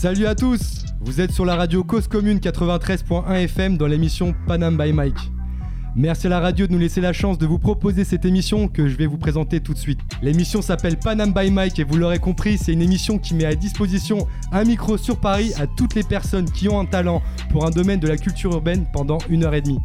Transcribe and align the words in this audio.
Salut 0.00 0.26
à 0.26 0.36
tous 0.36 0.84
Vous 1.00 1.20
êtes 1.20 1.32
sur 1.32 1.44
la 1.44 1.56
radio 1.56 1.82
Cause 1.82 2.06
Commune 2.06 2.38
93.1 2.38 3.34
FM 3.34 3.76
dans 3.76 3.88
l'émission 3.88 4.32
Panam 4.46 4.78
by 4.78 4.92
Mike. 4.92 5.18
Merci 5.96 6.28
à 6.28 6.30
la 6.30 6.38
radio 6.38 6.68
de 6.68 6.72
nous 6.72 6.78
laisser 6.78 7.00
la 7.00 7.12
chance 7.12 7.36
de 7.36 7.46
vous 7.46 7.58
proposer 7.58 8.04
cette 8.04 8.24
émission 8.24 8.68
que 8.68 8.86
je 8.86 8.96
vais 8.96 9.06
vous 9.06 9.18
présenter 9.18 9.58
tout 9.58 9.74
de 9.74 9.78
suite. 9.78 9.98
L'émission 10.22 10.62
s'appelle 10.62 11.00
Panam 11.00 11.32
by 11.34 11.50
Mike 11.50 11.80
et 11.80 11.82
vous 11.82 11.96
l'aurez 11.96 12.20
compris, 12.20 12.58
c'est 12.58 12.72
une 12.72 12.80
émission 12.80 13.18
qui 13.18 13.34
met 13.34 13.44
à 13.44 13.56
disposition 13.56 14.28
un 14.52 14.62
micro 14.62 14.98
sur 14.98 15.18
Paris 15.18 15.52
à 15.58 15.66
toutes 15.66 15.96
les 15.96 16.04
personnes 16.04 16.48
qui 16.48 16.68
ont 16.68 16.78
un 16.78 16.86
talent 16.86 17.20
pour 17.50 17.66
un 17.66 17.70
domaine 17.70 17.98
de 17.98 18.06
la 18.06 18.18
culture 18.18 18.52
urbaine 18.52 18.86
pendant 18.92 19.18
une 19.28 19.42
heure 19.42 19.54
et 19.54 19.62
demie. 19.62 19.80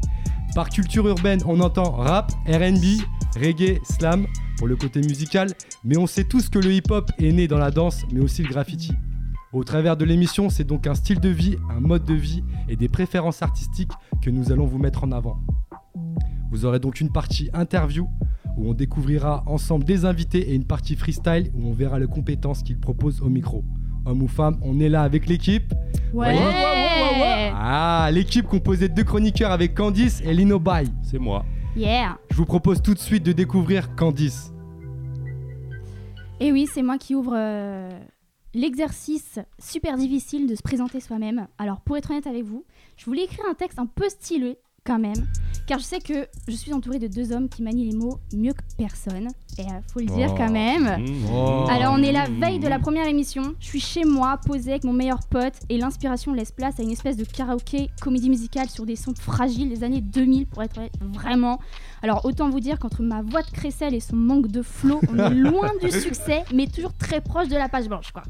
Par 0.54 0.70
culture 0.70 1.08
urbaine, 1.08 1.40
on 1.48 1.60
entend 1.60 1.90
rap, 1.90 2.32
RB, 2.46 3.02
reggae, 3.42 3.80
slam 3.84 4.28
pour 4.60 4.68
le 4.68 4.76
côté 4.76 5.02
musical, 5.02 5.50
mais 5.84 5.98
on 5.98 6.06
sait 6.06 6.26
tous 6.26 6.50
que 6.50 6.60
le 6.60 6.72
hip-hop 6.72 7.10
est 7.18 7.32
né 7.32 7.48
dans 7.48 7.58
la 7.58 7.72
danse, 7.72 8.04
mais 8.12 8.20
aussi 8.20 8.44
le 8.44 8.50
graffiti. 8.50 8.92
Au 9.54 9.64
travers 9.64 9.96
de 9.96 10.04
l'émission, 10.04 10.50
c'est 10.50 10.64
donc 10.64 10.88
un 10.88 10.96
style 10.96 11.20
de 11.20 11.30
vie, 11.30 11.58
un 11.70 11.80
mode 11.80 12.06
de 12.06 12.16
vie 12.16 12.44
et 12.68 12.76
des 12.76 12.90
préférences 12.90 13.44
artistiques 13.44 13.92
que 14.20 14.32
nous 14.32 14.52
allons 14.52 14.66
vous 14.66 14.80
mettre 14.80 15.04
en 15.04 15.12
avant. 15.12 15.38
Vous 16.50 16.66
aurez 16.66 16.80
donc 16.80 17.00
une 17.00 17.12
partie 17.12 17.52
interview 17.54 18.10
où 18.58 18.72
on 18.72 18.74
découvrira 18.74 19.44
ensemble 19.46 19.86
des 19.86 20.06
invités 20.06 20.50
et 20.50 20.56
une 20.56 20.66
partie 20.66 20.96
freestyle 20.96 21.52
où 21.54 21.68
on 21.68 21.72
verra 21.72 22.00
les 22.00 22.08
compétences 22.08 22.64
qu'ils 22.64 22.80
proposent 22.80 23.22
au 23.22 23.30
micro. 23.30 23.64
Homme 24.08 24.24
ou 24.24 24.28
femme, 24.28 24.58
on 24.64 24.80
est 24.80 24.90
là 24.90 25.04
avec 25.04 25.28
l'équipe. 25.28 25.72
Ouais. 26.14 26.36
Ah, 27.56 28.10
l'équipe 28.12 28.48
composée 28.48 28.90
de 28.90 28.96
deux 28.96 29.04
chroniqueurs 29.04 29.52
avec 29.52 29.76
Candice 29.76 30.20
et 30.26 30.34
Lino 30.34 30.58
Bay. 30.58 30.86
C'est 31.04 31.20
moi. 31.20 31.46
Yeah. 31.76 32.18
Je 32.32 32.38
vous 32.38 32.46
propose 32.46 32.82
tout 32.82 32.96
de 32.96 33.00
suite 33.00 33.24
de 33.24 33.32
découvrir 33.32 33.94
Candice. 33.96 34.52
Et 36.40 36.52
oui, 36.52 36.68
c'est 36.74 36.82
moi 36.82 36.98
qui 36.98 37.14
ouvre 37.14 37.36
euh, 37.36 37.90
l'exercice 38.54 39.40
super 39.60 39.98
difficile 39.98 40.48
de 40.48 40.56
se 40.56 40.62
présenter 40.62 41.00
soi-même. 41.00 41.48
Alors, 41.58 41.82
pour 41.82 41.98
être 41.98 42.12
honnête 42.12 42.28
avec 42.28 42.44
vous, 42.44 42.66
je 42.98 43.06
voulais 43.06 43.24
écrire 43.24 43.46
un 43.50 43.56
texte 43.56 43.80
un 43.80 43.86
peu 43.86 44.08
stylé 44.10 44.58
quand 44.86 45.00
même, 45.00 45.28
car 45.66 45.80
je 45.80 45.84
sais 45.86 46.00
que 46.00 46.28
je 46.48 46.56
suis 46.56 46.74
entourée 46.74 47.00
de 47.00 47.08
deux 47.08 47.32
hommes 47.32 47.48
qui 47.48 47.64
manient 47.64 47.86
les 47.90 47.96
mots 47.96 48.20
mieux 48.34 48.52
que 48.54 48.62
personne. 48.78 49.30
Et 49.58 49.62
euh, 49.62 49.80
faut 49.94 50.00
le 50.00 50.08
dire 50.08 50.30
Oh. 50.32 50.36
quand 50.36 50.50
même. 50.52 50.84
Mmh. 51.04 51.26
Oh. 51.34 51.66
Alors 51.70 51.94
on 51.98 52.02
est 52.04 52.12
la 52.12 52.26
veille 52.28 52.60
de 52.60 52.68
la 52.68 52.80
première 52.80 53.08
émission, 53.08 53.54
je 53.60 53.68
suis 53.68 53.80
chez 53.80 54.04
moi, 54.04 54.40
posée 54.46 54.72
avec 54.72 54.84
mon 54.84 54.92
meilleur 54.94 55.20
pote, 55.30 55.54
et 55.70 55.78
l'inspiration 55.78 56.34
laisse 56.34 56.52
place 56.52 56.80
à 56.80 56.84
une 56.84 56.90
espèce 56.92 57.16
de 57.18 57.24
karaoké 57.24 57.90
comédie 58.02 58.30
musicale 58.30 58.70
sur 58.70 58.86
des 58.86 58.96
sons 58.96 59.14
fragiles 59.18 59.70
des 59.70 59.84
années 59.84 60.02
2000 60.02 60.48
pour 60.48 60.64
être 60.64 60.82
vraiment. 61.02 61.60
Alors 62.02 62.26
autant 62.26 62.50
vous 62.50 62.60
dire 62.60 62.78
qu'entre 62.80 63.02
ma 63.04 63.22
voix 63.22 63.42
de 63.44 63.52
crécelle 63.52 63.94
et 63.94 64.00
son 64.02 64.16
manque 64.18 64.48
de 64.48 64.62
flow, 64.62 65.00
on 65.10 65.18
est 65.18 65.30
loin 65.34 65.70
du 65.82 65.92
succès, 65.92 66.44
mais 66.54 66.68
toujours 66.68 66.94
très 66.94 67.22
proche 67.22 67.48
de 67.48 67.56
la 67.56 67.70
page 67.70 67.88
blanche 67.88 68.12
quoi. 68.12 68.24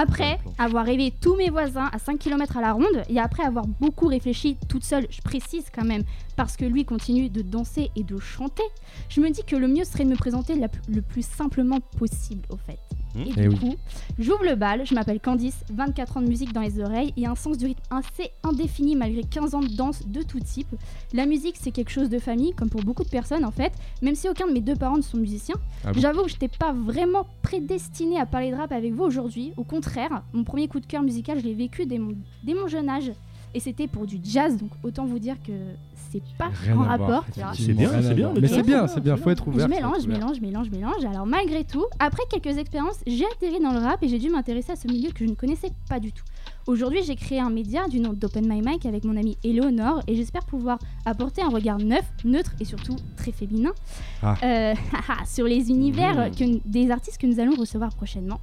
Après 0.00 0.38
avoir 0.58 0.84
rêvé 0.86 1.12
tous 1.20 1.34
mes 1.34 1.50
voisins 1.50 1.90
à 1.92 1.98
5 1.98 2.20
km 2.20 2.56
à 2.56 2.60
la 2.60 2.72
ronde 2.72 3.02
et 3.08 3.18
après 3.18 3.42
avoir 3.42 3.66
beaucoup 3.66 4.06
réfléchi 4.06 4.56
toute 4.68 4.84
seule, 4.84 5.08
je 5.10 5.20
précise 5.22 5.64
quand 5.74 5.84
même, 5.84 6.04
parce 6.36 6.56
que 6.56 6.64
lui 6.64 6.84
continue 6.84 7.28
de 7.28 7.42
danser 7.42 7.90
et 7.96 8.04
de 8.04 8.16
chanter, 8.18 8.62
je 9.08 9.20
me 9.20 9.28
dis 9.30 9.42
que 9.42 9.56
le 9.56 9.66
mieux 9.66 9.82
serait 9.82 10.04
de 10.04 10.10
me 10.10 10.14
présenter 10.16 10.54
la- 10.54 10.68
le 10.88 11.02
plus 11.02 11.26
simplement 11.26 11.80
possible 11.98 12.42
au 12.50 12.56
fait. 12.56 12.78
Mmh. 13.18 13.28
Et 13.28 13.32
Eh 13.36 13.40
du 13.42 13.48
oui. 13.48 13.58
coup, 13.58 13.76
j'ouvre 14.18 14.44
le 14.44 14.54
bal, 14.54 14.86
je 14.86 14.94
m'appelle 14.94 15.20
Candice, 15.20 15.64
24 15.72 16.16
ans 16.18 16.22
de 16.22 16.28
musique 16.28 16.52
dans 16.52 16.60
les 16.60 16.80
oreilles 16.80 17.12
et 17.16 17.26
un 17.26 17.34
sens 17.34 17.58
du 17.58 17.66
rythme 17.66 17.82
assez 17.90 18.30
indéfini 18.42 18.96
malgré 18.96 19.22
15 19.22 19.54
ans 19.54 19.60
de 19.60 19.68
danse 19.74 20.06
de 20.06 20.22
tout 20.22 20.40
type. 20.40 20.68
La 21.12 21.26
musique, 21.26 21.56
c'est 21.60 21.70
quelque 21.72 21.90
chose 21.90 22.08
de 22.08 22.18
famille, 22.18 22.52
comme 22.54 22.70
pour 22.70 22.82
beaucoup 22.82 23.04
de 23.04 23.08
personnes 23.08 23.44
en 23.44 23.50
fait, 23.50 23.72
même 24.02 24.14
si 24.14 24.28
aucun 24.28 24.46
de 24.46 24.52
mes 24.52 24.60
deux 24.60 24.76
parents 24.76 24.96
ne 24.96 25.02
sont 25.02 25.16
musiciens. 25.18 25.56
Ah 25.84 25.92
bon? 25.92 26.00
J'avoue 26.00 26.22
que 26.22 26.28
je 26.28 26.34
n'étais 26.34 26.48
pas 26.48 26.72
vraiment 26.72 27.26
prédestinée 27.42 28.18
à 28.20 28.26
parler 28.26 28.50
de 28.50 28.56
rap 28.56 28.72
avec 28.72 28.92
vous 28.92 29.04
aujourd'hui. 29.04 29.52
Au 29.56 29.64
contraire, 29.64 30.22
mon 30.32 30.44
premier 30.44 30.68
coup 30.68 30.80
de 30.80 30.86
cœur 30.86 31.02
musical, 31.02 31.38
je 31.40 31.44
l'ai 31.44 31.54
vécu 31.54 31.86
dès 31.86 31.98
mon, 31.98 32.14
dès 32.44 32.54
mon 32.54 32.68
jeune 32.68 32.88
âge. 32.88 33.10
Et 33.54 33.60
c'était 33.60 33.86
pour 33.88 34.06
du 34.06 34.18
jazz, 34.22 34.56
donc 34.58 34.70
autant 34.82 35.06
vous 35.06 35.18
dire 35.18 35.36
que 35.44 35.52
c'est 36.10 36.22
pas 36.38 36.50
en 36.74 36.82
rapport. 36.82 37.24
tu 37.32 37.40
vois. 37.40 37.52
C'est 37.54 37.72
bien, 37.72 37.90
c'est 38.02 38.14
bien, 38.14 38.32
Mais 38.40 38.48
c'est 38.48 38.62
bien, 38.62 38.86
c'est 38.86 39.00
bien, 39.00 39.16
faut 39.16 39.30
être 39.30 39.44
Je 39.46 39.50
ouvert. 39.50 39.68
mélange, 39.68 40.02
je 40.02 40.08
mélange, 40.08 40.36
je 40.36 40.40
mélange, 40.40 40.66
je 40.66 40.70
mélange. 40.76 41.04
Alors 41.04 41.26
malgré 41.26 41.64
tout, 41.64 41.84
après 41.98 42.22
quelques 42.30 42.56
expériences, 42.58 42.98
j'ai 43.06 43.24
atterri 43.26 43.60
dans 43.62 43.72
le 43.72 43.78
rap 43.78 44.02
et 44.02 44.08
j'ai 44.08 44.18
dû 44.18 44.30
m'intéresser 44.30 44.72
à 44.72 44.76
ce 44.76 44.86
milieu 44.88 45.10
que 45.10 45.18
je 45.24 45.24
ne 45.30 45.34
connaissais 45.34 45.70
pas 45.88 46.00
du 46.00 46.12
tout. 46.12 46.24
Aujourd'hui, 46.66 47.00
j'ai 47.02 47.16
créé 47.16 47.40
un 47.40 47.50
média 47.50 47.88
du 47.88 47.98
nom 48.00 48.12
d'Open 48.12 48.46
My 48.46 48.60
Mic 48.62 48.84
avec 48.86 49.04
mon 49.04 49.16
amie 49.16 49.38
Eleonore 49.42 50.00
et 50.06 50.14
j'espère 50.14 50.44
pouvoir 50.44 50.78
apporter 51.06 51.40
un 51.42 51.48
regard 51.48 51.78
neuf, 51.78 52.04
neutre 52.24 52.52
et 52.60 52.64
surtout 52.64 52.96
très 53.16 53.32
féminin 53.32 53.70
Ah. 54.22 54.34
euh, 54.42 54.74
sur 55.26 55.44
les 55.46 55.70
univers 55.70 56.28
Mmh. 56.28 56.30
que- 56.32 56.60
des 56.68 56.90
artistes 56.90 57.18
que 57.18 57.26
nous 57.26 57.40
allons 57.40 57.54
recevoir 57.56 57.94
prochainement. 57.94 58.38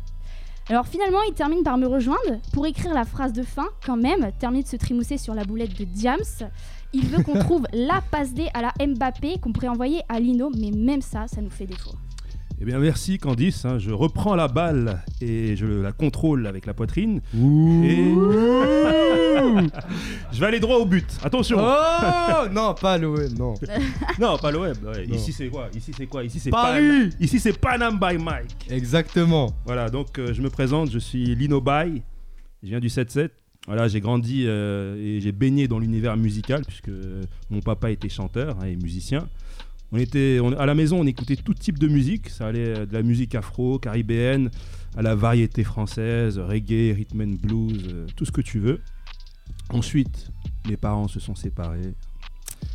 Alors 0.67 0.87
finalement, 0.87 1.19
il 1.29 1.33
termine 1.35 1.61
par 1.61 1.77
me 1.77 1.85
rejoindre 1.85 2.39
pour 2.51 2.65
écrire 2.65 2.93
la 2.93 3.05
phrase 3.05 3.33
de 3.33 3.43
fin 3.43 3.67
quand 3.85 3.97
même, 3.97 4.31
termine 4.39 4.63
de 4.63 4.67
se 4.67 4.75
trimousser 4.77 5.17
sur 5.19 5.35
la 5.35 5.43
boulette 5.43 5.77
de 5.77 5.83
Diams. 5.83 6.17
Il 6.93 7.05
veut 7.07 7.23
qu'on 7.23 7.39
trouve 7.39 7.65
la 7.73 8.01
passe 8.11 8.33
D 8.33 8.47
à 8.53 8.61
la 8.61 8.73
Mbappé 8.87 9.39
qu'on 9.41 9.51
pourrait 9.51 9.67
envoyer 9.67 10.01
à 10.09 10.19
Lino, 10.19 10.51
mais 10.57 10.71
même 10.71 11.01
ça, 11.01 11.25
ça 11.27 11.41
nous 11.41 11.49
fait 11.49 11.65
défaut. 11.65 11.91
Eh 12.61 12.63
bien, 12.63 12.79
merci 12.79 13.17
Candice. 13.17 13.65
hein. 13.65 13.77
Je 13.79 13.91
reprends 13.91 14.33
la 14.35 14.47
balle 14.47 15.03
et 15.19 15.57
je 15.57 15.65
la 15.65 15.91
contrôle 15.91 16.47
avec 16.47 16.65
la 16.65 16.73
poitrine. 16.73 17.19
Ouh. 17.37 17.83
Et 17.83 18.13
je 20.31 20.39
vais 20.39 20.45
aller 20.45 20.61
droit 20.61 20.77
au 20.77 20.85
but. 20.85 21.05
Attention. 21.21 21.57
Oh 21.59 22.47
non, 22.53 22.73
pas 22.73 22.97
l'OM, 22.97 23.27
non. 23.37 23.55
Non, 24.19 24.37
pas 24.37 24.51
l'OM. 24.51 24.71
ouais. 24.85 25.05
Ici 25.11 25.33
c'est 25.33 25.49
quoi? 25.49 25.67
Ici 25.75 25.91
c'est 25.95 26.05
quoi? 26.07 26.23
Ici 26.23 26.39
c'est 26.39 26.49
Paris. 26.49 27.09
Pan- 27.09 27.17
Ici 27.19 27.39
c'est 27.41 27.59
Panam 27.59 27.99
by 27.99 28.17
Mike. 28.17 28.67
Exactement. 28.69 29.49
Voilà, 29.65 29.89
donc 29.89 30.17
euh, 30.17 30.33
je 30.33 30.41
me 30.41 30.49
présente, 30.49 30.89
je 30.91 30.99
suis 30.99 31.35
Lino 31.35 31.59
Bay, 31.59 32.01
je 32.63 32.69
viens 32.69 32.79
du 32.79 32.87
7-7. 32.87 33.31
Voilà, 33.67 33.87
j'ai 33.87 33.99
grandi 33.99 34.43
euh, 34.45 34.95
et 34.97 35.19
j'ai 35.21 35.31
baigné 35.31 35.67
dans 35.67 35.79
l'univers 35.79 36.17
musical 36.17 36.63
puisque 36.65 36.91
mon 37.49 37.61
papa 37.61 37.89
était 37.91 38.09
chanteur 38.09 38.57
hein, 38.59 38.65
et 38.65 38.75
musicien. 38.75 39.27
On 39.91 39.97
était, 39.97 40.39
à 40.57 40.65
la 40.65 40.75
maison, 40.75 40.99
on 40.99 41.05
écoutait 41.05 41.35
tout 41.35 41.53
type 41.53 41.79
de 41.79 41.87
musique. 41.87 42.29
Ça 42.29 42.47
allait 42.47 42.79
euh, 42.79 42.85
de 42.85 42.93
la 42.93 43.01
musique 43.01 43.33
afro, 43.33 43.79
caribéenne, 43.79 44.51
à 44.97 45.01
la 45.01 45.15
variété 45.15 45.63
française, 45.63 46.37
reggae, 46.37 46.93
rhythm 46.93 47.21
and 47.21 47.35
blues, 47.41 47.87
euh, 47.87 48.05
tout 48.15 48.25
ce 48.25 48.31
que 48.31 48.41
tu 48.41 48.59
veux. 48.59 48.81
Ensuite, 49.69 50.29
mes 50.67 50.77
parents 50.77 51.07
se 51.07 51.19
sont 51.19 51.35
séparés. 51.35 51.93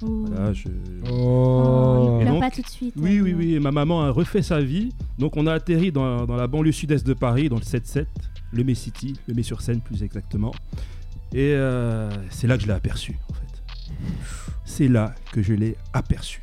Voilà, 0.02 0.52
je, 0.52 0.68
Oh. 1.10 2.16
ne 2.16 2.20
Et 2.20 2.24
pleure 2.24 2.32
donc- 2.34 2.40
pas 2.42 2.50
tout 2.50 2.62
de 2.62 2.66
suite. 2.68 2.94
oui, 2.96 3.20
oui, 3.20 3.34
oui. 3.34 3.58
Ma 3.60 3.70
maman 3.70 4.02
a 4.02 4.10
refait 4.10 4.42
sa 4.42 4.60
vie. 4.60 4.90
Donc, 5.18 5.36
on 5.36 5.46
a 5.46 5.52
atterri 5.54 5.92
dans, 5.92 6.24
dans 6.26 6.36
la 6.36 6.46
banlieue 6.46 6.72
sud-est 6.72 7.06
de 7.06 7.12
Paris, 7.14 7.48
dans 7.48 7.56
le 7.56 7.62
7-7, 7.62 8.06
le 8.52 8.64
May 8.64 8.74
City, 8.74 9.14
le 9.28 9.34
May 9.34 9.42
sur 9.42 9.60
Seine 9.60 9.80
plus 9.80 10.02
exactement. 10.02 10.52
Et 11.32 11.52
euh, 11.54 12.10
c'est 12.30 12.46
là 12.46 12.56
que 12.56 12.62
je 12.62 12.66
l'ai 12.68 12.72
aperçue, 12.74 13.16
en 13.30 13.34
fait. 13.34 13.62
C'est 14.64 14.88
là 14.88 15.14
que 15.32 15.42
je 15.42 15.52
l'ai 15.52 15.76
aperçue. 15.92 16.42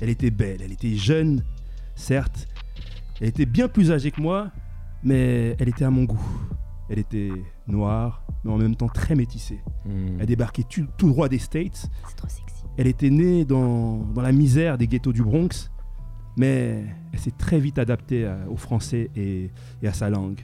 Elle 0.00 0.08
était 0.10 0.30
belle, 0.30 0.60
elle 0.62 0.72
était 0.72 0.94
jeune, 0.96 1.42
certes. 1.94 2.48
Elle 3.20 3.28
était 3.28 3.46
bien 3.46 3.68
plus 3.68 3.92
âgée 3.92 4.10
que 4.10 4.20
moi, 4.20 4.50
mais 5.02 5.56
elle 5.58 5.68
était 5.68 5.84
à 5.84 5.90
mon 5.90 6.04
goût. 6.04 6.20
Elle 6.88 7.00
était 7.00 7.30
noire, 7.66 8.22
mais 8.44 8.52
en 8.52 8.58
même 8.58 8.76
temps 8.76 8.88
très 8.88 9.14
métissée. 9.14 9.60
Hmm. 9.84 10.18
Elle 10.20 10.26
débarquait 10.26 10.62
tout, 10.68 10.86
tout 10.96 11.08
droit 11.08 11.28
des 11.28 11.38
States. 11.38 11.90
C'est 12.08 12.16
trop 12.16 12.28
sexy. 12.28 12.62
Elle 12.76 12.86
était 12.86 13.10
née 13.10 13.44
dans, 13.44 13.96
dans 13.98 14.22
la 14.22 14.32
misère 14.32 14.78
des 14.78 14.86
ghettos 14.86 15.12
du 15.12 15.22
Bronx, 15.22 15.70
mais 16.36 16.84
elle 17.12 17.18
s'est 17.18 17.32
très 17.36 17.58
vite 17.58 17.78
adaptée 17.78 18.26
à- 18.26 18.38
au 18.48 18.56
français 18.56 19.10
et, 19.16 19.50
et 19.82 19.88
à 19.88 19.92
sa 19.92 20.10
langue. 20.10 20.40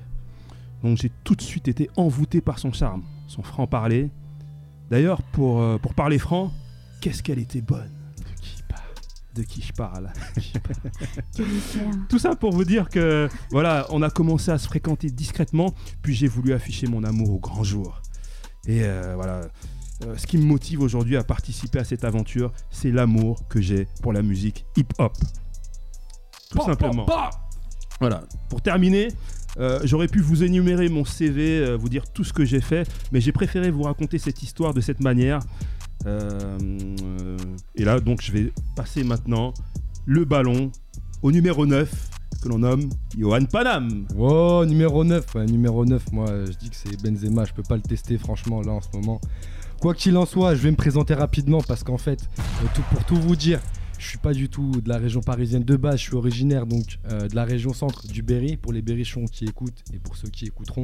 Donc 0.83 0.97
j'ai 0.99 1.13
tout 1.23 1.37
de 1.37 1.43
suite 1.43 1.69
été 1.69 1.91
envoûté 1.97 2.41
par 2.41 2.59
son 2.59 2.73
charme, 2.73 3.03
son 3.29 3.43
franc-parler. 3.43 4.11
D'ailleurs, 4.91 5.23
pour, 5.23 5.61
euh, 5.61 5.79
pour 5.79 5.95
parler 5.95 6.19
franc, 6.19 6.51
qu'est-ce 7.01 7.23
qu'elle 7.23 7.39
était 7.39 7.61
bonne 7.63 7.91
De 9.35 9.43
qui 9.43 9.63
je 9.63 9.73
parle. 9.73 10.13
Tout 12.09 12.19
ça 12.19 12.37
pour 12.37 12.53
vous 12.53 12.65
dire 12.65 12.91
que 12.91 13.29
voilà, 13.51 13.87
on 13.89 14.03
a 14.03 14.11
commencé 14.11 14.51
à 14.51 14.59
se 14.59 14.67
fréquenter 14.67 15.09
discrètement, 15.11 15.75
puis 16.03 16.15
j'ai 16.15 16.29
voulu 16.29 16.53
afficher 16.53 16.87
mon 16.87 17.03
amour 17.03 17.31
au 17.31 17.39
grand 17.39 17.65
jour. 17.65 18.03
Et 18.67 18.85
euh, 18.85 19.15
voilà, 19.15 19.41
euh, 20.05 20.17
ce 20.17 20.27
qui 20.27 20.37
me 20.37 20.45
motive 20.45 20.83
aujourd'hui 20.83 21.17
à 21.17 21.25
participer 21.25 21.79
à 21.79 21.85
cette 21.85 22.05
aventure, 22.05 22.53
c'est 22.71 22.91
l'amour 22.91 23.47
que 23.49 23.61
j'ai 23.61 23.89
pour 24.03 24.13
la 24.13 24.23
musique 24.23 24.67
hip-hop. 24.77 25.17
Tout 26.51 26.65
simplement. 26.65 27.05
pa. 27.05 27.31
Voilà. 28.01 28.25
Pour 28.49 28.61
terminer, 28.61 29.09
euh, 29.59 29.81
j'aurais 29.85 30.09
pu 30.09 30.21
vous 30.21 30.43
énumérer 30.43 30.89
mon 30.89 31.05
CV, 31.05 31.59
euh, 31.59 31.77
vous 31.77 31.89
dire 31.89 32.05
tout 32.11 32.25
ce 32.25 32.33
que 32.33 32.45
j'ai 32.45 32.61
fait, 32.61 32.89
mais 33.13 33.21
j'ai 33.21 33.33
préféré 33.33 33.71
vous 33.71 33.83
raconter 33.83 34.19
cette 34.19 34.43
histoire 34.43 34.75
de 34.75 34.81
cette 34.81 35.01
manière. 35.01 35.41
Euh, 36.07 37.37
et 37.75 37.85
là, 37.85 38.01
donc, 38.01 38.23
je 38.23 38.33
vais 38.33 38.53
passer 38.77 39.05
maintenant 39.05 39.55
le 40.07 40.25
ballon 40.25 40.71
au 41.23 41.31
numéro 41.31 41.67
9, 41.67 42.11
que 42.43 42.49
l'on 42.49 42.59
nomme 42.59 42.89
Johan 43.17 43.45
Panam. 43.45 44.07
Oh, 44.19 44.65
numéro 44.67 45.05
9. 45.05 45.35
ouais, 45.35 45.47
numéro 45.47 45.85
9, 45.85 46.13
moi, 46.13 46.27
je 46.47 46.53
dis 46.59 46.71
que 46.71 46.77
c'est 46.77 47.01
Benzema. 47.03 47.45
Je 47.45 47.53
peux 47.53 47.63
pas 47.63 47.77
le 47.77 47.83
tester, 47.83 48.19
franchement, 48.19 48.61
là, 48.63 48.73
en 48.73 48.81
ce 48.81 48.89
moment. 48.95 49.21
Quoi 49.81 49.95
qu'il 49.95 50.17
en 50.17 50.27
soit, 50.27 50.55
je 50.55 50.63
vais 50.63 50.71
me 50.71 50.77
présenter 50.77 51.15
rapidement 51.15 51.61
parce 51.61 51.83
qu'en 51.83 51.99
fait, 51.99 52.21
euh, 52.39 52.83
pour 52.93 53.05
tout 53.05 53.17
vous 53.17 53.37
dire, 53.37 53.61
je 54.03 54.09
suis 54.09 54.19
pas 54.19 54.33
du 54.33 54.49
tout 54.49 54.81
de 54.81 54.89
la 54.89 54.99
région 54.99 55.21
parisienne 55.21 55.63
de 55.63 55.77
base, 55.77 55.99
je 55.99 56.03
suis 56.03 56.17
originaire 56.17 56.67
donc 56.67 56.99
euh, 57.09 57.29
de 57.29 57.37
la 57.37 57.45
région 57.45 57.73
centre 57.73 58.09
du 58.09 58.23
Berry, 58.23 58.57
pour 58.57 58.73
les 58.73 58.83
berrichons 58.83 59.27
qui 59.27 59.45
écoutent 59.45 59.85
et 59.95 59.99
pour 60.01 60.17
ceux 60.17 60.29
qui 60.29 60.45
écouteront. 60.45 60.83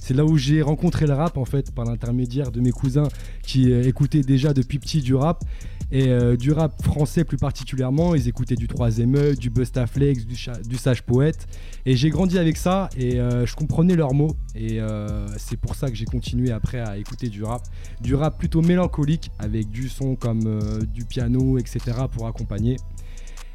C'est 0.00 0.14
là 0.14 0.24
où 0.24 0.36
j'ai 0.36 0.62
rencontré 0.62 1.06
le 1.06 1.12
rap 1.12 1.36
en 1.36 1.44
fait, 1.44 1.72
par 1.72 1.84
l'intermédiaire 1.84 2.50
de 2.50 2.60
mes 2.60 2.72
cousins 2.72 3.08
qui 3.42 3.70
euh, 3.70 3.86
écoutaient 3.86 4.22
déjà 4.22 4.52
depuis 4.52 4.80
petit 4.80 5.00
du 5.00 5.14
rap. 5.14 5.44
Et 5.92 6.08
euh, 6.08 6.36
du 6.36 6.50
rap 6.50 6.82
français 6.82 7.22
plus 7.24 7.36
particulièrement, 7.36 8.16
ils 8.16 8.26
écoutaient 8.26 8.56
du 8.56 8.66
3 8.66 9.00
œil, 9.00 9.36
du 9.36 9.50
Bustaflex, 9.50 10.26
du, 10.26 10.34
Cha- 10.34 10.58
du 10.68 10.76
Sage 10.76 11.02
Poète. 11.04 11.46
Et 11.86 11.94
j'ai 11.94 12.10
grandi 12.10 12.38
avec 12.38 12.56
ça 12.56 12.88
et 12.98 13.20
euh, 13.20 13.46
je 13.46 13.54
comprenais 13.54 13.94
leurs 13.94 14.12
mots. 14.12 14.34
Et 14.56 14.80
euh, 14.80 15.28
c'est 15.38 15.56
pour 15.56 15.76
ça 15.76 15.88
que 15.88 15.94
j'ai 15.94 16.04
continué 16.06 16.50
après 16.50 16.80
à 16.80 16.98
écouter 16.98 17.28
du 17.28 17.44
rap. 17.44 17.62
Du 18.00 18.16
rap 18.16 18.36
plutôt 18.36 18.62
mélancolique 18.62 19.30
avec 19.38 19.70
du 19.70 19.88
son 19.88 20.16
comme 20.16 20.46
euh, 20.46 20.80
du 20.92 21.04
piano, 21.04 21.56
etc. 21.58 21.78
pour 22.10 22.26
accompagner. 22.26 22.76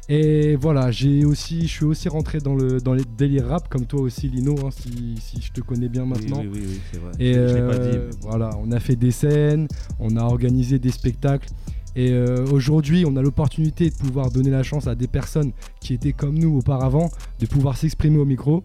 Et 0.08 0.56
voilà, 0.56 0.90
j'ai 0.90 1.24
aussi, 1.24 1.62
je 1.62 1.66
suis 1.72 1.84
aussi 1.84 2.08
rentré 2.08 2.38
dans 2.38 2.56
le 2.56 2.80
dans 2.80 2.92
les 2.92 3.04
délires 3.16 3.46
rap 3.48 3.68
comme 3.68 3.86
toi 3.86 4.00
aussi 4.00 4.26
Lino, 4.28 4.56
hein, 4.66 4.70
si, 4.70 5.14
si 5.20 5.40
je 5.40 5.52
te 5.52 5.60
connais 5.60 5.88
bien 5.88 6.04
maintenant. 6.04 6.40
Oui, 6.40 6.48
oui, 6.52 6.60
oui, 6.60 6.68
oui, 6.70 6.80
c'est 6.92 6.98
vrai. 6.98 7.12
Et 7.20 7.34
je 7.34 7.48
je 7.48 7.54
l'ai 7.54 7.60
pas 7.68 7.78
dit. 7.78 7.96
euh, 7.96 8.10
voilà, 8.20 8.50
on 8.58 8.72
a 8.72 8.80
fait 8.80 8.96
des 8.96 9.12
scènes, 9.12 9.68
on 10.00 10.16
a 10.16 10.22
organisé 10.24 10.78
des 10.80 10.90
spectacles. 10.90 11.48
Et 11.94 12.12
euh, 12.12 12.46
aujourd'hui, 12.50 13.04
on 13.06 13.16
a 13.16 13.22
l'opportunité 13.22 13.90
de 13.90 13.94
pouvoir 13.94 14.30
donner 14.30 14.50
la 14.50 14.62
chance 14.62 14.86
à 14.86 14.94
des 14.94 15.06
personnes 15.06 15.52
qui 15.80 15.92
étaient 15.94 16.12
comme 16.12 16.38
nous 16.38 16.56
auparavant, 16.56 17.10
de 17.38 17.46
pouvoir 17.46 17.76
s'exprimer 17.76 18.18
au 18.18 18.24
micro. 18.24 18.64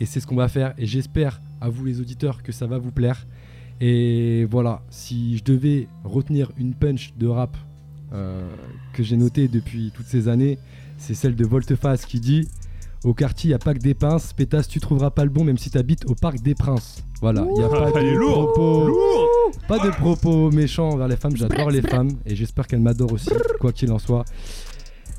Et 0.00 0.06
c'est 0.06 0.20
ce 0.20 0.26
qu'on 0.26 0.36
va 0.36 0.48
faire. 0.48 0.74
Et 0.78 0.86
j'espère 0.86 1.40
à 1.60 1.68
vous 1.68 1.84
les 1.84 2.00
auditeurs 2.00 2.42
que 2.42 2.52
ça 2.52 2.66
va 2.66 2.78
vous 2.78 2.92
plaire. 2.92 3.26
Et 3.80 4.46
voilà, 4.50 4.82
si 4.90 5.38
je 5.38 5.44
devais 5.44 5.88
retenir 6.04 6.52
une 6.56 6.74
punch 6.74 7.12
de 7.18 7.26
rap 7.26 7.56
euh, 8.12 8.48
que 8.92 9.02
j'ai 9.02 9.16
notée 9.16 9.48
depuis 9.48 9.90
toutes 9.94 10.06
ces 10.06 10.28
années, 10.28 10.58
c'est 10.96 11.14
celle 11.14 11.34
de 11.34 11.44
Volteface 11.44 12.06
qui 12.06 12.20
dit 12.20 12.48
Au 13.02 13.14
quartier, 13.14 13.48
il 13.48 13.50
n'y 13.50 13.54
a 13.54 13.58
pas 13.58 13.74
que 13.74 13.80
des 13.80 13.94
pinces. 13.94 14.32
Pétasse, 14.32 14.68
tu 14.68 14.78
trouveras 14.78 15.10
pas 15.10 15.24
le 15.24 15.30
bon, 15.30 15.42
même 15.42 15.58
si 15.58 15.70
tu 15.70 15.78
habites 15.78 16.04
au 16.06 16.14
Parc 16.14 16.40
des 16.40 16.54
Princes. 16.54 17.02
Voilà, 17.20 17.44
il 17.50 17.58
n'y 17.58 17.64
a 17.64 17.68
pas 17.68 17.90
de 18.00 18.14
lourd, 18.14 18.52
propos. 18.52 18.86
Lourd 18.86 19.33
Pas 19.66 19.78
de 19.78 19.90
propos 19.90 20.50
méchants 20.50 20.90
envers 20.90 21.08
les 21.08 21.16
femmes, 21.16 21.36
j'adore 21.36 21.70
les 21.70 21.80
femmes 21.80 22.10
et 22.26 22.36
j'espère 22.36 22.66
qu'elles 22.66 22.80
m'adorent 22.82 23.12
aussi, 23.12 23.30
quoi 23.60 23.72
qu'il 23.72 23.90
en 23.92 23.98
soit. 23.98 24.24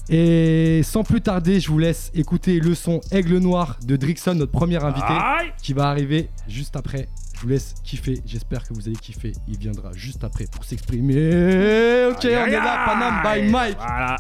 Et 0.07 0.81
sans 0.83 1.03
plus 1.03 1.21
tarder, 1.21 1.59
je 1.59 1.69
vous 1.71 1.80
laisse 1.80 2.12
écouter 2.13 2.59
le 2.59 2.75
son 2.75 3.01
Aigle 3.12 3.39
Noir 3.39 3.77
de 3.83 3.95
Drixon, 3.95 4.36
notre 4.36 4.51
premier 4.51 4.83
invité, 4.83 5.07
Aïe 5.09 5.51
qui 5.63 5.74
va 5.74 5.89
arriver 5.89 6.30
juste 6.47 6.75
après. 6.75 7.09
Je 7.33 7.42
vous 7.42 7.47
laisse 7.50 7.74
kiffer, 7.83 8.21
j'espère 8.24 8.68
que 8.68 8.74
vous 8.75 8.88
allez 8.88 8.95
kiffer. 8.97 9.31
Il 9.47 9.57
viendra 9.57 9.92
juste 9.94 10.24
après 10.24 10.45
pour 10.45 10.63
s'exprimer. 10.63 12.06
Ok, 12.12 12.19
on 12.24 12.27
Aïe, 12.27 12.53
est 12.53 12.59
là, 12.59 12.86
Panam 12.86 13.24
by. 13.45 13.51
Mike. 13.51 13.77
Voilà. 13.77 14.18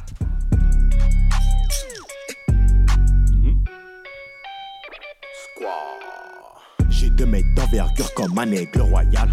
J'ai 6.89 7.09
deux 7.11 7.25
mètres 7.25 7.53
d'envergure 7.55 8.13
comme 8.15 8.37
un 8.39 8.51
aigle 8.51 8.81
royal. 8.81 9.29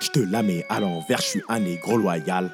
Je 0.00 0.08
te 0.08 0.20
la 0.20 0.42
mets 0.42 0.64
à 0.68 0.80
l'envers, 0.80 1.18
je 1.18 1.26
suis 1.26 1.42
un 1.48 1.60
négro 1.60 1.96
loyal. 1.96 2.50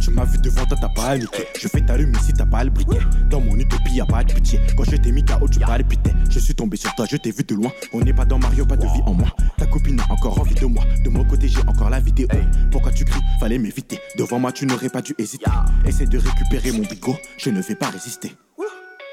Tu 0.00 0.10
m'as 0.10 0.24
vu 0.24 0.38
devant 0.38 0.64
toi, 0.66 0.76
t'as 0.80 0.88
pas. 0.88 1.16
Je 1.18 1.68
fais 1.68 1.80
t'allumer 1.80 2.18
si 2.24 2.32
t'as 2.32 2.46
pas 2.46 2.64
le 2.64 2.70
briquet. 2.70 2.98
Dans 3.30 3.40
mon 3.40 3.56
utopie, 3.56 3.94
y'a 3.94 4.04
pas 4.04 4.22
de 4.22 4.32
pitié. 4.32 4.60
Quand 4.76 4.84
je 4.84 4.96
t'ai 4.96 5.10
mis 5.10 5.24
KO, 5.24 5.48
tu 5.48 5.58
palpitais. 5.58 6.12
Je 6.30 6.38
suis 6.38 6.54
tombé 6.54 6.76
sur 6.76 6.94
toi, 6.94 7.06
je 7.10 7.16
t'ai 7.16 7.30
vu 7.30 7.42
de 7.44 7.54
loin. 7.54 7.70
On 7.92 8.00
n'est 8.00 8.12
pas 8.12 8.24
dans 8.24 8.38
Mario, 8.38 8.66
pas 8.66 8.76
de 8.76 8.86
vie 8.86 9.02
en 9.06 9.14
moi. 9.14 9.28
Ta 9.56 9.66
copine 9.66 9.98
a 10.00 10.12
encore 10.12 10.38
envie 10.40 10.54
de 10.54 10.66
moi. 10.66 10.84
De 11.04 11.08
mon 11.08 11.24
côté, 11.24 11.48
j'ai 11.48 11.60
encore 11.66 11.90
la 11.90 12.00
vidéo. 12.00 12.28
Pourquoi 12.70 12.92
tu 12.92 13.04
cries? 13.04 13.22
Fallait 13.40 13.58
m'éviter. 13.58 13.98
Devant 14.18 14.38
moi, 14.38 14.52
tu 14.52 14.66
n'aurais 14.66 14.90
pas 14.90 15.02
dû 15.02 15.14
hésiter. 15.18 15.50
Essaie 15.86 16.06
de 16.06 16.18
récupérer 16.18 16.72
mon 16.72 16.84
bigot, 16.86 17.16
je 17.38 17.50
ne 17.50 17.60
vais 17.60 17.74
pas 17.74 17.88
résister. 17.88 18.32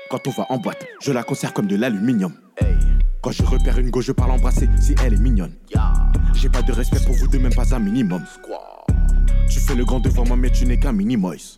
Quand 0.10 0.28
on 0.28 0.32
va 0.32 0.46
en 0.50 0.58
boîte, 0.58 0.86
je 1.02 1.12
la 1.12 1.24
conserve 1.24 1.54
comme 1.54 1.68
de 1.68 1.76
l'aluminium. 1.76 2.34
Quand 3.24 3.32
je 3.32 3.44
repère 3.44 3.80
une 3.80 3.90
go, 3.90 4.02
je 4.02 4.12
parle 4.12 4.32
embrasser 4.32 4.68
si 4.82 4.94
elle 5.02 5.14
est 5.14 5.18
mignonne. 5.18 5.54
J'ai 6.34 6.50
pas 6.50 6.62
de 6.62 6.74
respect 6.74 7.00
pour 7.06 7.16
vous 7.16 7.28
deux, 7.28 7.40
même 7.40 7.54
pas 7.54 7.74
un 7.74 7.80
minimum. 7.80 8.22
Tu 9.50 9.62
fais 9.62 9.76
le 9.76 9.86
grand 9.86 10.02
devant 10.02 10.26
moi, 10.26 10.36
mais 10.36 10.50
tu 10.50 10.66
n'es 10.66 10.78
qu'un 10.78 10.92
mini-moise. 10.92 11.56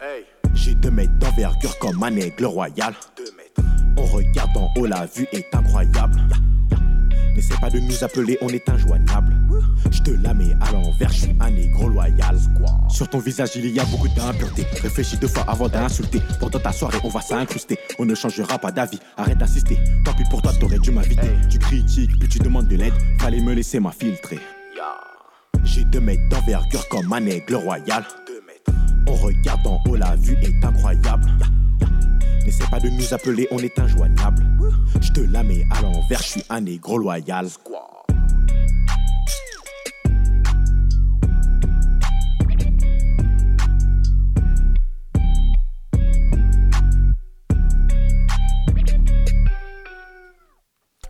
J'ai 0.53 0.75
deux 0.75 0.91
mètres 0.91 1.17
d'envergure 1.17 1.75
comme 1.79 2.03
un 2.03 2.15
aigle 2.17 2.45
royal. 2.45 2.93
On 3.97 4.05
regarde 4.05 4.55
en 4.55 4.69
haut, 4.77 4.85
la 4.85 5.07
vue 5.07 5.25
est 5.31 5.55
incroyable. 5.55 6.21
N'essaie 7.35 7.55
pas 7.59 7.69
de 7.69 7.79
nous 7.79 8.03
appeler, 8.03 8.37
on 8.41 8.47
est 8.49 8.67
injoignable. 8.69 9.35
Je 9.91 10.01
te 10.01 10.11
la 10.11 10.33
mets 10.33 10.55
à 10.61 10.71
l'envers, 10.71 11.11
je 11.11 11.19
suis 11.19 11.35
un 11.39 11.51
négro 11.51 11.89
loyal. 11.89 12.37
Sur 12.89 13.09
ton 13.09 13.19
visage, 13.19 13.49
il 13.55 13.67
y 13.67 13.79
a 13.79 13.85
beaucoup 13.85 14.07
d'impureté. 14.07 14.65
Réfléchis 14.81 15.17
deux 15.17 15.27
fois 15.27 15.43
avant 15.47 15.67
d'insulter. 15.67 16.21
Pendant 16.39 16.59
ta 16.59 16.71
soirée, 16.71 16.97
on 17.03 17.09
va 17.09 17.21
s'incruster. 17.21 17.77
On 17.99 18.05
ne 18.05 18.15
changera 18.15 18.57
pas 18.57 18.71
d'avis, 18.71 18.99
arrête 19.17 19.37
d'assister. 19.37 19.77
Tant 20.05 20.13
pis 20.13 20.23
pour 20.29 20.41
toi, 20.41 20.53
t'aurais 20.59 20.79
dû 20.79 20.91
m'inviter. 20.91 21.27
Tu 21.49 21.59
critiques, 21.59 22.17
puis 22.19 22.29
tu 22.29 22.39
demandes 22.39 22.67
de 22.67 22.77
l'aide. 22.77 22.93
Fallait 23.19 23.41
me 23.41 23.53
laisser 23.53 23.79
m'infiltrer. 23.79 24.39
J'ai 25.63 25.83
deux 25.83 25.99
mètres 25.99 26.29
d'envergure 26.29 26.87
comme 26.89 27.11
un 27.11 27.25
aigle 27.25 27.55
royal. 27.55 28.05
On 29.07 29.13
regarde 29.13 29.67
en 29.67 29.81
haut, 29.87 29.95
la 29.95 30.15
vue 30.15 30.37
est 30.41 30.63
incroyable. 30.63 31.29
N'essaie 32.45 32.67
pas 32.69 32.79
de 32.79 32.89
nous 32.89 33.13
appeler, 33.13 33.47
on 33.51 33.57
est 33.59 33.77
injoignable. 33.79 34.43
Je 35.01 35.11
te 35.11 35.19
la 35.21 35.43
mets 35.43 35.65
à 35.71 35.81
l'envers, 35.81 36.19
je 36.19 36.27
suis 36.27 36.43
un 36.49 36.61
négro 36.61 36.97
loyal. 36.97 37.47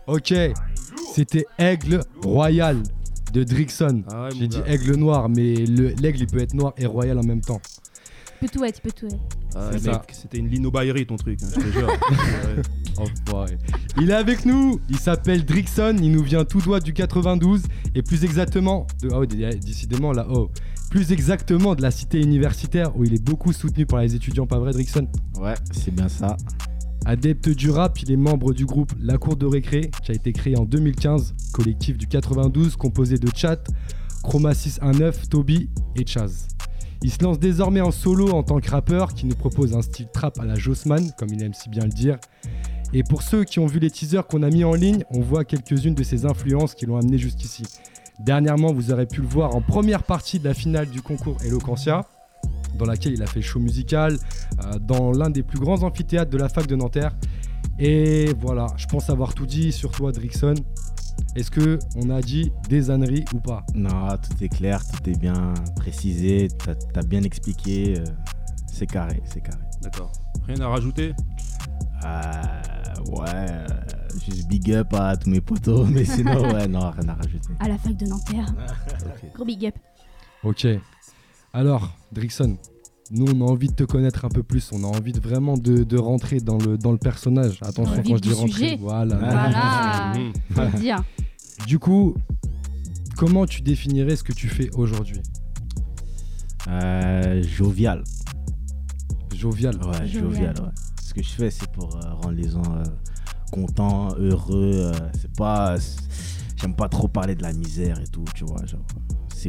Ok, 0.06 0.32
c'était 1.14 1.44
Aigle 1.58 2.00
Royal 2.22 2.80
de 3.32 3.42
Drixon. 3.42 4.04
Ah 4.08 4.24
ouais, 4.24 4.30
J'ai 4.38 4.46
dit 4.48 4.60
aigle 4.66 4.94
noir, 4.96 5.28
mais 5.28 5.54
le- 5.66 5.88
l'aigle 6.00 6.20
il 6.20 6.26
peut 6.26 6.38
être 6.40 6.54
noir 6.54 6.72
et 6.78 6.86
royal 6.86 7.18
en 7.18 7.24
même 7.24 7.40
temps. 7.40 7.60
Il 8.40 8.48
peut 8.48 8.58
tout 8.58 8.64
être, 8.64 8.78
il 8.78 8.82
peut 8.82 8.92
tout 8.92 9.06
être. 9.06 9.35
Ah, 9.54 9.70
c'était 10.12 10.38
une 10.38 10.48
Lino 10.48 10.70
Bayery 10.70 11.06
ton 11.06 11.16
truc, 11.16 11.38
hein, 11.42 11.46
je 11.54 11.60
te 11.60 11.72
jure. 11.72 11.88
Enfoiré. 12.98 13.58
Il 14.00 14.10
est 14.10 14.14
avec 14.14 14.44
nous, 14.44 14.80
il 14.88 14.98
s'appelle 14.98 15.44
Drixon, 15.44 15.96
il 16.00 16.12
nous 16.12 16.22
vient 16.22 16.44
tout 16.44 16.60
droit 16.60 16.80
du 16.80 16.92
92 16.92 17.62
et 17.94 18.02
plus 18.02 18.24
exactement 18.24 18.86
de 19.02 19.10
ah 19.12 19.24
dé- 19.26 19.58
décidément 19.64 20.12
là 20.12 20.26
oh, 20.30 20.50
plus 20.90 21.12
exactement 21.12 21.74
de 21.74 21.82
la 21.82 21.90
cité 21.90 22.20
universitaire 22.20 22.96
où 22.96 23.04
il 23.04 23.14
est 23.14 23.22
beaucoup 23.22 23.52
soutenu 23.52 23.86
par 23.86 24.00
les 24.00 24.14
étudiants, 24.14 24.46
pas 24.46 24.58
vrai 24.58 24.72
Drixon? 24.72 25.08
Ouais, 25.40 25.54
c'est 25.72 25.94
bien 25.94 26.08
ça. 26.08 26.36
Adepte 27.04 27.50
du 27.50 27.70
rap, 27.70 28.00
il 28.02 28.10
est 28.10 28.16
membre 28.16 28.52
du 28.52 28.66
groupe 28.66 28.92
La 29.00 29.16
Cour 29.16 29.36
de 29.36 29.46
Récré, 29.46 29.90
qui 30.02 30.10
a 30.10 30.14
été 30.14 30.32
créé 30.32 30.58
en 30.58 30.64
2015, 30.64 31.34
collectif 31.52 31.96
du 31.96 32.08
92 32.08 32.76
composé 32.76 33.16
de 33.16 33.28
Chat, 33.34 33.62
Chroma 34.22 34.54
619, 34.54 35.28
Toby 35.28 35.70
et 35.94 36.04
Chaz. 36.04 36.48
Il 37.02 37.10
se 37.10 37.22
lance 37.22 37.38
désormais 37.38 37.80
en 37.80 37.90
solo 37.90 38.30
en 38.30 38.42
tant 38.42 38.58
que 38.60 38.70
rappeur 38.70 39.14
qui 39.14 39.26
nous 39.26 39.34
propose 39.34 39.74
un 39.74 39.82
style 39.82 40.08
trap 40.12 40.38
à 40.40 40.44
la 40.44 40.54
Jossman, 40.54 41.12
comme 41.18 41.28
il 41.32 41.42
aime 41.42 41.54
si 41.54 41.68
bien 41.68 41.84
le 41.84 41.90
dire. 41.90 42.18
Et 42.92 43.02
pour 43.02 43.22
ceux 43.22 43.44
qui 43.44 43.58
ont 43.58 43.66
vu 43.66 43.78
les 43.78 43.90
teasers 43.90 44.26
qu'on 44.26 44.42
a 44.42 44.50
mis 44.50 44.64
en 44.64 44.74
ligne, 44.74 45.04
on 45.10 45.20
voit 45.20 45.44
quelques-unes 45.44 45.94
de 45.94 46.02
ses 46.02 46.24
influences 46.24 46.74
qui 46.74 46.86
l'ont 46.86 46.96
amené 46.96 47.18
jusqu'ici. 47.18 47.64
Dernièrement, 48.20 48.72
vous 48.72 48.92
aurez 48.92 49.06
pu 49.06 49.20
le 49.20 49.26
voir 49.26 49.54
en 49.54 49.60
première 49.60 50.02
partie 50.02 50.38
de 50.38 50.44
la 50.44 50.54
finale 50.54 50.88
du 50.88 51.02
concours 51.02 51.36
Eloquentia, 51.44 52.06
dans 52.78 52.86
laquelle 52.86 53.12
il 53.12 53.22
a 53.22 53.26
fait 53.26 53.42
show 53.42 53.58
musical 53.58 54.16
euh, 54.64 54.78
dans 54.78 55.12
l'un 55.12 55.30
des 55.30 55.42
plus 55.42 55.58
grands 55.58 55.82
amphithéâtres 55.82 56.30
de 56.30 56.38
la 56.38 56.48
fac 56.48 56.66
de 56.66 56.76
Nanterre. 56.76 57.14
Et 57.78 58.32
voilà, 58.40 58.68
je 58.76 58.86
pense 58.86 59.10
avoir 59.10 59.34
tout 59.34 59.46
dit 59.46 59.72
sur 59.72 59.90
toi, 59.90 60.12
Drixon. 60.12 60.54
Est-ce 61.36 61.50
que 61.50 61.78
on 61.96 62.08
a 62.08 62.22
dit 62.22 62.50
des 62.70 62.90
âneries 62.90 63.26
ou 63.34 63.40
pas? 63.40 63.62
Non, 63.74 64.08
tout 64.16 64.42
est 64.42 64.48
clair, 64.48 64.80
tout 64.86 65.10
est 65.10 65.18
bien 65.18 65.52
précisé, 65.76 66.48
t'as 66.64 66.72
as 66.98 67.02
bien 67.04 67.22
expliqué. 67.24 67.98
euh, 67.98 68.04
c'est 68.72 68.86
carré, 68.86 69.22
c'est 69.26 69.42
carré. 69.42 69.58
D'accord. 69.82 70.10
Rien 70.46 70.58
à 70.60 70.68
rajouter? 70.68 71.12
Euh, 72.04 73.10
ouais, 73.10 73.26
euh, 73.50 73.66
juste 74.24 74.48
big 74.48 74.72
up 74.72 74.94
à 74.94 75.14
tous 75.16 75.28
mes 75.28 75.42
potos, 75.42 75.86
mais 75.90 76.06
sinon, 76.06 76.52
ouais, 76.54 76.66
non, 76.68 76.90
rien 76.90 77.08
à 77.08 77.14
rajouter. 77.14 77.50
À 77.60 77.68
la 77.68 77.76
fac 77.76 77.94
de 77.96 78.06
Nanterre. 78.06 78.46
Gros 79.34 79.44
big 79.44 79.66
up. 79.66 79.74
Ok. 80.42 80.66
Alors, 81.52 81.94
Drixon, 82.12 82.56
nous 83.10 83.26
on 83.34 83.40
a 83.46 83.50
envie 83.50 83.68
de 83.68 83.74
te 83.74 83.84
connaître 83.84 84.24
un 84.24 84.28
peu 84.28 84.42
plus. 84.42 84.70
On 84.72 84.82
a 84.84 84.86
envie 84.88 85.12
de 85.12 85.20
vraiment 85.20 85.56
de, 85.56 85.84
de 85.84 85.96
rentrer 85.98 86.40
dans 86.40 86.58
le, 86.58 86.76
dans 86.78 86.92
le 86.92 86.98
personnage. 86.98 87.58
Attention 87.62 88.02
quand 88.04 88.16
je 88.16 88.20
dis 88.22 88.32
rentrer. 88.32 88.52
sujet. 88.52 88.76
Voilà. 88.80 89.16
Voilà, 89.16 90.12
faut 90.50 90.60
le 90.62 90.80
dire. 90.80 91.02
Du 91.66 91.78
coup, 91.78 92.14
comment 93.16 93.46
tu 93.46 93.62
définirais 93.62 94.16
ce 94.16 94.22
que 94.24 94.32
tu 94.32 94.48
fais 94.48 94.70
aujourd'hui? 94.76 95.20
Euh, 96.68 97.42
jovial. 97.42 98.02
Jovial. 99.34 99.76
Ouais, 99.76 100.06
Jovial. 100.06 100.22
jovial, 100.22 100.54
ouais. 100.60 100.70
Ce 101.02 101.14
que 101.14 101.22
je 101.22 101.28
fais, 101.30 101.50
c'est 101.50 101.70
pour 101.70 101.94
euh, 101.96 102.12
rendre 102.14 102.32
les 102.32 102.48
gens 102.50 102.62
euh, 102.74 102.82
contents, 103.52 104.08
heureux. 104.18 104.72
euh, 104.74 104.92
c'est 105.20 105.32
pas. 105.36 105.76
J'aime 106.56 106.74
pas 106.74 106.88
trop 106.88 107.06
parler 107.06 107.34
de 107.34 107.42
la 107.42 107.52
misère 107.52 108.00
et 108.00 108.06
tout, 108.06 108.24
tu 108.34 108.44
vois. 108.44 108.64
genre, 108.66 108.80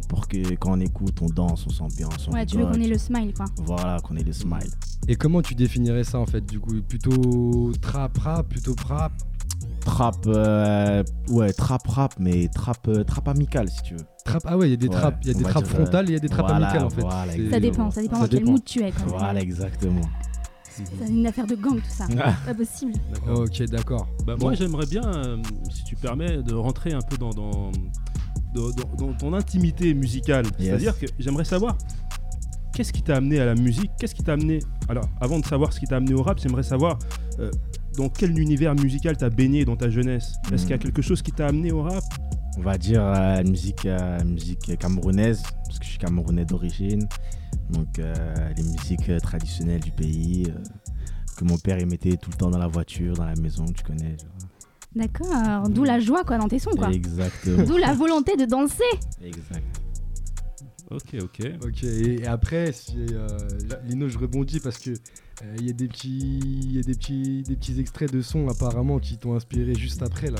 c'est 0.02 0.08
pour 0.08 0.28
que 0.28 0.56
quand 0.56 0.78
on 0.78 0.80
écoute, 0.80 1.18
on 1.22 1.28
danse, 1.28 1.66
on 1.68 1.72
s'ambiance, 1.72 2.28
on 2.28 2.34
Ouais, 2.34 2.46
tu 2.46 2.58
veux 2.58 2.66
qu'on 2.66 2.74
ait 2.74 2.88
le 2.88 2.98
smile, 2.98 3.34
quoi. 3.34 3.46
Voilà, 3.58 4.00
qu'on 4.02 4.16
ait 4.16 4.24
le 4.24 4.34
smile. 4.34 4.70
Et 5.08 5.16
comment 5.16 5.42
tu 5.42 5.56
définirais 5.56 6.04
ça 6.04 6.20
en 6.20 6.26
fait 6.26 6.46
du 6.46 6.60
coup? 6.60 6.82
Plutôt 6.82 7.72
trap 7.82 8.18
rap, 8.18 8.48
plutôt 8.50 8.76
prap 8.76 9.12
Trap, 9.86 10.16
euh, 10.28 11.04
ouais, 11.30 11.54
trap 11.54 11.88
rap, 11.88 12.14
mais 12.20 12.50
trap, 12.50 12.88
euh, 12.90 13.04
trap 13.04 13.28
amical 13.30 13.70
si 13.70 13.82
tu 13.84 13.94
veux. 13.96 14.06
Trap 14.26 14.44
ah 14.46 14.58
ouais, 14.58 14.68
il 14.68 14.72
y 14.72 14.74
a 14.74 14.78
des 14.78 14.88
Ouais, 14.88 14.94
traps, 14.94 15.18
il 15.22 15.28
y 15.28 15.32
a 15.32 15.34
des 15.34 15.44
va 15.44 15.50
traps 15.50 15.66
dire, 15.68 15.76
euh, 15.76 15.82
frontales 15.84 16.06
et 16.06 16.10
il 16.10 16.14
y 16.14 16.18
a 16.18 16.20
des 16.20 16.30
traps 16.30 16.50
voilà, 16.50 16.68
amicales 16.68 16.86
en 16.86 16.90
fait. 16.90 17.02
voilà, 17.02 17.32
Ça 17.52 17.60
dépend, 17.60 17.90
ça 17.92 18.02
dépend 18.02 18.16
Ça 18.18 18.22
dans 18.24 18.28
quel 18.28 18.46
mood 18.46 18.64
tu 18.66 18.82
es. 18.82 18.92
Voilà, 19.08 19.40
exactement. 19.42 20.02
C'est 21.00 21.08
une 21.10 21.26
affaire 21.26 21.48
de 21.48 21.56
gang 21.56 21.78
tout 21.78 21.90
ça. 21.90 22.06
Pas 22.46 22.54
possible. 22.54 22.94
Ok, 23.34 23.64
d'accord. 23.64 24.08
Bah, 24.26 24.36
Bon. 24.36 24.48
Moi, 24.48 24.54
j'aimerais 24.56 24.86
bien, 24.86 25.04
euh, 25.06 25.38
si 25.72 25.84
tu 25.86 25.96
permets, 25.96 26.44
de 26.44 26.54
rentrer 26.54 26.94
un 26.94 27.02
peu 27.02 27.18
dans, 27.18 27.32
dans, 27.32 27.72
dans- 28.98 29.14
ton 29.14 29.34
intimité 29.34 29.94
musicale. 29.94 30.46
Yes. 30.60 30.68
C'est-à-dire 30.70 31.00
que 31.00 31.06
j'aimerais 31.20 31.46
savoir 31.46 31.78
qu'est-ce 32.74 32.94
qui 32.94 33.02
t'a 33.02 33.16
amené 33.18 33.40
à 33.40 33.46
la 33.46 33.56
musique? 33.56 33.92
Qu'est-ce 34.00 34.14
qui 34.16 34.24
t'a 34.24 34.34
amené. 34.34 34.60
Alors, 34.90 35.08
avant 35.22 35.40
de 35.40 35.46
savoir 35.46 35.74
ce 35.74 35.80
qui 35.80 35.86
t'a 35.88 35.98
amené 35.98 36.14
au 36.14 36.22
rap, 36.24 36.40
j'aimerais 36.40 36.64
savoir 36.64 37.00
euh, 37.40 37.50
dans 37.98 38.10
quel 38.10 38.38
univers 38.38 38.76
musical 38.76 39.18
t'as 39.18 39.30
baigné 39.30 39.66
dans 39.66 39.76
ta 39.76 39.90
jeunesse? 39.90 40.34
Est-ce 40.52 40.62
qu'il 40.64 40.72
y 40.72 40.74
a 40.74 40.78
Mhm. 40.78 40.84
quelque 40.84 41.02
chose 41.02 41.22
qui 41.22 41.32
t'a 41.32 41.48
amené 41.48 41.72
au 41.72 41.82
rap? 41.82 42.04
On 42.58 42.62
va 42.62 42.78
dire 42.78 43.02
euh, 43.04 43.44
musique, 43.44 43.86
euh, 43.86 44.24
musique 44.24 44.78
camerounaise, 44.80 45.44
parce 45.66 45.80
que 45.80 45.86
je 45.86 45.90
suis 45.92 46.00
camerounais 46.00 46.46
d'origine. 46.46 47.08
Donc 47.70 48.00
euh, 48.00 48.14
les 48.56 48.64
musiques 48.64 49.12
traditionnelles 49.22 49.82
du 49.82 49.92
pays, 49.92 50.48
que 51.36 51.44
mon 51.46 51.58
père 51.58 51.78
il 51.80 51.86
mettait 51.86 52.18
tout 52.18 52.32
le 52.32 52.36
temps 52.38 52.50
dans 52.50 52.58
la 52.58 52.68
voiture, 52.68 53.14
dans 53.16 53.26
la 53.26 53.36
maison, 53.36 53.66
tu 53.66 53.84
connais. 53.84 54.18
D'accord. 54.98 55.70
D'où 55.70 55.84
la 55.84 56.00
joie 56.00 56.24
quoi 56.24 56.38
dans 56.38 56.48
tes 56.48 56.60
sons 56.60 56.72
quoi. 56.78 56.90
Exactement. 56.92 57.64
D'où 57.64 57.78
la 57.78 57.94
volonté 57.94 58.36
de 58.36 58.46
danser. 58.46 58.84
exact. 59.24 59.64
Ok, 60.90 61.16
ok. 61.22 61.42
Ok, 61.66 61.84
et 61.84 62.26
après, 62.26 62.72
euh, 62.96 63.28
là, 63.70 63.78
Lino, 63.86 64.08
je 64.08 64.18
rebondis 64.18 64.62
parce 64.62 64.78
que 64.78 64.92
euh, 64.92 65.56
il 65.60 65.68
y 65.68 65.70
a 65.70 65.74
des 65.74 65.88
petits, 65.90 66.40
il 66.40 66.76
y 66.78 66.80
a 66.80 66.82
des 66.82 66.94
petits, 66.96 67.44
des 67.44 67.58
petits 67.58 67.78
extraits 67.80 68.12
de 68.12 68.22
sons 68.22 68.48
apparemment 68.48 68.98
qui 68.98 69.18
t'ont 69.18 69.36
inspiré 69.36 69.76
juste 69.76 70.02
après 70.02 70.32
là. 70.32 70.40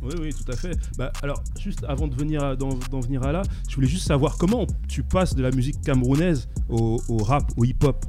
Oui, 0.00 0.12
oui, 0.20 0.30
tout 0.32 0.48
à 0.52 0.54
fait. 0.54 0.78
Bah, 0.96 1.10
alors, 1.22 1.42
juste 1.58 1.80
avant 1.88 2.06
de 2.06 2.14
venir 2.14 2.44
à- 2.44 2.54
d'en 2.54 2.68
d'en 2.92 3.00
venir 3.00 3.24
à 3.24 3.32
là, 3.32 3.42
je 3.68 3.74
voulais 3.74 3.88
juste 3.88 4.06
savoir 4.06 4.38
comment 4.38 4.66
tu 4.86 5.02
passes 5.02 5.34
de 5.34 5.42
la 5.42 5.50
musique 5.50 5.80
camerounaise 5.80 6.48
au, 6.68 7.00
au 7.08 7.16
rap, 7.16 7.50
au 7.56 7.64
hip-hop. 7.64 8.06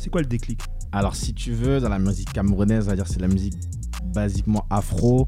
C'est 0.00 0.10
quoi 0.10 0.20
le 0.20 0.28
déclic? 0.28 0.60
Alors 0.92 1.16
si 1.16 1.34
tu 1.34 1.52
veux, 1.52 1.80
dans 1.80 1.88
la 1.88 1.98
musique 1.98 2.32
camerounaise, 2.32 2.84
on 2.86 2.90
va 2.90 2.94
dire 2.96 3.08
c'est 3.08 3.20
la 3.20 3.26
musique 3.28 3.54
basiquement 4.12 4.64
afro, 4.70 5.26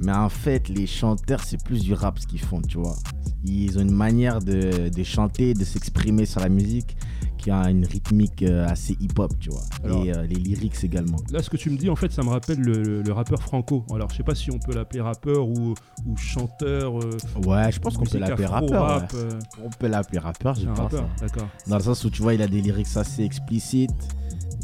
mais 0.00 0.12
en 0.12 0.28
fait 0.28 0.68
les 0.68 0.86
chanteurs 0.86 1.42
c'est 1.44 1.62
plus 1.62 1.82
du 1.82 1.94
rap 1.94 2.18
ce 2.18 2.26
qu'ils 2.26 2.40
font, 2.40 2.60
tu 2.62 2.78
vois. 2.78 2.96
Ils 3.44 3.76
ont 3.78 3.82
une 3.82 3.90
manière 3.94 4.38
de, 4.40 4.88
de 4.88 5.02
chanter, 5.02 5.52
de 5.54 5.64
s'exprimer 5.64 6.26
sur 6.26 6.40
la 6.40 6.48
musique 6.48 6.96
qui 7.38 7.50
a 7.50 7.68
une 7.70 7.84
rythmique 7.84 8.44
euh, 8.44 8.68
assez 8.68 8.96
hip-hop, 9.00 9.32
tu 9.40 9.50
vois. 9.50 9.62
Alors- 9.82 10.04
Et 10.04 10.14
euh, 10.14 10.22
les 10.26 10.36
lyrics 10.36 10.84
également. 10.84 11.16
Là, 11.32 11.42
ce 11.42 11.50
que 11.50 11.56
tu 11.56 11.70
me 11.70 11.76
dis, 11.76 11.90
en 11.90 11.96
fait, 11.96 12.12
ça 12.12 12.22
me 12.22 12.28
rappelle 12.28 12.60
le, 12.60 13.02
le- 13.02 13.12
rappeur 13.12 13.42
Franco. 13.42 13.84
Alors, 13.92 14.08
je 14.10 14.16
sais 14.18 14.22
pas 14.22 14.36
si 14.36 14.52
on 14.52 14.60
peut 14.60 14.72
l'appeler 14.72 15.00
rappeur 15.00 15.48
ou, 15.48 15.74
ou 16.06 16.16
chanteur. 16.16 17.00
euh, 17.00 17.18
Ouais, 17.44 17.72
je 17.72 17.80
pense 17.80 17.96
qu'on 17.96 18.04
peut 18.04 18.18
l'appeler 18.18 18.46
rappeur. 18.46 18.80
rap, 18.84 19.12
ouais. 19.12 19.18
euh, 19.18 19.38
On 19.64 19.70
peut 19.70 19.88
l'appeler 19.88 20.20
rappeur, 20.20 20.54
je 20.54 20.66
pense. 20.68 20.94
hein. 20.94 21.08
d'accord. 21.20 21.48
Dans 21.66 21.78
le 21.78 21.82
sens 21.82 22.04
où 22.04 22.10
tu 22.10 22.22
vois, 22.22 22.34
il 22.34 22.42
a 22.42 22.46
des 22.46 22.60
lyrics 22.60 22.96
assez 22.96 23.24
explicites 23.24 23.90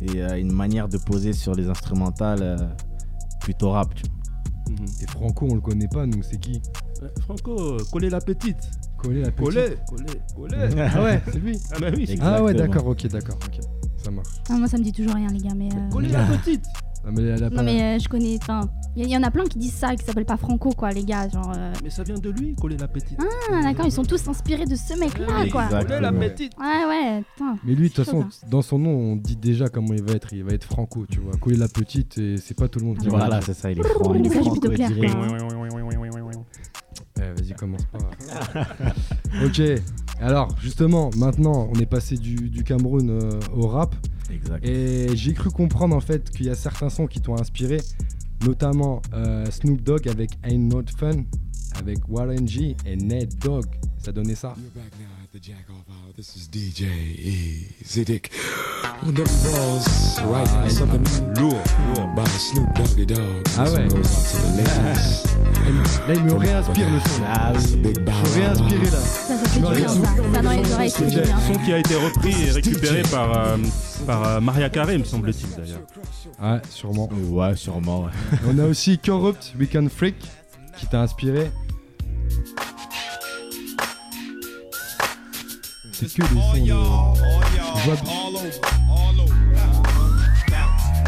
et 0.01 0.21
une 0.39 0.53
manière 0.53 0.89
de 0.89 0.99
poser 0.99 1.33
sur 1.33 1.57
les 1.57 1.67
instrumentales 1.69 2.43
plutôt 3.49 3.71
rap, 3.71 3.95
tu 3.95 4.03
vois. 4.05 4.77
Mhm. 4.77 4.87
Et 5.01 5.07
Franco, 5.07 5.47
on 5.51 5.55
le 5.55 5.61
connaît 5.63 5.89
pas, 5.89 6.05
nous, 6.05 6.23
c'est 6.23 6.39
qui 6.39 6.61
Ouais, 7.01 7.09
Franco, 7.23 7.59
euh, 7.59 7.79
coller 7.91 8.11
la 8.11 8.21
petite. 8.21 8.59
Coller 8.99 9.23
la 9.23 9.31
petite. 9.31 9.45
Coller, 9.55 9.77
coller, 9.89 10.21
coller. 10.37 10.83
Ah 10.95 11.03
ouais, 11.03 11.23
c'est 11.33 11.39
lui. 11.39 11.59
ah, 11.73 11.77
bah 11.81 11.87
oui. 11.97 12.19
Ah 12.21 12.43
ouais, 12.43 12.53
d'accord, 12.53 12.87
ok, 12.87 13.07
d'accord, 13.07 13.37
ok, 13.47 13.61
ça 13.97 14.11
marche. 14.11 14.29
Ah, 14.51 14.59
moi 14.59 14.69
ça 14.69 14.77
me 14.77 14.83
dit 14.83 14.93
toujours 14.93 15.15
rien 15.15 15.29
les 15.29 15.39
gars 15.39 15.55
mais. 15.57 15.71
euh, 15.75 15.89
coller 15.91 16.09
la 16.09 16.25
petite. 16.27 16.67
Ah, 17.07 17.11
mais 17.13 17.23
elle 17.23 17.45
a 17.45 17.51
pas- 17.51 17.57
Non 17.57 17.63
mais 17.63 17.81
euh, 17.83 17.99
je 17.99 18.09
connais. 18.09 18.37
Enfin, 18.43 18.69
il 18.97 19.07
y, 19.07 19.11
y 19.11 19.17
en 19.17 19.23
a 19.23 19.31
plein 19.31 19.45
qui 19.45 19.59
disent 19.59 19.73
ça, 19.75 19.95
qui 19.97 20.05
s'appellent 20.05 20.25
pas 20.27 20.37
Franco 20.37 20.71
quoi 20.71 20.91
les 20.91 21.05
gars. 21.05 21.29
Genre. 21.29 21.53
euh, 21.57 21.73
Mais 21.83 21.91
ça 21.91 22.03
vient 22.03 22.19
de 22.19 22.31
lui, 22.31 22.55
coller 22.55 22.77
la 22.77 22.89
petite. 22.89 23.19
Ah 23.53 23.63
d'accord, 23.63 23.87
ils 23.87 23.93
sont 23.93 24.03
tous 24.05 24.27
inspirés 24.29 24.67
de 24.67 24.75
ce 24.75 24.99
mec 24.99 25.19
là 25.19 25.47
quoi. 25.51 25.67
Coller 25.69 26.01
la 26.01 26.13
Ouais. 26.13 26.31
petite. 26.31 26.53
Ouais 26.59 26.87
ouais. 26.89 27.23
Putain. 27.35 27.57
Mais 27.65 27.75
lui, 27.75 27.89
de 27.89 27.95
toute 27.95 28.05
façon, 28.05 28.27
dans 28.51 28.63
son 28.63 28.79
nom, 28.79 28.91
on 28.91 29.17
dit 29.17 29.37
déjà 29.37 29.69
comment 29.69 29.95
il 29.95 30.03
va 30.03 30.13
être. 30.15 30.33
Il 30.33 30.45
va 30.45 30.53
être 30.53 30.65
Franco, 30.65 31.07
tu 31.11 31.21
vois. 31.21 31.33
Coller 31.41 31.57
la 31.57 31.69
petite, 31.69 32.19
et 32.19 32.37
c'est 32.37 32.55
pas 32.57 32.69
tout 32.69 32.79
le 32.81 32.87
monde 32.87 32.99
qui 32.99 33.07
Ah 33.09 33.13
va 33.13 33.19
Voilà, 33.19 33.41
c'est 33.41 33.55
ça, 33.55 33.71
il 33.71 33.79
est 33.79 33.83
franc. 33.85 34.13
Le 34.13 34.19
message 34.21 34.51
plutôt 34.51 34.71
clair. 34.71 34.91
Eh, 37.19 37.41
Vas-y, 37.41 37.55
commence 37.55 37.85
pas. 37.87 37.99
ok, 39.45 39.61
alors 40.21 40.49
justement, 40.61 41.11
maintenant, 41.17 41.69
on 41.75 41.79
est 41.81 41.87
passé 41.87 42.17
du, 42.17 42.35
du 42.49 42.65
Cameroun 42.65 43.11
euh, 43.11 43.41
au 43.55 43.67
rap. 43.67 43.95
Exact. 44.31 44.65
Et 44.65 45.17
j'ai 45.17 45.33
cru 45.33 45.51
comprendre 45.51 45.97
en 45.97 46.01
fait 46.01 46.31
qu'il 46.31 46.47
y 46.47 46.51
a 46.51 46.55
certains 46.55 46.91
sons 46.91 47.07
qui 47.07 47.21
t'ont 47.21 47.39
inspiré, 47.39 47.79
notamment 48.45 49.01
euh, 49.15 49.47
Snoop 49.51 49.81
Dogg 49.83 50.09
avec 50.09 50.33
Ain't 50.45 50.69
Not 50.69 50.85
Fun, 50.97 51.25
avec 51.79 51.99
Warren 52.09 52.47
G 52.47 52.77
et 52.85 52.97
Ned 52.97 53.35
Dogg. 53.39 53.67
Ça 53.99 54.13
donnait 54.13 54.35
ça. 54.35 54.55
You're 54.57 54.71
back 54.75 54.93
now 54.99 55.07
at 55.25 55.39
the 55.39 55.43
Jack 55.43 55.65
Off 55.71 55.85
Hour. 55.88 55.88
This 56.19 56.35
is 56.35 56.49
DJ 56.49 56.83
Easy 57.81 58.05
Dick. 58.05 58.33
On 59.07 59.15
them 59.15 59.25
balls 59.45 60.21
right? 60.23 60.45
Now, 60.51 60.67
something 60.67 61.05
Lourd, 61.41 61.63
lourd. 61.95 62.17
by 62.17 62.25
Snoop 62.25 62.75
Doggy 62.75 63.07
Dogg. 63.07 63.47
Ah 63.57 63.71
ouais. 63.71 63.87
goes 63.87 64.03
out 64.03 64.27
to 64.27 64.37
the 64.43 64.57
ladies. 64.59 65.25
Là, 66.09 66.15
il 66.15 66.25
me 66.25 66.35
réinspire 66.35 66.91
le 66.91 66.99
son. 66.99 67.23
Ah 67.25 67.53
oui. 67.55 67.61
Je 67.63 67.69
suis 67.69 68.41
réinspiré 68.41 68.85
là. 68.87 68.99
Ça 68.99 69.37
ça 69.37 69.49
fait 69.49 69.61
du 69.61 69.67
bien 69.77 69.89
ça. 69.89 69.95
Ça 70.35 70.43
dans 70.43 70.51
les 70.51 70.73
oreilles, 70.73 70.93
du 70.99 71.05
bien. 71.05 71.39
Son 71.47 71.59
qui 71.65 71.73
a 71.73 71.79
été 71.79 71.95
repris 71.95 72.35
et 72.49 72.51
récupéré 72.51 73.03
par, 73.13 73.39
euh, 73.39 73.57
par 74.05 74.25
euh, 74.27 74.41
Maria 74.41 74.71
Carey, 74.71 74.99
me 74.99 75.05
semble-t-il 75.05 75.51
d'ailleurs. 75.55 75.83
Ouais, 76.43 76.61
sûrement. 76.69 77.09
Ouais, 77.31 77.55
sûrement. 77.55 78.07
ouais. 78.07 78.11
On 78.49 78.59
a 78.59 78.65
aussi 78.65 78.99
Corrupt 78.99 79.55
Weekend 79.57 79.89
Freak 79.89 80.17
qui 80.77 80.87
t'a 80.89 81.01
inspiré. 81.01 81.53
C'est 85.99 86.07
que 86.15 86.23
des 86.23 86.41
sons 86.67 87.15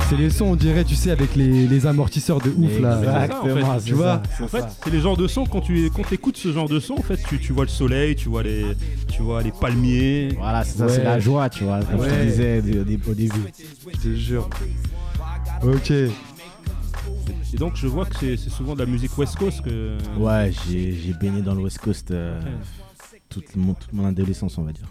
C'est 0.08 0.16
les 0.16 0.30
sons, 0.30 0.46
on 0.46 0.56
dirait, 0.56 0.82
tu 0.84 0.96
sais, 0.96 1.12
avec 1.12 1.36
les, 1.36 1.68
les 1.68 1.86
amortisseurs 1.86 2.40
de 2.40 2.50
ouf 2.50 2.80
là. 2.80 2.98
Exactement, 2.98 3.76
Tu 3.78 3.84
c'est 3.90 3.92
vois, 3.92 4.22
ça, 4.36 4.44
En 4.44 4.48
fait, 4.48 4.64
c'est 4.82 4.90
les 4.90 5.00
genres 5.00 5.16
de 5.16 5.28
sons 5.28 5.44
quand 5.46 5.60
tu 5.60 5.88
quand 5.94 6.10
écoutes 6.12 6.36
ce 6.36 6.52
genre 6.52 6.68
de 6.68 6.80
son, 6.80 6.94
en 6.94 7.02
fait, 7.02 7.20
tu, 7.28 7.38
tu 7.38 7.52
vois 7.52 7.62
le 7.64 7.70
soleil, 7.70 8.16
tu 8.16 8.28
vois 8.28 8.42
les 8.42 8.64
tu 9.06 9.22
vois 9.22 9.42
les 9.42 9.52
palmiers. 9.52 10.30
Voilà, 10.36 10.64
c'est 10.64 10.78
ça, 10.78 10.86
Ouais. 10.86 10.92
c'est 10.92 11.04
la 11.04 11.20
joie, 11.20 11.48
tu 11.48 11.62
vois, 11.64 11.78
comme 11.84 12.02
je 12.04 12.10
te 12.10 12.24
disais 12.24 12.58
au 12.58 12.84
dé- 12.84 12.98
au 13.08 13.14
début. 13.14 13.44
Je 13.94 13.98
te 14.00 14.14
jure. 14.16 14.48
Ok. 15.62 15.90
Et 17.52 17.56
donc 17.56 17.72
je 17.76 17.86
vois 17.86 18.06
que 18.06 18.16
c'est 18.18 18.36
souvent 18.50 18.74
de 18.74 18.80
la 18.80 18.86
musique 18.86 19.16
West 19.16 19.36
Coast 19.36 19.60
que. 19.62 19.96
Ouais, 20.18 20.50
j'ai 20.68 20.92
j'ai 20.92 21.12
baigné 21.12 21.40
dans 21.42 21.54
le 21.54 21.62
West 21.62 21.78
Coast 21.78 22.10
euh, 22.10 22.40
toute, 23.30 23.56
mon, 23.56 23.74
toute 23.74 23.92
mon 23.92 24.04
adolescence, 24.04 24.58
on 24.58 24.62
va 24.64 24.72
dire. 24.72 24.88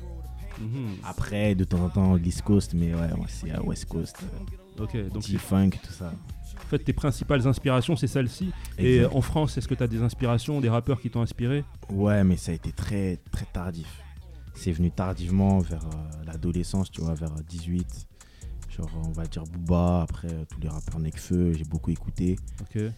Mhm. 0.59 0.95
Après, 1.03 1.55
de 1.55 1.63
temps 1.63 1.79
en 1.83 1.89
temps, 1.89 2.15
l'East 2.15 2.41
Coast, 2.41 2.73
mais 2.73 2.93
ouais, 2.93 3.13
moi, 3.15 3.27
c'est 3.29 3.51
à 3.51 3.61
West 3.63 3.85
Coast. 3.85 4.17
euh, 4.23 4.83
Ok, 4.83 4.95
donc 5.13 5.23
G-Funk, 5.23 5.71
tout 5.83 5.91
ça. 5.91 6.13
en 6.57 6.67
fait 6.69 6.79
tes 6.79 6.93
principales 6.93 7.45
inspirations 7.45 7.97
c'est 7.97 8.07
celle-ci. 8.07 8.51
Et 8.77 8.97
Exact. 8.99 9.13
en 9.15 9.21
France, 9.21 9.57
est-ce 9.57 9.67
que 9.67 9.75
tu 9.75 9.83
as 9.83 9.87
des 9.87 10.01
inspirations, 10.01 10.61
des 10.61 10.69
rappeurs 10.69 11.01
qui 11.01 11.09
t'ont 11.09 11.21
inspiré? 11.21 11.65
Ouais, 11.89 12.23
mais 12.23 12.37
ça 12.37 12.51
a 12.51 12.55
été 12.55 12.71
très, 12.71 13.17
très 13.31 13.45
tardif. 13.45 14.01
C'est 14.53 14.71
venu 14.71 14.89
tardivement 14.91 15.59
vers 15.59 15.83
euh, 15.85 16.23
l'adolescence, 16.25 16.89
tu 16.91 17.01
vois, 17.01 17.13
vers 17.13 17.33
18. 17.49 18.07
Genre, 18.69 18.89
on 19.05 19.11
va 19.11 19.25
dire 19.25 19.43
Booba, 19.45 20.01
après 20.03 20.29
euh, 20.31 20.45
tous 20.49 20.59
les 20.61 20.69
rappeurs 20.69 20.99
Nekfeu, 20.99 21.53
j'ai 21.53 21.65
beaucoup 21.65 21.91
écouté. 21.91 22.37
Ok. 22.61 22.75
Et, 22.77 22.91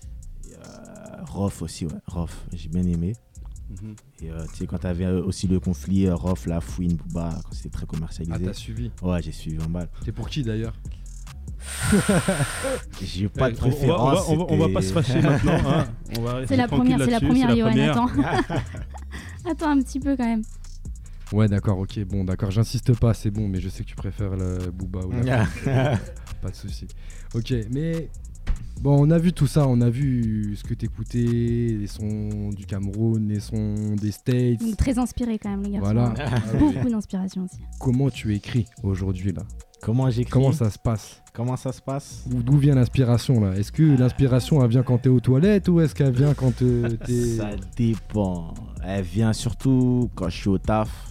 euh, 0.54 1.24
Rof 1.28 1.62
aussi, 1.64 1.86
ouais, 1.86 1.94
Rof, 2.08 2.46
j'ai 2.54 2.70
bien 2.70 2.86
aimé. 2.86 3.14
Et 4.22 4.30
euh, 4.32 4.46
tu 4.52 4.58
sais, 4.60 4.68
quand 4.68 4.78
t'avais 4.80 5.06
euh, 5.06 5.24
aussi 5.24 5.48
le 5.48 5.60
conflit 5.60 6.08
euh, 6.08 6.16
Rof, 6.16 6.46
La 6.46 6.62
Fouine, 6.62 6.94
Booba, 6.96 7.40
quand 7.44 7.54
c'était 7.54 7.70
très 7.70 7.84
Ah, 7.84 7.94
commercialisé. 7.94 8.46
t'as 8.46 8.54
suivi. 8.54 8.92
ouais, 9.02 9.22
j'ai 9.22 9.32
suivi 9.32 9.62
en 9.64 9.70
balle. 9.70 9.90
T'es 10.04 10.12
pour 10.12 10.30
qui 10.30 10.44
d'ailleurs? 10.44 10.74
J'ai 13.02 13.30
pas 13.30 13.52
de 13.52 13.56
Ouais, 13.56 13.62
va- 13.62 13.68
préférence. 13.70 14.26
on, 14.30 14.36
va, 14.38 14.44
on 14.44 14.46
va- 14.46 14.54
on 14.54 14.58
va 14.68 14.70
pas 14.74 14.82
se 14.82 14.94
fâcher 14.94 15.22
maintenant. 15.22 15.58
hein. 15.70 15.88
On 16.18 16.22
va 16.22 16.46
C'est 16.48 16.56
la 16.58 16.68
première, 16.68 17.00
c'est 17.00 17.10
la 17.12 17.20
première. 17.20 17.92
Attends. 17.92 18.10
Attends 19.50 19.70
un 19.70 19.82
petit 19.82 20.00
peu 20.00 20.16
quand 20.18 20.26
même. 20.26 20.42
Ouais, 21.32 21.48
d'accord, 21.48 21.78
ok, 21.80 22.00
bon, 22.06 22.24
d'accord, 22.26 22.52
j'insiste 22.52 22.98
pas, 23.00 23.14
c'est 23.14 23.32
bon, 23.32 23.48
mais 23.48 23.62
je 23.62 23.70
sais 23.70 23.84
que 23.84 23.90
tu 23.90 23.96
préfères 23.96 24.36
le 24.36 24.70
Booba 24.72 25.00
ou 25.06 25.12
la 25.12 25.46
Pas 26.42 26.50
de 26.50 26.56
souci. 26.56 26.88
Ok, 27.34 27.54
mais 27.72 28.10
bon, 28.82 28.98
on 29.00 29.10
a 29.12 29.18
vu 29.18 29.32
tout 29.34 29.48
ça, 29.48 29.68
on 29.68 29.80
a 29.82 29.90
vu 29.90 30.56
ce 30.56 30.64
que 30.64 30.74
t'écoutais, 30.74 31.20
les 31.20 31.88
sons 31.88 32.50
du 32.50 32.66
Cameroun, 32.66 33.28
les 33.28 33.40
sons 33.40 33.96
des 33.96 34.12
States. 34.12 34.60
Donc 34.60 34.78
très 34.78 34.98
inspiré 35.00 35.38
quand 35.38 35.50
même 35.50 35.64
les 35.64 35.72
garçons. 35.72 35.94
Voilà. 35.94 36.14
Beaucoup 36.60 36.90
d'inspiration 36.90 37.44
aussi. 37.44 37.60
Comment 37.80 38.10
tu 38.10 38.34
écris 38.36 38.66
aujourd'hui 38.84 39.32
là? 39.32 39.44
Comment 39.82 40.10
j'écris? 40.10 40.32
Comment 40.32 40.52
ça 40.52 40.70
se 40.70 40.78
passe? 40.78 41.22
Comment 41.34 41.58
ça 41.58 41.72
se 41.72 41.82
passe? 41.82 42.26
Ou 42.32 42.44
D'où 42.44 42.58
vient 42.58 42.76
l'inspiration 42.76 43.40
là? 43.40 43.56
Est-ce 43.56 43.72
que 43.72 43.84
l'inspiration 43.84 44.64
elle 44.64 44.70
vient 44.70 44.84
quand 44.84 45.00
t'es 45.00 45.10
aux 45.10 45.20
toilettes 45.20 45.70
ou 45.70 45.80
est-ce 45.80 45.96
qu'elle 45.96 46.14
vient 46.14 46.34
quand 46.34 46.62
euh, 46.62 46.90
t'es. 47.06 47.38
Ça 47.38 47.50
dépend. 47.76 48.54
Elle 48.84 49.04
vient 49.04 49.34
surtout 49.34 50.10
quand 50.14 50.30
je 50.30 50.38
suis 50.38 50.50
au 50.50 50.58
taf. 50.60 51.11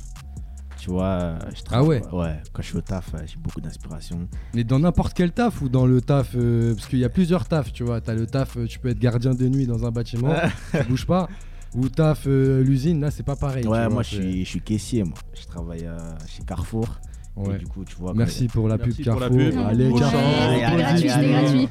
Tu 0.81 0.89
vois, 0.91 1.05
euh, 1.05 1.39
je 1.55 1.61
Ah 1.71 1.85
ouais 1.85 2.01
Ouais, 2.11 2.37
quand 2.53 2.63
je 2.63 2.69
suis 2.69 2.77
au 2.79 2.81
taf, 2.81 3.13
euh, 3.15 3.19
j'ai 3.27 3.37
beaucoup 3.37 3.61
d'inspiration. 3.61 4.27
Mais 4.55 4.65
dans 4.65 4.79
n'importe 4.79 5.13
quel 5.15 5.31
taf 5.33 5.61
ou 5.61 5.69
dans 5.69 5.87
le 5.87 6.01
taf 6.01 6.31
euh, 6.35 6.75
Parce 6.75 6.87
qu'il 6.89 6.99
y 6.99 7.05
a 7.05 7.09
plusieurs 7.11 7.45
tafs, 7.47 7.73
tu 7.73 7.85
vois. 7.85 8.01
T'as 8.01 8.15
le 8.15 8.27
taf, 8.27 8.57
tu 8.67 8.79
peux 8.79 8.89
être 8.89 8.99
gardien 8.99 9.35
de 9.35 9.47
nuit 9.49 9.67
dans 9.67 9.85
un 9.87 9.91
bâtiment, 9.91 10.35
tu 10.73 10.85
bouges 10.89 11.07
pas. 11.07 11.29
Ou 11.75 11.89
taf 11.89 12.25
euh, 12.27 12.63
l'usine, 12.65 13.01
là 13.01 13.11
c'est 13.11 13.23
pas 13.23 13.37
pareil. 13.37 13.63
tu 13.63 13.69
Ouais, 13.69 13.79
vois, 13.85 13.89
moi 13.91 14.03
je 14.03 14.09
c'est- 14.17 14.17
suis, 14.23 14.45
je 14.45 14.49
suis 14.49 14.61
caissier, 14.61 15.05
moi. 15.05 15.15
Je 15.41 15.47
travaille 15.47 15.85
euh, 15.87 15.97
chez 16.27 16.43
Carrefour. 16.45 16.99
Ouais. 17.37 17.55
Et 17.55 17.59
du 17.59 17.67
coup, 17.67 17.85
tu 17.85 17.95
vois. 17.97 18.13
Merci 18.15 18.49
pour 18.49 18.67
la 18.67 18.77
Merci 18.77 19.03
pub 19.03 19.13
pour 19.13 19.21
la 19.21 19.29
Carrefour. 19.29 19.51
pub. 19.53 19.67
Allez. 19.67 19.93
Carrefour. 19.93 20.21
Allez, 20.43 20.61
gratuit, 20.83 21.09
allez. 21.11 21.29
gratuit. 21.31 21.69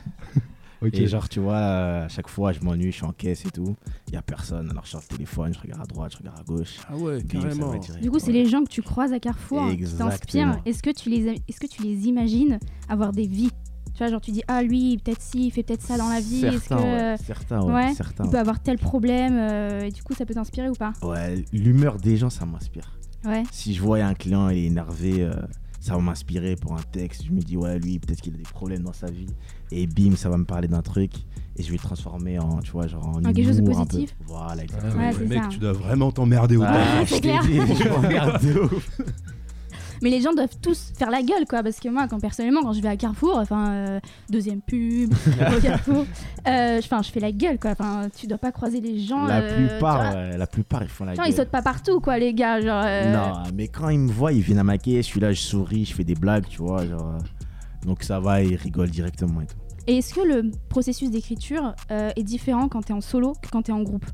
Ok. 0.82 0.94
Et 0.94 1.08
genre, 1.08 1.28
tu 1.28 1.40
vois, 1.42 1.56
euh, 1.58 2.06
à 2.06 2.08
chaque 2.08 2.30
fois, 2.30 2.54
je 2.54 2.62
m'ennuie, 2.62 2.92
je 2.92 2.98
suis 2.98 3.06
en 3.06 3.12
caisse 3.12 3.46
et 3.46 3.52
tout. 3.52 3.76
Il 4.08 4.14
y 4.14 4.18
a 4.18 4.22
personne. 4.22 4.70
Alors, 4.72 4.86
je 4.86 4.92
sors 4.92 5.02
le 5.02 5.14
téléphone, 5.16 5.54
je 5.54 5.60
regarde 5.60 5.82
à 5.82 5.86
droite, 5.86 6.14
je 6.14 6.18
regarde 6.20 6.40
à 6.40 6.44
gauche. 6.44 6.78
Ah 6.88 6.96
ouais, 6.96 7.22
Bim, 7.22 7.42
carrément. 7.42 7.76
direct. 7.76 8.02
Du 8.02 8.10
coup, 8.10 8.20
c'est 8.20 8.28
Ouais. 8.28 8.34
les 8.34 8.46
gens 8.46 8.64
que 8.64 8.70
tu 8.70 8.82
croises 8.82 9.12
à 9.12 9.20
Carrefour 9.20 9.70
qui 9.72 9.84
t'inspirent. 9.98 10.60
Est-ce 10.66 10.82
que, 10.82 10.90
tu 10.92 11.10
les, 11.10 11.42
est-ce 11.48 11.60
que 11.60 11.68
tu 11.68 11.82
les 11.84 12.08
imagines 12.08 12.60
avoir 12.88 13.12
des 13.12 13.28
vies? 13.28 13.52
Tu 13.94 13.98
vois, 14.06 14.08
genre 14.08 14.22
tu 14.22 14.32
dis, 14.32 14.44
ah 14.48 14.64
lui, 14.64 14.98
peut-être 15.04 15.22
si, 15.22 15.48
il 15.48 15.52
fait 15.52 15.64
peut-être 15.64 15.82
ça 15.82 15.98
dans 15.98 16.08
la 16.08 16.22
vie. 16.22 16.46
Est-ce 16.46 16.60
Certains, 16.70 16.78
que 16.78 16.82
ouais. 17.12 17.18
Certains, 17.18 17.62
ouais. 17.64 17.74
ouais, 17.74 17.94
certains, 17.96 18.24
il 18.24 18.30
peut 18.30 18.40
avoir 18.40 18.62
tel 18.62 18.78
problème 18.78 19.34
euh, 19.38 19.82
et 19.82 19.92
du 19.92 20.02
coup, 20.04 20.14
ça 20.14 20.26
peut 20.26 20.34
t'inspirer 20.34 20.70
ou 20.70 20.74
pas? 20.76 20.94
Ouais, 21.02 21.44
l'humeur 21.52 21.98
des 21.98 22.16
gens, 22.16 22.30
ça 22.30 22.46
m'inspire. 22.46 22.98
Ouais. 23.26 23.44
Si 23.52 23.74
je 23.74 23.82
vois 23.82 23.98
un 24.00 24.14
client, 24.14 24.48
il 24.48 24.60
est 24.60 24.66
énervé, 24.68 25.24
euh, 25.24 25.34
ça 25.90 25.96
va 25.96 26.02
m'inspirer 26.02 26.56
pour 26.56 26.74
un 26.74 26.82
texte. 26.92 27.24
Je 27.26 27.32
me 27.32 27.42
dis, 27.42 27.58
ouais, 27.58 27.80
lui, 27.80 28.00
peut-être 28.00 28.22
qu'il 28.22 28.34
a 28.34 28.38
des 28.38 28.44
problèmes 28.44 28.84
dans 28.84 28.94
sa 28.94 29.08
vie. 29.12 29.28
Et 29.72 29.88
bim, 29.88 30.16
ça 30.16 30.30
va 30.30 30.38
me 30.38 30.46
parler 30.46 30.68
d'un 30.68 30.82
truc. 30.82 31.12
Et 31.58 31.64
je 31.64 31.68
vais 31.72 31.78
le 31.78 31.82
transformer 31.84 32.40
en, 32.40 32.60
tu 32.60 32.72
vois, 32.72 32.88
genre 32.88 33.06
en. 33.08 33.22
Quelque 33.22 33.44
chose 33.44 33.58
de 33.58 33.62
humour 33.64 33.80
un 33.80 33.86
peu. 33.86 33.90
positif. 33.98 34.16
Voilà, 34.28 34.64
exactement. 34.64 34.94
Ouais, 34.96 35.08
Ouais, 35.08 35.14
c'est 35.18 35.26
mec, 35.28 35.44
ça. 35.44 35.50
tu 35.50 35.58
dois 35.60 35.74
vraiment 35.74 36.12
t'emmerder 36.12 36.56
au 36.58 36.62
Ouais, 36.62 36.68
taf. 36.68 37.10
c'est 37.10 37.20
clair. 37.22 37.42
dit, 37.44 37.54
je 37.84 37.90
m'emmerde 37.90 38.42
de 38.44 38.60
ouf. 38.60 38.90
Mais 40.02 40.10
les 40.10 40.22
gens 40.22 40.34
doivent 40.34 40.58
tous 40.62 40.94
faire 40.98 41.10
la 41.10 41.22
gueule, 41.22 41.46
quoi. 41.48 41.62
Parce 41.64 41.80
que 41.80 41.90
moi, 41.90 42.08
quand 42.08 42.20
personnellement, 42.20 42.62
quand 42.62 42.74
je 42.74 42.82
vais 42.82 42.88
à 42.88 42.96
Carrefour, 42.98 43.38
enfin, 43.38 43.72
euh, 43.72 44.00
deuxième 44.30 44.62
pub, 44.62 45.14
au 45.58 45.62
Carrefour, 45.62 46.06
euh, 46.48 46.80
enfin, 46.80 47.02
je 47.02 47.12
fais 47.12 47.20
la 47.20 47.32
gueule, 47.32 47.60
quoi. 47.60 47.72
Enfin, 47.72 48.08
tu 48.16 48.28
dois 48.28 48.38
pas 48.38 48.52
croiser 48.52 48.80
les 48.82 49.00
gens. 49.00 49.26
La 49.26 49.40
euh, 49.42 49.68
plupart, 49.68 50.12
tu 50.12 50.38
la 50.38 50.48
plupart, 50.48 50.84
ils 50.84 50.90
font 50.90 51.06
la 51.06 51.16
Genre, 51.16 51.26
gueule. 51.26 51.34
ils 51.34 51.36
sautent 51.38 51.50
pas 51.50 51.62
partout, 51.62 52.00
quoi, 52.00 52.18
les 52.18 52.34
gars. 52.34 52.62
Genre, 52.62 52.84
Non, 53.12 53.44
mais 53.54 53.68
quand 53.68 53.90
ils 53.90 54.00
me 54.00 54.12
voient, 54.12 54.32
ils 54.32 54.42
viennent 54.42 54.60
à 54.60 54.64
ma 54.64 54.78
caisse, 54.78 55.06
je 55.06 55.12
suis 55.12 55.20
là, 55.20 55.34
je 55.34 55.42
souris, 55.42 55.86
je 55.86 55.94
fais 55.94 56.04
des 56.04 56.16
blagues, 56.16 56.48
tu 56.48 56.60
vois. 56.62 56.86
Genre, 56.86 57.18
donc 57.86 58.04
ça 58.04 58.20
va, 58.20 58.42
ils 58.42 58.56
rigolent 58.56 58.90
directement 58.90 59.42
et 59.42 59.46
tout. 59.46 59.56
Et 59.88 59.98
est-ce 59.98 60.14
que 60.14 60.22
le 60.22 60.52
processus 60.70 61.10
d'écriture 61.10 61.74
est 61.90 62.24
différent 62.24 62.68
quand 62.70 62.84
t'es 62.84 62.94
en 62.94 63.02
solo 63.02 63.34
que 63.42 63.50
quand 63.50 63.64
t'es 63.64 63.72
en 63.72 63.82
groupe? 63.82 64.06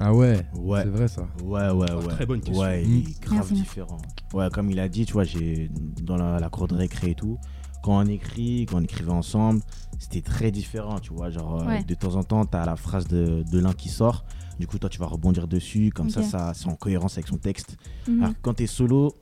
Ah 0.00 0.12
ouais, 0.14 0.46
Ouais. 0.54 0.82
c'est 0.82 0.88
vrai 0.88 1.08
ça. 1.08 1.28
Ouais, 1.44 1.70
ouais, 1.70 1.92
ouais. 1.92 2.08
très 2.08 2.26
bonne 2.26 2.40
question. 2.40 2.62
Ouais, 2.62 2.82
Mm. 2.82 2.90
il 2.90 3.08
est 3.10 3.20
grave 3.20 3.38
Merci. 3.38 3.54
différent. 3.54 3.98
Ouais, 4.32 4.48
comme 4.50 4.70
il 4.70 4.80
a 4.80 4.88
dit, 4.88 5.04
tu 5.06 5.12
vois, 5.12 5.24
j'ai 5.24 5.70
dans 6.02 6.16
la, 6.16 6.38
la 6.40 6.48
cour 6.48 6.66
de 6.68 6.74
récré 6.74 7.10
et 7.10 7.14
tout, 7.14 7.38
quand 7.82 7.98
on 7.98 8.06
écrit, 8.06 8.66
quand 8.66 8.78
on 8.78 8.82
écrivait 8.82 9.10
ensemble, 9.12 9.60
c'était 9.98 10.22
très 10.22 10.50
différent, 10.50 10.98
tu 10.98 11.12
vois. 11.12 11.30
Genre, 11.30 11.62
euh, 11.62 11.66
Ouais. 11.66 11.84
de 11.84 11.94
temps 11.94 12.14
en 12.16 12.24
temps, 12.24 12.44
t'as 12.46 12.64
la 12.64 12.76
phrase 12.76 13.06
de, 13.06 13.44
de 13.50 13.58
l'un 13.58 13.72
qui 13.74 13.88
sort, 13.88 14.24
du 14.58 14.66
coup, 14.66 14.78
toi, 14.78 14.88
tu 14.88 14.98
vas 14.98 15.06
rebondir 15.06 15.46
dessus, 15.46 15.90
comme 15.94 16.08
ça, 16.10 16.22
ça, 16.22 16.52
c'est 16.54 16.68
en 16.68 16.74
cohérence 16.76 17.14
avec 17.14 17.28
son 17.28 17.36
texte. 17.38 17.76
Mhm. 18.08 18.22
Alors 18.22 18.34
que 18.34 18.38
quand 18.42 18.54
t'es 18.54 18.66
solo, 18.66 19.14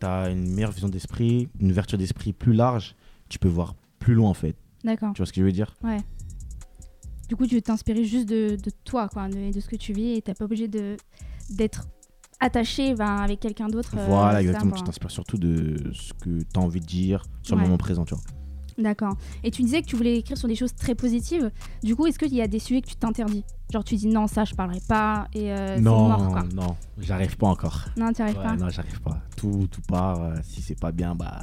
t'as 0.00 0.30
une 0.30 0.48
meilleure 0.54 0.72
vision 0.72 0.88
d'esprit, 0.88 1.48
une 1.60 1.70
ouverture 1.70 1.98
d'esprit 1.98 2.32
plus 2.32 2.52
large, 2.54 2.94
tu 3.28 3.38
peux 3.38 3.48
voir 3.48 3.74
plus 3.98 4.14
loin, 4.14 4.30
en 4.30 4.34
fait. 4.34 4.56
D'accord. 4.84 5.12
Tu 5.14 5.18
vois 5.18 5.26
ce 5.26 5.32
que 5.32 5.40
je 5.40 5.46
veux 5.46 5.52
dire? 5.52 5.74
Ouais. 5.82 5.98
Du 7.28 7.36
coup, 7.36 7.46
tu 7.46 7.54
veux 7.54 7.62
t'inspirer 7.62 8.04
juste 8.04 8.28
de, 8.28 8.56
de 8.56 8.70
toi, 8.84 9.08
quoi, 9.08 9.28
de, 9.28 9.52
de 9.52 9.60
ce 9.60 9.68
que 9.68 9.76
tu 9.76 9.92
vis, 9.92 10.14
et 10.16 10.22
t'es 10.22 10.34
pas 10.34 10.44
obligé 10.44 10.68
de 10.68 10.96
d'être 11.50 11.86
attaché 12.40 12.94
ben, 12.94 13.16
avec 13.18 13.40
quelqu'un 13.40 13.68
d'autre. 13.68 13.94
euh, 13.98 14.06
Voilà, 14.06 14.40
exactement. 14.42 14.72
ça, 14.72 14.78
Tu 14.78 14.84
t'inspires 14.84 15.10
surtout 15.10 15.38
de 15.38 15.76
ce 15.92 16.12
que 16.14 16.42
t'as 16.52 16.60
envie 16.60 16.80
de 16.80 16.86
dire 16.86 17.24
sur 17.42 17.54
Ouais. 17.56 17.62
le 17.62 17.66
moment 17.68 17.78
présent, 17.78 18.04
tu 18.04 18.14
vois. 18.14 18.22
D'accord. 18.78 19.16
Et 19.42 19.50
tu 19.50 19.62
disais 19.62 19.82
que 19.82 19.86
tu 19.86 19.96
voulais 19.96 20.18
écrire 20.18 20.36
sur 20.36 20.48
des 20.48 20.56
choses 20.56 20.74
très 20.74 20.94
positives. 20.94 21.50
Du 21.82 21.94
coup, 21.94 22.06
est-ce 22.06 22.18
qu'il 22.18 22.34
y 22.34 22.40
a 22.42 22.48
des 22.48 22.58
sujets 22.58 22.80
que 22.82 22.88
tu 22.88 22.96
t'interdis? 22.96 23.44
Genre, 23.72 23.84
tu 23.84 23.94
dis 23.96 24.06
non, 24.08 24.26
ça, 24.26 24.44
je 24.44 24.54
parlerai 24.54 24.80
pas, 24.86 25.26
et 25.34 25.50
euh, 25.52 25.76
c'est 25.76 25.80
non, 25.82 26.08
mort, 26.08 26.28
quoi. 26.32 26.42
non, 26.54 26.76
j'arrive 26.98 27.36
pas 27.36 27.46
encore. 27.48 27.86
Non, 27.96 28.12
tu 28.12 28.20
arrives 28.22 28.36
Ouais, 28.36 28.42
pas? 28.42 28.56
non, 28.56 28.68
j'arrive 28.68 29.00
pas. 29.00 29.20
Tout, 29.36 29.66
tout 29.70 29.80
part. 29.88 30.20
euh, 30.22 30.34
si 30.42 30.60
c'est 30.60 30.78
pas 30.78 30.92
bien, 30.92 31.14
bah 31.14 31.40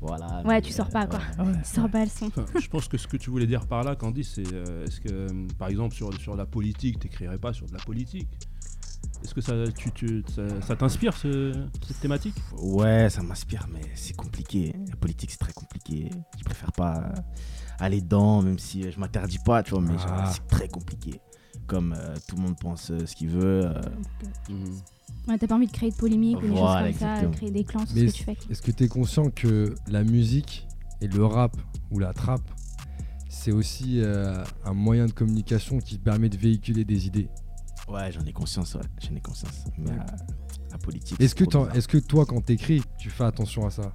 voilà. 0.00 0.42
Ouais, 0.44 0.56
mais, 0.56 0.62
tu 0.62 0.72
sors 0.72 0.88
pas, 0.88 1.06
quoi. 1.06 1.20
ouais, 1.38 1.44
ouais, 1.46 1.52
Tu 1.64 1.74
sors 1.74 1.88
pas 1.90 2.04
le 2.04 2.10
son. 2.10 2.26
Enfin, 2.26 2.44
je 2.60 2.68
pense 2.68 2.86
que 2.86 2.98
ce 2.98 3.06
que 3.06 3.16
tu 3.16 3.30
voulais 3.30 3.46
dire 3.46 3.66
par 3.66 3.82
là, 3.82 3.96
Candy, 3.96 4.24
c'est 4.24 4.52
euh, 4.52 4.84
est-ce 4.84 5.00
que, 5.00 5.08
euh, 5.10 5.28
par 5.58 5.68
exemple, 5.68 5.94
sur, 5.94 6.12
sur 6.20 6.36
la 6.36 6.46
politique, 6.46 6.98
t'écrirais 7.00 7.38
pas 7.38 7.52
sur 7.52 7.66
de 7.66 7.72
la 7.72 7.80
politique? 7.80 8.28
Est-ce 9.24 9.34
que 9.34 9.40
ça, 9.40 9.54
tu, 9.76 9.90
tu- 9.92 10.24
ça, 10.34 10.42
ça 10.62 10.76
t'inspire 10.76 11.16
ce- 11.16 11.52
cette 11.86 12.00
thématique? 12.00 12.34
Ouais, 12.62 13.08
ça 13.10 13.22
m'inspire, 13.22 13.66
mais 13.72 13.80
c'est 13.94 14.14
compliqué. 14.16 14.74
La 14.88 14.96
politique, 14.96 15.30
c'est 15.30 15.38
très 15.38 15.52
compliqué. 15.52 16.10
Je 16.38 16.44
préfère 16.44 16.72
pas 16.72 17.12
aller 17.78 18.00
dedans, 18.00 18.42
même 18.42 18.58
si 18.58 18.90
je 18.90 18.98
m'interdis 18.98 19.38
pas, 19.44 19.62
tu 19.62 19.70
vois, 19.72 19.80
mais 19.80 19.98
genre, 19.98 20.06
Ah. 20.14 20.32
c'est 20.32 20.46
très 20.46 20.68
compliqué. 20.68 21.20
Comme 21.66 21.94
euh, 21.98 22.14
tout 22.26 22.36
le 22.36 22.42
monde 22.42 22.56
pense 22.58 22.90
euh, 22.90 23.04
ce 23.06 23.14
qu'il 23.14 23.28
veut. 23.28 23.66
euh, 23.66 23.80
Ouais, 25.26 25.36
t'as 25.36 25.46
pas 25.46 25.56
envie 25.56 25.66
de 25.66 25.72
créer 25.72 25.90
de 25.90 25.96
polémique 25.96 26.38
ou 26.38 26.42
des 26.42 26.48
Voilà, 26.48 26.90
choses 26.90 26.98
comme 27.00 27.08
ça, 27.20 27.26
créer 27.36 27.50
des 27.50 27.64
clans, 27.64 27.84
c'est 27.86 28.06
ce 28.08 28.12
que 28.12 28.16
tu 28.16 28.24
fais. 28.24 28.36
Est-ce 28.50 28.62
que 28.62 28.70
tu 28.70 28.84
es 28.84 28.88
conscient 28.88 29.30
que 29.30 29.74
la 29.88 30.02
musique 30.04 30.66
et 31.02 31.08
le 31.08 31.24
rap 31.26 31.54
ou 31.90 31.98
la 31.98 32.14
trap, 32.14 32.40
c'est 33.28 33.52
aussi 33.52 34.00
euh, 34.00 34.42
un 34.64 34.72
moyen 34.72 35.04
de 35.06 35.12
communication 35.12 35.78
qui 35.78 35.98
permet 35.98 36.30
de 36.30 36.38
véhiculer 36.38 36.84
des 36.86 37.06
idées? 37.06 37.28
Ouais, 37.88 38.12
j'en 38.12 38.24
ai 38.24 38.32
conscience, 38.32 38.74
ouais, 38.74 38.82
j'en 39.08 39.16
ai 39.16 39.20
conscience. 39.20 39.64
Mais 39.78 39.90
Ouais. 39.90 39.96
euh, 39.96 40.34
la 40.70 40.78
politique. 40.78 41.20
Est-ce 41.20 41.34
c'est 41.38 41.46
que, 41.46 41.76
est-ce 41.76 41.88
que 41.88 41.98
toi, 41.98 42.26
quand 42.26 42.40
t'écris, 42.40 42.82
tu 42.98 43.10
fais 43.10 43.24
attention 43.24 43.66
à 43.66 43.70
ça? 43.70 43.92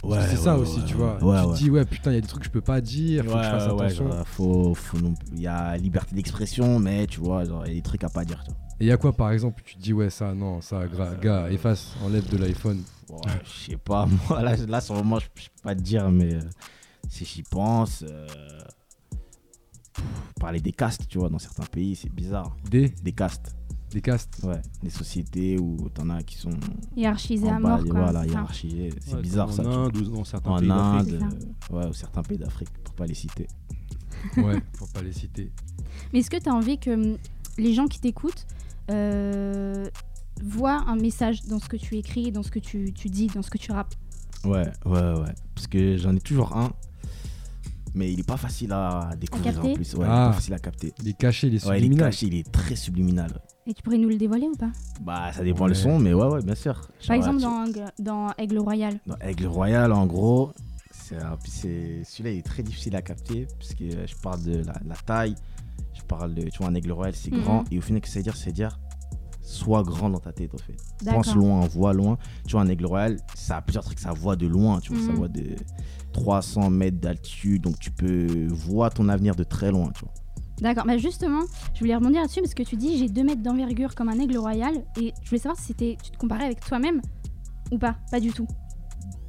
Parce 0.00 0.02
que 0.02 0.06
Ouais, 0.20 0.26
c'est 0.30 0.36
ça 0.36 0.54
ouais, 0.56 0.60
aussi, 0.62 0.78
ouais, 0.80 0.84
tu 0.86 0.94
vois. 0.94 1.14
Ouais, 1.22 1.40
tu 1.42 1.46
ouais. 1.48 1.52
te 1.54 1.58
dis, 1.58 1.70
ouais, 1.70 1.84
putain, 1.84 2.10
il 2.12 2.14
y 2.14 2.18
a 2.18 2.20
des 2.20 2.26
trucs 2.26 2.40
que 2.42 2.46
je 2.46 2.52
peux 2.52 2.60
pas 2.60 2.80
dire, 2.80 3.24
faut 3.24 3.30
que 3.32 3.42
je 3.42 3.48
fasse 3.48 3.66
Ouais, 3.66 3.72
ouais, 3.72 3.84
attention. 3.86 4.10
genre, 4.12 4.28
faut, 4.28 4.74
faut 4.74 4.98
non 4.98 5.14
plus- 5.14 5.28
Il 5.32 5.40
y 5.40 5.46
a 5.46 5.76
liberté 5.76 6.14
d'expression, 6.14 6.78
mais 6.78 7.06
tu 7.06 7.20
vois, 7.20 7.44
genre, 7.44 7.64
il 7.66 7.70
y 7.70 7.72
a 7.72 7.74
des 7.74 7.82
trucs 7.82 8.04
à 8.04 8.08
pas 8.08 8.24
dire. 8.24 8.42
Tu 8.44 8.50
vois. 8.50 8.58
Et 8.80 8.84
il 8.84 8.86
y 8.88 8.92
a 8.92 8.96
quoi, 8.96 9.12
par 9.12 9.32
exemple, 9.32 9.60
tu 9.64 9.74
te 9.76 9.80
dis, 9.80 9.92
ouais, 9.92 10.10
ça, 10.10 10.34
non, 10.34 10.60
ça, 10.60 10.86
gra- 10.86 11.18
gars, 11.18 11.50
efface, 11.50 11.94
enlève 12.04 12.28
de 12.28 12.36
l'iPhone. 12.36 12.80
Ouais, 13.10 13.18
je 13.44 13.70
sais 13.72 13.76
pas, 13.76 14.06
moi, 14.28 14.40
là, 14.42 14.54
là 14.68 14.80
sur 14.80 14.94
le 14.94 15.02
moment, 15.02 15.18
je 15.18 15.26
je 15.34 15.46
peux 15.48 15.62
pas 15.62 15.74
te 15.74 15.80
dire, 15.80 16.08
mais 16.10 16.34
euh, 16.34 16.40
si 17.08 17.24
j'y 17.24 17.42
pense, 17.42 18.04
euh, 18.08 18.28
pff, 19.98 20.34
parler 20.40 20.60
des 20.60 20.72
castes, 20.72 21.06
tu 21.08 21.18
vois, 21.18 21.28
dans 21.28 21.38
certains 21.38 21.64
pays, 21.66 21.94
c'est 21.96 22.12
bizarre. 22.12 22.56
Des, 22.70 22.88
Des 23.02 23.12
castes, 23.12 23.54
des 23.90 24.00
castes? 24.00 24.40
ouais. 24.44 24.60
Des 24.82 24.90
sociétés 24.90 25.58
où 25.58 25.76
t'en 25.94 26.08
as 26.10 26.22
qui 26.22 26.36
sont 26.36 26.50
Hiérarchisé 26.96 27.48
à 27.48 27.58
mort, 27.58 27.82
quoi. 27.84 28.00
voilà, 28.02 28.26
hiérarchisées. 28.26 28.90
C'est 29.04 29.14
Ouais, 29.14 29.22
bizarre 29.22 29.52
ça. 29.52 29.62
En 29.62 29.84
Inde 29.86 29.96
ou 29.96 30.02
dans 30.02 30.24
certains 30.24 30.50
En 30.50 30.58
pays 30.58 30.68
d'Afrique. 30.68 31.14
Euh, 31.72 31.76
ouais, 31.76 31.86
ou 31.88 31.92
certains 31.92 32.22
pays 32.22 32.38
d'Afrique, 32.38 32.70
pour 32.84 32.94
pas 32.94 33.06
les 33.06 33.14
citer. 33.14 33.46
Ouais, 34.36 34.60
pour 34.76 34.88
pas 34.88 35.00
les 35.02 35.12
citer. 35.12 35.52
Mais 36.12 36.18
est-ce 36.20 36.30
que 36.30 36.36
tu 36.42 36.48
as 36.48 36.54
envie 36.54 36.78
que 36.78 36.90
hum, 36.90 37.16
les 37.56 37.72
gens 37.72 37.86
qui 37.86 38.00
t'écoutent 38.00 38.46
euh, 38.90 39.86
voient 40.42 40.82
un 40.88 40.96
message 40.96 41.42
dans 41.44 41.58
ce 41.60 41.68
que 41.68 41.76
tu 41.76 41.96
écris, 41.96 42.32
dans 42.32 42.42
ce 42.42 42.50
que 42.50 42.58
tu, 42.58 42.92
tu 42.92 43.08
dis, 43.10 43.28
dans 43.28 43.42
ce 43.42 43.50
que 43.50 43.58
tu 43.58 43.70
rappes? 43.72 43.94
Ouais, 44.44 44.70
ouais, 44.86 45.12
ouais. 45.20 45.34
Parce 45.54 45.66
que 45.68 45.96
j'en 45.96 46.14
ai 46.16 46.20
toujours 46.20 46.56
un, 46.56 46.72
mais 47.98 48.12
il 48.12 48.20
est 48.20 48.26
pas 48.26 48.36
facile 48.36 48.72
à 48.72 49.10
découvrir 49.20 49.58
en 49.58 49.74
plus. 49.74 49.94
Ouais, 49.94 50.00
il 50.00 50.08
est 50.08 50.08
Ah. 50.08 50.26
pas 50.28 50.32
facile 50.34 50.54
à 50.54 50.58
capter. 50.58 50.92
Cachés, 51.18 51.50
les 51.50 51.64
Ouais, 51.66 51.72
il 51.72 51.72
est 51.72 51.76
subliminales. 51.82 52.10
caché, 52.10 52.26
il 52.26 52.34
est 52.36 52.50
très 52.52 52.76
subliminal. 52.76 53.40
Et 53.66 53.74
tu 53.74 53.82
pourrais 53.82 53.98
nous 53.98 54.08
le 54.08 54.16
dévoiler 54.16 54.46
ou 54.46 54.56
pas? 54.56 54.70
Bah, 55.02 55.32
ça 55.32 55.42
dépend 55.42 55.64
Ouais. 55.64 55.70
le 55.70 55.74
son, 55.74 55.98
mais 55.98 56.14
ouais, 56.14 56.26
ouais, 56.26 56.42
bien 56.42 56.54
sûr. 56.54 56.74
Par 56.74 56.88
Genre, 57.00 57.16
exemple, 57.16 57.36
tu- 57.38 57.42
dans, 57.42 57.64
Aigle- 57.66 57.92
dans 57.98 58.28
Aigle 58.38 58.58
Royal. 58.58 59.00
dans 59.06 59.16
Aigle 59.20 59.46
Royal, 59.46 59.92
en 59.92 60.06
gros, 60.06 60.52
celui-là 61.44 62.30
il 62.30 62.38
est 62.38 62.42
très 62.46 62.62
difficile 62.62 62.96
à 62.96 63.02
capter, 63.02 63.46
puisque 63.58 63.82
euh, 63.82 64.06
je 64.06 64.14
parle 64.16 64.42
de 64.42 64.58
la, 64.64 64.74
la 64.86 64.94
taille, 65.04 65.34
je 65.94 66.02
parle 66.02 66.34
de, 66.34 66.42
tu 66.48 66.58
vois, 66.58 66.68
un 66.68 66.74
Aigle 66.74 66.92
Royal, 66.92 67.14
c'est 67.14 67.32
Mhm. 67.32 67.40
grand, 67.42 67.64
et 67.70 67.78
au 67.78 67.80
final, 67.80 68.00
ce 68.00 68.06
que 68.06 68.12
ça 68.12 68.18
veut 68.20 68.22
dire, 68.24 68.36
c'est 68.36 68.52
dire, 68.52 68.78
sois 69.42 69.82
grand 69.82 70.10
dans 70.10 70.18
ta 70.20 70.32
tête, 70.32 70.54
en 70.54 70.58
fait. 70.58 70.76
Pense 71.10 71.34
loin, 71.34 71.60
vois 71.68 71.92
loin. 71.94 72.18
Tu 72.46 72.52
vois, 72.52 72.60
un 72.62 72.68
Aigle 72.68 72.86
Royal, 72.86 73.16
ça 73.34 73.56
a 73.58 73.62
plusieurs 73.62 73.84
trucs, 73.84 73.98
ça 73.98 74.12
voit 74.12 74.36
de 74.36 74.46
loin, 74.46 74.78
tu 74.80 74.92
vois, 74.92 75.02
ça 75.04 75.12
Mhm. 75.12 75.16
voit 75.16 75.28
de 75.28 75.56
300 76.12 76.70
mètres 76.70 76.98
d'altitude, 76.98 77.62
donc 77.62 77.78
tu 77.78 77.90
peux 77.90 78.46
voir 78.50 78.92
ton 78.92 79.08
avenir 79.08 79.34
de 79.36 79.44
très 79.44 79.70
loin, 79.70 79.90
tu 79.94 80.00
vois. 80.04 80.12
D'accord, 80.60 80.84
bah 80.86 80.98
justement, 80.98 81.42
je 81.74 81.80
voulais 81.80 81.94
rebondir 81.94 82.20
là-dessus 82.22 82.40
parce 82.40 82.54
que 82.54 82.64
tu 82.64 82.74
dis 82.76 82.98
j'ai 82.98 83.08
2 83.08 83.22
mètres 83.22 83.42
d'envergure 83.42 83.94
comme 83.94 84.08
un 84.08 84.18
aigle 84.18 84.36
royal 84.38 84.74
et 85.00 85.12
je 85.22 85.28
voulais 85.28 85.40
savoir 85.40 85.56
si 85.58 85.66
c'était, 85.66 85.96
tu 86.02 86.10
te 86.10 86.16
comparais 86.18 86.44
avec 86.46 86.60
toi-même 86.60 87.00
ou 87.70 87.78
pas 87.78 87.94
Pas 88.10 88.18
du 88.18 88.32
tout. 88.32 88.46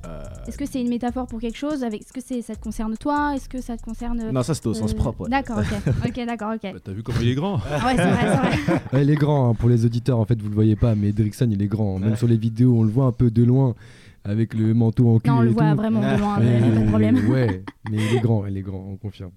Euh, 0.07 0.23
Est-ce 0.47 0.57
que 0.57 0.65
c'est 0.65 0.81
une 0.81 0.87
métaphore 0.89 1.27
pour 1.27 1.39
quelque 1.41 1.57
chose 1.57 1.83
avec... 1.83 2.01
Est-ce 2.01 2.13
que 2.13 2.21
c'est, 2.21 2.41
ça 2.41 2.55
te 2.55 2.61
concerne 2.61 2.95
toi 2.97 3.33
Est-ce 3.35 3.49
que 3.49 3.59
ça 3.61 3.75
te 3.77 3.83
concerne. 3.83 4.31
Non, 4.31 4.41
ça 4.43 4.55
c'était 4.55 4.67
au 4.67 4.73
sens 4.73 4.93
euh, 4.93 4.95
propre. 4.95 5.23
ouais. 5.23 5.29
D'accord, 5.29 5.57
ok. 5.59 5.93
ok, 6.07 6.25
d'accord, 6.25 6.53
ok. 6.55 6.61
Bah, 6.73 6.79
T'as 6.83 6.93
vu 6.93 7.03
comment 7.03 7.19
il 7.21 7.27
est 7.27 7.35
grand 7.35 7.59
Ah 7.69 7.85
ouais, 7.85 7.95
c'est 7.97 8.09
vrai, 8.09 8.21
c'est 8.21 8.71
vrai. 8.71 8.81
Ouais, 8.93 9.03
il 9.03 9.09
est 9.11 9.15
grand, 9.15 9.49
hein, 9.49 9.53
pour 9.55 9.67
les 9.69 9.85
auditeurs, 9.85 10.17
en 10.17 10.25
fait, 10.25 10.41
vous 10.41 10.47
le 10.49 10.55
voyez 10.55 10.77
pas, 10.77 10.95
mais 10.95 11.11
Drickson, 11.11 11.49
il 11.51 11.61
est 11.61 11.67
grand. 11.67 11.99
Même 11.99 12.11
Ouais. 12.11 12.15
sur 12.15 12.27
les 12.27 12.37
vidéos, 12.37 12.75
on 12.79 12.83
le 12.83 12.89
voit 12.89 13.05
un 13.05 13.11
peu 13.11 13.29
de 13.29 13.43
loin, 13.43 13.75
avec 14.23 14.53
le 14.53 14.73
manteau 14.73 15.09
en 15.15 15.19
cuir 15.19 15.33
Non, 15.33 15.39
on 15.39 15.43
le 15.43 15.49
voit 15.51 15.71
tout. 15.71 15.77
vraiment 15.77 16.01
de 16.01 16.19
loin, 16.19 16.39
Mais- 16.39 16.59
mais 16.59 16.69
pas 16.71 16.79
de 16.81 16.85
problème. 16.89 17.29
Ouais, 17.29 17.63
mais 17.89 17.97
il 17.97 18.17
est 18.17 18.19
grand, 18.21 18.45
il 18.45 18.57
est 18.57 18.61
grand, 18.61 18.79
on 18.79 18.97
confirme. 18.97 19.31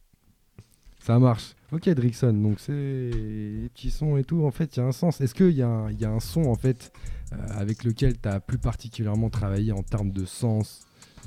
Ça 1.01 1.19
marche. 1.19 1.55
Ok, 1.73 1.89
Drickson, 1.89 2.33
donc 2.33 2.61
c'est 2.61 2.73
les 2.73 3.69
petits 3.75 3.91
sons 3.91 4.17
et 4.17 4.25
tout, 4.25 4.45
en 4.45 4.51
fait, 4.53 4.77
il 4.77 4.81
y 4.81 4.83
a 4.83 4.87
un 4.87 4.93
sens. 4.93 5.21
Est-ce 5.21 5.35
qu'il 5.35 5.51
y, 5.51 5.63
a 5.63 5.69
un- 5.69 5.91
il 5.91 6.01
y 6.01 6.05
a 6.05 6.11
un 6.11 6.21
son, 6.21 6.45
en 6.45 6.55
fait, 6.55 6.93
euh, 7.33 7.37
avec 7.57 7.83
lequel 7.83 8.21
tu 8.21 8.29
as 8.29 8.39
plus 8.41 8.59
particulièrement 8.59 9.29
travaillé 9.31 9.73
en 9.73 9.83
termes 9.83 10.11
de 10.13 10.25
sens 10.25 10.83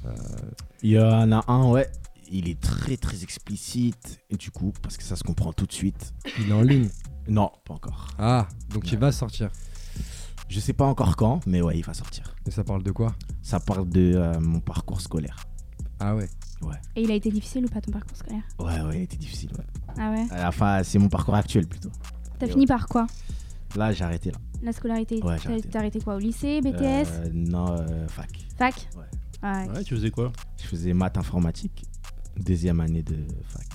Euh, 0.06 0.12
Il 0.84 0.92
y 0.92 1.00
en 1.00 1.32
a 1.32 1.44
un, 1.52 1.72
ouais. 1.72 1.88
Il 2.32 2.48
est 2.48 2.60
très 2.60 2.96
très 2.96 3.24
explicite. 3.24 4.20
Et 4.30 4.36
du 4.36 4.52
coup, 4.52 4.72
parce 4.84 4.98
que 4.98 5.04
ça 5.04 5.16
se 5.16 5.24
comprend 5.24 5.52
tout 5.52 5.66
de 5.66 5.72
suite. 5.72 6.14
Il 6.40 6.50
est 6.50 6.54
en 6.54 6.62
ligne? 6.62 6.90
Non, 7.28 7.50
pas 7.66 7.74
encore. 7.74 8.10
Ah, 8.20 8.48
donc 8.72 8.88
il 8.92 8.96
Ouais. 8.96 9.02
va 9.02 9.12
sortir. 9.12 9.50
Je 10.48 10.60
sais 10.60 10.74
pas 10.74 10.86
encore 10.86 11.16
quand, 11.16 11.46
mais 11.48 11.62
ouais, 11.62 11.78
il 11.78 11.84
va 11.84 11.94
sortir. 11.94 12.36
Et 12.46 12.52
ça 12.52 12.64
parle 12.64 12.84
de 12.84 12.92
quoi? 12.92 13.16
Ça 13.42 13.60
parle 13.60 13.90
de 13.90 14.14
euh, 14.16 14.40
mon 14.40 14.60
parcours 14.60 15.02
scolaire. 15.02 15.38
Ah 16.00 16.16
ouais? 16.16 16.28
Et 16.96 17.04
il 17.04 17.12
a 17.12 17.14
été 17.14 17.30
difficile 17.30 17.66
ou 17.66 17.68
pas 17.70 17.82
ton 17.82 17.92
parcours 17.92 18.18
scolaire? 18.18 18.44
Ouais, 18.60 18.82
ouais, 18.82 18.98
il 19.00 19.02
était 19.04 19.18
difficile. 19.18 19.52
Ouais. 19.58 19.66
Ah 19.98 20.12
ouais? 20.12 20.26
Enfin, 20.46 20.82
c'est 20.84 20.98
mon 21.00 21.10
parcours 21.10 21.36
actuel 21.36 21.68
plutôt. 21.68 21.92
T'as 22.40 22.48
Et 22.48 22.50
fini 22.50 22.66
par 22.66 22.88
quoi? 22.88 23.08
Là, 23.76 23.92
j'ai 23.92 24.04
arrêté 24.04 24.32
là. 24.32 24.38
La 24.64 24.72
scolarité 24.72 25.22
Ouais, 25.22 25.38
j'ai 25.38 25.44
T'as 25.44 25.50
arrêté. 25.50 25.70
t'as 25.70 25.80
arrêté 25.80 26.00
quoi 26.00 26.16
Au 26.16 26.20
lycée, 26.20 26.62
BTS 26.62 26.74
Euh, 26.82 27.30
non, 27.34 27.72
euh, 27.72 28.08
fac. 28.08 28.30
Fac? 28.58 28.88
Ouais. 28.96 29.50
Ouais. 29.50 29.70
Ouais, 29.70 29.84
tu 29.84 29.96
faisais 29.96 30.10
quoi? 30.12 30.32
Je 30.62 30.68
faisais 30.68 30.94
maths 30.94 31.18
informatique. 31.18 31.86
Deuxième 32.38 32.80
année 32.80 33.04
de 33.04 33.18
fac. 33.48 33.66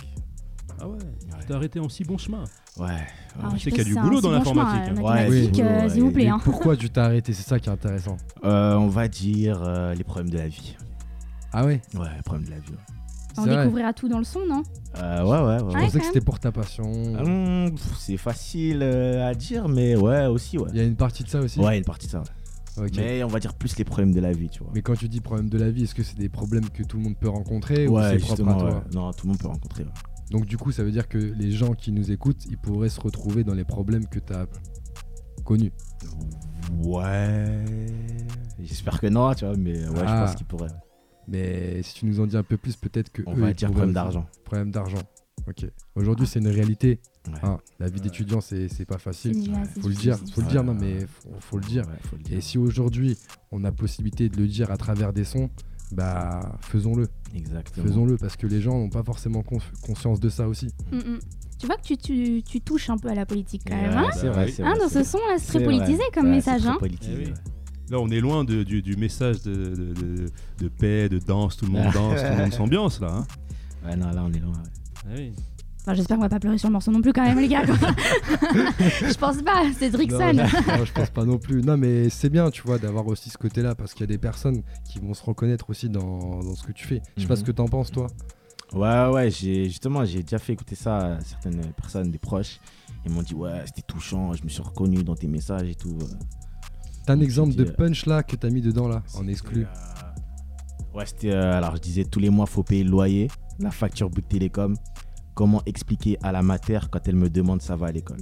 Ah 0.81 0.88
ouais, 0.88 0.95
Ouais. 0.95 0.99
tu 1.40 1.47
t'es 1.47 1.55
arrêté 1.55 1.81
en 1.81 1.88
si 1.88 2.05
bon 2.05 2.16
chemin. 2.19 2.45
Ouais. 2.79 2.87
ouais. 2.87 2.93
Alors, 3.38 3.53
tu 3.53 3.59
je 3.59 3.64
sais 3.64 3.71
qu'il 3.71 3.79
y 3.79 3.81
a 3.83 3.85
du 3.85 3.95
boulot 3.95 4.21
dans 4.21 4.31
l'informatique, 4.31 4.83
hein. 4.97 5.03
Ouais, 5.03 5.27
euh, 5.27 5.83
ouais, 5.83 5.88
s'il 5.90 6.03
vous 6.03 6.11
plaît. 6.11 6.29
Hein. 6.29 6.38
pourquoi 6.43 6.77
tu 6.79 6.88
t'es 6.90 7.01
arrêté? 7.01 7.33
C'est 7.33 7.47
ça 7.49 7.59
qui 7.59 7.69
est 7.69 7.73
intéressant. 7.73 8.16
Euh, 8.45 8.75
on 8.77 8.88
va 8.88 9.09
dire 9.09 9.62
euh, 9.62 9.95
les 9.95 10.05
problèmes 10.05 10.31
de 10.31 10.38
la 10.38 10.49
vie. 10.49 10.77
Ah 11.53 11.64
ouais? 11.66 11.81
Ouais, 11.95 12.07
les 12.16 12.23
problèmes 12.23 12.47
de 12.47 12.51
la 12.51 12.59
vie. 12.61 12.71
ouais. 12.71 12.79
On 13.38 13.45
C'est 13.45 13.51
vrai. 13.51 13.62
découvrira 13.64 13.93
tout 13.93 14.09
dans 14.09 14.19
le 14.19 14.25
son, 14.25 14.40
non? 14.47 14.62
Euh, 14.99 15.23
ouais, 15.25 15.31
ouais, 15.31 15.62
ouais. 15.62 15.71
Je 15.73 15.77
ouais. 15.77 15.85
Pensais 15.85 15.99
que 16.01 16.05
c'était 16.07 16.21
pour 16.21 16.38
ta 16.40 16.51
passion. 16.53 16.85
Hum, 16.90 17.71
pff, 17.71 17.97
c'est 17.99 18.16
facile 18.16 18.81
euh, 18.83 19.29
à 19.29 19.35
dire, 19.35 19.69
mais 19.69 19.95
ouais, 19.97 20.27
aussi, 20.27 20.59
ouais. 20.59 20.69
Il 20.73 20.79
y 20.79 20.81
a 20.81 20.85
une 20.85 20.97
partie 20.97 21.23
de 21.23 21.29
ça 21.29 21.40
aussi? 21.40 21.61
Ouais, 21.61 21.79
une 21.79 21.85
partie 21.85 22.07
de 22.07 22.12
ça. 22.12 22.19
ouais. 22.21 22.25
Ok. 22.87 22.93
Mais 22.97 23.23
on 23.25 23.29
va 23.29 23.38
dire 23.40 23.55
plus 23.55 23.77
les 23.79 23.85
problèmes 23.85 24.12
de 24.12 24.21
la 24.21 24.33
vie, 24.33 24.49
tu 24.49 24.61
vois. 24.62 24.71
Mais 24.75 24.81
quand 24.83 24.95
tu 24.97 25.09
dis 25.09 25.21
problème 25.21 25.49
de 25.49 25.59
la 25.59 25.71
vie, 25.71 25.85
est-ce 25.85 25.95
que 25.95 26.03
c'est 26.03 26.16
des 26.19 26.29
problèmes 26.29 26.69
que 26.71 26.83
tout 26.83 26.97
le 26.97 27.03
monde 27.05 27.16
peut 27.19 27.29
rencontrer 27.29 27.87
ou 27.88 27.97
ouais, 27.97 28.03
c'est 28.12 28.16
propre 28.19 28.25
à 28.25 28.37
justement, 28.37 28.55
toi? 28.59 28.69
ouais. 28.71 28.81
Non, 28.95 29.12
tout 29.12 29.27
le 29.27 29.31
monde 29.31 29.38
peut 29.40 29.49
rencontrer. 29.49 29.85
ouais. 29.85 29.90
Donc 30.31 30.47
du 30.47 30.57
coup, 30.57 30.71
ça 30.73 30.85
veut 30.85 30.93
dire 30.93 31.09
que 31.09 31.19
les 31.19 31.51
gens 31.51 31.75
qui 31.75 31.90
nous 31.93 32.11
écoutent, 32.12 32.45
ils 32.47 32.59
pourraient 32.59 32.88
se 32.88 33.01
retrouver 33.01 33.43
dans 33.45 33.55
les 33.55 33.64
problèmes 33.64 34.07
que 34.07 34.19
tu 34.21 34.33
as 34.33 34.47
connus. 35.45 35.73
Ouais. 36.83 37.64
J'espère 38.61 39.01
que 39.01 39.07
non, 39.09 39.35
tu 39.35 39.45
vois, 39.45 39.57
mais 39.57 39.88
ouais, 39.88 40.03
Ah. 40.07 40.23
je 40.23 40.27
pense 40.27 40.37
qu'il 40.37 40.47
pourrait. 40.47 40.71
Mais 41.29 41.83
si 41.83 41.95
tu 41.95 42.07
nous 42.07 42.21
en 42.21 42.27
dis 42.27 42.37
un 42.37 42.43
peu 42.43 42.57
plus, 42.57 42.77
peut-être 42.77 43.11
que 43.11 43.23
On 43.27 43.37
eux, 43.37 43.40
va 43.40 43.53
dire 43.53 43.69
pourraient 43.69 43.79
problème 43.79 43.95
d'argent. 43.95 44.27
Problème 44.45 44.71
d'argent. 44.71 45.03
Ok. 45.49 45.66
Aujourd'hui, 45.95 46.27
c'est 46.27 46.38
une 46.38 46.49
réalité. 46.49 47.01
Ouais. 47.29 47.35
hein. 47.43 47.59
La 47.79 47.88
vie 47.88 48.01
d'étudiant, 48.01 48.40
c'est 48.40 48.69
c'est 48.69 48.85
pas 48.85 48.99
facile. 48.99 49.51
Ouais, 49.51 49.64
Faut 49.81 49.88
le 49.88 49.95
dire, 49.95 50.16
faut 50.33 50.40
le 50.43 50.47
dire, 50.47 50.64
non 50.64 50.75
mais 50.75 51.01
faut, 51.07 51.29
faut 51.40 51.59
le 51.59 51.64
dire. 51.64 51.87
Ouais, 51.87 51.95
faut 52.05 52.16
le 52.16 52.23
Et 52.27 52.35
dire. 52.37 52.43
si 52.43 52.59
aujourd'hui 52.59 53.16
on 53.51 53.64
a 53.64 53.73
possibilité 53.73 54.29
de 54.29 54.37
le 54.37 54.47
dire 54.47 54.71
à 54.71 54.77
travers 54.77 55.12
des 55.12 55.25
sons, 55.25 55.51
bah 55.92 56.59
faisons-le, 56.61 57.09
Exactement. 57.35 57.87
faisons-le 57.87 58.16
parce 58.16 58.37
que 58.37 58.46
les 58.46 58.61
gens 58.61 58.79
n'ont 58.79 58.90
pas 58.90 59.03
forcément 59.03 59.42
cons- 59.42 59.59
conscience 59.83 60.20
de 60.20 60.29
ça 60.29 60.46
aussi. 60.48 60.68
Mm, 60.92 60.96
mm. 60.98 61.18
Tu 61.59 61.66
vois 61.66 61.76
que 61.76 61.83
tu, 61.83 61.96
tu, 61.98 62.42
tu 62.42 62.61
touches 62.61 62.88
un 62.90 62.96
peu 62.96 63.09
à 63.09 63.14
la 63.14 63.26
politique 63.26 63.62
quand 63.66 63.76
même, 63.76 63.92
hein 63.96 64.09
c'est 64.14 64.29
vrai, 64.29 64.48
c'est 64.48 64.62
Hein, 64.62 64.70
vrai, 64.70 64.79
Dans 64.81 64.88
ce 64.88 65.03
son 65.05 65.18
là, 65.18 65.35
c'est 65.38 65.46
très 65.48 65.59
vrai. 65.64 65.76
politisé 65.79 66.03
comme 66.14 66.26
Ouais, 66.26 66.31
message. 66.37 66.61
c'est 66.62 66.66
très 66.66 66.74
Hein. 66.74 66.79
politisé, 66.81 67.12
Eh 67.14 67.18
oui. 67.18 67.24
ouais. 67.26 67.35
Là, 67.90 67.98
on 68.00 68.09
est 68.09 68.20
loin 68.20 68.44
de- 68.44 68.62
du, 68.62 68.83
du 68.83 68.96
message 68.96 69.42
de, 69.42 69.53
de, 69.53 69.92
de- 69.94 70.26
de 70.59 70.68
paix, 70.68 71.09
de 71.09 71.18
danse, 71.18 71.57
tout 71.57 71.66
le 71.66 71.72
monde 71.72 71.83
danse, 71.92 72.20
tout 72.20 72.29
le 72.31 72.37
monde 72.37 72.53
s'ambiance 72.53 73.00
là. 73.00 73.12
hein. 73.12 73.26
Ouais, 73.85 73.96
non, 73.96 74.11
là, 74.11 74.22
on 74.24 74.33
est 74.33 74.38
loin. 74.38 74.53
ouais. 74.53 75.03
Ah 75.07 75.14
oui. 75.16 75.33
Enfin, 75.90 75.96
J'espère 75.96 76.16
qu'on 76.18 76.22
va 76.22 76.29
pas 76.29 76.38
pleurer 76.38 76.57
sur 76.59 76.68
le 76.68 76.74
morceau 76.74 76.92
non 76.92 77.00
plus 77.03 77.12
quand 77.12 77.24
même 77.24 77.38
les 77.40 77.48
gars. 77.48 77.66
quoi. 77.66 77.74
je 78.79 79.14
pense 79.18 79.42
pas, 79.42 79.62
c'est 79.76 79.87
Non, 79.90 79.98
Drickson. 79.98 80.33
je, 80.35 80.79
non, 80.79 80.85
je 80.85 80.92
pense 80.92 81.11
pas 81.11 81.24
non 81.24 81.38
plus. 81.38 81.62
Non, 81.62 81.76
mais 81.76 82.09
c'est 82.11 82.29
bien, 82.31 82.50
tu 82.50 82.62
vois, 82.62 82.79
d'avoir 82.79 83.07
aussi 83.09 83.29
ce 83.31 83.38
côté-là 83.38 83.74
parce 83.74 83.92
qu'il 83.92 84.03
y 84.03 84.05
a 84.05 84.07
des 84.07 84.18
personnes 84.18 84.62
qui 84.85 84.98
vont 85.00 85.14
se 85.14 85.22
reconnaître 85.24 85.68
aussi 85.70 85.88
dans, 85.88 86.40
dans 86.42 86.55
ce 86.55 86.62
que 86.62 86.72
tu 86.72 86.87
fais. 86.87 87.03
Je 87.16 87.22
sais 87.22 87.29
pas 87.29 87.35
Mhm. 87.35 87.40
ce 87.40 87.44
que 87.44 87.53
t'en 87.53 87.66
penses, 87.66 87.90
toi. 87.90 88.07
Ouais, 88.72 89.09
ouais, 89.12 89.31
j'ai 89.33 89.64
justement, 89.64 90.05
j'ai 90.05 90.22
déjà 90.22 90.38
fait 90.38 90.53
écouter 90.53 90.76
ça 90.76 91.14
à 91.16 91.20
certaines 91.22 91.61
personnes, 91.72 92.11
des 92.12 92.18
proches. 92.18 92.61
Ils 93.05 93.11
m'ont 93.12 93.22
dit, 93.22 93.35
ouais, 93.35 93.62
c'était 93.66 93.83
touchant, 93.83 94.33
je 94.35 94.44
me 94.44 94.48
suis 94.48 94.62
reconnu 94.62 95.03
dans 95.03 95.16
tes 95.16 95.26
messages 95.26 95.68
et 95.68 95.74
tout. 95.74 95.98
euh. 96.00 96.07
T'as 97.07 97.14
un 97.14 97.20
exemple 97.20 97.55
de 97.57 97.64
euh, 97.64 97.72
punch 97.72 98.07
là 98.07 98.22
que 98.22 98.37
t'as 98.37 98.50
mis 98.50 98.61
dedans 98.61 98.87
là, 98.87 99.03
en 99.16 99.26
exclu. 99.26 99.62
euh, 99.64 100.96
Ouais, 100.96 101.07
c'était. 101.07 101.31
euh, 101.33 101.57
alors, 101.57 101.74
je 101.76 101.81
disais, 101.81 102.05
tous 102.05 102.20
les 102.20 102.31
mois, 102.31 102.46
faut 102.46 102.62
payer 102.62 102.85
le 102.85 102.90
loyer, 102.90 103.29
la 103.59 103.70
facture 103.70 104.09
bout 104.11 104.20
de 104.20 104.26
télécom. 104.26 104.76
Comment 105.40 105.62
expliquer 105.64 106.18
à 106.22 106.33
la 106.33 106.42
mater 106.42 106.81
quand 106.90 107.09
elle 107.09 107.16
me 107.16 107.31
demande 107.31 107.62
ça 107.62 107.74
va 107.74 107.87
à 107.87 107.92
l'école 107.92 108.18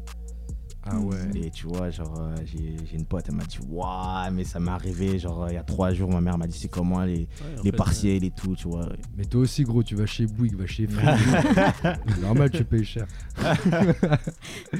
Ah 0.85 1.01
ouais. 1.01 1.17
Et 1.35 1.51
tu 1.51 1.67
vois, 1.67 1.91
genre, 1.91 2.15
euh, 2.21 2.33
j'ai 2.45 2.77
j'ai 2.89 2.97
une 2.97 3.07
pote, 3.07 3.25
elle 3.29 3.35
m'a 3.35 3.43
dit, 3.43 3.59
waouh, 3.69 4.31
mais 4.33 4.45
ça 4.45 4.61
m'est 4.61 4.71
arrivé, 4.71 5.19
genre, 5.19 5.43
euh, 5.43 5.49
il 5.51 5.55
y 5.55 5.57
a 5.57 5.65
trois 5.65 5.93
jours, 5.93 6.09
ma 6.13 6.21
mère 6.21 6.39
m'a 6.39 6.47
dit, 6.47 6.57
c'est 6.57 6.69
comment 6.69 7.03
les, 7.03 7.13
Ouais, 7.15 7.27
les 7.65 7.71
fait, 7.73 7.77
partiels 7.77 8.23
et 8.23 8.31
tout, 8.31 8.55
tu 8.55 8.69
vois. 8.69 8.89
Mais 9.17 9.25
toi 9.25 9.41
aussi, 9.41 9.65
gros, 9.65 9.83
tu 9.83 9.97
vas 9.97 10.07
chez 10.07 10.27
Bouygues, 10.27 10.55
va 10.55 10.67
chez 10.69 10.87
Free. 10.87 11.05
Normal, 12.23 12.51
tu 12.53 12.63
payes 12.63 12.85
cher. 12.85 13.09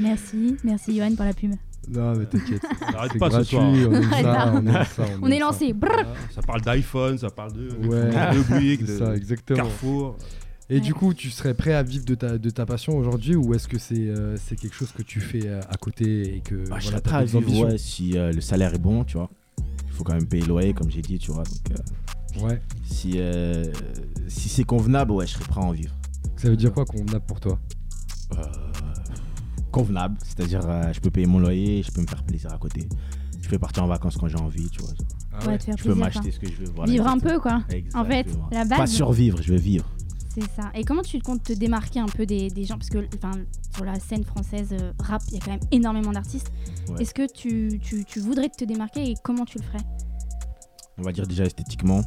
Merci, 0.01 0.59
merci 0.63 0.97
Johan 0.97 1.17
pour 1.17 1.25
la 1.25 1.35
pub. 1.35 1.55
Non, 1.91 2.15
mais 2.15 2.27
t'inquiète. 2.27 2.63
euh, 2.83 2.97
Arrête 2.97 3.11
C'est 3.15 3.19
pas 3.19 3.31
ce 3.31 3.35
gratuit, 3.35 3.57
soir. 3.57 3.91
on 3.91 4.03
ça, 4.03 4.85
ça. 4.85 5.05
Est 5.07 5.31
ça. 5.33 5.39
lancé. 5.41 5.73
Brrr. 5.73 5.89
Voilà, 5.91 6.15
Ça 6.33 6.43
parle 6.43 6.61
d'iPhone, 6.61 7.19
ça 7.19 7.31
parle 7.31 7.53
de, 7.55 7.69
Ouais, 7.89 8.11
de 8.37 8.43
Bouygues, 8.43 8.87
c'est 8.87 8.93
de 8.93 8.99
ça, 8.99 9.17
exactement. 9.17 9.57
Carrefour. 9.57 10.17
Et 10.71 10.75
Ouais. 10.75 10.81
du 10.81 10.93
coup, 10.93 11.15
tu 11.15 11.31
serais 11.31 11.55
prêt 11.55 11.73
à 11.73 11.83
vivre 11.83 12.05
de 12.05 12.15
ta, 12.15 12.37
de 12.37 12.51
ta 12.51 12.67
passion 12.67 12.97
aujourd'hui 12.99 13.35
ou 13.37 13.55
est-ce 13.55 13.67
que 13.69 13.79
c'est 13.79 14.09
euh, 14.09 14.37
c'est 14.37 14.55
quelque 14.57 14.75
chose 14.75 14.93
que 14.93 15.03
tu 15.03 15.19
fais 15.21 15.47
euh, 15.47 15.61
à 15.71 15.77
côté 15.79 16.37
et 16.37 16.41
que 16.41 16.69
Bah, 16.69 16.77
je 16.79 16.87
serais 16.89 17.01
prêt 17.01 17.17
à 17.17 17.25
vivre, 17.25 17.59
ouais, 17.65 17.79
si 17.79 18.19
euh, 18.19 18.33
le 18.33 18.41
salaire 18.43 18.75
est 18.75 18.79
bon, 18.79 19.03
tu 19.05 19.17
vois. 19.17 19.31
Il 19.87 19.93
faut 19.93 20.05
quand 20.05 20.13
même 20.15 20.27
payer 20.29 20.43
le 20.43 20.49
loyer, 20.49 20.75
comme 20.75 20.91
j'ai 20.91 21.01
dit, 21.03 21.19
tu 21.19 21.33
vois. 21.33 21.45
Donc, 21.45 21.79
euh, 21.79 22.45
Ouais. 22.47 22.61
si 22.85 23.13
euh, 23.17 23.65
si 24.29 24.49
c'est 24.51 24.65
convenable, 24.65 25.13
ouais, 25.13 25.27
je 25.27 25.33
serais 25.33 25.45
prêt 25.47 25.61
à 25.61 25.65
en 25.65 25.73
vivre. 25.73 25.95
Ça 26.37 26.51
veut 26.51 26.57
dire 26.57 26.73
quoi 26.73 26.85
convenable 26.85 27.25
pour 27.27 27.41
toi? 27.41 27.59
Euh, 28.37 28.43
convenable, 29.73 30.17
c'est-à-dire 30.23 30.61
euh, 30.69 30.93
je 30.93 31.01
peux 31.01 31.11
payer 31.11 31.27
mon 31.27 31.39
loyer, 31.39 31.83
je 31.83 31.91
peux 31.91 32.01
me 32.03 32.07
faire 32.07 32.23
plaisir 32.25 32.53
à 32.53 32.59
côté. 32.59 32.89
Je 33.41 33.49
peux 33.49 33.59
partir 33.59 33.85
en 33.85 33.87
vacances 33.87 34.17
quand 34.19 34.29
j'ai 34.29 34.37
envie, 34.39 34.69
tu 34.69 34.81
vois. 34.83 34.91
Ah 35.33 35.47
Ouais, 35.47 35.59
Je 35.79 35.83
peux 35.83 35.95
m'acheter 35.95 36.31
ce 36.31 36.39
que 36.39 36.47
je 36.47 36.57
veux. 36.57 36.71
voilà, 36.75 36.93
Vivre 36.93 37.07
un 37.07 37.19
peu 37.19 37.39
quoi. 37.41 37.63
En 37.95 38.05
fait, 38.05 38.27
la 38.53 38.67
Pas 38.67 38.79
base. 38.79 38.91
survivre, 38.93 39.41
je 39.43 39.53
veux 39.53 39.59
vivre. 39.59 39.91
C'est 40.41 40.63
ça. 40.63 40.71
Et 40.75 40.85
comment 40.85 41.03
tu 41.03 41.19
comptes 41.21 41.43
te 41.43 41.53
démarquer 41.53 42.01
un 42.01 42.07
peu 42.07 42.27
des, 42.27 42.49
des 42.51 42.65
gens? 42.65 42.77
Parce 42.77 42.91
que 42.91 42.99
enfin, 43.17 43.33
sur 43.75 43.85
la 43.85 43.99
scène 43.99 44.25
française 44.25 44.69
euh, 44.73 44.93
rap, 45.01 45.23
il 45.29 45.35
y 45.35 45.37
a 45.37 45.41
quand 45.41 45.51
même 45.51 45.61
énormément 45.73 46.13
d'artistes. 46.13 46.51
Ouais. 46.89 47.03
Est-ce 47.03 47.15
que 47.15 47.27
tu, 47.31 47.79
tu, 47.83 48.05
tu 48.05 48.21
voudrais 48.21 48.49
te 48.49 48.65
démarquer 48.65 49.11
et 49.11 49.15
comment 49.23 49.45
tu 49.45 49.59
le 49.59 49.65
ferais? 49.65 49.85
On 50.99 51.03
va 51.03 51.13
dire 51.13 51.27
déjà 51.27 51.45
esthétiquement, 51.45 52.03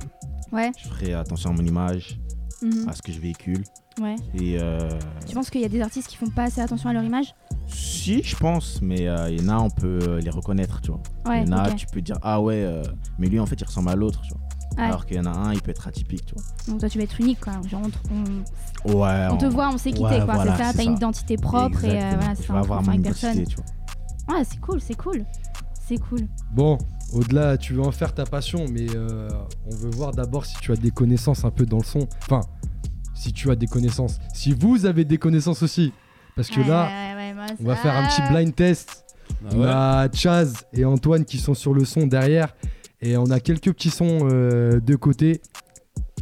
Ouais. 0.52 0.72
je 0.78 0.88
ferai 0.90 1.14
attention 1.14 1.50
à 1.52 1.54
mon 1.54 1.64
image, 1.66 2.20
mhm, 2.62 2.88
à 2.90 2.94
ce 2.94 3.02
que 3.02 3.12
je 3.12 3.20
véhicule. 3.20 3.64
Ouais. 4.02 4.16
Et 4.36 4.58
euh, 4.60 4.90
Tu 5.28 5.34
penses 5.36 5.50
qu'il 5.50 5.62
y 5.62 5.66
a 5.66 5.70
des 5.70 5.82
artistes 5.82 6.08
qui 6.10 6.18
font 6.18 6.30
pas 6.30 6.44
assez 6.44 6.60
attention 6.62 6.90
à 6.90 6.94
leur 6.94 7.04
image? 7.04 7.34
Si, 7.68 8.22
je 8.24 8.36
pense, 8.36 8.82
mais 8.82 9.08
euh, 9.08 9.30
il 9.30 9.42
y 9.42 9.46
en 9.46 9.50
a, 9.50 9.60
on 9.62 9.70
peut 9.70 10.20
les 10.24 10.30
reconnaître, 10.30 10.82
tu 10.82 10.92
vois. 10.92 11.02
Ouais. 11.26 11.44
il 11.44 11.50
y 11.50 11.54
en 11.54 11.58
a, 11.58 11.72
tu 11.72 11.86
peux 11.88 12.02
dire, 12.02 12.18
ah 12.22 12.42
ouais, 12.42 12.82
mais 13.18 13.28
lui, 13.28 13.40
en 13.40 13.46
fait, 13.46 13.56
il 13.60 13.66
ressemble 13.66 13.90
à 13.90 13.96
l'autre, 13.96 14.22
tu 14.22 14.34
vois. 14.34 14.41
Ouais. 14.78 14.84
Alors 14.84 15.06
qu'il 15.06 15.18
y 15.18 15.20
en 15.20 15.26
a 15.26 15.30
un, 15.32 15.54
il 15.54 15.62
peut 15.62 15.72
être 15.72 15.88
atypique, 15.88 16.26
tu 16.26 16.34
vois. 16.36 16.44
Donc 16.68 16.80
toi, 16.80 16.90
tu 16.90 16.98
vas 16.98 17.04
être 17.04 17.20
unique 17.20 17.40
quoi. 17.42 17.54
Genre, 17.68 17.82
on, 17.84 18.16
on- 18.16 18.44
Ouais. 19.00 19.28
on 19.32 19.38
te 19.38 19.46
voit, 19.46 19.70
on 19.70 19.78
sait 19.78 19.92
qui 19.92 20.02
ouais, 20.02 20.10
t'es 20.20 20.26
quoi. 20.26 20.36
voilà, 20.36 20.56
c'est 20.58 20.64
ça. 20.64 20.74
T'as 20.74 20.84
une 20.84 20.94
identité 20.94 21.36
propre 21.38 21.84
et 21.86 22.02
euh, 22.02 22.12
voilà, 22.18 22.36
c'est 22.36 22.50
un 22.52 22.56
avoir 22.56 22.82
mon 22.82 22.90
avec 22.90 23.02
personne. 23.04 23.34
identité, 23.38 23.56
tu 23.56 23.62
vois. 24.28 24.38
Ouais, 24.38 24.44
c'est 24.50 24.60
cool, 24.60 24.82
c'est 24.82 24.96
cool. 24.96 25.26
C'est 25.88 25.98
cool. 25.98 26.22
Bon, 26.54 26.78
au-delà, 27.14 27.58
tu 27.58 27.74
veux 27.74 27.82
en 27.82 27.92
faire 27.92 28.14
ta 28.14 28.24
passion, 28.26 28.66
mais 28.72 28.88
euh, 28.96 29.30
on 29.70 29.76
veut 29.76 29.90
voir 29.92 30.12
d'abord 30.14 30.46
si 30.46 30.56
tu 30.62 30.72
as 30.72 30.76
des 30.78 30.92
connaissances 30.92 31.44
un 31.44 31.52
peu 31.52 31.66
dans 31.66 31.78
le 31.80 31.84
son. 31.84 32.08
Enfin, 32.24 32.42
si 33.14 33.34
tu 33.34 33.52
as 33.52 33.56
des 33.56 33.68
connaissances. 33.68 34.20
Si 34.34 34.54
vous 34.54 34.86
avez 34.86 35.04
des 35.06 35.18
connaissances 35.18 35.62
aussi. 35.64 35.92
Parce 36.36 36.48
que 36.50 36.62
Ouais, 36.62 36.68
là, 36.68 36.86
ouais, 36.86 37.16
ouais, 37.16 37.34
moi, 37.34 37.46
on 37.60 37.64
va 37.66 37.76
faire 37.76 37.94
un 37.96 38.08
petit 38.08 38.22
blind 38.32 38.56
test. 38.56 39.04
Ah 39.44 39.50
on 39.56 39.64
a 39.64 40.12
Chaz 40.14 40.54
et 40.74 40.86
Antoine 40.86 41.26
qui 41.26 41.38
sont 41.40 41.54
sur 41.54 41.74
le 41.74 41.84
son 41.86 42.08
derrière. 42.08 42.56
Et 43.02 43.18
on 43.18 43.26
a 43.26 43.40
quelques 43.40 43.72
petits 43.74 43.90
sons 43.90 44.28
euh, 44.32 44.80
de 44.80 44.96
côté. 44.96 45.42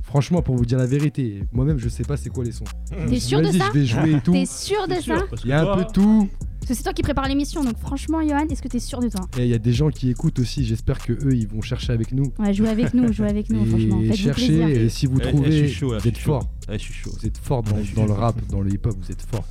Franchement, 0.04 0.42
pour 0.42 0.56
vous 0.56 0.66
dire 0.66 0.78
la 0.78 0.88
vérité, 0.88 1.44
moi-même, 1.52 1.78
je 1.78 1.88
sais 1.90 2.04
pas 2.04 2.18
c'est 2.18 2.30
quoi 2.30 2.44
les 2.44 2.52
sons. 2.52 2.64
T'es 3.10 3.20
sûr 3.20 3.42
de 3.42 3.52
ça 3.52 3.70
Je 3.74 3.80
vais 3.80 3.86
jouer 3.86 4.12
et 4.14 4.22
tout. 4.22 4.32
T'es 4.32 4.46
sûr 4.46 4.88
de 4.88 4.96
ça 4.96 5.18
Il 5.44 5.50
y 5.50 5.54
a 5.54 5.72
un 5.72 5.76
peu 5.78 5.84
de 5.84 5.92
tout. 5.92 6.30
Parce 6.60 6.70
que 6.70 6.74
c'est 6.74 6.84
toi 6.84 6.94
qui 6.94 7.04
prépare 7.04 7.28
l'émission, 7.28 7.64
donc 7.64 7.78
franchement, 7.78 8.22
Johan, 8.22 8.48
est-ce 8.50 8.62
que 8.62 8.68
t'es 8.68 8.80
sûr 8.80 9.00
de 9.00 9.10
toi 9.10 9.22
Et 9.38 9.44
il 9.44 9.50
y 9.50 9.54
a 9.54 9.60
des 9.60 9.72
gens 9.74 9.90
qui 9.90 10.10
écoutent 10.10 10.40
aussi. 10.40 10.66
J'espère 10.66 11.00
que 11.00 11.14
eux, 11.14 11.34
ils 11.34 11.48
vont 11.48 11.62
chercher 11.62 11.94
avec 11.94 12.12
nous. 12.12 12.32
Ouais, 12.40 12.54
jouez 12.54 12.70
avec 12.70 12.94
nous, 12.94 13.12
jouez 13.14 13.30
avec 13.30 13.50
nous, 13.50 13.66
franchement. 13.66 14.02
et 14.02 14.16
chercher. 14.16 14.48
plaisir. 14.48 14.68
Et 14.68 14.90
si 14.90 15.06
vous 15.06 15.20
Eh, 15.20 15.24
eh, 15.26 15.28
trouvez, 15.30 15.52
je 15.52 15.66
suis 15.66 15.74
chaud, 15.74 15.94
là, 15.94 16.00
vous 16.00 16.08
êtes 16.08 16.18
fort. 16.18 16.50
Je 16.72 16.78
suis 16.78 16.94
chaud. 16.94 17.12
Vous 17.20 17.26
êtes 17.28 17.38
fort 17.38 17.64
dans, 17.64 18.06
le 18.06 18.12
rap, 18.12 18.36
dans 18.50 18.62
le 18.62 18.72
hip-hop. 18.74 18.96
Vous 19.00 19.12
êtes 19.12 19.22
fort. 19.22 19.46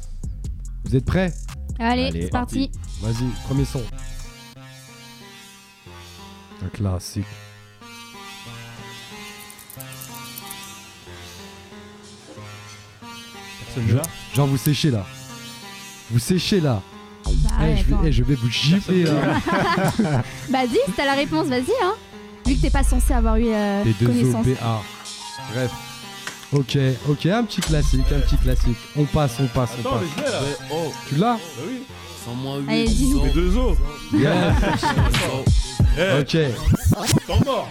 Vous 0.84 0.96
êtes 0.96 1.04
prêts? 1.04 1.32
Allez, 1.78 2.06
Allez, 2.06 2.22
c'est 2.22 2.30
parti. 2.30 2.70
Vas-y, 3.00 3.26
premier 3.46 3.64
son. 3.64 3.82
Un 6.64 6.68
classique. 6.68 7.26
Personne 13.66 13.84
celui-là. 13.86 14.02
Genre 14.34 14.46
vous 14.46 14.56
séchez 14.56 14.90
là. 14.90 15.04
Vous 16.10 16.18
séchez 16.18 16.60
là. 16.60 16.82
Bah, 17.24 17.30
Eh, 17.60 17.62
ouais, 17.64 17.76
je, 17.76 17.82
vais, 17.84 17.92
attends. 17.94 18.02
eh, 18.06 18.12
je 18.12 18.22
vais 18.24 18.34
vous 18.34 18.50
gifler 18.50 19.04
là. 19.04 19.12
Bah 20.50 20.66
dis, 20.66 20.78
si 20.86 20.92
t'as 20.96 21.04
la 21.04 21.14
réponse, 21.14 21.46
vas-y 21.48 21.72
hein. 21.82 21.94
Vu 22.46 22.54
que 22.56 22.62
t'es 22.62 22.70
pas 22.70 22.82
censé 22.84 23.12
avoir 23.12 23.36
eu 23.36 23.48
euh, 23.48 23.84
Les 23.84 23.92
deux 23.92 24.06
connaissance. 24.06 24.46
OPA. 24.46 24.82
Bref. 25.52 25.70
Ok, 26.50 26.78
ok, 27.10 27.26
un 27.26 27.44
petit 27.44 27.60
classique, 27.60 28.06
un 28.10 28.20
petit 28.20 28.38
classique. 28.38 28.76
On 28.96 29.04
passe, 29.04 29.32
on 29.38 29.46
passe, 29.48 29.70
on 29.74 29.76
mais 29.76 29.82
passe. 29.82 30.08
je 30.16 30.22
l'ai 30.22 30.30
là. 30.30 30.40
Oh, 30.72 30.92
Tu 31.08 31.14
l'as 31.16 31.34
Bah 31.34 31.40
oui. 31.66 31.82
sans 32.24 32.34
moi, 32.34 32.56
oui. 32.60 32.64
Allez, 32.68 32.84
dis-nous. 32.86 33.24
Les 33.24 33.30
deux 33.32 33.56
os. 33.56 33.76
Yeah. 34.14 34.54
Eh, 35.96 36.20
Ok. 36.20 36.36
temps 37.26 37.44
mort. 37.44 37.68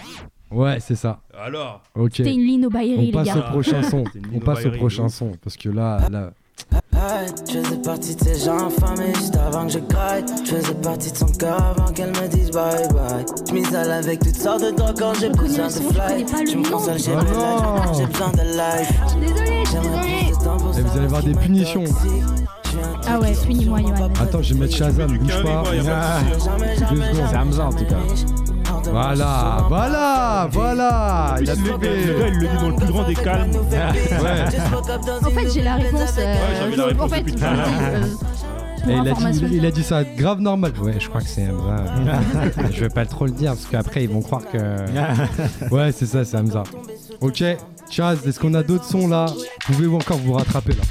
Ouais, 0.51 0.77
c'est 0.79 0.95
ça. 0.95 1.19
Alors. 1.37 1.81
Ok. 1.95 2.13
C'était 2.15 2.33
une 2.33 2.67
Bayery, 2.69 2.97
On 2.97 3.01
les 3.01 3.11
passe 3.11 3.35
au 3.37 3.41
prochain 3.51 3.83
son. 3.83 4.03
C'est 4.13 4.19
une 4.19 4.25
On 4.35 4.39
passe 4.39 4.65
au 4.65 4.71
prochain 4.71 5.05
de 5.05 5.11
son. 5.11 5.31
Parce 5.43 5.57
que 5.57 5.69
là, 5.69 5.99
là. 6.09 6.31
Hey, 6.93 7.27
je 7.47 7.59
faisais 7.61 7.77
partie 7.77 8.15
de 8.15 8.23
ces 8.23 8.45
gens 8.45 8.67
affamés 8.67 9.13
juste 9.13 9.35
avant 9.35 9.67
que 9.67 9.73
je 9.73 9.79
graille. 9.79 10.25
Je 10.43 10.55
faisais 10.55 10.73
partie 10.75 11.11
de 11.11 11.17
son 11.17 11.27
cœur 11.27 11.61
avant 11.61 11.91
qu'elle 11.93 12.09
me 12.09 12.27
dise 12.27 12.49
bye 12.49 12.87
bye. 12.91 13.25
Je 13.47 13.53
m'isole 13.53 13.91
avec 13.91 14.19
toutes 14.19 14.35
sortes 14.35 14.63
de 14.63 14.71
drogues 14.71 14.95
quand 14.97 15.13
j'ai 15.13 15.27
Je 15.27 15.33
connais 15.33 15.47
besoin 15.49 15.67
le 15.67 15.69
de 15.69 15.75
son, 15.75 15.83
je 15.89 15.93
fly. 15.93 16.07
connais 16.07 16.25
pas 16.25 16.41
le 16.41 16.47
Je 16.49 16.57
me 16.57 16.63
nom. 16.63 16.69
console, 16.71 16.97
j'ai 16.99 17.11
Oh 17.15 17.21
besoin 17.21 17.85
non. 17.85 17.93
j'ai 17.93 18.05
besoin 18.07 18.31
de 18.31 18.41
life. 18.41 18.93
Je 19.03 19.09
suis 19.09 19.19
désolée, 19.19 19.45
je 19.63 19.69
suis 19.69 19.71
J'aimerais 19.71 20.01
désolée. 20.01 20.25
plus 20.25 20.37
de 20.39 20.43
temps 20.43 20.57
pour 20.57 20.71
Eh, 20.77 20.81
vous 20.81 20.97
allez 20.97 21.07
voir 21.07 21.21
ce 21.21 21.27
des 21.27 21.33
punitions. 21.35 21.81
m'intoxique. 21.83 22.16
Ah 23.09 23.19
ouais, 23.19 23.33
punis-moi, 23.45 23.79
qui 23.79 23.87
Johan. 23.87 24.09
Attends, 24.21 24.41
je 24.41 24.53
vais 24.53 24.59
mettre 24.61 24.75
Shazam, 24.75 25.17
bouge 25.17 25.43
pas. 25.43 25.63
C'est 27.29 27.37
Hamza, 27.37 27.65
en 27.65 27.73
tout 27.73 27.85
cas. 27.85 27.95
Voilà, 28.89 29.65
voilà, 29.67 30.49
voilà. 30.51 31.35
Il 31.41 31.49
a 31.49 31.55
Le 31.55 31.61
gars, 31.77 32.27
il 32.27 32.39
le 32.39 32.47
dit 32.47 32.57
dans 32.61 32.69
le 32.69 32.75
plus 32.75 32.87
grand 32.87 33.03
des 33.03 33.15
calmes. 33.15 33.51
En 35.25 35.29
fait, 35.29 35.49
j'ai 35.53 35.61
la 35.63 35.75
réponse. 35.75 36.13
euh, 36.19 36.35
j'avais 36.59 36.75
la 36.75 36.83
je- 36.83 36.87
réponse 36.89 37.05
en 37.05 37.09
fait, 37.15 37.23
euh, 37.43 38.03
Et 38.89 38.93
il, 38.93 39.07
a 39.09 39.13
dit, 39.31 39.45
il 39.51 39.65
a 39.65 39.71
dit 39.71 39.83
ça 39.83 40.03
grave 40.05 40.39
normal. 40.39 40.71
Ouais, 40.81 40.95
je 40.99 41.09
crois 41.09 41.21
que 41.21 41.27
c'est 41.27 41.47
Hamza. 41.49 41.75
je 42.71 42.79
vais 42.79 42.89
pas 42.89 43.05
trop 43.05 43.25
le 43.25 43.31
dire 43.31 43.51
parce 43.51 43.65
qu'après 43.65 44.03
ils 44.03 44.09
vont 44.09 44.21
croire 44.21 44.43
que. 44.49 44.57
Ouais, 45.73 45.91
c'est 45.91 46.05
ça, 46.05 46.23
c'est 46.23 46.37
Hamza. 46.37 46.63
Ok, 47.21 47.43
Chaz, 47.89 48.17
est-ce 48.25 48.39
qu'on 48.39 48.53
a 48.53 48.63
d'autres 48.63 48.85
sons 48.85 49.07
là? 49.09 49.25
Pouvez-vous 49.65 49.97
encore 49.97 50.17
vous 50.17 50.33
rattraper 50.33 50.73
là? 50.73 50.83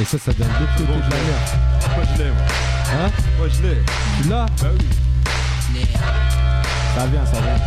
Et 0.00 0.04
ça, 0.04 0.16
ça 0.18 0.32
vient 0.32 0.46
de 0.46 0.52
l'autre 0.52 0.72
côté 0.76 0.92
Bon, 0.92 0.98
de 0.98 1.02
je 1.04 1.10
la 1.10 1.16
l'ai. 1.16 1.24
mer. 1.24 1.40
Moi, 1.96 2.04
je 2.04 2.22
l'ai, 2.22 2.30
moi. 2.30 2.44
Hein 2.94 3.10
Moi, 3.38 3.48
je 3.48 3.62
l'ai. 3.62 3.82
Tu 4.22 4.28
l'as? 4.28 4.46
Bah 4.46 4.68
oui. 4.78 4.86
Ça 6.94 7.06
vient, 7.06 7.26
ça 7.26 7.32
vient. 7.40 7.58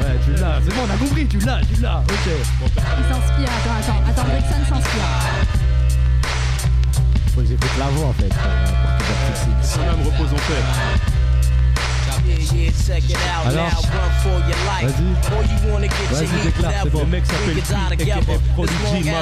Ouais, 0.00 0.18
tu 0.24 0.32
l'as. 0.40 0.60
C'est 0.64 0.74
bon, 0.74 0.82
on 0.88 0.94
a 0.94 0.96
compris, 0.96 1.26
tu 1.26 1.38
l'as, 1.40 1.60
tu 1.72 1.80
l'as. 1.80 1.98
Ok. 1.98 2.26
Il 2.26 3.14
s'inspire. 3.14 3.48
Attends, 3.58 3.78
attends, 3.80 4.10
attends. 4.10 4.28
Brixton 4.28 4.74
s'inspire. 4.74 5.02
Faut 7.34 7.40
que 7.42 7.46
j'écoute 7.46 7.70
la 7.78 7.86
voix 7.86 8.06
en 8.08 8.12
fait. 8.14 8.28
pour, 8.28 8.38
euh, 8.46 8.66
pour. 8.98 9.64
Son 9.68 9.80
âme 9.80 10.02
repose 10.04 10.32
en 10.32 10.36
paix. 10.36 10.62
Alors, 13.46 13.70
vas-y. 14.82 14.92
Vas-y, 16.10 16.44
déclare, 16.44 16.72
c'est 16.82 16.90
bon. 16.90 17.00
Le 17.00 17.06
mec 17.06 17.24
s'appelle 17.26 17.56
P, 17.56 18.04
aka 18.04 18.20
Prodigy 18.54 19.02
Deep. 19.02 19.14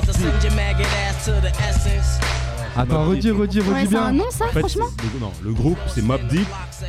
Attends, 2.78 3.04
redis, 3.06 3.30
redis, 3.30 3.60
redis 3.60 3.70
Ouais, 3.70 3.80
c'est 3.84 3.88
bien. 3.88 4.02
un 4.04 4.12
nom, 4.12 4.24
ça, 4.30 4.44
En 4.44 4.48
fait, 4.48 4.58
franchement 4.60 4.84
c'est- 5.00 5.18
non, 5.20 5.32
le 5.42 5.52
groupe 5.54 5.78
c'est 5.94 6.02
Map 6.04 6.18
Deep. 6.28 6.46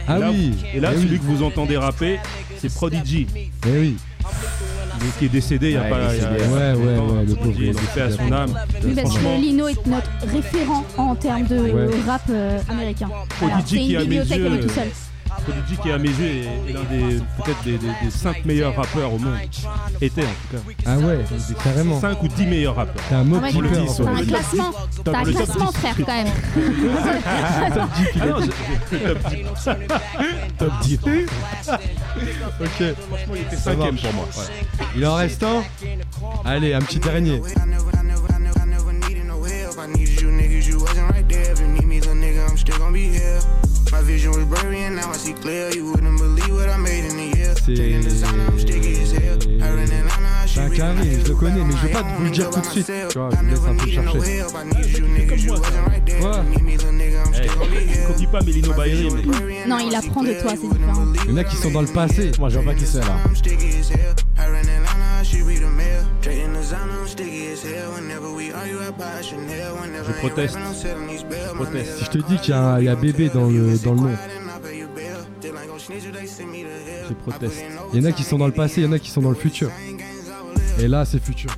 Ah 0.08 0.17
Et 0.17 0.19
là- 0.19 0.32
oui. 0.32 0.53
Et 0.73 0.80
là, 0.82 0.89
Eh 0.93 0.97
celui 0.97 1.12
oui. 1.13 1.19
que 1.19 1.23
vous 1.23 1.43
entendez 1.43 1.77
rapper, 1.77 2.19
c'est 2.60 2.73
Prodigy, 2.73 3.25
Eh 3.34 3.49
oui. 3.69 3.95
mais 4.99 5.08
qui 5.17 5.25
est 5.25 5.30
décédé 5.30 5.67
il 5.69 5.73
y 5.75 5.77
a 5.77 5.84
Ouais, 5.84 5.89
pas. 5.89 6.13
il 6.13 6.21
y 6.21 6.25
a- 6.25 6.30
Ouais, 6.30 6.38
longtemps. 6.39 6.51
ouais, 6.53 7.17
ouais, 7.19 7.25
le 7.25 7.36
pauvre, 7.36 7.56
il 7.62 7.73
paix 7.73 8.01
à 8.01 8.12
son 8.12 8.32
âme. 8.34 8.53
Oui, 8.84 8.95
parce 8.95 9.10
Franchement, 9.12 9.36
que 9.38 9.41
Lino 9.41 9.67
est 9.69 9.86
notre 9.88 10.10
référent 10.30 10.84
en 10.97 11.15
termes 11.15 11.47
de 11.47 11.58
Ouais. 11.58 11.88
rap 12.06 12.21
euh, 12.32 12.60
américain. 12.69 13.08
Prodigy 13.39 13.63
c'est 13.69 13.77
qui, 13.77 13.95
à 13.95 14.03
mes 14.03 14.15
yeux, 14.17 14.60
tout 14.67 14.69
seul. 14.73 14.88
Prodigy 15.43 15.78
qui 15.82 15.91
à 15.91 15.97
mes 15.97 16.10
yeux 16.10 16.26
est, 16.26 16.69
est 16.69 16.73
l'un 16.73 16.84
des 16.84 17.17
peut-être 17.43 17.63
des, 17.63 17.78
des, 17.78 17.88
des 18.04 18.10
5 18.12 18.45
meilleurs 18.45 18.76
rappeurs 18.76 19.13
au 19.13 19.17
monde. 19.17 19.38
Était 20.02 20.21
en 20.23 20.26
tout 20.26 20.58
cas. 20.58 20.73
Ah 20.86 20.97
ouais, 20.97 21.19
carrément. 21.63 22.00
5 22.02 22.21
ou 22.23 22.28
10 22.28 22.45
meilleurs 22.45 22.76
rappeurs. 22.76 23.04
T'es 23.08 23.15
un 23.15 23.23
mot 23.23 23.38
vrai, 23.39 23.52
keeper, 23.52 23.71
le 23.71 23.78
dit. 23.78 23.88
T'as 23.97 24.10
un 24.12 24.26
classement. 24.26 24.71
T'as 25.04 25.17
un 25.19 25.23
classement, 25.23 25.65
10. 25.71 25.78
frère, 25.78 25.95
quand 25.97 26.08
même. 26.08 26.28
Ah 27.26 27.69
top 27.71 27.89
10. 27.97 28.17
Top 30.58 30.71
10. 30.82 31.00
Ok. 32.60 32.95
Franchement, 33.10 33.34
il 33.36 33.41
était 33.41 33.56
Ça 33.56 33.73
5ème 33.73 33.78
marche. 33.91 34.02
pour 34.04 34.13
moi. 34.13 34.26
ouais. 34.26 34.86
Il 34.95 35.06
en 35.06 35.15
reste 35.15 35.43
un 35.43 35.63
Allez, 36.45 36.73
un 36.73 36.82
petit 36.82 37.00
dernier. 37.00 37.41
I 39.79 39.85
needed 39.87 40.19
you 40.21 40.29
niggas, 40.29 40.67
you 40.67 40.79
wasn't 40.79 41.09
right 41.11 41.27
there. 41.29 41.51
If 41.51 41.59
you 41.59 41.67
need 41.67 41.85
me, 41.85 41.99
little 41.99 42.15
nigga, 42.15 42.49
I'm 42.49 42.57
still 42.57 42.77
gonna 42.79 42.91
be 42.91 43.09
here. 43.09 43.39
My 43.91 44.01
vision 44.01 44.31
was 44.31 44.45
blurry 44.45 44.81
and 44.83 44.95
now 44.95 45.09
I 45.11 45.13
see 45.17 45.33
clear. 45.33 45.69
You 45.73 45.91
wouldn't 45.91 46.17
believe 46.17 46.49
what 46.51 46.67
I 46.69 46.77
made 46.77 47.05
in 47.05 47.17
a 47.19 47.35
year. 47.37 47.53
C'est- 47.55 47.75
Taking 47.75 48.01
designer, 48.01 48.47
I'm 48.49 48.59
sticky 48.59 49.01
as 49.01 49.11
hell. 49.11 49.37
Atlanta, 49.61 49.93
C'est 50.47 50.59
un 50.61 50.69
carré, 50.69 51.19
je 51.23 51.27
le 51.29 51.35
connais, 51.35 51.63
mais 51.63 51.73
je 51.79 51.87
vais 51.87 51.93
pas 51.93 52.01
vous 52.03 52.23
le 52.23 52.29
dire 52.31 52.49
tout 52.49 52.59
de 52.59 52.65
suite. 52.65 52.85
Tu 53.09 53.17
vois, 53.19 53.29
je 53.31 53.35
vous 53.37 53.45
laisse 53.45 53.59
never 53.61 53.69
un 53.69 53.75
peu 53.75 53.85
needed 53.85 54.03
no 54.05 54.11
chercher. 54.13 54.43
Ouais. 56.17 56.37
Copie 58.07 58.27
pas 58.27 58.41
Mélino 58.41 58.73
Bayery, 58.73 59.09
mais 59.11 59.67
Non, 59.67 59.77
il 59.79 59.95
apprend 59.95 60.23
de 60.23 60.33
toi, 60.33 60.51
c'est 60.51 60.69
différent. 60.69 61.05
Il 61.25 61.31
y 61.31 61.33
en 61.33 61.37
a 61.37 61.43
qui 61.43 61.55
sont 61.55 61.71
dans 61.71 61.81
le 61.81 61.87
passé. 61.87 62.31
Moi, 62.39 62.49
je 62.49 62.55
vois 62.59 62.73
pas 62.73 62.73
qui 62.73 62.85
c'est 62.87 62.99
là. 62.99 63.17
Je 70.05 70.11
proteste. 70.19 70.57
proteste. 71.55 71.97
Si 71.97 72.05
je 72.05 72.09
te 72.09 72.17
dis 72.17 72.37
qu'il 72.37 72.53
y, 72.53 72.57
a 72.57 72.81
y 72.81 72.95
bébé 72.95 73.29
dans 73.29 73.47
le, 73.47 73.77
dans 73.83 73.93
le 73.93 73.99
nom, 73.99 74.15
je 77.09 77.13
proteste. 77.13 77.63
il 77.93 78.01
y 78.01 78.05
en 78.05 78.09
a 78.09 78.11
qui 78.11 78.23
sont 78.23 78.37
dans 78.37 78.47
le 78.47 78.53
passé, 78.53 78.81
il 78.81 78.85
y 78.85 78.87
en 78.87 78.91
a 78.91 78.99
qui 78.99 79.09
sont 79.09 79.21
dans 79.21 79.29
le 79.29 79.35
futur. 79.35 79.69
Et 80.79 80.87
là, 80.87 81.05
c'est 81.05 81.23
futur. 81.23 81.51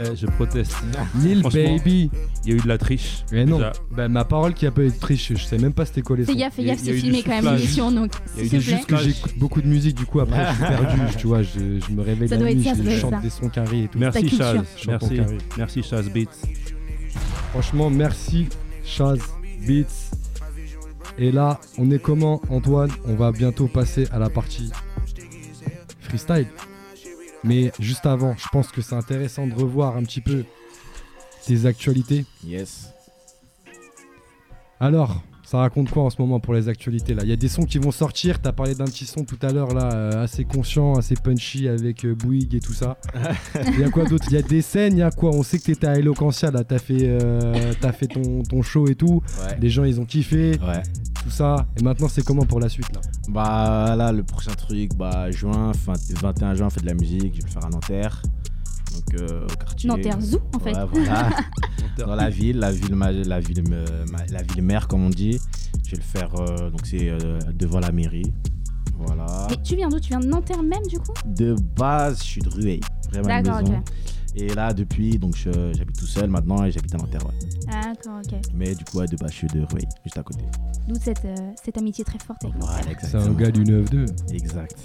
Eh, 0.00 0.14
je 0.16 0.26
proteste. 0.26 0.76
Lil 1.22 1.42
Baby. 1.42 2.10
Il 2.44 2.50
y 2.50 2.52
a 2.52 2.56
eu 2.56 2.60
de 2.60 2.68
la 2.68 2.78
triche. 2.78 3.24
Mais 3.32 3.44
non, 3.44 3.56
Déjà. 3.56 3.72
bah, 3.90 4.08
ma 4.08 4.24
parole 4.24 4.54
qui 4.54 4.64
a 4.66 4.70
pas 4.70 4.82
eu 4.82 4.90
de 4.90 4.98
triche, 4.98 5.32
je 5.34 5.44
sais 5.44 5.58
même 5.58 5.72
pas 5.72 5.84
c'était 5.86 6.02
quoi 6.02 6.16
les 6.16 6.24
Fais 6.24 6.32
sons. 6.32 6.38
gaffe, 6.38 6.54
fais 6.54 6.62
Il 6.62 6.68
y 6.68 6.70
a- 6.70 6.74
gaffe, 6.74 6.82
il 6.84 6.86
y 6.86 6.90
a 6.90 6.92
c'est 6.92 6.98
eu 6.98 7.00
filmé 7.02 7.22
quand 7.22 7.30
même 7.30 7.38
soufflage. 7.42 7.60
l'émission, 7.60 7.90
donc 7.92 8.12
Il 8.36 8.38
y 8.38 8.42
a 8.42 8.44
eu 8.44 8.48
s'il 8.48 8.58
du 8.60 8.64
te 8.64 8.70
plaît. 8.70 8.76
Juste 8.76 8.86
que 8.86 8.96
j'écoute 8.96 9.38
beaucoup 9.38 9.60
de 9.60 9.66
musique, 9.66 9.96
du 9.96 10.06
coup 10.06 10.20
après 10.20 10.46
je 10.46 10.54
suis 10.54 10.62
perdu, 10.68 11.00
tu 11.18 11.26
vois, 11.26 11.42
je, 11.42 11.50
je 11.86 11.92
me 11.92 12.02
réveille 12.02 12.28
Ça 12.28 12.36
la 12.36 12.40
doit 12.42 12.50
nuit, 12.54 12.60
être 12.60 12.64
ça, 12.64 12.70
ça 12.70 12.76
je 12.78 12.82
doit 12.84 12.92
être 12.92 13.00
chante 13.00 13.10
ça. 13.14 13.20
des 13.20 13.30
sons 13.30 13.48
carrés 13.48 13.82
et 13.84 13.88
tout. 13.88 13.98
Merci 13.98 14.20
culture. 14.20 14.38
Chaz. 14.38 14.64
Je 14.80 14.90
Merci. 14.90 15.16
carré. 15.16 15.38
Merci 15.58 15.82
Chaz 15.82 16.02
Beats. 16.10 16.48
Franchement, 17.50 17.90
merci 17.90 18.46
Chaz 18.84 19.18
Beats. 19.66 19.84
Et 21.18 21.32
là, 21.32 21.58
on 21.76 21.90
est 21.90 21.98
comment 21.98 22.40
Antoine? 22.48 22.90
On 23.08 23.14
va 23.16 23.32
bientôt 23.32 23.66
passer 23.66 24.06
à 24.12 24.20
la 24.20 24.30
partie 24.30 24.70
freestyle. 26.00 26.46
Mais 27.44 27.72
juste 27.78 28.06
avant, 28.06 28.36
je 28.36 28.48
pense 28.50 28.70
que 28.72 28.82
c'est 28.82 28.94
intéressant 28.94 29.46
de 29.46 29.54
revoir 29.54 29.96
un 29.96 30.02
petit 30.02 30.20
peu 30.20 30.44
tes 31.46 31.66
actualités. 31.66 32.24
Yes. 32.44 32.92
Alors, 34.80 35.22
ça 35.50 35.58
raconte 35.58 35.90
quoi 35.90 36.02
en 36.02 36.10
ce 36.10 36.20
moment 36.20 36.40
pour 36.40 36.52
les 36.52 36.68
actualités 36.68 37.14
là? 37.14 37.22
Il 37.24 37.30
y 37.30 37.32
a 37.32 37.36
des 37.36 37.48
sons 37.48 37.62
qui 37.64 37.78
vont 37.78 37.90
sortir. 37.90 38.38
T'as 38.42 38.52
parlé 38.52 38.74
d'un 38.74 38.84
petit 38.84 39.06
son 39.06 39.24
tout 39.24 39.38
à 39.40 39.50
l'heure 39.50 39.72
là, 39.72 39.90
euh, 39.94 40.24
assez 40.24 40.44
conscient, 40.44 40.94
assez 40.96 41.14
punchy 41.14 41.68
avec 41.68 42.04
euh, 42.04 42.14
Bouygues 42.14 42.54
et 42.56 42.60
tout 42.60 42.74
ça. 42.74 42.98
Il 43.72 43.80
y 43.80 43.84
a 43.84 43.88
quoi 43.90 44.04
d'autre? 44.04 44.26
Il 44.28 44.34
y 44.34 44.36
a 44.36 44.42
des 44.42 44.60
scènes, 44.60 44.92
il 44.94 44.98
y 44.98 45.02
a 45.02 45.10
quoi? 45.10 45.30
On 45.30 45.42
sait 45.42 45.58
que 45.58 45.64
t'étais 45.64 45.86
à 45.86 45.94
Eloquentia 45.96 46.50
là, 46.50 46.64
t'as 46.64 46.78
fait, 46.78 46.98
euh, 47.02 47.72
t'as 47.80 47.92
fait 47.92 48.08
ton, 48.08 48.42
ton 48.42 48.60
show 48.60 48.88
et 48.88 48.94
tout. 48.94 49.22
Ouais. 49.46 49.56
Les 49.60 49.70
gens 49.70 49.84
ils 49.84 49.98
ont 50.00 50.04
kiffé, 50.04 50.58
Ouais. 50.60 50.82
tout 51.22 51.30
ça. 51.30 51.66
Et 51.78 51.82
maintenant 51.82 52.08
c'est 52.08 52.22
comment 52.24 52.44
pour 52.44 52.60
la 52.60 52.68
suite 52.68 52.92
là? 52.94 53.00
Bah 53.30 53.94
là, 53.96 54.12
le 54.12 54.22
prochain 54.24 54.52
truc, 54.52 54.94
bah 54.96 55.30
juin, 55.30 55.72
fin, 55.72 55.94
21 56.20 56.54
juin, 56.56 56.66
on 56.66 56.70
fait 56.70 56.80
de 56.82 56.86
la 56.86 56.94
musique, 56.94 57.34
je 57.36 57.40
vais 57.40 57.46
le 57.46 57.52
faire 57.52 57.64
à 57.64 57.70
Nanterre. 57.70 58.22
Donc 58.94 59.20
euh, 59.20 59.44
au 59.44 59.56
quartier. 59.56 59.88
Nanterre 59.88 60.20
Zoo, 60.20 60.40
en 60.54 60.58
fait. 60.58 60.72
Ouais, 60.74 60.84
voilà. 60.92 61.30
Dans 61.98 62.14
la 62.14 62.30
ville, 62.30 62.58
la 62.58 62.70
ville, 62.72 62.94
ma- 62.94 63.10
la 63.12 63.40
ville, 63.40 63.62
euh, 63.72 64.04
ma- 64.12 64.24
la 64.26 64.42
ville 64.42 64.62
mère 64.62 64.86
comme 64.88 65.04
on 65.04 65.10
dit. 65.10 65.38
Je 65.84 65.90
vais 65.92 65.96
le 65.96 66.02
faire, 66.02 66.30
euh, 66.40 66.70
donc 66.70 66.80
c'est 66.84 67.08
euh, 67.10 67.38
devant 67.54 67.80
la 67.80 67.90
mairie. 67.92 68.32
Voilà. 68.98 69.46
Mais 69.50 69.56
tu 69.62 69.76
viens 69.76 69.88
d'où? 69.88 69.98
Tu 70.00 70.08
viens 70.10 70.20
de 70.20 70.26
Nanterre 70.26 70.62
même, 70.62 70.86
du 70.88 70.98
coup? 70.98 71.12
De 71.26 71.54
base, 71.76 72.18
je 72.18 72.24
suis 72.24 72.40
de 72.40 72.48
Rueil, 72.48 72.80
vraiment 73.10 73.28
D'accord, 73.28 73.60
ok. 73.62 73.68
Et 74.40 74.54
là, 74.54 74.72
depuis, 74.72 75.18
donc 75.18 75.34
j'habite 75.36 75.98
tout 75.98 76.06
seul 76.06 76.30
maintenant 76.30 76.64
et 76.64 76.70
j'habite 76.70 76.94
à 76.94 76.98
Nanterre, 76.98 77.26
ouais. 77.26 77.34
D'accord, 77.66 78.20
ok. 78.24 78.38
Mais 78.54 78.72
du 78.74 78.84
coup, 78.84 78.98
ouais, 78.98 79.06
de 79.06 79.16
base, 79.16 79.32
je 79.32 79.36
suis 79.36 79.46
de 79.48 79.62
Rueil, 79.62 79.84
juste 80.04 80.16
à 80.16 80.22
côté. 80.22 80.44
D'où 80.86 80.94
cette, 81.02 81.24
euh, 81.24 81.34
cette 81.64 81.76
amitié 81.76 82.04
très 82.04 82.18
forte 82.20 82.44
avec 82.44 82.56
Nanterre. 82.56 82.80
Voilà, 82.84 82.98
C'est 83.02 83.16
un 83.16 83.32
gars 83.32 83.50
du 83.50 83.64
9-2. 83.64 84.06
Exact. 84.32 84.76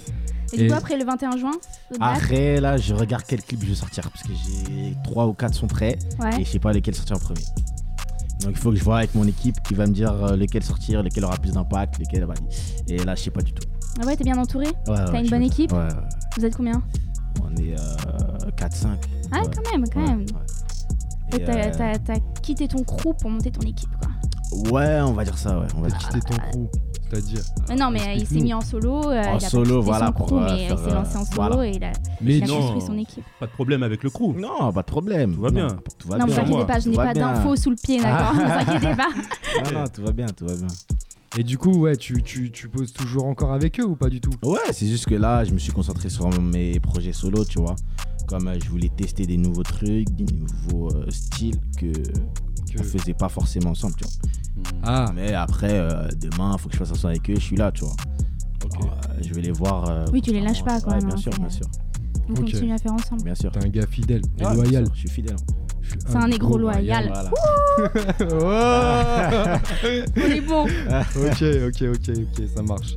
Et 0.52 0.56
du 0.56 0.66
coup, 0.68 0.74
après 0.74 0.98
le 0.98 1.04
21 1.04 1.36
juin, 1.36 1.52
Après, 2.00 2.60
là, 2.60 2.76
je 2.78 2.94
regarde 2.94 3.22
quel 3.28 3.42
clip 3.42 3.60
je 3.62 3.68
vais 3.68 3.74
sortir 3.76 4.10
parce 4.10 4.22
que 4.24 4.32
j'ai 4.34 4.96
trois 5.04 5.26
ou 5.28 5.32
quatre 5.34 5.54
sont 5.54 5.68
prêts 5.68 5.98
Ouais. 6.18 6.40
et 6.40 6.44
je 6.44 6.50
sais 6.50 6.58
pas 6.58 6.72
lesquels 6.72 6.94
sortir 6.96 7.16
en 7.16 7.20
premier. 7.20 7.40
Donc 8.40 8.50
il 8.52 8.58
faut 8.58 8.70
que 8.70 8.76
je 8.76 8.84
vois 8.84 8.98
avec 8.98 9.14
mon 9.14 9.26
équipe 9.26 9.56
qui 9.62 9.74
va 9.74 9.86
me 9.86 9.92
dire 9.92 10.12
euh, 10.12 10.36
lesquels 10.36 10.64
sortir, 10.64 11.02
lesquels 11.02 11.24
aura 11.24 11.36
plus 11.38 11.52
d'impact, 11.52 11.98
lesquels. 11.98 12.26
bah, 12.26 12.34
et 12.88 12.98
là, 12.98 13.14
je 13.14 13.22
sais 13.22 13.30
pas 13.30 13.40
du 13.42 13.52
tout. 13.52 13.66
Ah 14.00 14.04
ouais, 14.06 14.16
t'es 14.16 14.24
bien 14.24 14.36
entouré? 14.36 14.66
Ouais, 14.66 14.92
ouais, 14.92 15.04
T'as 15.06 15.20
une 15.22 15.30
bonne 15.30 15.42
équipe? 15.42 15.72
Ouais, 15.72 15.78
ouais. 15.78 15.88
Vous 16.36 16.44
êtes 16.44 16.56
combien? 16.56 16.82
On 17.42 17.54
est 17.56 17.74
4-5. 18.56 18.88
Ah, 19.32 19.40
Ouais. 19.42 19.50
quand 19.54 19.70
même, 19.72 19.84
quand 19.92 20.00
Ouais, 20.00 20.06
même. 20.08 20.20
ouais. 20.20 20.26
Et 21.32 21.36
Et, 21.36 21.44
t'as- 21.44 21.52
euh, 21.54 21.72
t'as 21.76 21.98
t'as 21.98 22.20
quitté 22.42 22.68
ton 22.68 22.82
crew 22.84 23.14
pour 23.20 23.30
monter 23.30 23.50
ton 23.50 23.62
équipe, 23.62 23.90
quoi. 24.00 24.10
Ouais, 24.70 25.00
on 25.00 25.12
va 25.12 25.24
dire 25.24 25.36
ça, 25.36 25.58
ouais. 25.58 25.66
On 25.76 25.80
va 25.80 25.90
quitté 25.90 26.20
ton 26.20 26.36
crew, 26.36 26.68
c'est-à-dire. 27.10 27.40
Mais 27.68 27.74
non, 27.74 27.90
mais 27.90 28.00
euh, 28.02 28.12
il 28.12 28.26
s'est 28.26 28.40
mis 28.40 28.54
en 28.54 28.60
solo. 28.60 29.10
euh, 29.10 29.20
En 29.24 29.38
il 29.38 29.44
a 29.44 29.48
solo, 29.48 29.82
voilà, 29.82 30.06
son 30.08 30.12
crew, 30.12 30.32
euh, 30.34 30.46
mais 30.54 30.62
il 30.64 30.68
s'est 30.78 30.90
lancé 30.94 31.16
en 31.16 31.22
euh, 31.22 31.24
solo 31.24 31.34
voilà. 31.34 31.66
et 31.66 31.70
il 31.74 31.82
a, 31.84 31.92
Mais 32.20 32.36
il 32.36 32.44
a 32.44 32.46
non. 32.46 32.60
construit 32.60 32.80
son 32.82 32.98
équipe. 32.98 33.24
Pas 33.40 33.46
de 33.46 33.50
problème 33.52 33.82
avec 33.82 34.04
le 34.04 34.10
crew. 34.10 34.34
Non, 34.38 34.72
pas 34.72 34.82
de 34.82 34.86
problème. 34.86 35.34
Tout 35.34 35.40
va 35.42 35.48
Non, 35.50 35.54
bien. 35.54 35.68
Tout 35.98 36.08
va 36.08 36.18
non, 36.18 36.26
vous 36.26 36.30
bien. 36.32 36.40
inquiétez 36.42 36.56
moi. 36.56 36.66
pas, 36.66 36.78
je 36.78 36.88
n'ai 36.88 36.96
pas 36.96 37.14
d'infos 37.14 37.56
sous 37.56 37.70
le 37.70 37.76
pied, 37.82 38.00
d'accord 38.00 38.34
Ne 38.34 38.40
vous 38.44 38.70
inquiétez 38.70 38.94
pas. 38.94 39.08
Non, 39.72 39.80
non, 39.80 39.84
tout 39.88 40.02
va 40.04 40.12
bien, 40.12 40.26
tout 40.26 40.46
va 40.46 40.54
bien. 40.54 40.66
Et 41.36 41.42
du 41.42 41.58
coup, 41.58 41.72
ouais, 41.80 41.96
tu, 41.96 42.22
tu, 42.22 42.50
tu 42.52 42.68
poses 42.68 42.92
toujours 42.92 43.24
encore 43.26 43.52
avec 43.52 43.80
eux 43.80 43.84
ou 43.84 43.96
pas 43.96 44.08
du 44.08 44.20
tout? 44.20 44.30
Ouais, 44.44 44.58
c'est 44.72 44.86
juste 44.86 45.06
que 45.06 45.14
là, 45.16 45.44
je 45.44 45.52
me 45.52 45.58
suis 45.58 45.72
concentré 45.72 46.08
sur 46.08 46.28
mes 46.40 46.78
projets 46.78 47.12
solo, 47.12 47.44
tu 47.44 47.58
vois. 47.58 47.74
Comme 48.28 48.46
euh, 48.48 48.56
je 48.62 48.68
voulais 48.70 48.88
tester 48.96 49.26
des 49.26 49.36
nouveaux 49.36 49.64
trucs, 49.64 50.08
des 50.10 50.26
nouveaux 50.32 50.90
euh, 50.94 51.06
styles 51.10 51.58
que 51.76 51.92
Que- 51.92 52.80
on 52.80 52.82
faisait 52.84 53.14
pas 53.14 53.28
forcément 53.28 53.70
ensemble, 53.70 53.94
tu 53.96 54.04
vois. 54.04 54.12
Ah, 54.84 55.12
Mais 55.14 55.32
après, 55.34 55.72
euh, 55.72 56.08
demain, 56.16 56.56
faut 56.56 56.68
que 56.68 56.74
je 56.76 56.84
fasse 56.84 56.94
ça 56.94 57.08
avec 57.08 57.28
eux, 57.28 57.34
je 57.34 57.40
suis 57.40 57.56
là, 57.56 57.72
tu 57.72 57.84
vois. 57.84 57.94
Alors, 58.72 58.92
euh, 59.10 59.18
je 59.22 59.34
vais 59.34 59.42
les 59.42 59.50
voir. 59.50 59.88
euh, 59.88 60.06
Oui, 60.12 60.22
tu 60.22 60.32
les 60.32 60.40
lâches 60.40 60.62
pas, 60.64 60.76
ouais, 60.76 60.82
quoi, 60.82 60.98
bien 60.98 61.16
sûr, 61.16 61.32
bien 61.32 61.50
sûr, 61.50 61.66
On 62.28 62.34
continue 62.34 62.72
à 62.72 62.78
faire 62.78 62.92
ensemble. 62.92 63.22
bien 63.24 63.34
sûr. 63.34 63.50
t'es 63.52 63.64
un 63.64 63.68
gars 63.68 63.86
fidèle 63.86 64.22
et 64.38 64.44
Ouais, 64.46 64.54
loyal. 64.54 64.86
Je 64.94 65.00
suis 65.00 65.08
fidèle. 65.10 65.36
C'est 66.06 66.16
un 66.16 66.28
négro 66.28 66.58
loyal. 66.58 67.12
Voilà. 67.12 67.30
On 70.16 70.30
est 70.30 70.40
bon. 70.40 70.64
ok, 71.16 71.42
ok, 71.68 71.82
ok, 71.94 72.16
ok, 72.16 72.44
ça 72.54 72.62
marche. 72.62 72.94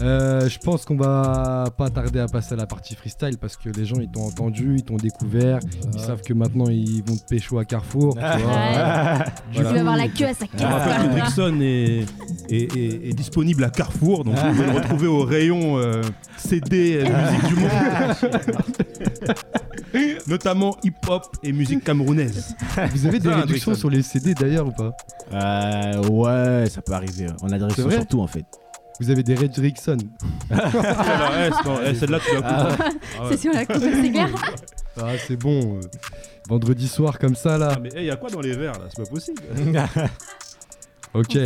Euh, 0.00 0.48
je 0.48 0.58
pense 0.60 0.84
qu'on 0.84 0.96
va 0.96 1.64
pas 1.76 1.90
tarder 1.90 2.20
à 2.20 2.26
passer 2.26 2.52
à 2.54 2.56
la 2.56 2.66
partie 2.66 2.94
freestyle 2.94 3.36
parce 3.40 3.56
que 3.56 3.68
les 3.70 3.84
gens 3.84 3.96
ils 4.00 4.08
t'ont 4.10 4.22
entendu, 4.26 4.76
ils 4.76 4.84
t'ont 4.84 4.96
découvert, 4.96 5.58
ils 5.92 5.98
savent 5.98 6.22
que 6.22 6.32
maintenant 6.34 6.66
ils 6.68 7.02
vont 7.04 7.16
te 7.16 7.24
pécho 7.28 7.58
à 7.58 7.64
Carrefour. 7.64 8.14
tu 8.14 8.20
vois. 8.42 9.24
Tu 9.52 9.62
vas 9.62 9.80
avoir 9.80 9.96
la 9.96 10.06
queue 10.08 10.26
à 10.26 10.34
sa 10.34 10.44
Je 10.46 10.50
caisse. 10.56 10.62
rappelle 10.62 10.96
que 10.96 11.02
quoi. 11.10 11.20
Drickson 11.20 11.58
est, 11.60 12.04
est, 12.48 12.76
est- 12.76 13.08
est 13.08 13.12
disponible 13.12 13.64
à 13.64 13.70
Carrefour, 13.70 14.22
donc 14.24 14.36
vous 14.36 14.48
pouvez 14.52 14.66
le 14.66 14.72
retrouver 14.72 15.06
au 15.08 15.24
rayon 15.24 15.78
euh, 15.78 16.02
CD 16.36 17.02
euh, 17.04 17.32
musique 17.32 17.48
du 17.48 17.54
monde. 17.56 17.70
Notamment 20.26 20.76
hip-hop 20.82 21.36
et 21.42 21.52
musique 21.52 21.84
camerounaise. 21.84 22.54
Vous 22.94 23.06
avez 23.06 23.18
des 23.18 23.28
Ça, 23.28 23.36
réductions 23.36 23.74
sur 23.74 23.90
les 23.90 24.02
CD 24.02 24.34
d'ailleurs 24.34 24.66
ou 24.68 24.72
pas 24.72 24.92
Euh, 25.32 26.08
ouais, 26.08 26.68
ça 26.70 26.80
peut 26.82 26.92
arriver. 26.92 27.26
On 27.42 27.46
a 27.48 27.58
des 27.58 27.64
réductions 27.64 27.84
vrai 27.84 27.96
sur 27.96 28.06
tout 28.06 28.20
en 28.20 28.26
fait. 28.26 28.44
Vous 29.00 29.10
avez 29.10 29.22
des 29.22 29.34
Redrickson 29.34 29.96
Alors, 30.50 31.32
eh, 31.36 31.50
c'est- 31.50 31.90
eh, 31.90 31.94
celle-là, 31.94 32.18
tu 32.20 32.34
la 32.34 32.40
coupes. 32.40 32.46
Ah 32.50 32.76
ouais. 32.78 33.28
C'est 33.30 33.36
sur 33.38 33.52
la 33.52 33.66
coupe, 33.66 33.76
c'est 33.80 34.10
clair. 34.10 34.28
Ah 35.00 35.06
c'est 35.26 35.36
bon. 35.36 35.76
euh, 35.78 35.80
vendredi 36.48 36.86
soir 36.86 37.18
comme 37.18 37.34
ça 37.34 37.56
là. 37.58 37.72
Ah, 37.76 37.78
mais 37.82 37.88
il 37.96 38.04
y 38.04 38.10
a 38.10 38.16
quoi 38.16 38.30
dans 38.30 38.40
les 38.40 38.52
verres 38.56 38.72
là? 38.78 38.86
C'est 38.94 39.02
pas 39.04 39.10
possible. 39.10 39.42
Ok. 41.14 41.36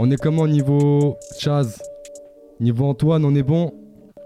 On 0.00 0.10
est 0.10 0.16
comment 0.16 0.46
niveau 0.46 1.16
Chaz? 1.38 1.80
Niveau 2.60 2.86
Antoine, 2.86 3.24
on 3.24 3.34
est 3.34 3.42
bon? 3.44 3.72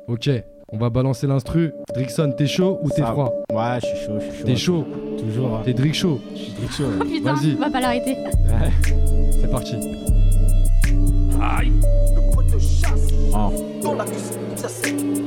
Ok. 0.08 0.30
On 0.72 0.78
va 0.78 0.88
balancer 0.90 1.26
l'instru. 1.26 1.74
Drickson, 1.94 2.32
t'es 2.36 2.46
chaud 2.46 2.78
ou 2.82 2.88
t'es 2.88 3.02
Ça- 3.02 3.12
froid? 3.12 3.30
Ouais, 3.52 3.78
je 3.82 3.86
suis 3.86 4.06
chaud, 4.06 4.12
je 4.18 4.24
suis 4.24 4.38
chaud. 4.38 4.44
T'es 4.46 4.56
chaud. 4.56 4.86
Toujours. 5.18 5.54
hein. 5.56 5.60
T'es 5.64 5.72
Drick 5.74 5.94
chaud. 5.94 6.20
Je 6.34 6.38
suis 6.40 6.52
très 6.52 6.66
chaud. 6.68 6.90
Oh, 7.00 7.04
Putain, 7.04 7.34
Vas-y. 7.34 7.54
on 7.56 7.60
va 7.60 7.70
pas 7.70 7.80
l'arrêter. 7.80 8.16
C'est 9.40 9.50
parti. 9.50 9.76
Oh. 13.34 13.52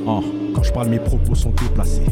Oh, 0.08 0.22
quand 0.54 0.62
je 0.62 0.72
parle, 0.72 0.88
mes 0.88 1.00
propos 1.00 1.34
sont 1.34 1.50
déplacés. 1.50 2.06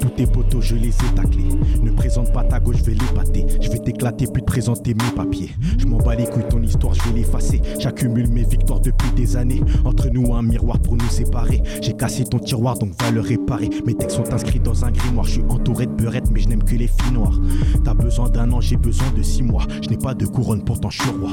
Tous 0.00 0.10
tes 0.10 0.26
poteaux, 0.26 0.60
je 0.60 0.76
les 0.76 0.90
ai 0.90 1.14
taclés. 1.16 1.48
Ne 1.82 1.90
présente 1.90 2.30
pas 2.30 2.44
ta 2.44 2.60
gauche, 2.60 2.76
je 2.76 2.84
vais 2.84 2.92
l'épater. 2.92 3.46
Je 3.60 3.70
vais 3.70 3.78
t'éclater, 3.78 4.26
puis 4.32 4.42
te 4.42 4.46
présenter 4.46 4.92
mes 4.92 5.10
papiers. 5.16 5.50
Je 5.78 5.86
m'en 5.86 5.96
bats 5.96 6.14
les 6.14 6.26
couilles, 6.26 6.46
ton 6.50 6.62
histoire, 6.62 6.92
je 6.92 7.02
vais 7.04 7.20
l'effacer. 7.20 7.62
J'accumule 7.78 8.28
mes 8.28 8.44
victoires 8.44 8.80
depuis 8.80 9.10
des 9.16 9.36
années. 9.36 9.62
Entre 9.86 10.10
nous, 10.10 10.34
un 10.34 10.42
miroir 10.42 10.78
pour 10.78 10.96
nous 10.96 11.08
séparer. 11.08 11.62
J'ai 11.80 11.94
cassé 11.94 12.24
ton 12.24 12.38
tiroir, 12.38 12.78
donc 12.78 12.92
va 13.02 13.10
le 13.10 13.20
réparer. 13.20 13.70
Mes 13.86 13.94
textes 13.94 14.16
sont 14.18 14.32
inscrits 14.32 14.60
dans 14.60 14.84
un 14.84 14.90
grimoire. 14.90 15.24
Je 15.24 15.32
suis 15.32 15.42
entouré 15.48 15.86
de 15.86 15.92
beurette, 15.92 16.30
mais 16.30 16.40
je 16.40 16.48
n'aime 16.48 16.62
que 16.62 16.74
les 16.74 16.86
filles 16.86 17.14
noires. 17.14 17.40
T'as 17.82 17.94
besoin 17.94 18.28
d'un 18.28 18.52
an, 18.52 18.60
j'ai 18.60 18.76
besoin 18.76 19.10
de 19.16 19.22
six 19.22 19.42
mois. 19.42 19.64
Je 19.82 19.88
n'ai 19.88 19.96
pas 19.96 20.12
de 20.12 20.26
couronne, 20.26 20.64
pourtant 20.64 20.90
je 20.90 21.00
suis 21.00 21.10
roi. 21.10 21.30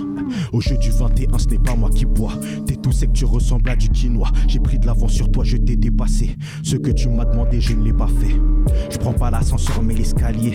Au 0.54 0.62
jeu 0.62 0.78
du 0.78 0.92
21, 0.92 1.38
ce 1.38 1.48
n'est 1.48 1.60
pas 1.60 1.76
moi 1.76 1.90
qui 1.90 2.06
bois. 2.06 2.34
T'es 2.66 2.78
tout 2.78 2.94
sec, 2.94 3.12
tu 3.14 3.26
ressembles 3.26 3.70
à 3.70 3.76
du 3.76 3.90
quinoa. 3.90 4.30
J'ai 4.48 4.60
pris 4.60 4.80
de 4.80 4.88
l'avance 4.88 5.12
sur 5.12 5.30
toi, 5.30 5.44
je 5.44 5.58
t'ai 5.58 5.76
dépassé. 5.76 6.05
Ce 6.08 6.76
que 6.76 6.92
tu 6.92 7.10
m'as 7.10 7.26
demandé, 7.26 7.60
je 7.60 7.74
ne 7.74 7.84
l'ai 7.84 7.94
pas 7.94 8.08
fait. 8.08 8.36
Je 8.90 8.98
prends 8.98 9.14
pas 9.14 9.32
l'ascenseur, 9.32 9.82
mais 9.82 9.94
l'escalier. 9.94 10.54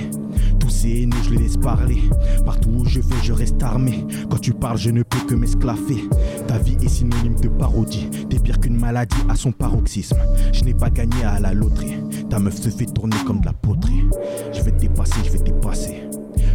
Tous 0.59 0.69
ces 0.69 1.03
haineux, 1.03 1.17
je 1.25 1.31
les 1.31 1.45
laisse 1.45 1.57
parler. 1.57 1.99
Partout 2.45 2.71
où 2.71 2.85
je 2.85 3.01
vais, 3.01 3.17
je 3.23 3.33
reste 3.33 3.63
armé. 3.63 4.05
Quand 4.31 4.39
tu 4.39 4.53
parles, 4.53 4.79
je 4.79 4.91
ne 4.91 5.03
peux 5.03 5.21
que 5.27 5.35
m'esclaffer. 5.35 6.09
Ta 6.47 6.59
vie 6.59 6.77
est 6.83 6.89
synonyme 6.89 7.39
de 7.41 7.49
parodie. 7.49 8.09
T'es 8.29 8.39
pire 8.39 8.61
qu'une 8.61 8.79
maladie 8.79 9.17
à 9.29 9.35
son 9.35 9.53
paroxysme. 9.53 10.19
Je 10.53 10.65
n'ai 10.65 10.75
pas 10.75 10.91
gagné 10.91 11.25
à 11.25 11.41
la 11.41 11.53
loterie. 11.53 11.97
Ta 12.29 12.39
meuf 12.39 12.61
se 12.61 12.71
fait 12.71 12.87
tourner 12.87 13.17
comme 13.27 13.41
de 13.41 13.47
la 13.47 13.53
poterie. 13.53 14.05
Je 14.53 14.63
vais 14.63 14.73
te 14.73 14.81
dépasser, 14.81 15.21
je 15.25 15.31
vais 15.31 15.39
te 15.39 15.45
dépasser. 15.45 16.03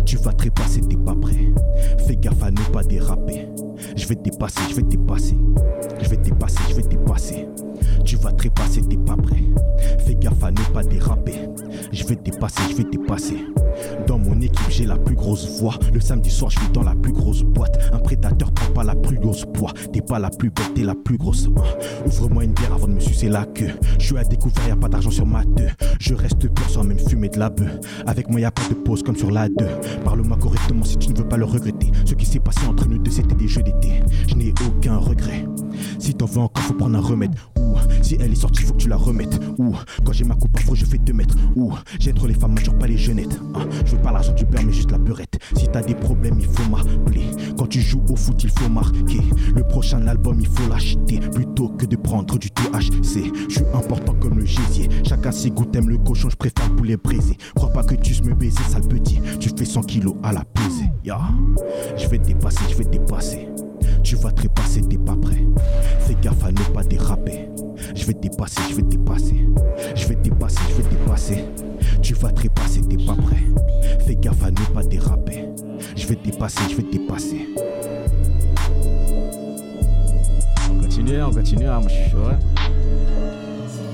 Tu 0.05 0.17
vas 0.17 0.33
trépasser, 0.33 0.81
t'es 0.81 0.97
pas 0.97 1.15
prêt. 1.15 1.53
Fais 2.07 2.15
gaffe 2.15 2.43
à 2.43 2.51
ne 2.51 2.61
pas 2.71 2.83
déraper. 2.83 3.47
Je 3.95 4.07
vais 4.07 4.15
te 4.15 4.23
dépasser, 4.23 4.61
je 4.69 4.75
vais 4.75 4.81
te 4.81 4.87
dépasser. 4.87 5.37
Je 6.01 6.09
vais 6.09 6.17
te 6.17 6.23
dépasser, 6.23 6.59
je 6.69 6.75
vais 6.75 6.81
te 6.83 6.89
dépasser. 6.89 7.47
Tu 8.03 8.17
vas 8.17 8.31
trépasser, 8.31 8.81
t'es 8.81 8.97
pas 8.97 9.15
prêt. 9.15 9.43
Fais 10.05 10.15
gaffe 10.15 10.43
à 10.43 10.51
ne 10.51 10.73
pas 10.73 10.83
déraper. 10.83 11.33
Je 11.91 12.05
vais 12.05 12.15
te 12.15 12.29
dépasser, 12.29 12.61
je 12.69 12.75
vais 12.75 12.83
te 12.83 12.91
dépasser. 12.91 13.37
Dans 14.07 14.17
mon 14.17 14.39
équipe, 14.41 14.69
j'ai 14.69 14.85
la 14.85 14.97
plus 14.97 15.15
grosse 15.15 15.59
voix. 15.59 15.75
Le 15.93 15.99
samedi 15.99 16.29
soir, 16.29 16.51
je 16.51 16.59
suis 16.59 16.69
dans 16.69 16.83
la 16.83 16.95
plus 16.95 17.11
grosse 17.11 17.43
boîte. 17.43 17.77
Un 17.91 17.99
prédateur 17.99 18.51
prend 18.51 18.71
pas 18.73 18.83
la 18.83 18.95
plus 18.95 19.17
grosse 19.17 19.45
poids. 19.45 19.73
T'es 19.91 20.01
pas 20.01 20.19
la 20.19 20.29
plus 20.29 20.49
belle, 20.49 20.73
t'es 20.75 20.83
la 20.83 20.95
plus 20.95 21.17
grosse. 21.17 21.47
Ouvre-moi 22.05 22.43
une 22.43 22.53
bière 22.53 22.73
avant 22.73 22.87
de 22.87 22.93
me 22.93 22.99
sucer 22.99 23.27
la 23.29 23.45
queue. 23.45 23.71
Je 23.99 24.05
suis 24.05 24.17
à 24.17 24.23
découvert, 24.23 24.67
y 24.67 24.71
a 24.71 24.75
pas 24.75 24.87
d'argent 24.87 25.11
sur 25.11 25.25
ma 25.25 25.43
deux. 25.43 25.67
Je 25.99 26.13
reste 26.13 26.47
pur 26.47 26.69
sans 26.69 26.83
même 26.83 26.99
fumer 26.99 27.29
de 27.29 27.39
la 27.39 27.49
bœuf. 27.49 27.79
Avec 28.05 28.29
moi, 28.29 28.39
y 28.39 28.45
a 28.45 28.51
pas 28.51 28.67
de 28.69 28.75
pause 28.75 29.03
comme 29.03 29.15
sur 29.15 29.31
la 29.31 29.49
2. 29.49 29.55
Parle-moi 30.03 30.37
correctement 30.37 30.83
si 30.83 30.97
tu 30.97 31.09
ne 31.09 31.17
veux 31.17 31.27
pas 31.27 31.37
le 31.37 31.45
regretter. 31.45 31.91
Ce 32.05 32.13
qui 32.13 32.25
s'est 32.25 32.39
passé 32.39 32.61
entre 32.67 32.87
nous 32.87 32.97
deux, 32.99 33.11
c'était 33.11 33.35
des 33.35 33.47
jeux 33.47 33.63
Je 34.27 34.35
n'ai 34.35 34.53
aucun 34.65 34.97
regret. 34.97 35.45
Si 35.99 36.13
t'en 36.13 36.25
veux 36.25 36.41
encore, 36.41 36.63
faut 36.63 36.73
prendre 36.73 36.97
un 36.97 37.01
remède. 37.01 37.35
Ou 37.57 37.75
si 38.01 38.17
elle 38.19 38.31
est 38.31 38.35
sortie, 38.35 38.63
faut 38.63 38.73
que 38.73 38.79
tu 38.79 38.89
la 38.89 38.97
remettes. 38.97 39.39
Ou 39.57 39.73
quand 40.03 40.13
j'ai 40.13 40.23
ma 40.23 40.35
coupe 40.35 40.55
afro, 40.57 40.75
je 40.75 40.85
fais 40.85 40.97
2 40.97 41.13
mètres. 41.13 41.35
Ou 41.55 41.73
j'ai 41.99 42.13
trop 42.13 42.27
les 42.27 42.33
femmes 42.33 42.53
matures, 42.53 42.77
pas 42.77 42.87
les 42.87 42.97
jeunettes. 42.97 43.39
Hein, 43.55 43.67
je 43.85 43.95
veux 43.95 44.01
pas 44.01 44.11
l'argent 44.11 44.33
du 44.33 44.45
beurre, 44.45 44.63
mais 44.65 44.73
juste 44.73 44.91
la 44.91 44.97
beurette. 44.97 45.39
Si 45.55 45.67
t'as 45.67 45.81
des 45.81 45.95
problèmes, 45.95 46.39
il 46.39 46.47
faut 46.47 46.69
m'appeler. 46.69 47.25
Quand 47.57 47.67
tu 47.67 47.81
joues 47.81 48.03
au 48.09 48.15
foot, 48.15 48.43
il 48.43 48.49
faut 48.51 48.69
marquer. 48.69 49.21
Le 49.55 49.63
prochain 49.63 50.05
album, 50.07 50.39
il 50.39 50.47
faut 50.47 50.67
l'acheter. 50.69 51.19
Plutôt 51.19 51.69
que 51.69 51.85
de 51.85 51.95
prendre 51.95 52.37
du 52.37 52.49
THC. 52.51 53.31
Je 53.49 53.55
suis 53.55 53.65
important 53.73 54.13
comme 54.19 54.39
le 54.39 54.45
gésier. 54.45 54.89
Chacun 55.07 55.31
ses 55.31 55.51
goûts, 55.51 55.65
t'aimes 55.65 55.89
le 55.89 55.97
cochon, 55.97 56.29
je 56.29 56.35
préfère 56.35 56.69
le 56.69 56.75
poulet 56.75 56.97
braisé. 56.97 57.37
Crois 57.55 57.71
pas 57.71 57.83
que 57.83 57.95
tu 57.95 58.21
me 58.23 58.33
baiser, 58.33 58.63
sale 58.69 58.87
petit. 58.87 59.19
Tu 59.39 59.49
fais 59.55 59.65
100 59.65 59.81
kilos 59.83 60.15
à 60.23 60.31
la 60.31 60.43
pesée. 60.43 60.89
Ya. 61.03 61.19
Je 61.97 62.07
vais 62.07 62.17
te 62.17 62.27
dépasser, 62.27 62.63
je 62.69 62.75
vais 62.75 62.85
te 62.85 62.89
dépasser. 62.89 63.47
Je 68.05 68.11
vais 68.11 68.17
te 68.17 68.27
dépasser, 68.27 68.61
je 68.69 68.75
vais 68.75 68.81
te 68.83 68.87
dépasser. 68.87 69.47
Je 69.95 70.07
vais 70.07 70.13
te 70.13 70.21
dépasser, 70.21 70.59
je 70.69 70.75
vais 70.75 70.83
te 70.83 70.89
dépasser. 70.89 71.45
Tu 72.03 72.13
vas 72.13 72.29
trépasser, 72.29 72.81
t'es 72.81 73.03
pas 73.03 73.15
prêt. 73.15 73.41
Fais 74.05 74.13
gaffe 74.13 74.43
à 74.43 74.51
ne 74.51 74.57
pas 74.75 74.83
déraper. 74.83 75.45
Je 75.97 76.05
vais 76.05 76.15
te 76.15 76.23
dépasser, 76.23 76.61
je 76.69 76.75
vais 76.75 76.83
te 76.83 76.91
dépasser. 76.91 77.49
On 80.69 80.79
continue, 80.81 81.23
on 81.23 81.31
continue, 81.31 81.65
hein, 81.65 81.79
moi 81.79 81.89
je 81.89 81.95
suis 81.95 82.11
chaud. 82.11 82.19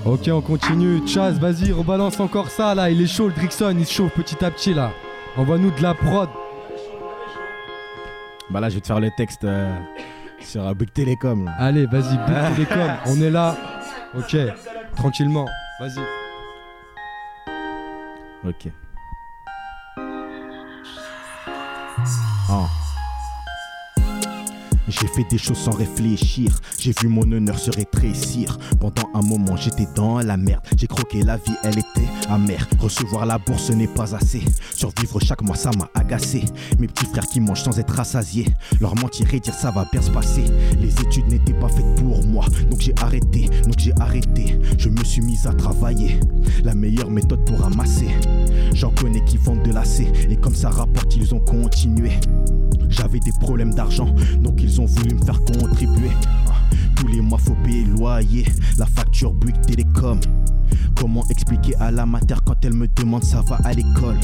Ok, 0.05 0.27
on 0.29 0.41
continue. 0.41 1.07
Chaz, 1.07 1.39
vas-y, 1.39 1.71
rebalance 1.71 2.19
encore 2.19 2.49
ça 2.49 2.75
là. 2.75 2.89
Il 2.89 3.01
est 3.01 3.07
chaud, 3.07 3.29
le 3.29 3.33
Drickson, 3.33 3.73
il 3.79 3.85
se 3.85 3.93
chauffe 3.93 4.11
petit 4.13 4.43
à 4.43 4.51
petit 4.51 4.73
là. 4.73 4.91
Envoie-nous 5.37 5.71
de 5.71 5.81
la 5.81 5.93
prod. 5.93 6.27
Bah 8.49 8.59
là, 8.59 8.67
je 8.67 8.75
vais 8.75 8.81
te 8.81 8.87
faire 8.87 8.99
le 8.99 9.09
texte 9.15 9.45
euh, 9.45 9.73
sur 10.41 10.63
Bouygues 10.75 10.91
Télécom. 10.91 11.45
là. 11.45 11.53
Allez, 11.59 11.85
vas-y, 11.85 12.17
Bouygues 12.27 12.67
Télécom, 12.67 12.91
on 13.05 13.21
est 13.21 13.29
là. 13.29 13.55
Ok, 14.13 14.35
tranquillement. 14.95 15.47
Vas-y. 15.79 16.01
Ok. 18.47 18.71
J'ai 24.91 25.07
fait 25.07 25.23
des 25.29 25.37
choses 25.37 25.57
sans 25.57 25.71
réfléchir. 25.71 26.59
J'ai 26.77 26.93
vu 27.01 27.07
mon 27.07 27.21
honneur 27.31 27.57
se 27.57 27.71
rétrécir. 27.71 28.57
Pendant 28.79 29.09
un 29.13 29.21
moment, 29.21 29.55
j'étais 29.55 29.87
dans 29.95 30.19
la 30.19 30.35
merde. 30.35 30.61
J'ai 30.75 30.87
croqué 30.87 31.23
la 31.23 31.37
vie, 31.37 31.55
elle 31.63 31.79
était 31.79 32.09
amère. 32.29 32.67
Recevoir 32.77 33.25
la 33.25 33.37
bourse 33.37 33.69
n'est 33.69 33.87
pas 33.87 34.13
assez. 34.13 34.41
Survivre 34.75 35.19
chaque 35.21 35.43
mois, 35.43 35.55
ça 35.55 35.71
m'a 35.77 35.89
agacé. 35.95 36.43
Mes 36.77 36.87
petits 36.87 37.05
frères 37.05 37.25
qui 37.25 37.39
mangent 37.39 37.63
sans 37.63 37.79
être 37.79 37.93
rassasiés. 37.93 38.47
Leur 38.81 38.95
mentir 38.95 39.33
et 39.33 39.39
dire 39.39 39.53
ça 39.53 39.71
va 39.71 39.87
bien 39.91 40.01
se 40.01 40.11
passer. 40.11 40.43
Les 40.79 40.93
études 41.01 41.29
n'étaient 41.29 41.53
pas 41.53 41.69
faites 41.69 41.95
pour 41.95 42.25
moi. 42.25 42.45
Donc 42.69 42.81
j'ai 42.81 42.93
arrêté, 43.01 43.47
donc 43.63 43.75
j'ai 43.77 43.93
arrêté. 43.99 44.59
Je 44.77 44.89
me 44.89 45.03
suis 45.05 45.21
mis 45.21 45.39
à 45.45 45.53
travailler. 45.53 46.19
La 46.65 46.75
meilleure 46.75 47.09
méthode 47.09 47.45
pour 47.45 47.61
ramasser. 47.61 48.09
J'en 48.73 48.91
connais 48.91 49.23
qui 49.23 49.37
vendent 49.37 49.63
de 49.63 49.71
lacets. 49.71 50.11
Et 50.29 50.35
comme 50.35 50.55
ça 50.55 50.69
rapporte, 50.69 51.15
ils 51.15 51.33
ont 51.33 51.39
continué. 51.39 52.11
J'avais 52.91 53.19
des 53.19 53.31
problèmes 53.39 53.73
d'argent, 53.73 54.13
donc 54.41 54.61
ils 54.61 54.79
ont 54.81 54.85
voulu 54.85 55.15
me 55.15 55.25
faire 55.25 55.39
contribuer. 55.45 56.11
Ah, 56.47 56.53
Tous 56.95 57.07
les 57.07 57.21
mois, 57.21 57.39
faut 57.39 57.55
payer 57.63 57.85
loyer, 57.85 58.45
la 58.77 58.85
facture 58.85 59.33
Bouygues 59.33 59.61
Télécom. 59.65 60.19
Comment 60.95 61.23
expliquer 61.29 61.75
à 61.77 61.89
la 61.89 62.05
mater 62.05 62.35
quand 62.45 62.63
elle 62.63 62.73
me 62.73 62.87
demande 62.87 63.23
ça 63.23 63.41
va 63.41 63.55
à 63.63 63.73
l'école? 63.73 64.19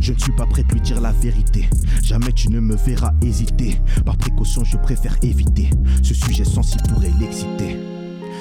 Je 0.00 0.12
ne 0.12 0.18
suis 0.18 0.32
pas 0.32 0.46
prêt 0.46 0.62
de 0.64 0.72
lui 0.72 0.80
dire 0.80 1.00
la 1.00 1.12
vérité. 1.12 1.68
Jamais 2.02 2.32
tu 2.32 2.50
ne 2.50 2.58
me 2.58 2.74
verras 2.74 3.12
hésiter. 3.22 3.80
Par 4.04 4.16
précaution, 4.16 4.64
je 4.64 4.76
préfère 4.78 5.16
éviter 5.22 5.70
ce 6.02 6.14
sujet 6.14 6.44
sensible 6.44 6.82
pourrait 6.88 7.12
l'exciter. 7.20 7.76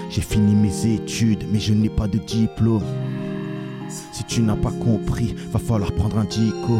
J'ai 0.09 0.21
fini 0.21 0.55
mes 0.55 0.85
études, 0.95 1.45
mais 1.51 1.59
je 1.59 1.73
n'ai 1.73 1.89
pas 1.89 2.07
de 2.07 2.17
diplôme. 2.17 2.83
Si 4.13 4.23
tu 4.23 4.41
n'as 4.41 4.55
pas 4.55 4.71
compris, 4.71 5.35
va 5.51 5.59
falloir 5.59 5.91
prendre 5.93 6.17
un 6.17 6.25
dico. 6.25 6.79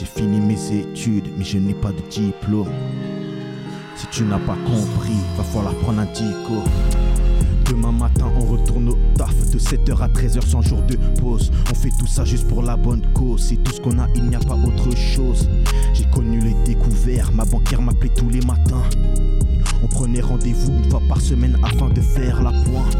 J'ai 0.00 0.06
fini 0.06 0.40
mes 0.40 0.72
études, 0.72 1.28
mais 1.36 1.44
je 1.44 1.58
n'ai 1.58 1.74
pas 1.74 1.92
de 1.92 2.00
diplôme. 2.08 2.70
Si 3.94 4.06
tu 4.10 4.22
n'as 4.22 4.38
pas 4.38 4.56
compris, 4.64 5.18
va 5.36 5.44
falloir 5.44 5.74
prendre 5.74 6.00
un 6.00 6.06
dico. 6.06 6.64
Demain 7.68 7.92
matin, 7.92 8.32
on 8.34 8.46
retourne 8.46 8.88
au 8.88 8.98
taf 9.18 9.36
de 9.50 9.58
7h 9.58 10.00
à 10.00 10.08
13h 10.08 10.40
sans 10.46 10.62
jour 10.62 10.80
de 10.84 10.96
pause. 11.20 11.50
On 11.70 11.74
fait 11.74 11.90
tout 11.98 12.06
ça 12.06 12.24
juste 12.24 12.48
pour 12.48 12.62
la 12.62 12.78
bonne 12.78 13.02
cause. 13.12 13.42
C'est 13.42 13.62
tout 13.62 13.72
ce 13.72 13.80
qu'on 13.82 13.98
a, 13.98 14.08
il 14.14 14.24
n'y 14.24 14.36
a 14.36 14.38
pas 14.38 14.54
autre 14.54 14.96
chose. 14.96 15.50
J'ai 15.92 16.06
connu 16.06 16.40
les 16.40 16.54
découverts, 16.64 17.30
ma 17.34 17.44
banquière 17.44 17.82
m'appelait 17.82 18.14
tous 18.16 18.30
les 18.30 18.40
matins. 18.40 18.84
On 19.82 19.86
prenait 19.86 20.22
rendez-vous 20.22 20.78
une 20.82 20.90
fois 20.90 21.02
par 21.10 21.20
semaine 21.20 21.58
afin 21.62 21.90
de 21.90 22.00
faire 22.00 22.42
la 22.42 22.52
pointe. 22.52 22.96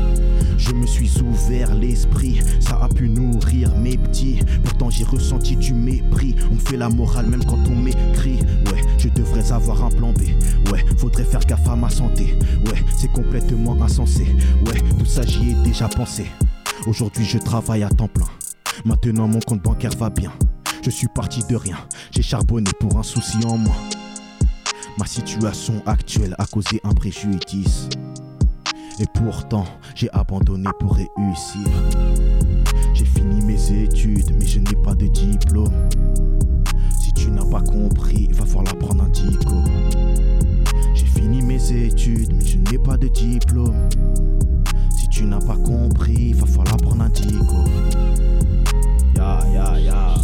Je 0.61 0.74
me 0.74 0.86
suis 0.86 1.11
ouvert 1.22 1.74
l'esprit, 1.74 2.40
ça 2.61 2.78
a 2.82 2.88
pu 2.88 3.08
nourrir 3.08 3.74
mes 3.76 3.96
petits. 3.96 4.40
Pourtant 4.62 4.90
j'ai 4.90 5.04
ressenti 5.04 5.56
du 5.56 5.72
mépris. 5.72 6.36
On 6.50 6.56
me 6.56 6.61
fait 6.61 6.76
la 6.76 6.90
morale 6.90 7.26
même 7.26 7.42
quand 7.44 7.58
on 7.66 7.74
m'écrit. 7.74 8.40
Ouais, 8.66 8.82
je 8.98 9.08
devrais 9.08 9.52
avoir 9.52 9.82
un 9.82 9.88
plan 9.88 10.12
B. 10.12 10.20
Ouais, 10.70 10.84
faudrait 10.98 11.24
faire 11.24 11.40
gaffe 11.40 11.66
à 11.66 11.76
ma 11.76 11.88
santé. 11.88 12.36
Ouais, 12.66 12.84
c'est 12.94 13.11
complètement 13.11 13.82
insensé. 13.82 14.26
Ouais, 14.66 14.80
tout 14.98 15.06
ça 15.06 15.22
j'y 15.22 15.50
ai 15.50 15.54
déjà 15.64 15.88
pensé. 15.88 16.26
Aujourd'hui 16.86 17.24
je 17.24 17.38
travaille 17.38 17.82
à 17.82 17.88
temps 17.88 18.08
plein. 18.08 18.28
Maintenant 18.84 19.28
mon 19.28 19.40
compte 19.40 19.62
bancaire 19.62 19.96
va 19.98 20.11
bien. 20.11 20.32
Je 20.84 20.90
suis 20.90 21.08
parti 21.08 21.40
de 21.48 21.56
rien. 21.56 21.78
J'ai 22.11 22.22
charbonné 22.22 22.70
pour 22.78 22.98
un 22.98 23.02
souci 23.02 23.38
en 23.46 23.56
moi. 23.56 23.74
Ma 24.98 25.06
situation 25.06 25.82
actuelle 25.86 26.34
a 26.38 26.44
causé 26.44 26.82
un 26.84 26.92
préjudice. 26.92 27.88
Et 29.01 29.07
pourtant, 29.14 29.64
j'ai 29.94 30.11
abandonné 30.12 30.68
pour 30.78 30.94
réussir. 30.94 31.66
J'ai 32.92 33.07
fini 33.07 33.42
mes 33.42 33.84
études, 33.84 34.30
mais 34.38 34.44
je 34.44 34.59
n'ai 34.59 34.76
pas 34.84 34.94
de 34.94 35.07
diplôme. 35.07 35.88
Si 37.01 37.11
tu 37.14 37.30
n'as 37.30 37.46
pas 37.46 37.62
compris, 37.62 38.28
va 38.32 38.44
falloir 38.44 38.76
prendre 38.76 39.05
un 39.05 39.09
dico. 39.09 39.57
J'ai 40.94 41.07
fini 41.07 41.40
mes 41.40 41.72
études, 41.72 42.34
mais 42.34 42.44
je 42.44 42.59
n'ai 42.59 42.76
pas 42.76 42.98
de 42.98 43.09
diplôme. 43.09 43.88
Si 44.98 45.09
tu 45.09 45.24
n'as 45.24 45.40
pas 45.40 45.57
compris, 45.57 46.34
va 46.34 46.44
falloir 46.44 46.76
prendre 46.76 47.03
un 47.03 47.09
dico. 47.09 47.57
Ya, 49.16 49.40
ya, 49.51 49.80
ya. 49.80 50.14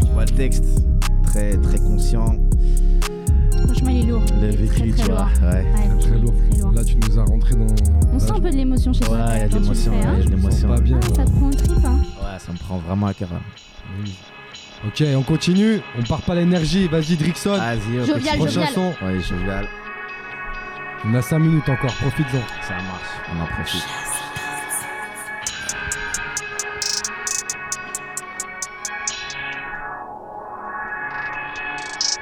Tu 0.00 0.06
vois 0.14 0.24
le 0.24 0.30
texte? 0.30 0.64
Très, 1.22 1.58
très 1.58 1.78
conscient. 1.80 2.34
Franchement, 3.66 3.90
il 3.90 3.98
est 3.98 4.10
lourd. 4.10 4.22
Le 4.30 4.36
Il 4.38 4.44
est 4.44 4.56
vécu, 4.56 4.66
très, 4.74 4.90
très 4.90 5.02
tu 5.04 5.10
vois. 5.10 5.20
lourd. 5.20 5.52
Ouais. 5.52 5.66
Très 6.00 6.18
lourd. 6.18 6.34
Très 6.50 6.58
lourd. 6.60 6.72
Là, 6.72 6.84
tu 6.84 6.96
nous 6.96 7.18
as 7.18 7.24
rentré 7.24 7.54
dans. 7.54 7.66
On 8.10 8.12
Là, 8.14 8.18
sent 8.20 8.30
un 8.32 8.40
peu 8.40 8.50
de 8.50 8.56
l'émotion 8.56 8.92
chez 8.92 9.00
toi. 9.00 9.16
Ouais, 9.16 9.22
il 9.36 9.38
y 9.40 9.42
a 9.42 9.48
de 9.48 9.54
l'émotion, 9.54 9.92
fais, 9.92 9.98
ouais, 9.98 10.04
hein. 10.04 10.14
il 10.16 10.18
y 10.18 10.26
a 10.26 10.36
de 10.36 10.36
je 10.36 10.42
sens 10.42 10.60
l'émotion. 10.62 10.68
pas 10.68 10.80
bien. 10.80 11.00
Ça 11.02 11.24
te 11.24 11.30
prend 11.30 11.46
au 11.48 11.52
trip, 11.52 11.70
hein. 11.84 11.98
Ouais, 12.20 12.38
ça 12.38 12.52
me 12.52 12.58
prend 12.58 12.78
vraiment 12.78 13.06
à 13.06 13.14
cœur. 13.14 13.28
hein. 13.34 13.40
Ok, 14.86 15.02
on 15.16 15.22
continue. 15.22 15.80
On 15.98 16.02
part 16.02 16.22
pas 16.22 16.34
l'énergie. 16.34 16.86
Vas-y, 16.88 17.16
Drickson. 17.16 17.56
Vas-y, 17.56 18.00
on 18.00 18.04
Jovial, 18.04 18.38
jovial. 18.38 18.68
son. 18.74 18.92
Ouais, 19.04 19.20
jovial. 19.20 19.66
On 21.04 21.14
a 21.14 21.22
5 21.22 21.38
minutes 21.38 21.68
encore. 21.68 21.92
Profite-en. 21.94 22.42
Ça 22.66 22.74
marche, 22.74 23.10
on 23.34 23.40
en 23.42 23.46
profite. 23.46 23.84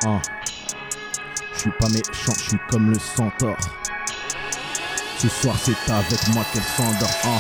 Ah. 0.07 0.21
Je 1.65 1.71
suis 1.71 1.79
pas 1.79 1.89
méchant, 1.89 2.33
je 2.37 2.43
suis 2.51 2.59
comme 2.69 2.91
le 2.91 2.99
centaure. 2.99 3.57
Ce 5.17 5.29
soir 5.31 5.57
c'est 5.59 5.91
avec 5.91 6.29
moi 6.35 6.45
qu'elle 6.53 6.63
s'endort. 6.63 7.09
Ah. 7.25 7.39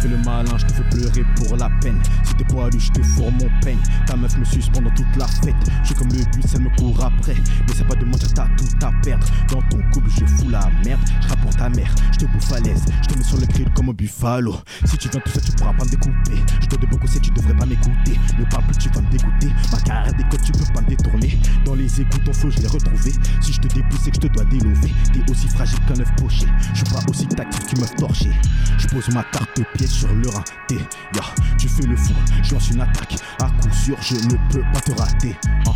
Fais 0.00 0.08
le 0.08 0.16
malin, 0.16 0.56
je 0.56 0.64
te 0.64 0.72
fais 0.72 0.84
pleurer 0.84 1.24
pour 1.36 1.58
la 1.58 1.68
peine. 1.82 2.00
T'es 2.42 2.54
poilu, 2.54 2.80
je 2.80 2.90
te 2.90 3.02
fourre 3.02 3.30
mon 3.30 3.48
peigne. 3.60 3.78
Ta 4.06 4.16
meuf 4.16 4.36
me 4.36 4.44
suce 4.44 4.68
pendant 4.70 4.90
toute 4.90 5.16
la 5.16 5.28
fête. 5.28 5.54
Je 5.84 5.94
comme 5.94 6.08
le 6.08 6.24
bus, 6.32 6.44
elle 6.54 6.62
me 6.62 6.76
court 6.76 7.04
après. 7.04 7.34
Mais 7.34 7.74
c'est 7.74 7.86
pas 7.86 7.94
de 7.94 8.04
mentir, 8.04 8.32
t'as 8.34 8.48
tout 8.56 8.84
à 8.84 8.90
perdre. 9.02 9.26
Dans 9.48 9.62
ton 9.62 9.78
couple, 9.92 10.10
je 10.10 10.24
fous 10.24 10.48
la 10.48 10.68
merde. 10.84 11.00
Je 11.20 11.34
pour 11.36 11.54
ta 11.54 11.68
mère, 11.68 11.94
je 12.12 12.18
te 12.18 12.24
bouffe 12.24 12.52
à 12.52 12.58
l'aise. 12.60 12.84
Je 13.02 13.08
te 13.08 13.18
mets 13.18 13.24
sur 13.24 13.38
le 13.38 13.46
grill 13.46 13.70
comme 13.74 13.90
un 13.90 13.92
buffalo. 13.92 14.56
Si 14.84 14.98
tu 14.98 15.08
viens 15.08 15.20
tout 15.20 15.30
ça, 15.30 15.40
tu 15.40 15.52
pourras 15.52 15.72
pas 15.74 15.84
me 15.84 15.90
découper. 15.90 16.42
Je 16.60 16.76
de 16.76 16.86
beaucoup, 16.86 17.06
tu 17.06 17.30
devrais 17.30 17.54
pas 17.54 17.66
m'écouter. 17.66 18.18
Ne 18.38 18.44
parle 18.46 18.64
plus, 18.64 18.78
tu 18.78 18.88
vas 18.88 19.02
me 19.02 19.10
dégoûter. 19.10 19.52
Ma 19.70 19.78
carrière 19.78 20.14
d'école, 20.14 20.40
tu 20.44 20.52
peux 20.52 20.72
pas 20.72 20.80
me 20.80 20.88
détourner. 20.88 21.38
Dans 21.64 21.74
les 21.74 22.00
égouts, 22.00 22.18
ton 22.24 22.32
flow, 22.32 22.50
je 22.50 22.58
l'ai 22.58 22.66
retrouvé. 22.66 23.12
Si 23.40 23.52
je 23.52 23.60
te 23.60 23.68
c'est 24.02 24.10
que 24.10 24.16
je 24.16 24.20
te 24.20 24.26
dois 24.26 24.44
délover. 24.46 24.92
T'es 25.12 25.30
aussi 25.30 25.48
fragile 25.48 25.78
qu'un 25.86 26.00
œuf 26.00 26.10
poché. 26.16 26.46
Je 26.74 26.84
suis 26.84 26.92
pas 26.92 27.00
aussi 27.08 27.26
tactique 27.28 27.66
qu'une 27.66 27.80
meuf 27.80 27.94
torchée. 27.96 28.32
Je 28.78 28.88
pose 28.88 29.08
ma 29.10 29.22
carte 29.24 29.60
pied 29.74 29.86
sur 29.86 30.12
le. 30.12 30.28
T'es, 30.66 30.76
ya, 31.14 31.22
tu 31.58 31.68
fais 31.68 31.86
le 31.86 31.96
fou. 31.96 32.14
Je 32.42 32.54
lance 32.54 32.70
une 32.70 32.80
attaque. 32.80 33.16
À 33.40 33.46
coup 33.46 33.70
sûr, 33.72 33.96
je 34.00 34.14
ne 34.14 34.36
peux 34.50 34.62
pas 34.72 34.80
te 34.80 34.92
rater. 34.92 35.36
Ah. 35.66 35.72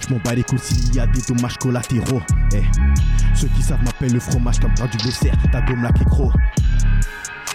Je 0.00 0.12
m'en 0.12 0.20
bats 0.20 0.34
les 0.34 0.42
couilles 0.42 0.58
s'il 0.58 0.94
y 0.94 1.00
a 1.00 1.06
des 1.06 1.20
dommages 1.22 1.56
collatéraux. 1.58 2.22
Eh. 2.54 2.62
Ceux 3.34 3.48
qui 3.48 3.62
savent 3.62 3.82
m'appellent 3.84 4.12
le 4.12 4.20
fromage 4.20 4.60
comme 4.60 4.74
train 4.74 4.86
du 4.86 4.96
dessert. 4.98 5.36
Ta 5.50 5.60
gomme 5.62 5.84
est 5.84 6.04
gros. 6.04 6.32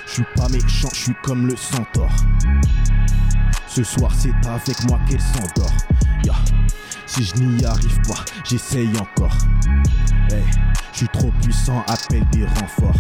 Je 0.05 0.11
suis 0.13 0.25
pas 0.35 0.49
méchant, 0.49 0.89
je 0.93 0.99
suis 0.99 1.15
comme 1.23 1.47
le 1.47 1.55
centaure. 1.55 2.15
Ce 3.67 3.83
soir 3.83 4.11
c'est 4.15 4.33
avec 4.47 4.83
moi 4.85 4.99
qu'elle 5.07 5.21
s'endort. 5.21 5.71
Si 7.17 7.23
je 7.23 7.43
n'y 7.43 7.65
arrive 7.65 7.99
pas, 8.07 8.23
j'essaye 8.43 8.91
encore. 8.99 9.35
Eh, 10.29 10.35
je 10.91 10.97
suis 10.97 11.07
trop 11.07 11.31
puissant, 11.41 11.83
appelle 11.87 12.23
des 12.31 12.45
renforts. 12.45 12.99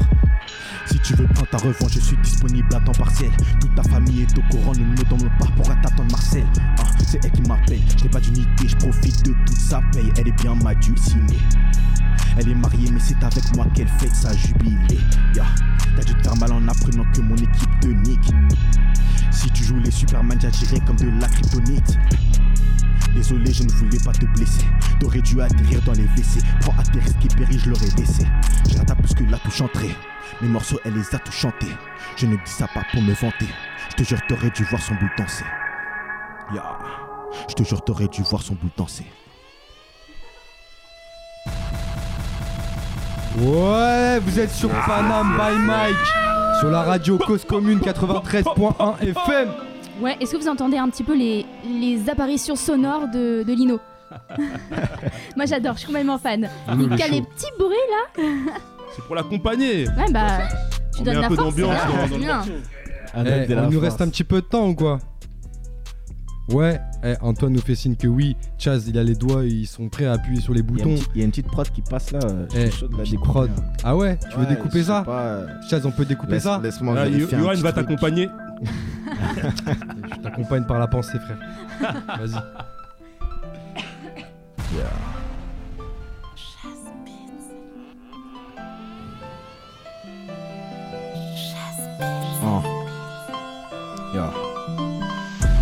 Si 0.87 0.97
tu 1.01 1.13
veux 1.13 1.27
prendre 1.27 1.49
ta 1.51 1.57
revanche, 1.57 1.91
je 1.91 1.99
suis 1.99 2.17
disponible 2.17 2.67
à 2.73 2.79
temps 2.79 2.93
partiel. 2.93 3.29
Toute 3.61 3.75
ta 3.75 3.83
famille 3.83 4.23
est 4.23 4.37
au 4.39 4.41
courant, 4.49 4.71
ne 4.73 4.85
me 4.85 4.95
demande 4.95 5.29
pas 5.37 5.45
pourquoi 5.55 5.75
t'attends 5.83 6.07
Marcel. 6.09 6.47
Ah, 6.79 6.83
c'est 7.05 7.23
elle 7.23 7.31
qui 7.31 7.43
m'appelle, 7.43 7.79
je 7.95 8.05
n'ai 8.05 8.09
pas 8.09 8.19
d'unité, 8.19 8.67
je 8.67 8.75
profite 8.77 9.23
de 9.23 9.33
toute 9.45 9.55
sa 9.55 9.81
paye. 9.93 10.11
Elle 10.17 10.29
est 10.29 10.41
bien 10.41 10.55
ma 10.55 10.73
dulcinée. 10.73 11.37
Elle 12.37 12.49
est 12.49 12.55
mariée, 12.55 12.89
mais 12.91 12.99
c'est 12.99 13.23
avec 13.23 13.55
moi 13.55 13.67
qu'elle 13.75 13.87
fête 13.99 14.15
sa 14.15 14.35
jubilé. 14.35 14.97
Ya, 15.35 15.45
t'as 15.95 16.03
dû 16.03 16.15
te 16.15 16.23
faire 16.23 16.37
mal 16.37 16.53
en 16.53 16.67
apprenant 16.67 17.05
que 17.13 17.21
mon 17.21 17.35
équipe 17.35 17.79
te 17.81 17.87
nique. 17.89 18.33
Si 19.29 19.47
tu 19.51 19.63
joues 19.63 19.79
les 19.79 19.91
Superman, 19.91 20.39
j'agirais 20.41 20.79
comme 20.87 20.95
de 20.95 21.07
la 21.21 21.27
kryptonite. 21.27 21.99
Désolé, 23.17 23.51
je 23.51 23.63
ne 23.63 23.71
voulais 23.71 23.97
pas 24.05 24.11
te 24.11 24.27
blesser. 24.27 24.63
T'aurais 24.99 25.21
dû 25.21 25.41
atterrir 25.41 25.81
dans 25.81 25.93
les 25.93 26.03
WC. 26.03 26.39
Prends 26.61 26.75
à 26.77 26.83
tes 26.83 26.99
risques 26.99 27.25
et 27.25 27.35
péris, 27.35 27.57
je 27.57 27.71
l'aurais 27.71 27.89
laissé. 27.97 28.27
J'ai 28.69 28.77
la 28.77 28.85
tape 28.85 29.01
plus 29.01 29.15
que 29.15 29.23
la 29.23 29.39
touche 29.39 29.59
entrée. 29.59 29.89
Mes 30.39 30.47
morceaux, 30.47 30.79
elle 30.85 30.93
les 30.93 31.15
a 31.15 31.17
tous 31.17 31.31
chantés. 31.31 31.75
Je 32.15 32.27
ne 32.27 32.35
dis 32.35 32.41
ça 32.51 32.67
pas 32.67 32.83
pour 32.91 33.01
me 33.01 33.13
vanter. 33.13 33.47
Je 33.89 33.95
te 33.95 34.03
jure, 34.07 34.19
t'aurais 34.27 34.51
dû 34.51 34.63
voir 34.65 34.79
son 34.83 34.93
boule 34.93 35.09
danser. 35.17 35.45
Ya. 36.53 36.77
Je 37.49 37.55
te 37.55 37.63
jure, 37.63 37.83
t'aurais 37.83 38.07
dû 38.07 38.21
voir 38.21 38.43
son 38.43 38.53
boule 38.53 38.69
danser. 38.77 39.07
Ouais, 43.39 44.19
vous 44.19 44.39
êtes 44.39 44.51
sur 44.51 44.69
Panam 44.69 45.35
by 45.35 45.57
Mike. 45.65 45.95
Sur 46.59 46.69
la 46.69 46.83
radio 46.83 47.17
Cause 47.17 47.45
Commune 47.45 47.79
93.1 47.79 48.99
FM. 48.99 49.66
Ouais, 50.01 50.15
est-ce 50.19 50.31
que 50.33 50.37
vous 50.37 50.47
entendez 50.47 50.77
un 50.77 50.89
petit 50.89 51.03
peu 51.03 51.15
les, 51.17 51.45
les 51.67 52.09
apparitions 52.09 52.55
sonores 52.55 53.07
de, 53.07 53.43
de 53.43 53.53
Lino 53.53 53.79
Moi 55.35 55.45
j'adore, 55.45 55.73
je 55.73 55.79
suis 55.79 55.87
complètement 55.87 56.17
fan. 56.17 56.47
Lino, 56.69 56.95
Il 56.95 57.01
a 57.01 57.07
les 57.07 57.21
petits 57.21 57.51
bruits 57.57 57.75
là 57.89 58.21
C'est 58.95 59.03
pour 59.05 59.15
l'accompagner. 59.15 59.87
Ouais, 59.89 60.11
bah. 60.11 60.39
Tu 60.93 61.01
On 61.01 61.03
donnes 61.03 61.13
met 61.13 61.17
un 61.19 61.21
la 61.21 61.27
peu 61.29 61.35
force, 61.35 61.55
c'est 61.55 61.61
d'ambiance 61.61 62.09
dans- 62.09 62.15
dans 62.15 62.17
bien. 62.17 62.41
Un 63.13 63.25
Eh, 63.25 63.47
de 63.47 63.53
la 63.55 63.61
nous 63.63 63.71
force. 63.73 63.83
reste 63.85 64.01
un 64.01 64.09
petit 64.09 64.23
peu 64.23 64.37
de 64.41 64.45
temps 64.47 64.67
ou 64.69 64.75
quoi? 64.75 64.99
Ouais, 66.49 66.79
eh, 67.03 67.15
Antoine 67.21 67.51
nous 67.53 67.59
fait 67.61 67.75
signe 67.75 67.95
que 67.97 68.07
oui. 68.07 68.37
Chaz, 68.57 68.85
il 68.87 68.97
a 68.97 69.03
les 69.03 69.15
doigts, 69.15 69.43
ils 69.43 69.67
sont 69.67 69.89
prêts 69.89 70.05
à 70.05 70.13
appuyer 70.13 70.39
sur 70.39 70.53
les 70.53 70.61
Il 70.61 70.65
y, 70.65 70.81
a 70.81 70.85
boutons. 70.85 70.95
petite- 70.95 71.09
il 71.15 71.19
y 71.19 71.21
a 71.21 71.25
une 71.25 71.31
petite 71.31 71.47
prod 71.47 71.69
qui 71.69 71.81
passe 71.81 72.11
là. 72.11 72.19
euh, 72.23 72.45
Je 72.53 72.57
Eh, 72.59 72.69
suis 72.71 72.79
chaud 72.79 72.87
de 72.87 72.91
la 72.93 72.97
petite 72.99 73.11
découper, 73.11 73.29
prod. 73.29 73.49
hein. 73.57 73.63
Ah 73.83 73.97
ouais, 73.97 74.17
tu 74.17 74.37
veux 74.37 74.43
Ouais, 74.43 74.49
découper 74.49 74.79
je 74.79 74.83
sais 74.83 74.87
ça? 74.87 75.03
pas, 75.03 75.21
euh, 75.23 75.47
Chaz, 75.69 75.85
on 75.85 75.91
peut 75.91 76.05
découper 76.05 76.33
laisse- 76.33 76.43
ça? 76.43 76.59
Laisse-moi 76.63 76.95
Ah, 76.97 77.03
vérifier 77.05 77.35
un 77.37 77.41
Yoann 77.41 77.51
petit 77.55 77.63
va 77.63 77.71
truc. 77.73 77.85
t'accompagner. 77.87 78.29
Je 78.63 80.21
t'accompagne 80.21 80.63
par 80.63 80.79
la 80.79 80.87
pensée, 80.87 81.19
frère. 81.19 81.37
Vas-y. 82.17 82.41
Oh. 92.43 92.61
Yo. 94.13 94.23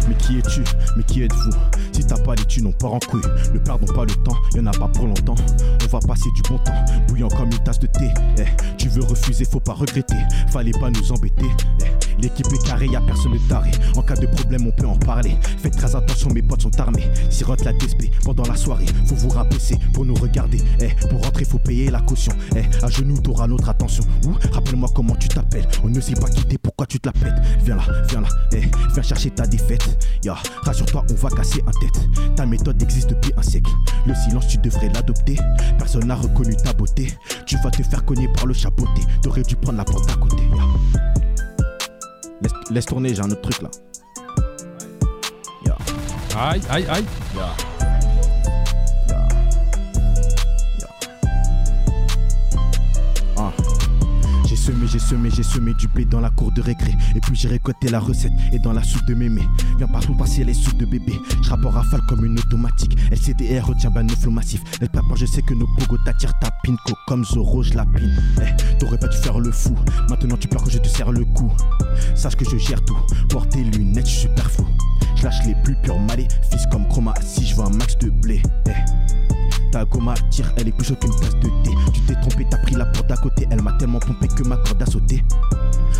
Mais 0.07 0.15
qui 0.15 0.37
es-tu? 0.39 0.63
Mais 0.95 1.03
qui 1.03 1.23
êtes-vous? 1.23 1.51
Si 1.91 2.05
t'as 2.05 2.17
pas 2.17 2.35
les 2.35 2.45
thunes, 2.45 2.67
on 2.67 2.71
part 2.73 2.93
en 2.93 2.99
couille. 2.99 3.21
Ne 3.53 3.59
perdons 3.59 3.91
pas 3.93 4.03
le 4.03 4.13
temps, 4.23 4.35
y 4.53 4.59
en 4.59 4.67
a 4.67 4.71
pas 4.71 4.87
pour 4.89 5.07
longtemps. 5.07 5.35
On 5.83 5.87
va 5.87 5.99
passer 5.99 6.29
du 6.35 6.41
bon 6.49 6.57
temps, 6.59 6.85
bouillant 7.07 7.29
comme 7.29 7.51
une 7.51 7.63
tasse 7.63 7.79
de 7.79 7.87
thé. 7.87 8.13
Eh, 8.37 8.45
tu 8.77 8.89
veux 8.89 9.03
refuser, 9.03 9.45
faut 9.45 9.59
pas 9.59 9.73
regretter. 9.73 10.17
Fallait 10.49 10.71
pas 10.71 10.89
nous 10.89 11.11
embêter. 11.11 11.47
Eh, 11.81 11.85
L'équipe 12.19 12.47
est 12.51 12.65
carrée, 12.65 12.87
y 12.87 12.95
a 12.95 13.01
personne 13.01 13.33
de 13.33 13.37
taré. 13.49 13.71
En 13.95 14.01
cas 14.01 14.15
de 14.15 14.27
problème, 14.27 14.67
on 14.67 14.71
peut 14.71 14.87
en 14.87 14.97
parler. 14.97 15.35
Faites 15.61 15.75
très 15.75 15.95
attention, 15.95 16.29
mes 16.31 16.41
potes 16.41 16.61
sont 16.61 16.79
armés. 16.79 17.07
Sirote 17.29 17.63
la 17.63 17.73
DSP 17.73 18.11
pendant 18.23 18.43
la 18.43 18.55
soirée. 18.55 18.85
Faut 19.05 19.15
vous 19.15 19.29
rabaisser 19.29 19.77
pour 19.93 20.05
nous 20.05 20.15
regarder. 20.15 20.61
Eh, 20.79 20.89
pour 21.09 21.23
rentrer, 21.23 21.45
faut 21.45 21.59
payer 21.59 21.91
la 21.91 22.01
caution. 22.01 22.33
Eh, 22.55 22.63
à 22.83 22.89
genoux, 22.89 23.19
t'auras 23.19 23.47
notre 23.47 23.69
attention. 23.69 24.03
Ouh, 24.25 24.33
rappelle-moi 24.51 24.89
comment 24.95 25.15
tu 25.15 25.27
t'appelles. 25.27 25.67
On 25.83 25.89
ne 25.89 25.99
s'est 25.99 26.13
pas 26.13 26.29
quitté, 26.29 26.57
pourquoi 26.57 26.85
tu 26.85 26.99
te 26.99 27.07
la 27.07 27.13
pètes 27.13 27.41
Viens 27.63 27.75
là, 27.75 27.83
viens 28.09 28.21
là, 28.21 28.27
eh, 28.53 28.61
viens 28.93 29.03
chercher 29.03 29.31
ta 29.31 29.45
défaite. 29.45 30.07
Ya, 30.23 30.35
rassure-toi, 30.63 31.03
on 31.09 31.13
va 31.15 31.29
casser 31.29 31.61
un 31.67 31.71
tête. 31.79 32.35
Ta 32.35 32.45
méthode 32.45 32.81
existe 32.81 33.09
depuis 33.09 33.31
un 33.37 33.41
siècle. 33.41 33.71
Le 34.05 34.13
silence, 34.13 34.47
tu 34.47 34.57
devrais 34.57 34.89
l'adopter. 34.89 35.37
Personne 35.77 36.05
n'a 36.07 36.15
reconnu 36.15 36.55
ta 36.55 36.73
beauté. 36.73 37.13
Tu 37.45 37.57
vas 37.63 37.71
te 37.71 37.83
faire 37.83 38.03
cogner 38.05 38.27
par 38.33 38.45
le 38.45 38.53
chapeauté. 38.53 39.01
T'aurais 39.21 39.43
dû 39.43 39.55
prendre 39.55 39.77
la 39.77 39.85
porte 39.85 40.09
à 40.09 40.15
côté. 40.15 40.43
ya. 40.55 41.24
Laisse, 42.41 42.53
laisse 42.69 42.85
tourner, 42.85 43.13
j'ai 43.15 43.21
un 43.21 43.31
autre 43.31 43.41
truc 43.41 43.61
là. 43.61 43.69
Ya, 45.65 45.77
Aïe, 46.37 46.61
aïe, 46.69 46.85
aïe. 46.89 47.05
ya. 47.35 47.47
Semé, 54.65 54.87
j'ai 54.87 54.99
semé, 54.99 55.29
j'ai 55.29 55.43
semé 55.43 55.73
du 55.75 55.87
blé 55.87 56.05
dans 56.05 56.19
la 56.19 56.31
cour 56.31 56.51
de 56.51 56.59
récré. 56.59 56.91
Et 57.15 57.19
puis 57.19 57.35
j'ai 57.35 57.47
récolté 57.47 57.87
la 57.89 57.99
recette 57.99 58.31
et 58.51 58.57
dans 58.57 58.73
la 58.73 58.81
soupe 58.81 59.05
de 59.05 59.13
mémé. 59.13 59.43
Viens 59.77 59.87
partout 59.87 60.15
passer 60.15 60.43
les 60.43 60.55
soupes 60.55 60.77
de 60.77 60.85
bébé. 60.85 61.13
Je 61.43 61.51
en 61.51 61.69
rafale 61.69 62.01
comme 62.09 62.25
une 62.25 62.39
automatique. 62.39 62.97
LCDR 63.11 63.67
retient 63.67 63.91
ben 63.91 64.03
nos 64.03 64.15
flots 64.15 64.31
massifs. 64.31 64.63
Elle 64.81 64.89
pas 64.89 65.01
je 65.15 65.27
sais 65.27 65.43
que 65.43 65.53
nos 65.53 65.67
pogos 65.77 65.99
t'attirent 66.03 66.37
ta 66.39 66.49
pinko 66.63 66.95
comme 67.07 67.23
Zoro, 67.23 67.61
je 67.61 67.75
la 67.75 67.85
pine. 67.85 68.11
Eh, 68.41 68.77
t'aurais 68.79 68.97
pas 68.97 69.07
dû 69.07 69.17
faire 69.17 69.39
le 69.39 69.51
fou. 69.51 69.75
Maintenant 70.09 70.37
tu 70.37 70.47
peurs 70.47 70.63
que 70.63 70.71
je 70.71 70.79
te 70.79 70.87
serre 70.87 71.11
le 71.11 71.25
cou. 71.25 71.51
Sache 72.15 72.35
que 72.35 72.45
je 72.49 72.57
gère 72.57 72.83
tout. 72.85 72.97
Porte 73.29 73.49
tes 73.49 73.63
lunettes, 73.63 74.07
je 74.07 74.11
suis 74.11 74.21
super 74.21 74.49
flou. 74.49 74.65
Je 75.15 75.23
lâche 75.25 75.45
les 75.45 75.55
plus 75.63 75.75
purs 75.83 75.99
maléfices 75.99 76.65
comme 76.71 76.87
chroma. 76.87 77.13
Si 77.21 77.45
je 77.45 77.55
veux 77.55 77.63
un 77.63 77.69
max 77.69 77.97
de 77.99 78.09
blé. 78.09 78.41
Eh. 78.67 78.71
Ta 79.71 79.85
gomme 79.85 80.13
tire, 80.29 80.51
elle 80.57 80.67
est 80.67 80.71
plus 80.71 80.85
chaude 80.85 80.99
qu'une 80.99 81.11
tasse 81.11 81.35
de 81.35 81.49
thé. 81.63 81.71
Tu 81.93 82.01
t'es 82.01 82.15
trompé, 82.15 82.45
t'as 82.49 82.57
pris 82.59 82.75
la 82.75 82.85
porte 82.85 83.07
d'à 83.07 83.17
côté. 83.17 83.47
Elle 83.51 83.61
m'a 83.61 83.73
tellement 83.73 83.99
pompé 83.99 84.27
que 84.27 84.43
ma 84.43 84.57
corde 84.57 84.81
a 84.81 84.85
sauté. 84.85 85.23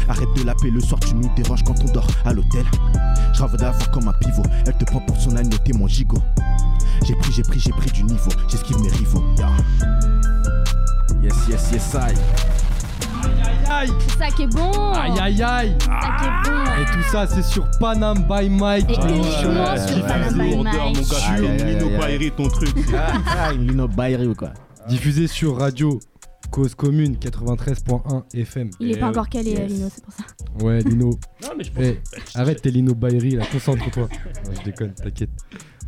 Arrête 0.08 0.30
de 0.36 0.44
l'appeler 0.44 0.72
le 0.72 0.82
soir, 0.82 1.00
tu 1.00 1.16
nous 1.16 1.30
déranges 1.36 1.64
quand 1.64 1.76
on 1.84 1.92
dort 1.92 2.08
à 2.26 2.34
l'hôtel. 2.34 2.66
Je 3.34 3.42
rêve 3.44 3.58
d'avoir 3.58 3.92
comme 3.92 4.08
un 4.08 4.14
pivot. 4.14 4.44
Elle 4.66 4.78
te 4.78 4.86
prend 4.86 5.00
pour 5.02 5.18
son 5.18 5.36
agneau, 5.36 5.58
t'es 5.64 5.74
mon 5.74 5.88
gigot. 5.88 6.22
J'ai 7.06 7.16
pris, 7.16 7.32
j'ai 7.34 7.44
pris, 7.44 7.60
j'ai 7.60 7.72
pris 7.72 7.92
du 7.92 8.04
niveau. 8.04 8.32
J'esquive 8.48 8.80
mes 8.80 8.90
rivaux. 8.90 9.24
ya. 9.38 9.50
Yes, 11.22 11.36
yes, 11.50 11.72
yes, 11.72 11.94
I. 11.96 12.55
Aïe, 13.78 13.90
C'est 14.08 14.18
ça 14.18 14.28
qui 14.28 14.44
est 14.44 14.48
bon. 14.48 14.72
aïe, 14.94 15.20
aïe, 15.20 15.44
aïe. 15.44 15.76
C'est 15.80 15.86
ça 15.88 16.16
qui 16.20 16.26
est 16.26 16.50
bon. 16.52 16.64
Et 16.82 16.86
tout 16.94 17.04
ça, 17.12 17.28
c'est 17.28 17.44
sur 17.44 17.70
Panam 17.80 18.18
by 18.30 18.50
Mike. 18.50 18.90
Et 18.90 18.94
uniquement 18.94 19.74
est 19.74 19.88
sur 19.88 20.06
Panam 20.06 20.34
by 20.34 20.56
Mike. 20.56 20.64
gars, 20.64 20.72
Aïe, 20.72 20.96
aïe, 20.96 21.04
sur 21.04 21.50
aïe, 21.50 21.76
Lino 21.76 21.88
aïe. 21.88 21.98
Bairi, 21.98 22.32
ton 22.32 22.48
truc. 22.48 22.70
Ah, 23.28 23.54
une 23.54 23.68
Lino 23.68 23.88
Bairi 23.88 24.28
ou 24.28 24.34
quoi 24.36 24.52
diffusée 24.88 25.26
sur 25.28 25.58
radio 25.58 26.00
Cause 26.52 26.76
Commune 26.76 27.16
93.1 27.16 28.24
FM. 28.36 28.70
Il 28.80 28.92
est 28.92 29.00
pas 29.00 29.08
encore 29.08 29.28
calé, 29.28 29.56
Lino, 29.68 29.88
c'est 29.92 30.04
pour 30.04 30.14
ça. 30.14 30.24
Ouais, 30.64 30.80
Lino. 30.82 31.10
Non, 31.42 31.50
mais 31.58 31.64
je 31.64 31.72
Eh, 31.82 32.00
arrête 32.36 32.62
tes 32.62 32.70
Lino 32.72 32.94
Bairi 32.94 33.32
là, 33.32 33.46
concentre-toi. 33.52 34.08
Je 34.56 34.64
déconne, 34.64 34.94
t'inquiète. 34.94 35.32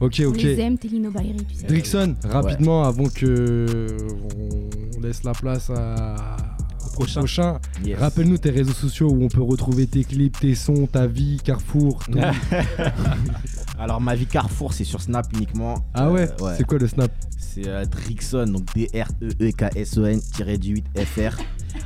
Ok, 0.01 0.21
ok. 0.25 0.35
les 0.37 0.59
aime, 0.59 0.77
tes 0.77 0.87
Lino 0.87 1.11
Bairi, 1.11 1.35
tu 1.47 1.55
sais. 1.55 1.67
Drickson, 1.67 2.15
rapidement 2.25 2.83
avant 2.83 3.07
que 3.07 3.87
on 4.35 4.99
laisse 5.01 5.23
la 5.23 5.31
place 5.33 5.69
à... 5.69 6.15
prochain. 6.97 7.19
prochain. 7.21 7.59
Yes. 7.85 7.99
Rappelle-nous 7.99 8.37
tes 8.37 8.49
réseaux 8.49 8.73
sociaux 8.73 9.09
où 9.11 9.23
on 9.23 9.27
peut 9.27 9.41
retrouver 9.41 9.87
tes 9.87 10.03
clips, 10.03 10.39
tes 10.39 10.55
sons, 10.55 10.87
ta 10.91 11.07
vie, 11.07 11.39
Carrefour. 11.43 12.03
ton- 12.05 12.19
Alors, 13.79 14.01
ma 14.01 14.15
vie 14.15 14.25
Carrefour, 14.25 14.73
c'est 14.73 14.83
sur 14.83 15.01
Snap 15.01 15.27
uniquement. 15.35 15.75
ah 15.93 16.09
ouais, 16.11 16.27
Euh, 16.41 16.53
C'est 16.57 16.65
quoi 16.65 16.79
le 16.79 16.87
snap? 16.87 17.11
C'est 17.37 17.67
euh, 17.67 17.85
Drickson, 17.85 18.45
donc 18.47 18.63
E 18.75 18.87
D-R-E-E-K-S-O-N, 18.91 20.19
tiré 20.35 20.57
du 20.57 20.73
8 20.75 20.85
FR. 21.05 21.37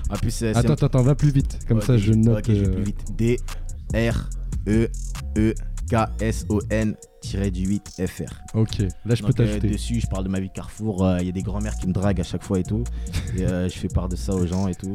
En 0.09 0.16
plus, 0.16 0.32
c'est 0.32 0.55
Attends, 0.55 0.74
attends, 0.74 0.86
attends, 0.88 1.01
va 1.03 1.16
plus 1.16 1.32
vite. 1.32 1.59
Comme 1.68 1.82
ça, 1.82 1.97
je 1.97 2.14
note. 2.14 2.39
Ok, 2.39 2.45
je 2.55 2.62
vais 2.62 2.68
euh, 2.68 2.74
plus 2.74 2.84
vite. 2.84 3.03
D-R-E-E-K-S-O-N, 3.18 4.88
tiré 5.36 5.49
du 5.55 5.55
8 7.65 8.01
FR. 8.07 8.33
Ok, 8.55 8.79
là 9.05 9.15
je 9.15 9.21
peux 9.21 9.29
euh, 9.29 9.31
t'ajouter. 9.33 9.69
dessus, 9.69 9.99
je 9.99 10.07
parle 10.07 10.23
de 10.23 10.29
ma 10.29 10.39
vie 10.39 10.49
Carrefour. 10.49 11.05
euh, 11.05 11.17
Il 11.19 11.25
y 11.25 11.29
a 11.29 11.31
des 11.31 11.43
grands-mères 11.43 11.75
qui 11.75 11.87
me 11.87 11.93
draguent 11.93 12.21
à 12.21 12.23
chaque 12.23 12.43
fois 12.43 12.59
et 12.59 12.63
tout. 12.63 12.83
Et 13.37 13.45
euh, 13.45 13.67
je 13.69 13.77
fais 13.77 13.87
part 13.87 14.09
de 14.09 14.15
ça 14.15 14.33
aux 14.33 14.45
gens 14.47 14.67
et 14.67 14.75
tout. 14.75 14.91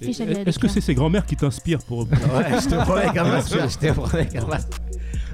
Est-ce 0.00 0.22
des 0.24 0.52
que 0.60 0.68
c'est 0.68 0.80
ces 0.80 0.94
grands-mères 0.94 1.26
qui 1.26 1.36
t'inspirent 1.36 1.82
pour 1.82 2.00
Ouais, 2.10 2.60
je 2.60 2.68
te 2.68 2.74
promets 2.82 3.12
masque. 3.24 3.54
Je 3.56 3.78
te 3.78 3.92
promets 3.92 4.28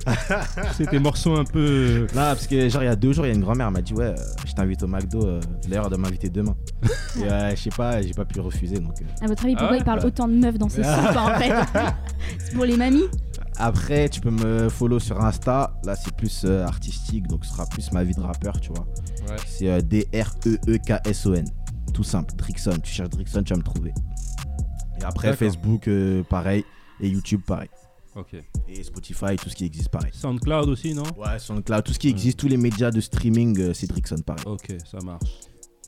c'est 0.76 0.90
tes 0.90 0.98
morceaux 0.98 1.34
un 1.34 1.44
peu. 1.44 2.00
Non, 2.14 2.14
parce 2.14 2.46
que 2.46 2.68
genre 2.68 2.82
il 2.82 2.86
y 2.86 2.88
a 2.88 2.96
deux 2.96 3.12
jours, 3.14 3.24
il 3.24 3.30
y 3.30 3.32
a 3.32 3.34
une 3.34 3.40
grand-mère, 3.40 3.68
elle 3.68 3.72
m'a 3.72 3.80
dit 3.80 3.94
ouais, 3.94 4.04
euh, 4.06 4.14
je 4.46 4.52
t'invite 4.52 4.82
au 4.82 4.86
McDo. 4.86 5.24
euh, 5.26 5.40
D'ailleurs, 5.66 5.84
elle 5.84 5.90
doit 5.92 5.98
m'inviter 5.98 6.28
demain. 6.28 6.54
Et 7.18 7.22
euh, 7.24 7.50
je 7.56 7.62
sais 7.62 7.70
pas, 7.70 8.02
j'ai 8.02 8.12
pas 8.12 8.26
pu 8.26 8.38
refuser. 8.40 8.76
Donc 8.80 9.00
euh. 9.00 9.24
À 9.24 9.26
votre 9.28 9.44
avis, 9.44 9.54
Ah 9.56 9.60
pourquoi 9.60 9.76
ouais 9.76 9.80
il 9.80 9.84
parle 9.84 10.04
autant 10.04 10.28
de 10.28 10.34
meufs 10.34 10.58
dans 10.58 10.68
ses 10.68 10.82
sons 10.82 10.90
en 10.90 11.38
fait? 11.38 11.52
C'est 12.38 12.54
pour 12.54 12.66
les 12.66 12.76
mamies? 12.76 13.04
Après, 13.56 14.08
tu 14.08 14.20
peux 14.20 14.30
me 14.30 14.68
follow 14.68 14.98
sur 14.98 15.20
Insta. 15.20 15.74
Là, 15.84 15.96
c'est 15.96 16.14
plus 16.14 16.42
euh, 16.44 16.64
artistique, 16.64 17.26
donc 17.28 17.44
ce 17.44 17.52
sera 17.52 17.66
plus 17.66 17.92
ma 17.92 18.02
vie 18.04 18.14
de 18.14 18.20
rappeur, 18.20 18.60
tu 18.60 18.70
vois. 18.70 18.86
Ouais. 19.28 19.36
C'est 19.46 19.68
euh, 19.68 19.80
D-R-E-E-K-S-O-n. 19.80 21.44
Tout 21.92 22.04
simple, 22.04 22.34
Drickson. 22.36 22.78
Tu 22.82 22.92
cherches 22.92 23.10
Drickson, 23.10 23.42
tu 23.42 23.52
vas 23.52 23.58
me 23.58 23.64
trouver. 23.64 23.92
Et 25.00 25.04
après, 25.04 25.28
D'accord. 25.28 25.38
Facebook, 25.38 25.88
euh, 25.88 26.22
pareil. 26.24 26.64
Et 27.00 27.08
YouTube, 27.08 27.40
pareil. 27.46 27.68
Ok. 28.16 28.36
Et 28.68 28.82
Spotify, 28.82 29.36
tout 29.36 29.50
ce 29.50 29.56
qui 29.56 29.64
existe, 29.64 29.88
pareil. 29.88 30.10
Soundcloud 30.12 30.68
aussi, 30.68 30.94
non? 30.94 31.02
Ouais, 31.16 31.38
SoundCloud, 31.38 31.82
tout 31.84 31.92
ce 31.92 31.98
qui 31.98 32.08
existe, 32.08 32.38
tous 32.38 32.48
les 32.48 32.56
médias 32.56 32.90
de 32.90 33.00
streaming, 33.00 33.58
euh, 33.60 33.74
c'est 33.74 33.88
Drickson, 33.88 34.18
pareil. 34.24 34.44
Ok, 34.46 34.76
ça 34.90 34.98
marche. 35.04 35.24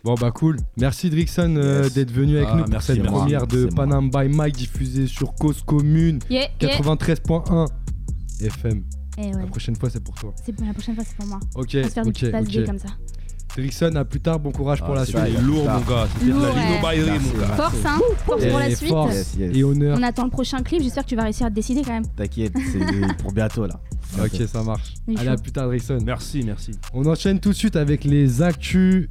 Bon 0.06 0.14
bah 0.14 0.30
cool. 0.30 0.56
Merci 0.76 1.10
Drickson 1.10 1.56
euh, 1.56 1.82
Yes. 1.82 1.94
d'être 1.94 2.12
venu 2.12 2.36
avec 2.36 2.48
Ah, 2.48 2.54
nous 2.54 2.62
pour 2.62 2.70
merci, 2.70 2.86
cette 2.94 3.02
première 3.02 3.44
de. 3.48 3.66
Panam 3.74 4.08
by 4.08 4.28
Mike 4.28 4.54
diffusée 4.54 5.08
sur 5.08 5.34
Cause 5.34 5.62
Commune 5.66 6.20
Yeah, 6.30 6.46
yeah. 6.62 6.78
93.1 6.78 7.66
FM. 8.40 8.84
Eh 9.18 9.22
ouais. 9.22 9.32
La 9.40 9.46
prochaine 9.48 9.74
fois 9.74 9.90
c'est 9.90 9.98
pour 10.04 10.14
toi. 10.14 10.32
C'est 10.44 10.52
pour 10.54 10.64
la 10.64 10.74
prochaine 10.74 10.94
fois, 10.94 11.02
c'est 11.04 11.16
pour 11.16 11.26
moi. 11.26 11.40
Ok, 11.56 11.70
On 11.74 11.80
va 11.80 11.88
se 11.88 11.92
faire 11.92 12.04
des 12.04 12.10
ok, 12.10 12.14
petites 12.14 12.30
passes 12.30 12.46
D 12.46 12.60
ok. 12.60 12.66
comme 12.66 12.78
ça. 12.78 12.88
Drickson, 13.56 13.92
à 13.96 14.04
plus 14.04 14.20
tard, 14.20 14.38
bon 14.38 14.52
courage 14.52 14.78
pour 14.80 14.92
Ah, 14.92 14.98
la 14.98 15.06
suite. 15.06 15.18
C'est 15.18 15.42
lourd, 15.42 15.64
mon 15.68 15.80
gars. 15.80 16.06
C'était 16.12 16.26
de 16.26 16.30
la 16.30 16.36
Lourd, 16.36 16.54
ouais. 16.84 17.18
Mon 17.18 17.40
gars. 17.40 17.46
Force, 17.56 17.74
hein 17.84 17.98
Force 18.26 18.42
Et 18.44 18.48
pour 18.50 18.58
la 18.60 18.74
suite. 18.76 18.88
force. 18.90 19.14
Yes, 19.14 19.34
yes. 19.38 19.56
Et 19.56 19.64
honneur. 19.64 19.98
On 19.98 20.02
attend 20.04 20.24
le 20.24 20.30
prochain 20.30 20.62
clip, 20.62 20.82
j'espère 20.82 21.02
que 21.02 21.08
tu 21.08 21.16
vas 21.16 21.24
réussir 21.24 21.46
à 21.46 21.50
te 21.50 21.54
décider 21.56 21.82
quand 21.82 21.94
même. 21.94 22.06
T'inquiète, 22.14 22.52
c'est 22.70 23.16
pour 23.16 23.32
bientôt 23.32 23.66
là. 23.66 23.80
Ok, 24.22 24.40
ça 24.46 24.62
marche. 24.62 24.94
Allez, 25.16 25.26
à 25.28 25.36
plus 25.36 25.50
tard, 25.50 25.66
Drickson. 25.66 25.98
Merci, 26.04 26.44
merci. 26.46 26.70
On 26.94 27.04
enchaîne 27.06 27.40
tout 27.40 27.48
de 27.48 27.54
suite 27.56 27.74
avec 27.74 28.04
les 28.04 28.40
actus 28.40 29.08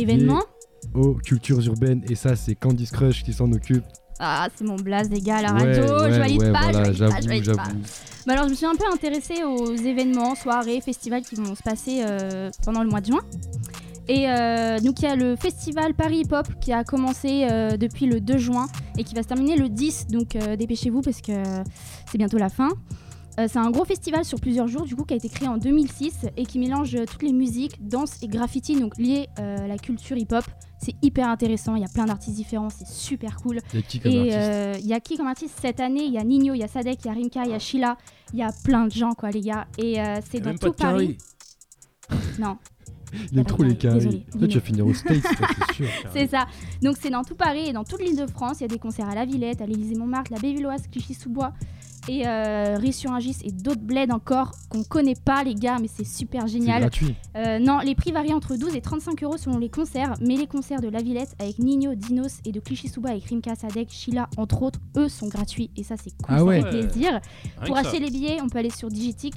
Événement 0.00 0.42
aux 0.94 1.14
cultures 1.14 1.64
urbaines. 1.66 2.02
Et 2.08 2.14
ça, 2.14 2.36
c'est 2.36 2.54
Candice 2.54 2.90
Crush 2.90 3.22
qui 3.22 3.32
s'en 3.32 3.50
occupe. 3.52 3.84
Ah, 4.18 4.48
c'est 4.54 4.64
mon 4.64 4.76
blaze, 4.76 5.08
les 5.08 5.20
gars, 5.20 5.36
à 5.36 5.42
la 5.42 5.52
radio. 5.52 5.82
ouais, 5.82 6.12
je 6.12 6.18
valide 6.18 6.40
ouais, 6.42 6.52
pas, 6.52 6.70
voilà, 6.70 6.92
je 6.92 7.04
valide 7.04 7.14
pas, 7.14 7.20
je 7.20 7.28
valide 7.28 7.56
pas. 7.56 7.64
j'avoue. 7.64 7.78
Bah 8.26 8.32
alors, 8.34 8.44
je 8.44 8.50
me 8.50 8.54
suis 8.54 8.66
un 8.66 8.74
peu 8.74 8.84
intéressée 8.92 9.42
aux 9.44 9.74
événements, 9.74 10.34
soirées, 10.34 10.80
festivals 10.82 11.22
qui 11.22 11.36
vont 11.36 11.54
se 11.54 11.62
passer 11.62 12.02
euh, 12.04 12.50
pendant 12.64 12.82
le 12.82 12.90
mois 12.90 13.00
de 13.00 13.06
juin. 13.06 13.22
Et 14.10 14.28
euh, 14.28 14.80
donc, 14.80 15.00
il 15.00 15.04
y 15.04 15.08
a 15.08 15.14
le 15.14 15.36
festival 15.36 15.94
Paris 15.94 16.22
Hip 16.22 16.32
Hop 16.32 16.48
qui 16.60 16.72
a 16.72 16.82
commencé 16.82 17.46
euh, 17.48 17.76
depuis 17.76 18.06
le 18.06 18.20
2 18.20 18.38
juin 18.38 18.66
et 18.98 19.04
qui 19.04 19.14
va 19.14 19.22
se 19.22 19.28
terminer 19.28 19.56
le 19.56 19.68
10. 19.68 20.08
Donc, 20.08 20.34
euh, 20.34 20.56
dépêchez-vous 20.56 21.00
parce 21.00 21.20
que 21.20 21.32
c'est 22.10 22.18
bientôt 22.18 22.36
la 22.36 22.48
fin. 22.48 22.70
Euh, 23.38 23.46
c'est 23.48 23.58
un 23.58 23.70
gros 23.70 23.84
festival 23.84 24.24
sur 24.24 24.40
plusieurs 24.40 24.66
jours, 24.66 24.82
du 24.84 24.96
coup, 24.96 25.04
qui 25.04 25.14
a 25.14 25.16
été 25.16 25.28
créé 25.28 25.48
en 25.48 25.56
2006 25.56 26.26
et 26.36 26.44
qui 26.44 26.58
mélange 26.58 26.94
euh, 26.94 27.04
toutes 27.06 27.22
les 27.22 27.32
musiques, 27.32 27.76
danse 27.86 28.22
et 28.22 28.28
graffiti, 28.28 28.78
donc 28.78 28.98
liées 28.98 29.28
euh, 29.38 29.64
à 29.64 29.66
la 29.66 29.78
culture 29.78 30.16
hip-hop. 30.16 30.44
C'est 30.82 30.94
hyper 31.02 31.28
intéressant, 31.28 31.74
il 31.74 31.82
y 31.82 31.84
a 31.84 31.88
plein 31.88 32.06
d'artistes 32.06 32.34
différents, 32.36 32.70
c'est 32.70 32.86
super 32.88 33.36
cool. 33.36 33.60
Il 33.72 33.76
y 33.76 33.82
a 33.82 33.82
qui 33.82 34.00
comme 34.00 34.12
Et 34.12 34.18
artiste 34.18 34.38
euh, 34.38 34.74
il 34.80 34.86
y 34.86 34.94
a 34.94 35.00
qui 35.00 35.16
comme 35.18 35.26
artiste 35.26 35.58
cette 35.60 35.78
année 35.78 36.04
Il 36.04 36.12
y 36.12 36.18
a 36.18 36.24
Nino, 36.24 36.54
il 36.54 36.58
y 36.58 36.62
a 36.62 36.68
Sadek, 36.68 37.00
il 37.04 37.08
y 37.08 37.10
a 37.10 37.12
Rimka, 37.12 37.44
il 37.44 37.50
y 37.50 37.54
a 37.54 37.58
Sheila, 37.58 37.98
il 38.32 38.38
y 38.38 38.42
a 38.42 38.50
plein 38.64 38.86
de 38.86 38.90
gens, 38.90 39.12
quoi, 39.12 39.30
les 39.30 39.42
gars. 39.42 39.66
Et 39.78 40.00
euh, 40.00 40.20
c'est 40.30 40.40
dans 40.40 40.54
tout. 40.56 40.72
Paris. 40.72 41.18
Non, 42.38 42.56
Il 43.30 43.38
aime 43.38 43.44
trop 43.44 43.62
les 43.62 43.76
carrés. 43.76 43.98
désolé, 43.98 44.26
Toi, 44.38 44.48
tu 44.48 44.58
vas 44.58 44.64
finir 44.64 44.86
au 44.86 44.94
States, 44.94 45.22
c'est 45.22 45.74
sûr. 45.74 45.86
c'est 46.12 46.26
ça. 46.28 46.46
Donc 46.82 46.96
c'est 46.98 47.10
dans 47.10 47.24
tout 47.24 47.34
Paris 47.36 47.68
et 47.68 47.72
dans 47.74 47.84
toute 47.84 48.00
l'île 48.00 48.16
de 48.16 48.26
France. 48.26 48.60
Il 48.60 48.62
y 48.62 48.64
a 48.64 48.68
des 48.68 48.78
concerts 48.78 49.08
à 49.08 49.14
la 49.14 49.26
Villette, 49.26 49.60
à 49.60 49.66
l'Élysée-Montmartre, 49.66 50.32
la 50.32 50.38
Bévilloise, 50.40 50.84
Clichy-sous-Bois 50.90 51.52
et 52.08 52.26
euh, 52.26 52.76
Ris-sur-Ingis 52.78 53.36
et 53.44 53.52
d'autres 53.52 53.80
bleds 53.82 54.10
encore 54.12 54.52
qu'on 54.68 54.82
connaît 54.82 55.14
pas, 55.14 55.44
les 55.44 55.54
gars, 55.54 55.76
mais 55.80 55.88
c'est 55.88 56.04
super 56.06 56.42
C'est 56.42 56.54
génial. 56.54 56.80
gratuit. 56.80 57.14
Euh, 57.36 57.58
non, 57.58 57.78
les 57.80 57.94
prix 57.94 58.10
varient 58.12 58.32
entre 58.34 58.56
12 58.56 58.74
et 58.74 58.80
35 58.80 59.22
euros 59.22 59.36
selon 59.36 59.58
les 59.58 59.68
concerts, 59.68 60.14
mais 60.20 60.36
les 60.36 60.46
concerts 60.46 60.80
de 60.80 60.88
La 60.88 61.02
Villette 61.02 61.34
avec 61.38 61.58
Nino, 61.58 61.94
Dinos 61.94 62.38
et 62.44 62.52
de 62.52 62.60
Clichy-sous-Bois 62.60 63.10
avec 63.10 63.24
Rimka, 63.26 63.54
Sadek, 63.54 63.90
Sheila, 63.90 64.28
entre 64.36 64.62
autres, 64.62 64.80
eux 64.96 65.08
sont 65.08 65.28
gratuits 65.28 65.70
et 65.76 65.82
ça 65.82 65.96
c'est 66.02 66.10
cool, 66.10 66.26
Ah 66.28 66.38
ça 66.38 66.44
ouais. 66.44 66.62
fait 66.62 66.68
plaisir. 66.88 67.10
Rien 67.12 67.20
Pour 67.66 67.76
que 67.76 67.82
ça. 67.82 67.88
acheter 67.88 68.00
les 68.02 68.10
billets, 68.10 68.40
on 68.42 68.48
peut 68.48 68.58
aller 68.58 68.70
sur 68.70 68.88
Digitic 68.88 69.34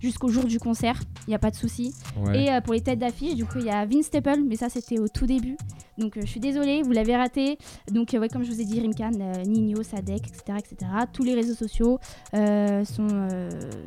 jusqu'au 0.00 0.28
jour 0.28 0.44
du 0.44 0.58
concert, 0.58 0.98
il 1.26 1.30
n'y 1.30 1.34
a 1.36 1.38
pas 1.38 1.50
de 1.52 1.56
souci. 1.56 1.94
Ouais. 2.20 2.44
Et 2.46 2.52
euh, 2.52 2.60
pour 2.60 2.74
les 2.74 2.80
têtes 2.80 2.98
d'affiche, 2.98 3.36
du 3.36 3.44
coup, 3.44 3.58
il 3.58 3.66
y 3.66 3.70
a 3.70 3.86
Vince 3.86 4.06
Staple, 4.06 4.40
mais 4.44 4.56
ça, 4.56 4.68
c'était 4.68 4.98
au 4.98 5.06
tout 5.06 5.26
début. 5.26 5.56
Donc, 6.02 6.16
euh, 6.16 6.22
je 6.22 6.26
suis 6.26 6.40
désolée, 6.40 6.82
vous 6.82 6.90
l'avez 6.90 7.16
raté. 7.16 7.58
Donc, 7.90 8.12
euh, 8.12 8.18
ouais, 8.18 8.28
comme 8.28 8.42
je 8.42 8.50
vous 8.50 8.60
ai 8.60 8.64
dit, 8.64 8.80
Rimkan, 8.80 9.12
euh, 9.20 9.42
Nino, 9.44 9.82
Sadek, 9.84 10.26
etc., 10.26 10.58
etc. 10.58 10.90
Tous 11.12 11.22
les 11.22 11.34
réseaux 11.34 11.54
sociaux 11.54 11.98
sont, 12.32 13.28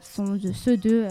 sont 0.01 0.36
de 0.36 0.51
ceux 0.53 0.78
de 0.78 1.07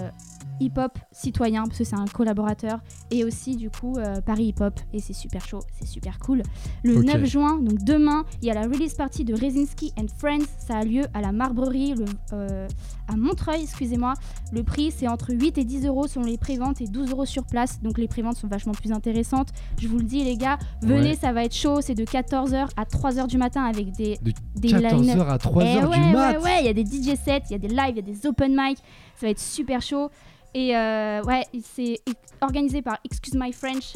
Hip 0.60 0.72
Hop 0.76 0.98
Citoyen, 1.12 1.64
parce 1.64 1.78
que 1.78 1.84
c'est 1.84 1.96
un 1.96 2.04
collaborateur. 2.06 2.78
Et 3.10 3.24
aussi, 3.24 3.56
du 3.56 3.70
coup, 3.70 3.96
euh, 3.96 4.20
Paris 4.20 4.46
Hip 4.46 4.60
Hop. 4.60 4.78
Et 4.92 5.00
c'est 5.00 5.12
super 5.12 5.44
chaud, 5.46 5.60
c'est 5.78 5.86
super 5.86 6.18
cool. 6.18 6.42
Le 6.84 6.98
Ok. 6.98 7.04
9 7.04 7.24
juin, 7.24 7.58
donc 7.58 7.82
demain, 7.84 8.24
il 8.40 8.48
y 8.48 8.50
a 8.50 8.54
la 8.54 8.62
release 8.62 8.94
party 8.94 9.24
de 9.24 9.34
Rezinski 9.34 9.92
and 9.98 10.06
Friends. 10.18 10.44
Ça 10.58 10.78
a 10.78 10.84
lieu 10.84 11.02
à 11.12 11.20
la 11.20 11.32
Marbrerie, 11.32 11.94
le, 11.94 12.04
euh, 12.32 12.68
à 13.08 13.16
Montreuil, 13.16 13.62
excusez-moi. 13.62 14.14
Le 14.52 14.62
prix, 14.62 14.90
c'est 14.90 15.08
entre 15.08 15.32
8 15.34 15.58
et 15.58 15.64
10 15.64 15.86
euros 15.86 16.06
selon 16.06 16.24
les 16.26 16.38
préventes 16.38 16.80
et 16.80 16.86
12 16.86 17.10
euros 17.10 17.26
sur 17.26 17.44
place. 17.44 17.80
Donc 17.82 17.98
les 17.98 18.08
préventes 18.08 18.36
sont 18.36 18.48
vachement 18.48 18.72
plus 18.72 18.92
intéressantes. 18.92 19.48
Je 19.80 19.88
vous 19.88 19.98
le 19.98 20.04
dis, 20.04 20.22
les 20.24 20.36
gars, 20.36 20.58
venez, 20.82 21.10
Ouais. 21.10 21.16
ça 21.16 21.32
va 21.32 21.44
être 21.44 21.54
chaud. 21.54 21.80
C'est 21.80 21.94
de 21.94 22.04
14h 22.04 22.68
à 22.76 22.84
3h 22.84 23.26
du 23.26 23.38
matin 23.38 23.64
avec 23.64 23.92
des, 23.92 24.18
De 24.22 24.32
des 24.56 24.68
line-up. 24.68 24.92
14h 25.18 25.28
à 25.28 25.36
3h 25.38 25.80
Eh 25.82 25.84
ouais, 25.86 25.98
du 25.98 26.12
mat. 26.14 26.32
Ouais, 26.38 26.42
ouais, 26.44 26.60
il 26.60 26.66
y 26.66 26.68
a 26.68 26.72
des 26.72 26.84
DJ 26.84 27.16
sets, 27.16 27.42
il 27.50 27.52
y 27.52 27.54
a 27.54 27.58
des 27.58 27.68
lives, 27.68 27.90
il 27.90 27.96
y 27.96 27.98
a 27.98 28.02
des 28.02 28.26
open 28.26 28.52
mic. 28.56 28.78
Ça 29.16 29.26
va 29.26 29.30
être 29.30 29.40
super 29.40 29.82
chaud. 29.82 30.10
Et 30.54 30.76
euh, 30.76 31.22
ouais, 31.24 31.44
c'est 31.74 31.96
organisé 32.40 32.80
par 32.82 32.98
Excuse 33.04 33.34
My 33.34 33.52
French. 33.52 33.94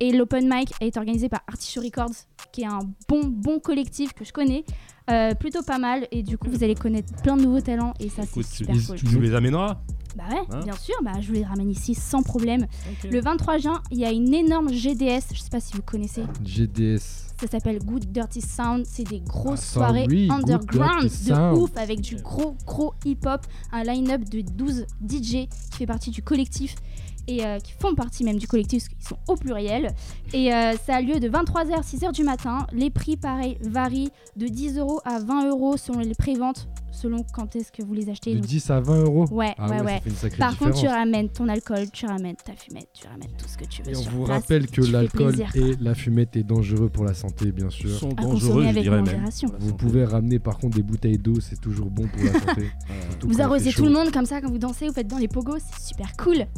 Et 0.00 0.12
l'open 0.12 0.46
mic 0.52 0.72
est 0.80 0.96
organisé 0.96 1.28
par 1.28 1.40
Artichaut 1.46 1.80
Records, 1.80 2.14
qui 2.52 2.62
est 2.62 2.66
un 2.66 2.80
bon, 3.08 3.22
bon 3.24 3.60
collectif 3.60 4.12
que 4.12 4.24
je 4.24 4.32
connais. 4.32 4.64
Euh, 5.08 5.32
plutôt 5.34 5.62
pas 5.62 5.78
mal. 5.78 6.06
Et 6.10 6.22
du 6.22 6.36
coup, 6.36 6.50
vous 6.50 6.64
allez 6.64 6.74
connaître 6.74 7.14
plein 7.22 7.36
de 7.36 7.42
nouveaux 7.42 7.60
talents. 7.60 7.94
Et 8.00 8.08
ça, 8.08 8.22
c'est 8.24 8.40
tu, 8.42 8.44
super 8.44 8.74
les- 8.74 8.82
cool. 8.82 8.96
tu 8.96 9.06
nous 9.06 9.20
les 9.20 9.34
amèneras? 9.34 9.80
Bah 10.16 10.24
ouais, 10.30 10.40
Hein 10.50 10.60
bien 10.64 10.74
sûr. 10.74 10.94
Bah, 11.02 11.12
je 11.20 11.28
vous 11.28 11.34
les 11.34 11.44
ramène 11.44 11.70
ici 11.70 11.94
sans 11.94 12.22
problème. 12.22 12.66
Le 13.10 13.20
23 13.20 13.58
juin, 13.58 13.82
il 13.90 13.98
y 13.98 14.04
a 14.04 14.10
une 14.10 14.34
énorme 14.34 14.70
GDS. 14.72 15.32
Je 15.32 15.40
sais 15.40 15.50
pas 15.50 15.60
si 15.60 15.74
vous 15.74 15.82
connaissez. 15.82 16.24
GDS. 16.44 17.25
Ça 17.40 17.46
s'appelle 17.48 17.78
Good 17.84 18.06
Dirty 18.12 18.40
Sound. 18.40 18.86
C'est 18.86 19.04
des 19.04 19.20
grosses 19.20 19.60
Ah, 19.72 19.74
soirées 19.74 20.06
underground 20.30 21.04
de 21.04 21.08
Sound. 21.08 21.58
ouf 21.58 21.70
avec 21.76 22.00
du 22.00 22.16
gros, 22.16 22.56
gros 22.66 22.94
hip-hop. 23.04 23.40
Un 23.72 23.82
line-up 23.84 24.22
de 24.28 24.40
12 24.40 24.86
DJ 25.06 25.30
qui 25.48 25.48
fait 25.78 25.86
partie 25.86 26.10
du 26.10 26.22
collectif 26.22 26.74
et 27.28 27.44
euh, 27.44 27.58
qui 27.58 27.72
font 27.72 27.94
partie 27.94 28.22
même 28.24 28.38
du 28.38 28.46
collectif 28.46 28.84
parce 28.84 28.88
qu'ils 28.94 29.08
sont 29.08 29.18
au 29.28 29.36
pluriel. 29.36 29.88
Et 30.32 30.54
euh, 30.54 30.74
ça 30.86 30.96
a 30.96 31.00
lieu 31.00 31.18
de 31.20 31.28
23h 31.28 31.72
à 31.74 31.80
6h 31.80 32.12
du 32.12 32.22
matin. 32.24 32.66
Les 32.72 32.88
prix, 32.90 33.16
pareil, 33.16 33.58
varient 33.62 34.10
de 34.36 34.46
10 34.46 34.78
euros 34.78 35.00
à 35.04 35.18
20 35.18 35.48
euros 35.50 35.76
selon 35.76 35.98
les 36.00 36.14
préventes, 36.14 36.68
selon 36.96 37.24
quand 37.32 37.54
est-ce 37.56 37.70
que 37.70 37.82
vous 37.84 37.92
les 37.94 38.08
achetez. 38.08 38.32
De 38.34 38.38
Donc, 38.38 38.46
10 38.46 38.70
à 38.70 38.80
20 38.80 39.02
euros. 39.04 39.26
Ouais, 39.30 39.54
Ah 39.58 39.68
ouais, 39.68 39.76
ouais, 39.80 39.82
ouais. 39.84 39.92
ça 39.96 40.00
fait 40.00 40.10
une 40.10 40.16
sacrée 40.16 40.38
Par 40.38 40.58
contre, 40.58 40.80
tu 40.80 40.86
ramènes 40.88 41.28
ton 41.28 41.48
alcool, 41.48 41.90
tu 41.92 42.06
ramènes 42.06 42.36
ta 42.36 42.52
fumette, 42.54 42.88
tu 42.94 43.06
ramènes 43.06 43.30
tout 43.38 43.48
ce 43.48 43.56
que 43.58 43.64
tu 43.66 43.82
veux. 43.82 43.92
Et 43.92 43.96
on 43.96 44.02
vous 44.02 44.24
place. 44.24 44.40
rappelle 44.42 44.66
que 44.68 44.80
l'alcool 44.80 45.34
et 45.54 45.74
la 45.80 45.94
fumette 45.94 46.36
est 46.36 46.42
dangereux 46.42 46.88
pour 46.88 47.04
la 47.04 47.14
santé, 47.14 47.52
bien 47.52 47.70
sûr. 47.70 47.90
sont 47.90 48.10
À 48.16 48.22
dangereux, 48.22 48.62
je 48.64 48.68
avec 48.68 48.82
dirais 48.82 48.96
même. 48.96 49.04
modération. 49.04 49.48
Vous 49.60 49.74
pouvez 49.74 50.04
ramener 50.04 50.38
par 50.38 50.58
contre 50.58 50.76
des 50.76 50.82
bouteilles 50.82 51.18
d'eau, 51.18 51.38
c'est 51.40 51.60
toujours 51.60 51.90
bon 51.90 52.06
pour 52.08 52.24
la 52.24 52.32
santé. 52.40 52.66
Surtout 53.10 53.28
Vous 53.28 53.40
arrosez 53.40 53.72
tout 53.72 53.84
le 53.84 53.92
monde 53.92 54.10
comme 54.10 54.26
ça 54.26 54.40
quand 54.40 54.50
vous 54.50 54.58
dansez, 54.58 54.86
vous 54.88 54.94
faites 54.94 55.08
dans 55.08 55.18
les 55.18 55.28
pogos, 55.28 55.58
c'est 55.58 55.88
super 55.88 56.16
cool. 56.16 56.36
Yes. 56.38 56.48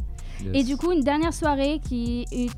Et 0.55 0.63
du 0.63 0.77
coup, 0.77 0.93
une 0.93 1.03
dernière 1.03 1.35
soirée 1.35 1.81
qui 1.83 2.25
est 2.31 2.49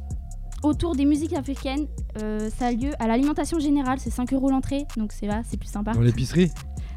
autour 0.62 0.94
des 0.94 1.06
musiques 1.06 1.32
africaines, 1.32 1.86
euh, 2.20 2.50
ça 2.50 2.66
a 2.66 2.72
lieu 2.72 2.90
à 2.98 3.06
l'alimentation 3.08 3.58
générale, 3.58 3.98
c'est 3.98 4.10
5 4.10 4.34
euros 4.34 4.50
l'entrée, 4.50 4.84
donc 4.98 5.12
c'est 5.12 5.26
là, 5.26 5.40
c'est 5.48 5.56
plus 5.56 5.70
sympa. 5.70 5.92
Dans 5.94 6.02
l'épicerie? 6.02 6.50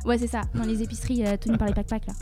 Ouais, 0.06 0.18
c'est 0.18 0.28
ça, 0.28 0.42
dans 0.54 0.64
les 0.66 0.82
épiceries 0.84 1.26
euh, 1.26 1.38
tenues 1.38 1.58
par 1.58 1.68
les 1.68 1.74
pack 1.74 1.90
là. 2.08 2.14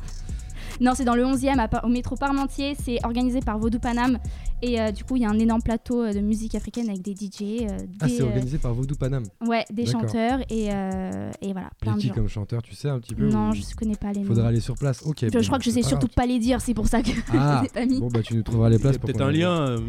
Non, 0.79 0.93
c'est 0.95 1.03
dans 1.05 1.15
le 1.15 1.23
11e, 1.23 1.59
à 1.59 1.67
Par- 1.67 1.83
au 1.85 1.89
métro 1.89 2.15
Parmentier. 2.15 2.75
C'est 2.83 2.97
organisé 3.03 3.39
par 3.41 3.57
Vaudou 3.59 3.79
Panam. 3.79 4.17
Et 4.61 4.79
euh, 4.79 4.91
du 4.91 5.03
coup, 5.03 5.15
il 5.15 5.23
y 5.23 5.25
a 5.25 5.29
un 5.29 5.39
énorme 5.39 5.61
plateau 5.61 6.03
euh, 6.03 6.13
de 6.13 6.19
musique 6.19 6.55
africaine 6.55 6.87
avec 6.89 7.01
des 7.01 7.13
DJ, 7.13 7.63
euh, 7.63 7.77
Ah, 7.99 8.07
c'est 8.07 8.21
euh, 8.21 8.25
organisé 8.25 8.57
par 8.57 8.73
Vaudou 8.73 8.95
Panam. 8.95 9.23
ouais, 9.47 9.65
des 9.71 9.85
chanteurs 9.85 10.39
et, 10.49 10.69
euh, 10.71 11.31
et 11.41 11.51
voilà, 11.53 11.69
plein 11.79 11.93
a 11.93 11.95
de 11.95 12.01
qui 12.01 12.07
gens. 12.07 12.13
comme 12.13 12.27
chanteur, 12.27 12.61
tu 12.61 12.75
sais 12.75 12.89
un 12.89 12.99
petit 12.99 13.15
peu 13.15 13.27
Non, 13.29 13.49
ou- 13.49 13.53
je 13.53 13.61
ne 13.61 13.75
connais 13.75 13.95
pas 13.95 14.11
les 14.11 14.21
noms. 14.21 14.27
Faudra 14.27 14.47
aller 14.49 14.59
sur 14.59 14.75
place. 14.75 15.01
Ok. 15.05 15.19
Je, 15.23 15.27
bon, 15.29 15.41
je 15.41 15.47
crois 15.47 15.57
que 15.59 15.65
je 15.65 15.71
sais 15.71 15.81
pas 15.81 15.87
surtout 15.87 16.07
grave. 16.07 16.15
pas 16.15 16.25
les 16.25 16.39
dire, 16.39 16.61
c'est 16.61 16.73
pour 16.73 16.87
ça 16.87 17.01
que 17.01 17.09
Ah, 17.33 17.57
je 17.57 17.61
les 17.61 17.65
ai 17.67 17.69
pas 17.69 17.85
mis. 17.93 17.99
Bon, 17.99 18.07
bah 18.09 18.21
tu 18.21 18.35
nous 18.35 18.43
trouveras 18.43 18.69
les 18.69 18.77
places. 18.79 18.97
peut-être 18.97 19.21
un 19.21 19.31
lien. 19.31 19.51
euh, 19.51 19.79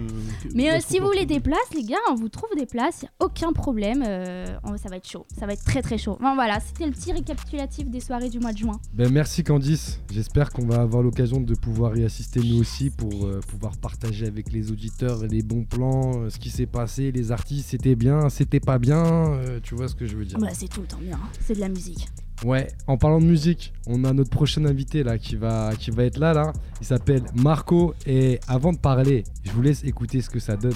Mais 0.55 0.71
euh, 0.73 0.79
si 0.81 0.99
vous 0.99 1.07
voulez 1.07 1.27
des 1.27 1.41
places, 1.41 1.59
les 1.75 1.85
gars, 1.85 1.97
on 2.11 2.15
vous 2.15 2.29
trouve 2.29 2.49
des 2.57 2.67
places, 2.67 3.01
il 3.03 3.07
a 3.07 3.25
aucun 3.25 3.53
problème. 3.53 4.03
euh, 4.07 4.47
ça 4.83 4.89
va 4.89 4.97
être 4.97 5.09
chaud, 5.09 5.27
ça 5.39 5.47
va 5.47 5.53
être 5.53 5.65
très 5.65 5.83
très 5.83 5.99
chaud. 5.99 6.17
Bon, 6.21 6.35
voilà, 6.35 6.59
c'était 6.61 6.87
le 6.87 6.93
petit 6.93 7.13
récapitulatif 7.13 7.89
des 7.91 8.01
soirées 8.01 8.31
du 8.31 8.41
mois 8.41 8.53
de 8.53 8.59
juin. 8.59 8.81
Ben, 8.95 9.11
merci 9.13 9.45
Candice. 9.45 10.01
J'espère 10.11 10.51
qu'on 10.51 10.67
va 10.67 10.81
avoir 10.81 11.03
l'occasion 11.03 11.41
de 11.41 11.55
pouvoir 11.55 11.97
y 11.97 12.05
assister 12.05 12.41
nous 12.41 12.59
aussi 12.59 12.91
pour 12.91 13.27
euh, 13.27 13.41
pouvoir 13.49 13.77
partager 13.77 14.27
avec 14.27 14.51
les 14.53 14.62
auditeurs 14.71 15.27
les 15.27 15.43
bons 15.43 15.65
plans, 15.65 16.23
euh, 16.23 16.31
ce 16.31 16.39
qui 16.39 16.51
s'est 16.51 16.67
passé, 16.67 17.13
les 17.13 17.33
artistes, 17.33 17.71
c'était 17.71 17.95
bien, 17.95 18.29
c'était 18.29 18.61
pas 18.61 18.79
bien, 18.79 19.05
euh, 19.05 19.61
tu 19.63 19.75
vois 19.75 19.89
ce 19.89 19.95
que 19.95 20.07
je 20.07 20.17
veux 20.17 20.25
dire. 20.25 20.39
Bah, 20.39 20.49
c'est 20.53 20.69
tout 20.69 20.83
le 20.83 20.87
temps 20.87 20.99
bien, 21.01 21.17
hein. 21.17 21.29
c'est 21.41 21.55
de 21.55 21.61
la 21.61 21.69
musique. 21.69 22.09
Ouais, 22.45 22.69
en 22.89 22.97
parlant 22.97 23.21
de 23.21 23.27
musique, 23.27 23.73
on 23.87 24.05
a 24.05 24.13
notre 24.13 24.31
prochain 24.31 24.65
invité 24.65 25.05
là 25.05 25.17
qui 25.17 25.37
va, 25.37 25.73
qui 25.79 25.91
va 25.91 26.05
être 26.05 26.19
là 26.19 26.33
là. 26.33 26.53
Il 26.81 26.87
s'appelle 26.87 27.23
Marco 27.35 27.95
et 28.05 28.41
avant 28.49 28.73
de 28.73 28.79
parler, 28.79 29.23
je 29.45 29.53
vous 29.53 29.63
laisse 29.63 29.85
écouter 29.85 30.21
ce 30.21 30.29
que 30.29 30.41
ça 30.41 30.57
donne 30.57 30.75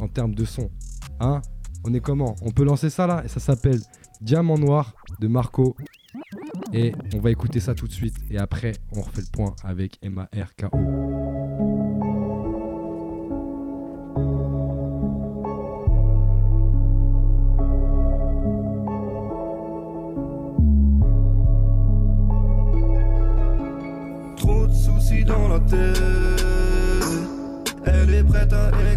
en 0.00 0.08
termes 0.08 0.34
de 0.34 0.44
son. 0.44 0.68
Hein 1.20 1.40
On 1.84 1.94
est 1.94 2.00
comment? 2.00 2.34
On 2.42 2.50
peut 2.50 2.64
lancer 2.64 2.90
ça 2.90 3.06
là? 3.06 3.22
Et 3.24 3.28
ça 3.28 3.38
s'appelle 3.38 3.80
Diamant 4.20 4.58
Noir 4.58 4.94
de 5.20 5.28
Marco. 5.28 5.76
Et 6.72 6.92
on 7.14 7.20
va 7.20 7.30
écouter 7.30 7.60
ça 7.60 7.74
tout 7.74 7.86
de 7.86 7.92
suite 7.92 8.16
et 8.30 8.38
après 8.38 8.72
on 8.96 9.02
refait 9.02 9.20
le 9.20 9.30
point 9.30 9.54
avec 9.62 9.98
M-A-R-K-O. 10.02 11.25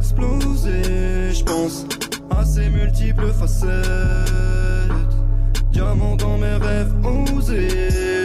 Exploser. 0.10 1.34
Je 1.34 1.44
pense 1.44 1.86
à 2.30 2.44
ses 2.44 2.70
multiples 2.70 3.32
facettes. 3.32 3.70
Diamant 5.72 6.16
dans 6.16 6.38
mes 6.38 6.56
rêves 6.56 6.94
osés. 7.06 8.19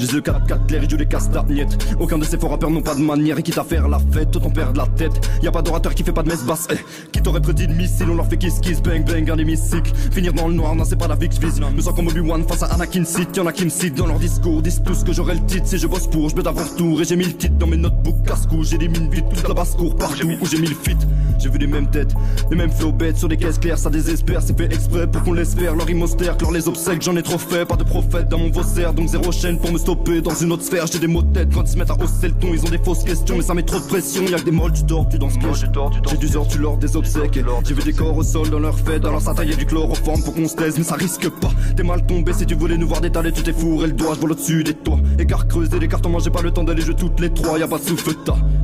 J'ai 0.00 0.06
the 0.06 0.22
4 0.22 0.46
4 0.46 0.66
clair 0.66 0.82
et 0.82 0.88
je 0.88 0.96
les 0.96 1.04
casse 1.04 1.30
ta 1.30 1.42
niette. 1.42 1.76
Aucun 1.98 2.16
de 2.16 2.24
ces 2.24 2.38
faux 2.38 2.48
rappeurs 2.48 2.70
n'ont 2.70 2.80
pas 2.80 2.94
de 2.94 3.02
manière 3.02 3.38
Et 3.38 3.42
quitte 3.42 3.58
à 3.58 3.64
faire 3.64 3.86
la 3.86 3.98
fête, 3.98 4.34
autant 4.34 4.48
perdre 4.48 4.80
la 4.80 4.86
tête. 4.86 5.12
Y 5.42 5.46
a 5.46 5.50
pas 5.50 5.60
d'orateur 5.60 5.94
qui 5.94 6.02
fait 6.02 6.12
pas 6.12 6.22
de 6.22 6.28
messe 6.28 6.42
basse 6.42 6.68
eh. 6.70 6.76
Qui 7.12 7.20
t'aurait 7.20 7.42
prédit 7.42 7.66
de 7.66 7.74
missile, 7.74 8.08
on 8.08 8.14
leur 8.14 8.26
fait 8.26 8.38
kiss 8.38 8.60
kiss 8.60 8.80
Bang 8.80 9.04
bang, 9.04 9.30
un 9.30 9.36
hémicycle. 9.36 9.92
Finir 10.10 10.32
dans 10.32 10.48
le 10.48 10.54
noir, 10.54 10.74
non 10.74 10.84
c'est 10.86 10.96
pas 10.96 11.06
la 11.06 11.16
Vix 11.16 11.38
Vis 11.38 11.60
Me 11.60 11.82
sens 11.82 11.94
comme 11.94 12.08
Obi-Wan 12.08 12.44
face 12.48 12.62
à 12.62 12.66
Anakin 12.66 13.04
Sith 13.04 13.36
Y'en 13.36 13.44
a 13.44 13.52
qui 13.52 13.66
me 13.66 13.70
citent 13.70 13.96
dans 13.96 14.06
leur 14.06 14.18
discours 14.18 14.62
Disent 14.62 14.82
tous 14.82 15.04
que 15.04 15.12
j'aurai 15.12 15.34
le 15.34 15.44
titre. 15.44 15.66
Si 15.66 15.76
je 15.76 15.86
bosse 15.86 16.06
pour, 16.06 16.30
je 16.30 16.34
peux 16.34 16.42
d'avoir 16.42 16.74
tour 16.76 16.98
Et 17.02 17.04
j'ai 17.04 17.16
mis 17.16 17.26
le 17.26 17.34
titre 17.34 17.58
dans 17.58 17.66
mes 17.66 17.76
notebooks 17.76 18.24
casse-cou. 18.26 18.64
J'ai 18.64 18.78
des 18.78 18.88
mines 18.88 19.10
vides, 19.10 19.28
toute 19.28 19.46
la 19.46 19.54
basse-cour 19.54 19.96
Partout 19.96 20.26
où 20.40 20.46
j'ai 20.46 20.58
mis 20.58 20.68
le 20.68 20.74
fit. 20.74 20.96
J'ai 21.38 21.50
vu 21.50 21.58
les 21.58 21.66
mêmes 21.66 21.90
têtes, 21.90 22.14
les 22.50 22.56
mêmes 22.56 22.70
flots 22.70 22.92
bêtes 22.92 23.18
Sur 23.18 23.28
des 23.28 23.36
caisses 23.36 23.58
claires, 23.58 23.78
ça 23.78 23.90
désespère 23.90 24.42
C'est 24.42 24.56
fait 24.56 24.72
exprès 24.72 25.06
pour 25.06 25.22
qu'on 25.22 25.32
laisse 25.32 25.54
faire 25.54 25.74
leur 25.74 25.88
imostère 25.88 26.36
Clore 26.36 26.52
les 26.52 26.68
obsèques, 26.68 27.02
j'en 27.02 27.16
ai 27.16 27.22
trop 27.22 27.38
fait 27.38 27.64
Pas 27.64 27.76
de 27.76 27.84
prophète 27.84 28.28
dans 28.28 28.38
mon 28.38 28.50
vaussaire. 28.50 28.92
Donc 28.92 29.08
zéro 29.08 29.32
chaîne 29.32 29.58
pour 29.58 29.72
me 29.72 29.78
stopper 29.78 29.89
dans 29.94 30.34
une 30.34 30.52
autre 30.52 30.62
sphère. 30.62 30.86
J'ai 30.86 30.98
des 30.98 31.06
mots 31.06 31.22
de 31.22 31.32
tête 31.32 31.48
quand 31.52 31.62
ils 31.62 31.68
se 31.68 31.78
mettent 31.78 31.90
à 31.90 31.94
hausser 31.94 32.28
le 32.28 32.34
ton. 32.34 32.48
Ils 32.52 32.64
ont 32.64 32.68
des 32.68 32.78
fausses 32.78 33.04
questions, 33.04 33.36
mais 33.36 33.42
ça 33.42 33.54
met 33.54 33.62
trop 33.62 33.78
de 33.78 33.84
pression. 33.84 34.22
Y'a 34.24 34.38
que 34.38 34.44
des 34.44 34.50
molles, 34.50 34.72
tu 34.72 34.82
dors, 34.84 35.08
tu 35.08 35.18
danses 35.18 35.38
piège. 35.38 35.66
J'ai 36.08 36.16
du 36.16 36.36
heures, 36.36 36.46
tu 36.48 36.58
leur 36.58 36.76
des 36.76 36.96
obsèques. 36.96 37.38
J'ai 37.64 37.74
vu 37.74 37.82
des 37.82 37.92
corps 37.92 38.16
au 38.16 38.22
sol 38.22 38.50
dans 38.50 38.58
leur 38.58 38.78
fête. 38.78 39.04
Alors 39.04 39.20
ça 39.20 39.34
taillait 39.34 39.56
du 39.56 39.66
chloroforme 39.66 40.22
pour 40.22 40.34
qu'on 40.34 40.48
se 40.48 40.54
taise, 40.54 40.76
mais 40.78 40.84
ça 40.84 40.94
risque 40.94 41.28
pas. 41.28 41.50
T'es 41.76 41.82
mal 41.82 42.04
tombé 42.06 42.32
si 42.32 42.46
tu 42.46 42.54
voulais 42.54 42.76
nous 42.76 42.88
voir 42.88 43.00
détaler, 43.00 43.32
tu 43.32 43.42
t'es 43.42 43.52
fourré 43.52 43.88
le 43.88 43.92
doigt. 43.92 44.14
Je 44.14 44.20
vole 44.20 44.32
au-dessus 44.32 44.64
des 44.64 44.74
toits. 44.74 44.98
Écart 45.18 45.46
creusé, 45.48 45.78
les 45.78 45.88
cartons, 45.88 46.18
j'ai 46.18 46.30
pas 46.30 46.42
le 46.42 46.50
temps 46.50 46.64
d'aller 46.64 46.82
jouer 46.82 46.94
toutes 46.94 47.20
les 47.20 47.30
trois. 47.30 47.58
Y'a 47.58 47.68
pas 47.68 47.78
de 47.78 47.84
souffle. 47.84 48.10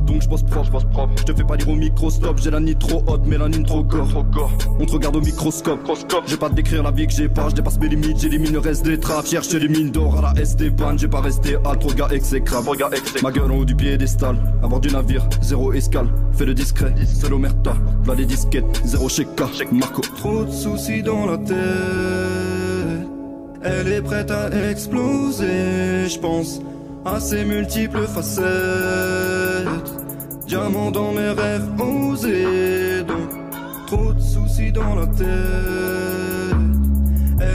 Donc 0.05 0.21
je 0.21 0.27
bosse 0.27 0.43
propre, 0.43 0.65
je 0.65 0.71
bosse 0.71 0.85
propre. 0.85 1.13
Je 1.17 1.23
te 1.23 1.33
fais 1.33 1.43
pas 1.43 1.57
dire 1.57 1.69
au 1.69 1.75
micro 1.75 2.09
stop. 2.09 2.39
J'ai 2.41 2.51
la 2.51 2.59
nitro 2.59 3.03
haute, 3.07 3.25
mélanine 3.25 3.63
trop 3.65 3.83
gore. 3.83 4.25
On 4.79 4.85
te 4.85 4.91
regarde 4.91 5.15
au 5.15 5.21
microscope. 5.21 5.79
J'ai 6.27 6.37
pas 6.37 6.49
décrire 6.49 6.83
la 6.83 6.91
vie 6.91 7.07
que 7.07 7.13
j'ai 7.13 7.29
pas. 7.29 7.49
Je 7.49 7.55
dépasse 7.55 7.79
mes 7.79 7.89
limites, 7.89 8.19
j'élimine 8.19 8.53
le 8.53 8.59
reste 8.59 8.85
des 8.85 8.99
trappes. 8.99 9.27
Cherche 9.27 9.51
les 9.51 9.67
mines 9.67 9.91
d'or 9.91 10.17
à 10.17 10.33
la 10.33 10.41
Esteban. 10.41 10.97
J'ai 10.97 11.07
pas 11.07 11.16
resté 11.21 11.57
alt, 11.65 11.95
gars 11.95 12.09
exécrable. 12.11 12.67
Ma 13.23 13.31
gueule 13.31 13.51
en 13.51 13.57
haut 13.57 13.65
du 13.65 13.75
piédestal. 13.75 14.35
À 14.63 14.67
bord 14.67 14.79
du 14.79 14.89
navire, 14.89 15.27
zéro 15.41 15.73
escale. 15.73 16.07
Fais 16.33 16.45
le 16.45 16.53
discret, 16.53 16.93
seul 17.05 17.33
omerta. 17.33 17.73
V'là 18.03 18.15
les 18.15 18.25
disquettes, 18.25 18.81
zéro 18.85 19.09
cheka. 19.09 19.47
Marco. 19.71 20.01
Trop 20.01 20.43
de 20.43 20.51
soucis 20.51 21.03
dans 21.03 21.25
la 21.25 21.37
tête. 21.37 21.57
Elle 23.63 23.87
est 23.91 24.01
prête 24.01 24.31
à 24.31 24.49
exploser, 24.69 26.07
je 26.07 26.19
pense 26.19 26.61
à 27.05 27.19
ses 27.19 27.43
multiples 27.43 28.07
facettes. 28.07 28.45
Diamant 30.47 30.91
dans 30.91 31.11
mes 31.11 31.29
rêves 31.29 31.67
osés, 31.79 33.03
donc 33.03 33.29
trop 33.87 34.13
de 34.13 34.21
soucis 34.21 34.71
dans 34.71 34.95
la 34.95 35.07
tête. 35.07 36.36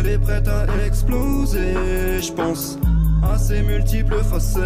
Elle 0.04 0.10
est 0.10 0.18
prête 0.18 0.48
à 0.48 0.66
exploser, 0.84 1.74
je 2.20 2.32
pense 2.32 2.76
à 3.22 3.38
ses 3.38 3.62
multiples 3.62 4.20
facettes. 4.24 4.64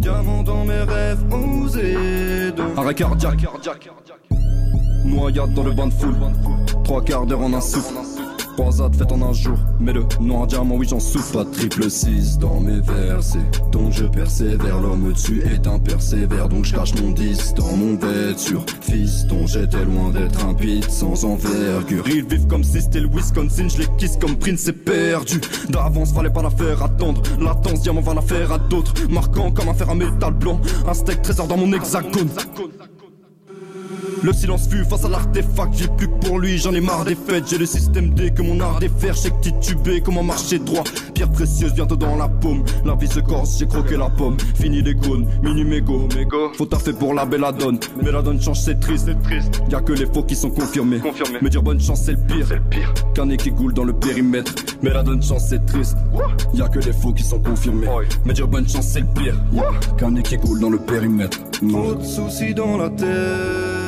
Diamant 0.00 0.42
dans 0.42 0.64
mes 0.64 0.80
rêves 0.80 1.22
osés, 1.30 1.96
Arrêt 2.78 2.94
cardiaque. 2.94 3.46
Noyade 5.04 5.52
dans 5.52 5.64
le 5.64 5.72
bain 5.72 5.88
de 5.88 5.92
foule. 5.92 6.16
Trois 6.82 7.04
quarts 7.04 7.26
d'heure 7.26 7.42
en 7.42 7.52
un 7.52 7.60
souffle. 7.60 7.96
Croisade 8.56 8.96
faite 8.96 9.12
en 9.12 9.20
un 9.20 9.34
jour, 9.34 9.58
mais 9.78 9.92
le 9.92 10.06
noir 10.18 10.46
diamant, 10.46 10.76
oui 10.76 10.86
j'en 10.88 10.98
souffre. 10.98 11.34
Pas 11.34 11.44
triple 11.44 11.90
6 11.90 12.38
dans 12.38 12.58
mes 12.58 12.80
versets, 12.80 13.38
donc 13.70 13.92
je 13.92 14.04
persévère. 14.04 14.80
L'homme 14.80 15.08
au-dessus 15.08 15.42
est 15.42 15.66
un 15.66 15.78
persévère, 15.78 16.48
donc 16.48 16.64
je 16.64 16.74
cache 16.74 16.94
mon 16.94 17.10
10 17.10 17.52
dans 17.54 17.76
mon 17.76 17.96
vêture. 17.96 18.64
Fiston, 18.80 19.46
j'étais 19.46 19.84
loin 19.84 20.08
d'être 20.10 20.46
un 20.46 20.54
pit 20.54 20.90
sans 20.90 21.26
envergure. 21.26 22.08
Ils 22.08 22.24
vivent 22.26 22.46
comme 22.46 22.64
si 22.64 22.80
c'était 22.80 23.00
le 23.00 23.08
Wisconsin, 23.08 23.68
je 23.68 23.78
les 23.78 23.88
kiss 23.98 24.16
comme 24.16 24.36
Prince 24.36 24.60
c'est 24.60 24.72
perdu. 24.72 25.38
D'avance, 25.68 26.14
fallait 26.14 26.30
pas 26.30 26.42
la 26.42 26.50
faire 26.50 26.82
attendre. 26.82 27.22
Latence, 27.38 27.82
diamant 27.82 28.00
va 28.00 28.14
la 28.14 28.22
faire 28.22 28.52
à 28.52 28.58
d'autres. 28.58 28.94
Marquant 29.10 29.50
comme 29.50 29.68
un 29.68 29.74
fer 29.74 29.90
à 29.90 29.94
métal 29.94 30.32
blanc. 30.32 30.58
Un 30.88 30.94
steak 30.94 31.20
trésor 31.20 31.46
dans 31.46 31.58
mon 31.58 31.70
hexagone. 31.74 32.30
Le 34.22 34.32
silence 34.32 34.68
fut 34.68 34.84
face 34.84 35.04
à 35.04 35.08
l'artefact, 35.08 35.74
j'ai 35.76 35.88
plus 35.88 36.08
que 36.08 36.26
pour 36.26 36.38
lui, 36.38 36.58
j'en 36.58 36.72
ai 36.72 36.80
marre 36.80 37.04
des 37.04 37.14
fêtes, 37.14 37.44
j'ai 37.48 37.58
le 37.58 37.66
système 37.66 38.10
D 38.10 38.30
que 38.30 38.42
mon 38.42 38.58
art 38.60 38.78
défaire, 38.78 39.14
j'ai 39.14 39.30
que 39.30 39.40
titubé, 39.40 40.00
comment 40.00 40.22
marcher 40.22 40.58
droit, 40.58 40.84
pierre 41.14 41.30
précieuse 41.30 41.74
bientôt 41.74 41.96
dans 41.96 42.16
la 42.16 42.28
paume, 42.28 42.64
la 42.84 42.94
vie 42.94 43.08
se 43.08 43.20
corse, 43.20 43.58
j'ai 43.58 43.66
croqué 43.66 43.96
la 43.96 44.08
pomme, 44.08 44.36
fini 44.54 44.82
les 44.82 44.94
cônes, 44.94 45.26
mini 45.42 45.64
mégo, 45.64 46.08
faut 46.54 46.66
taffer 46.66 46.92
pour 46.92 47.14
la 47.14 47.26
belle 47.26 47.44
donne, 47.58 47.78
mais 48.02 48.10
la 48.10 48.22
donne 48.22 48.40
change 48.40 48.60
c'est 48.60 48.80
triste, 48.80 49.06
c'est 49.06 49.22
triste, 49.22 49.62
y'a 49.70 49.80
que 49.80 49.92
les 49.92 50.06
faux 50.06 50.22
qui 50.22 50.34
sont 50.34 50.50
confirmés, 50.50 50.98
confirmés. 50.98 51.38
me 51.42 51.48
dire 51.50 51.62
bonne 51.62 51.80
chance 51.80 52.02
c'est 52.04 52.12
le 52.12 52.18
pire, 52.18 52.46
c'est 52.48 52.56
le 52.56 52.62
pire, 52.62 52.94
qu'un 53.14 53.26
nez 53.26 53.36
qui 53.36 53.50
goule 53.50 53.74
dans 53.74 53.84
le 53.84 53.92
périmètre, 53.92 54.54
mais 54.82 54.90
la 54.90 55.02
donne 55.02 55.22
chance 55.22 55.46
c'est 55.48 55.64
triste, 55.66 55.98
y'a 56.54 56.68
que 56.68 56.78
les 56.78 56.92
faux 56.92 57.12
qui 57.12 57.22
sont 57.22 57.40
confirmés, 57.40 57.88
me 58.24 58.32
dire 58.32 58.48
bonne 58.48 58.68
chance 58.68 58.86
c'est 58.86 59.00
le 59.00 59.06
pire, 59.06 59.36
qu'un 59.98 60.10
nez 60.10 60.22
qui 60.22 60.36
goule 60.38 60.60
dans 60.60 60.70
le 60.70 60.78
périmètre, 60.78 61.38
Trop 61.68 61.94
de 61.94 62.04
soucis 62.04 62.54
dans 62.54 62.76
la 62.76 62.90
tête. 62.90 63.85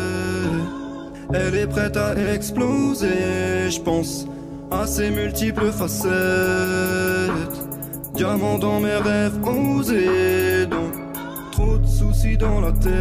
Elle 1.32 1.54
est 1.54 1.66
prête 1.66 1.96
à 1.96 2.14
exploser, 2.34 3.70
je 3.70 3.80
pense 3.80 4.26
à 4.70 4.86
ses 4.86 5.10
multiples 5.10 5.70
facettes. 5.70 6.08
Diamant 8.14 8.58
dans 8.58 8.80
mes 8.80 8.96
rêves 8.96 9.38
osés, 9.46 10.66
donc 10.66 10.92
trop 11.52 11.76
de 11.76 11.86
soucis 11.86 12.38
dans 12.38 12.60
la 12.60 12.72
tête. 12.72 12.92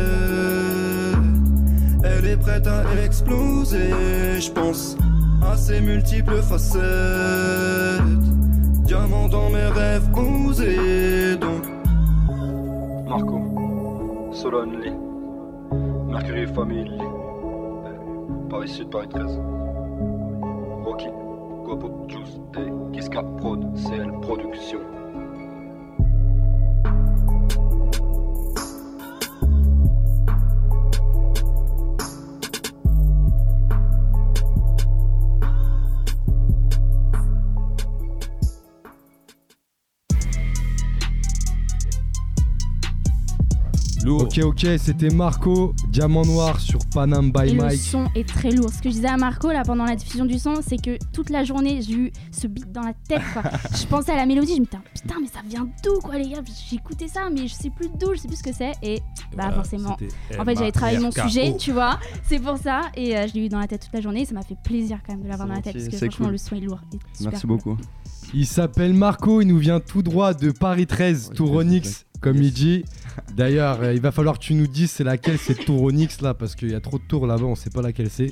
Elle 2.03 2.25
est 2.25 2.37
prête 2.37 2.67
à 2.67 2.83
exploser, 3.03 3.91
je 4.39 4.51
pense 4.51 4.97
à 5.41 5.55
ses 5.55 5.79
multiples 5.79 6.41
facettes. 6.41 6.81
Diamant 8.83 9.29
dans 9.29 9.49
mes 9.49 9.67
rêves 9.67 10.09
osés, 10.13 11.37
donc 11.37 11.63
Marco, 13.07 14.31
Solon 14.33 14.71
Lee, 14.81 14.91
Mercury 16.09 16.45
Family, 16.53 17.01
Paris 18.49 18.69
Sud, 18.69 18.89
Paris 18.89 19.09
13, 19.09 19.39
Rocky, 20.85 21.07
Gopo, 21.65 22.07
Juice 22.07 22.39
et 22.57 22.93
Kiska 22.93 23.21
Prod, 23.37 23.75
CL 23.75 24.11
Production. 24.21 24.96
Lourd. 44.07 44.21
Ok, 44.21 44.39
ok, 44.41 44.65
c'était 44.77 45.09
Marco, 45.09 45.73
Diamant 45.89 46.23
Noir 46.23 46.61
sur 46.61 46.79
Panam 46.93 47.29
by 47.29 47.49
Et 47.49 47.51
le 47.51 47.61
Mike. 47.61 47.77
son 47.81 48.05
est 48.15 48.25
très 48.25 48.51
lourd. 48.51 48.69
Ce 48.69 48.81
que 48.81 48.87
je 48.89 48.95
disais 48.95 49.09
à 49.09 49.17
Marco 49.17 49.51
là 49.51 49.63
pendant 49.65 49.83
la 49.83 49.97
diffusion 49.97 50.25
du 50.25 50.39
son, 50.39 50.61
c'est 50.65 50.77
que 50.81 50.97
toute 51.11 51.29
la 51.29 51.43
journée 51.43 51.81
j'ai 51.81 51.93
eu 51.93 52.11
ce 52.31 52.47
beat 52.47 52.71
dans 52.71 52.83
la 52.83 52.93
tête. 52.93 53.21
Quoi. 53.33 53.43
je 53.77 53.85
pensais 53.85 54.13
à 54.13 54.15
la 54.15 54.25
mélodie, 54.25 54.55
je 54.55 54.61
me 54.61 54.65
disais 54.65 54.77
putain 54.93 55.15
mais 55.19 55.27
ça 55.27 55.39
vient 55.45 55.67
d'où 55.83 55.99
quoi 55.99 56.17
les 56.17 56.29
gars? 56.29 56.41
J'ai 56.69 56.77
écouté 56.77 57.09
ça 57.09 57.29
mais 57.29 57.49
je 57.49 57.53
sais 57.53 57.69
plus 57.69 57.89
d'où, 57.99 58.13
je 58.15 58.21
sais 58.21 58.29
plus 58.29 58.37
ce 58.37 58.43
que 58.43 58.53
c'est 58.53 58.71
et 58.81 58.99
bah 59.35 59.49
Voilà, 59.49 59.51
forcément. 59.55 59.97
En 60.39 60.45
fait 60.45 60.55
j'avais 60.57 60.71
travaillé 60.71 60.99
mon 60.99 61.11
sujet, 61.11 61.57
tu 61.57 61.73
vois. 61.73 61.99
C'est 62.23 62.39
pour 62.39 62.57
ça 62.57 62.83
et 62.95 63.17
euh, 63.17 63.27
je 63.27 63.33
l'ai 63.33 63.47
eu 63.47 63.49
dans 63.49 63.59
la 63.59 63.67
tête 63.67 63.81
toute 63.81 63.93
la 63.93 63.99
journée. 63.99 64.21
et 64.21 64.25
Ça 64.25 64.33
m'a 64.33 64.41
fait 64.41 64.57
plaisir 64.63 64.99
quand 65.05 65.15
même 65.15 65.23
de 65.23 65.27
l'avoir 65.27 65.49
dans 65.49 65.55
la 65.55 65.61
tête 65.61 65.73
parce 65.73 65.89
que 65.89 65.97
C'est 65.97 66.05
franchement 66.05 66.27
cool. 66.27 66.31
le 66.31 66.37
son 66.37 66.55
est 66.55 66.61
lourd. 66.61 66.79
Merci 67.19 67.41
cool. 67.41 67.49
beaucoup. 67.49 67.77
Il 68.33 68.45
s'appelle 68.45 68.93
Marco, 68.93 69.41
il 69.41 69.47
nous 69.47 69.57
vient 69.57 69.79
tout 69.79 70.01
droit 70.01 70.33
de 70.33 70.51
Paris 70.51 70.85
13, 70.85 71.31
Touronix, 71.33 72.05
comme 72.21 72.41
il 72.41 72.51
dit. 72.53 72.83
D'ailleurs, 73.35 73.81
euh, 73.81 73.93
il 73.93 74.01
va 74.01 74.11
falloir 74.11 74.37
que 74.39 74.43
tu 74.43 74.53
nous 74.53 74.67
dises 74.67 74.91
c'est 74.91 75.03
laquelle 75.03 75.37
c'est 75.37 75.55
Touronix 75.55 76.21
là, 76.21 76.33
parce 76.33 76.55
qu'il 76.55 76.71
y 76.71 76.75
a 76.75 76.79
trop 76.79 76.97
de 76.97 77.03
tours 77.03 77.27
là-bas, 77.27 77.45
on 77.45 77.55
sait 77.55 77.69
pas 77.69 77.81
laquelle 77.81 78.09
c'est. 78.09 78.31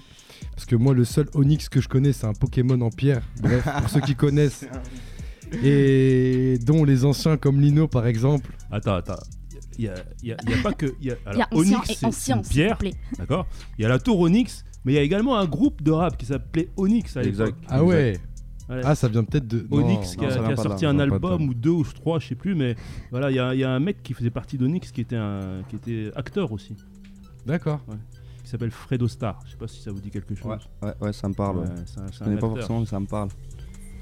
Parce 0.53 0.65
que 0.65 0.75
moi, 0.75 0.93
le 0.93 1.05
seul 1.05 1.27
Onyx 1.33 1.69
que 1.69 1.81
je 1.81 1.87
connais, 1.89 2.13
c'est 2.13 2.25
un 2.27 2.33
Pokémon 2.33 2.79
en 2.81 2.89
pierre. 2.89 3.21
Bref, 3.41 3.63
pour 3.79 3.89
ceux 3.89 4.01
qui 4.01 4.15
connaissent. 4.15 4.65
Et 5.63 6.57
dont 6.65 6.83
les 6.83 7.05
anciens 7.05 7.37
comme 7.37 7.61
Lino 7.61 7.87
par 7.87 8.07
exemple. 8.07 8.51
Attends, 8.71 8.95
attends. 8.95 9.19
Il 9.77 9.85
y 9.85 9.87
a, 9.89 9.95
y 10.23 10.31
a- 10.31 10.37
il 10.43 10.49
y 10.49 10.53
a 10.53 10.57
pas 10.63 10.73
que. 10.73 10.93
il 11.01 11.07
y 11.07 11.11
a- 11.11 11.17
Il 11.33 11.37
y 11.37 11.41
a 11.41 11.45
alors, 11.45 11.47
ancien 11.51 11.77
Onyx, 11.77 11.89
et 11.89 11.93
c'est- 11.93 11.99
c'est 11.99 12.05
ancien, 12.05 12.37
une 12.37 12.43
s'il 12.43 12.49
vous 12.51 12.55
pierre. 12.65 12.77
plaît. 12.77 12.93
D'accord? 13.17 13.47
Il 13.77 13.81
y 13.81 13.85
a 13.85 13.89
la 13.89 13.99
tour 13.99 14.19
Onyx, 14.19 14.63
mais 14.85 14.93
il 14.93 14.95
y 14.95 14.99
a 14.99 15.01
également 15.01 15.37
un 15.37 15.45
groupe 15.45 15.81
de 15.83 15.91
rap 15.91 16.17
qui 16.17 16.25
s'appelait 16.25 16.69
Onyx 16.77 17.17
à 17.17 17.23
Exact. 17.23 17.45
l'époque. 17.47 17.63
Ah 17.67 17.83
ouais 17.83 18.17
Ah, 18.69 18.95
ça 18.95 19.07
vient 19.07 19.23
peut-être 19.23 19.47
de. 19.47 19.67
Onyx 19.71 20.17
non, 20.17 20.23
qui 20.23 20.25
a, 20.33 20.41
non, 20.41 20.49
qui 20.55 20.61
sorti 20.61 20.83
là, 20.85 20.89
un 20.91 20.99
album 20.99 21.49
ou 21.49 21.53
deux 21.53 21.69
ou 21.69 21.83
trois, 21.83 22.19
je 22.19 22.27
sais 22.29 22.35
plus, 22.35 22.55
mais 22.55 22.75
voilà, 23.11 23.29
il 23.29 23.35
y, 23.35 23.39
a- 23.39 23.53
il 23.53 23.59
y 23.59 23.63
a 23.63 23.69
un 23.71 23.79
mec 23.79 24.01
qui 24.01 24.13
faisait 24.13 24.31
partie 24.31 24.57
d'Onyx 24.57 24.91
qui 24.91 25.01
était 25.01 25.15
un, 25.15 25.61
qui 25.69 25.75
était 25.75 26.11
acteur 26.15 26.51
aussi, 26.51 26.75
D'accord. 27.45 27.79
qui 28.43 28.49
s'appelle 28.49 28.71
Fredo 28.71 29.07
Star. 29.07 29.39
Je 29.45 29.51
sais 29.51 29.57
pas 29.57 29.67
si 29.67 29.81
ça 29.81 29.91
vous 29.91 29.99
dit 30.01 30.09
quelque 30.09 30.33
chose. 30.33 30.47
Ouais, 30.81 30.87
ouais, 30.89 30.93
ouais, 31.01 31.13
ça 31.13 31.27
me 31.29 31.33
parle. 31.35 31.57
Ouais. 31.59 31.63
Ouais, 31.65 31.69
c'est 31.85 31.99
un- 31.99 32.07
c'est 32.07 32.13
Je 32.17 32.21
un 32.23 32.25
connais 32.25 32.39
pas 32.39 32.47
forcément, 32.49 32.79
mais 32.79 32.85
ça 32.87 32.99
me 32.99 33.05
parle. 33.07 33.29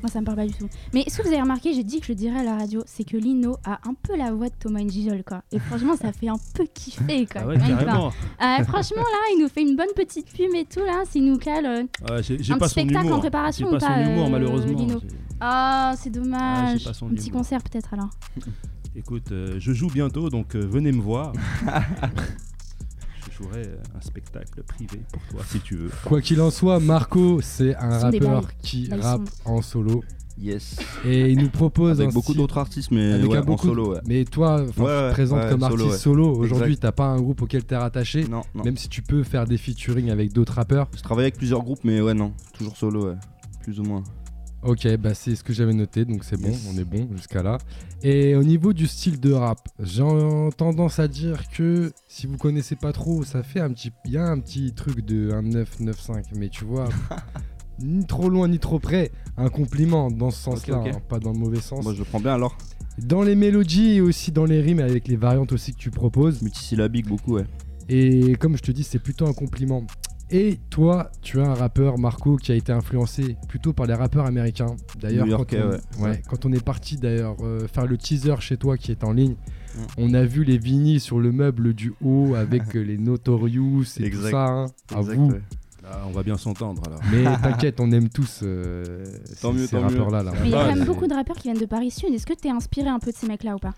Moi, 0.03 0.09
ça 0.11 0.19
me 0.19 0.25
parle 0.25 0.37
pas 0.37 0.45
du 0.45 0.53
tout. 0.53 0.67
Mais 0.93 1.05
ce 1.07 1.17
que 1.17 1.21
vous 1.23 1.29
avez 1.29 1.41
remarqué, 1.41 1.73
j'ai 1.73 1.83
dit 1.85 1.99
que 2.01 2.07
je 2.07 2.11
le 2.11 2.15
dirais 2.17 2.39
à 2.41 2.43
la 2.43 2.57
radio, 2.57 2.83
c'est 2.85 3.05
que 3.05 3.15
Lino 3.15 3.55
a 3.63 3.79
un 3.87 3.93
peu 3.93 4.17
la 4.17 4.33
voix 4.33 4.49
de 4.49 4.53
Thomas 4.59 4.81
Njijol, 4.81 5.23
quoi. 5.23 5.43
Et 5.53 5.59
franchement, 5.59 5.95
ça 5.95 6.11
fait 6.11 6.27
un 6.27 6.35
peu 6.53 6.65
kiffer, 6.73 7.25
quoi. 7.25 7.41
Ah 7.43 7.47
ouais, 7.47 7.57
carrément. 7.57 8.11
Ah, 8.37 8.57
franchement, 8.67 9.01
là, 9.01 9.17
il 9.33 9.41
nous 9.41 9.47
fait 9.47 9.61
une 9.61 9.77
bonne 9.77 9.93
petite 9.95 10.27
pub 10.35 10.53
et 10.53 10.65
tout, 10.65 10.81
là. 10.81 11.03
S'il 11.09 11.23
nous 11.23 11.37
cale. 11.37 11.65
euh, 11.65 11.83
Ouais, 11.83 11.87
Un 12.09 12.17
pas 12.17 12.21
petit 12.21 12.43
son 12.43 12.67
spectacle 12.67 13.05
humour. 13.05 13.17
en 13.17 13.19
préparation 13.21 13.67
J'ai 13.69 13.75
ou 13.75 13.79
pas 13.79 13.87
pas, 13.87 14.03
son 14.05 14.11
humour, 14.11 14.25
euh, 14.25 14.29
malheureusement. 14.29 14.77
Lino 14.77 15.01
Ah, 15.39 15.93
c'est 15.97 16.09
dommage. 16.09 16.83
pas 16.83 16.89
un 16.91 17.09
petit 17.09 17.29
humour. 17.29 17.39
concert, 17.39 17.61
peut-être, 17.63 17.93
alors. 17.93 18.09
Écoute, 18.95 19.31
euh, 19.31 19.55
je 19.57 19.71
joue 19.73 19.87
bientôt, 19.87 20.29
donc 20.29 20.55
euh, 20.55 20.59
venez 20.59 20.91
me 20.91 21.01
voir. 21.01 21.31
je 23.33 23.43
jouerai 23.43 23.63
euh, 23.67 23.75
un 23.97 24.01
spectacle 24.01 24.63
privé 24.63 25.01
pour 25.11 25.21
toi, 25.31 25.41
si 25.49 25.59
tu 25.59 25.75
veux. 25.75 25.89
Quoi 26.05 26.21
qu'il 26.21 26.41
en 26.41 26.51
soit, 26.51 26.79
Marco, 26.79 27.39
c'est 27.41 27.75
un 27.75 27.97
rappeur 27.99 28.55
qui 28.57 28.87
Là, 28.87 28.97
rappe 29.01 29.29
en 29.45 29.61
solo. 29.61 30.03
Yes. 30.39 30.77
Et 31.05 31.29
il 31.29 31.39
nous 31.39 31.49
propose 31.49 32.01
Avec 32.01 32.13
beaucoup 32.13 32.33
d'autres 32.33 32.57
artistes, 32.57 32.89
mais 32.91 33.13
avec 33.13 33.29
ouais, 33.29 33.37
un 33.37 33.47
en 33.47 33.57
solo, 33.57 33.93
ouais. 33.93 33.99
Mais 34.07 34.25
toi, 34.25 34.61
Ouais, 34.61 34.67
tu 34.67 34.73
te 34.73 35.11
présentes 35.11 35.43
ouais, 35.43 35.49
comme 35.49 35.61
solo, 35.61 35.73
artiste 35.73 35.91
ouais. 35.91 35.97
solo. 35.97 36.35
Aujourd'hui, 36.35 36.77
t'as 36.77 36.91
pas 36.91 37.05
un 37.05 37.21
groupe 37.21 37.41
auquel 37.43 37.63
t'es 37.63 37.77
rattaché. 37.77 38.23
Non, 38.27 38.41
non. 38.55 38.63
Même 38.63 38.77
si 38.77 38.89
tu 38.89 39.01
peux 39.03 39.23
faire 39.23 39.45
des 39.45 39.57
featuring 39.57 40.09
avec 40.09 40.33
d'autres 40.33 40.53
rappeurs. 40.53 40.87
Je 40.95 41.01
travaille 41.03 41.25
avec 41.25 41.37
plusieurs 41.37 41.61
groupes, 41.61 41.81
mais 41.83 42.01
ouais, 42.01 42.15
non. 42.15 42.33
Toujours 42.57 42.75
solo, 42.77 43.09
ouais. 43.09 43.15
Plus 43.61 43.79
ou 43.79 43.83
moins. 43.83 44.03
Ok, 44.65 44.87
bah 44.95 45.13
c'est 45.13 45.35
ce 45.35 45.43
que 45.43 45.51
j'avais 45.51 45.73
noté, 45.73 46.05
donc 46.05 46.23
c'est 46.23 46.39
bon, 46.39 46.53
on 46.73 46.77
est 46.77 46.85
bon 46.85 47.09
jusqu'à 47.17 47.43
là. 47.43 47.57
Et 48.01 48.33
au 48.35 48.43
niveau 48.43 48.71
du 48.71 48.87
style 48.87 49.19
de 49.19 49.33
rap, 49.33 49.59
j'ai 49.77 50.03
tendance 50.55 50.99
à 50.99 51.09
dire 51.09 51.49
que 51.49 51.91
si 52.07 52.27
vous 52.27 52.37
connaissez 52.37 52.77
pas 52.77 52.93
trop, 52.93 53.23
ça 53.23 53.43
fait 53.43 53.59
un 53.59 53.73
petit, 53.73 53.91
il 54.05 54.11
y 54.11 54.17
a 54.17 54.25
un 54.25 54.39
petit 54.39 54.73
truc 54.73 55.05
de 55.05 55.31
un 55.33 55.41
9, 55.41 55.81
9, 55.81 55.99
5, 55.99 56.25
mais 56.37 56.47
tu 56.47 56.63
vois, 56.63 56.87
ni 57.79 58.05
trop 58.05 58.29
loin 58.29 58.47
ni 58.47 58.59
trop 58.59 58.79
près, 58.79 59.11
un 59.35 59.49
compliment 59.49 60.09
dans 60.09 60.31
ce 60.31 60.41
sens-là, 60.41 60.81
hein, 60.85 60.99
pas 61.09 61.19
dans 61.19 61.33
le 61.33 61.39
mauvais 61.39 61.59
sens. 61.59 61.83
Moi 61.83 61.93
je 61.93 62.03
prends 62.03 62.21
bien 62.21 62.35
alors. 62.35 62.57
Dans 62.99 63.21
les 63.21 63.35
mélodies 63.35 63.95
et 63.95 64.01
aussi 64.01 64.31
dans 64.31 64.45
les 64.45 64.61
rimes 64.61 64.79
avec 64.79 65.09
les 65.09 65.17
variantes 65.17 65.51
aussi 65.51 65.73
que 65.73 65.79
tu 65.79 65.91
proposes. 65.91 66.41
Multisyllabique 66.41 67.07
beaucoup, 67.07 67.33
ouais. 67.33 67.45
Et 67.89 68.35
comme 68.35 68.55
je 68.55 68.61
te 68.61 68.71
dis, 68.71 68.83
c'est 68.83 68.99
plutôt 68.99 69.27
un 69.27 69.33
compliment. 69.33 69.83
Et 70.35 70.57
toi, 70.71 71.11
tu 71.21 71.39
as 71.39 71.45
un 71.45 71.53
rappeur, 71.53 71.99
Marco, 71.99 72.37
qui 72.37 72.51
a 72.51 72.55
été 72.55 72.71
influencé 72.71 73.35
plutôt 73.47 73.71
par 73.71 73.85
les 73.85 73.93
rappeurs 73.93 74.25
américains. 74.25 74.75
D'ailleurs, 74.99 75.27
quand, 75.27 75.53
on- 75.53 75.55
ouais. 75.57 75.63
ouais, 75.99 76.03
Ouais. 76.09 76.21
quand 76.27 76.45
on 76.47 76.51
est 76.51 76.63
parti 76.63 76.97
d'ailleurs 76.97 77.35
euh, 77.43 77.67
faire 77.67 77.85
le 77.85 77.97
teaser 77.97 78.33
chez 78.39 78.57
toi 78.57 78.75
qui 78.75 78.91
est 78.91 79.03
en 79.03 79.11
ligne, 79.13 79.35
on 79.97 80.13
a 80.15 80.23
vu 80.25 80.43
les 80.43 80.57
vinyles 80.57 80.99
sur 80.99 81.19
le 81.19 81.31
meuble 81.31 81.73
du 81.75 81.93
haut 82.03 82.33
avec 82.35 82.75
euh, 82.75 82.79
les 82.81 82.97
Notorious 82.97 83.83
et 83.99 84.09
tout 84.09 84.21
ça. 84.23 84.47
hein, 84.47 84.65
à 84.93 84.99
Exact, 85.01 85.15
vous. 85.15 85.29
ouais. 85.31 85.41
Là, 85.83 86.01
on 86.07 86.11
va 86.11 86.23
bien 86.23 86.37
s'entendre 86.37 86.81
alors. 86.87 86.99
Mais 87.11 87.23
t'inquiète, 87.43 87.79
on 87.79 87.91
aime 87.91 88.09
tous 88.09 88.39
euh, 88.41 89.05
Tant 89.41 89.51
ces, 89.51 89.57
mieux, 89.57 89.65
ces 89.67 89.71
tant 89.75 89.81
mieux. 89.81 89.87
rappeurs-là. 89.89 90.23
là. 90.23 90.31
Mais 90.41 90.47
il 90.47 90.51
y 90.51 90.55
a 90.55 90.61
Ah, 90.61 90.69
quand 90.69 90.75
même 90.77 90.85
beaucoup 90.85 91.05
de 91.07 91.13
rappeurs 91.13 91.35
qui 91.35 91.43
viennent 91.49 91.59
de 91.61 91.65
Paris 91.67 91.91
Sud. 91.91 92.11
Est-ce 92.13 92.25
que 92.25 92.33
t'es 92.33 92.49
inspiré 92.49 92.87
un 92.87 92.99
peu 92.99 93.11
de 93.11 93.15
ces 93.17 93.27
mecs-là 93.27 93.55
ou 93.55 93.59
pas? 93.59 93.73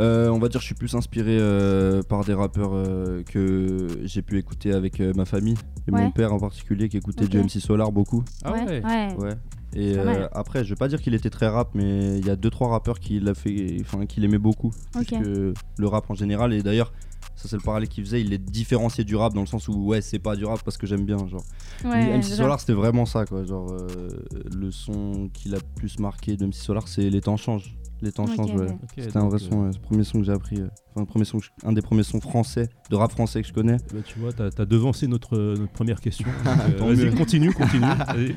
Euh, 0.00 0.28
on 0.30 0.38
va 0.38 0.48
dire 0.48 0.58
que 0.58 0.62
je 0.62 0.66
suis 0.66 0.74
plus 0.74 0.94
inspiré 0.94 1.36
euh, 1.38 2.02
par 2.02 2.24
des 2.24 2.32
rappeurs 2.34 2.70
euh, 2.72 3.22
que 3.22 3.86
j'ai 4.04 4.22
pu 4.22 4.38
écouter 4.38 4.72
avec 4.72 5.00
euh, 5.00 5.12
ma 5.14 5.24
famille 5.24 5.56
et 5.86 5.92
Ouais. 5.92 6.02
mon 6.02 6.10
père 6.10 6.32
en 6.32 6.38
particulier 6.38 6.88
qui 6.88 6.96
écoutait 6.96 7.24
Ok. 7.24 7.30
du 7.30 7.38
MC 7.38 7.60
Solar 7.60 7.92
beaucoup. 7.92 8.24
Ah 8.44 8.52
ouais. 8.52 8.82
ouais. 8.84 9.14
Ouais. 9.18 9.34
Et 9.74 9.96
euh, 9.96 10.26
après, 10.32 10.64
je 10.64 10.70
vais 10.70 10.76
pas 10.78 10.88
dire 10.88 11.00
qu'il 11.00 11.14
était 11.14 11.30
très 11.30 11.46
rap, 11.48 11.70
mais 11.74 12.18
il 12.18 12.26
y 12.26 12.30
a 12.30 12.36
deux 12.36 12.50
trois 12.50 12.68
rappeurs 12.68 12.98
qui 12.98 13.20
l'a 13.20 13.34
fait, 13.34 13.76
enfin 13.82 14.06
qui 14.06 14.20
l'aimaient 14.20 14.38
beaucoup, 14.38 14.70
plus 14.92 15.00
Ok. 15.02 15.22
que 15.22 15.54
le 15.78 15.86
rap 15.86 16.10
en 16.10 16.14
général. 16.14 16.52
Et 16.52 16.62
d'ailleurs, 16.62 16.92
ça 17.36 17.48
c'est 17.48 17.56
le 17.56 17.62
parallèle 17.62 17.88
qu'il 17.88 18.04
faisait, 18.04 18.20
il 18.20 18.30
les 18.30 18.38
différenciait 18.38 19.04
du 19.04 19.14
rap 19.16 19.32
dans 19.32 19.40
le 19.42 19.46
sens 19.46 19.68
où 19.68 19.74
ouais, 19.86 20.00
c'est 20.00 20.18
pas 20.18 20.34
du 20.34 20.44
rap 20.44 20.60
parce 20.64 20.76
que 20.76 20.86
j'aime 20.86 21.04
bien, 21.04 21.18
genre. 21.28 21.44
Ouais, 21.84 22.16
MC 22.18 22.24
Solar, 22.24 22.58
c'était 22.58 22.72
vraiment 22.72 23.06
ça, 23.06 23.24
quoi. 23.26 23.44
Genre, 23.44 23.70
euh, 23.70 24.08
le 24.56 24.70
son 24.72 25.28
qui 25.32 25.48
l'a 25.50 25.58
plus 25.76 25.98
marqué 26.00 26.36
de 26.36 26.46
MC 26.46 26.54
Solar, 26.54 26.88
c'est 26.88 27.08
Les 27.08 27.20
temps 27.20 27.36
changent. 27.36 27.76
Les 28.02 28.12
temps 28.12 28.26
changent, 28.26 28.54
ouais. 28.54 28.66
C'était 28.96 29.16
un 29.18 29.28
vrai 29.28 29.34
euh, 29.36 29.38
son, 29.38 29.62
ouais. 29.64 29.68
c'est 29.72 29.78
le 29.78 29.82
premier 29.82 30.04
son 30.04 30.18
que 30.20 30.24
j'ai 30.24 30.32
appris. 30.32 30.56
euh, 30.60 30.68
Enfin, 30.92 31.02
le 31.02 31.06
premier 31.06 31.24
son 31.24 31.38
je- 31.38 31.50
un 31.64 31.72
des 31.72 31.82
premiers 31.82 32.02
sons 32.02 32.20
français, 32.20 32.68
de 32.90 32.96
rap 32.96 33.12
français 33.12 33.42
que 33.42 33.48
je 33.48 33.52
connais. 33.52 33.76
bah, 33.92 34.00
tu 34.04 34.18
vois, 34.18 34.32
t'as 34.32 34.46
as 34.46 34.64
devancé 34.66 35.06
notre, 35.06 35.36
euh, 35.36 35.54
notre 35.56 35.70
première 35.72 36.00
question. 36.00 36.26
Donc, 36.78 36.88
euh, 36.88 36.94
Vas-y, 36.94 37.14
continue, 37.14 37.52
continue. 37.52 37.80
Vas-y. 38.08 38.34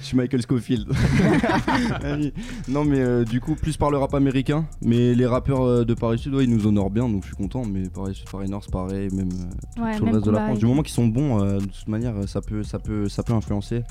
Je 0.00 0.06
suis 0.06 0.16
Michael 0.16 0.42
Scofield. 0.42 0.88
Non, 2.68 2.84
mais 2.84 3.00
euh, 3.00 3.24
du 3.24 3.40
coup, 3.40 3.54
plus 3.54 3.76
par 3.76 3.90
le 3.90 3.98
rap 3.98 4.14
américain. 4.14 4.66
Mais 4.82 5.14
les 5.14 5.26
rappeurs 5.26 5.62
euh, 5.62 5.84
de 5.84 5.94
Paris 5.94 6.18
Sud, 6.18 6.34
ouais, 6.34 6.44
ils 6.44 6.50
nous 6.50 6.66
honorent 6.66 6.90
bien, 6.90 7.08
donc 7.08 7.22
je 7.22 7.28
suis 7.28 7.36
content. 7.36 7.64
Mais 7.64 7.88
Paris 7.88 8.14
Sud, 8.14 8.28
Paris 8.30 8.48
Nord, 8.48 8.62
c'est 8.64 8.72
pareil, 8.72 9.08
même 9.12 9.28
euh, 9.78 9.82
Ouais, 9.84 9.96
sur 9.96 10.06
le 10.06 10.12
reste 10.12 10.26
de 10.26 10.30
la 10.30 10.46
France. 10.46 10.58
Du 10.58 10.66
moment 10.66 10.82
qu'ils 10.82 10.94
sont 10.94 11.06
bons, 11.08 11.40
euh, 11.42 11.58
de 11.58 11.64
toute 11.66 11.88
manière, 11.88 12.14
ça 12.28 12.40
peut, 12.40 12.62
ça 12.62 12.78
peut, 12.78 13.08
ça 13.08 13.22
peut 13.22 13.32
influencer 13.34 13.82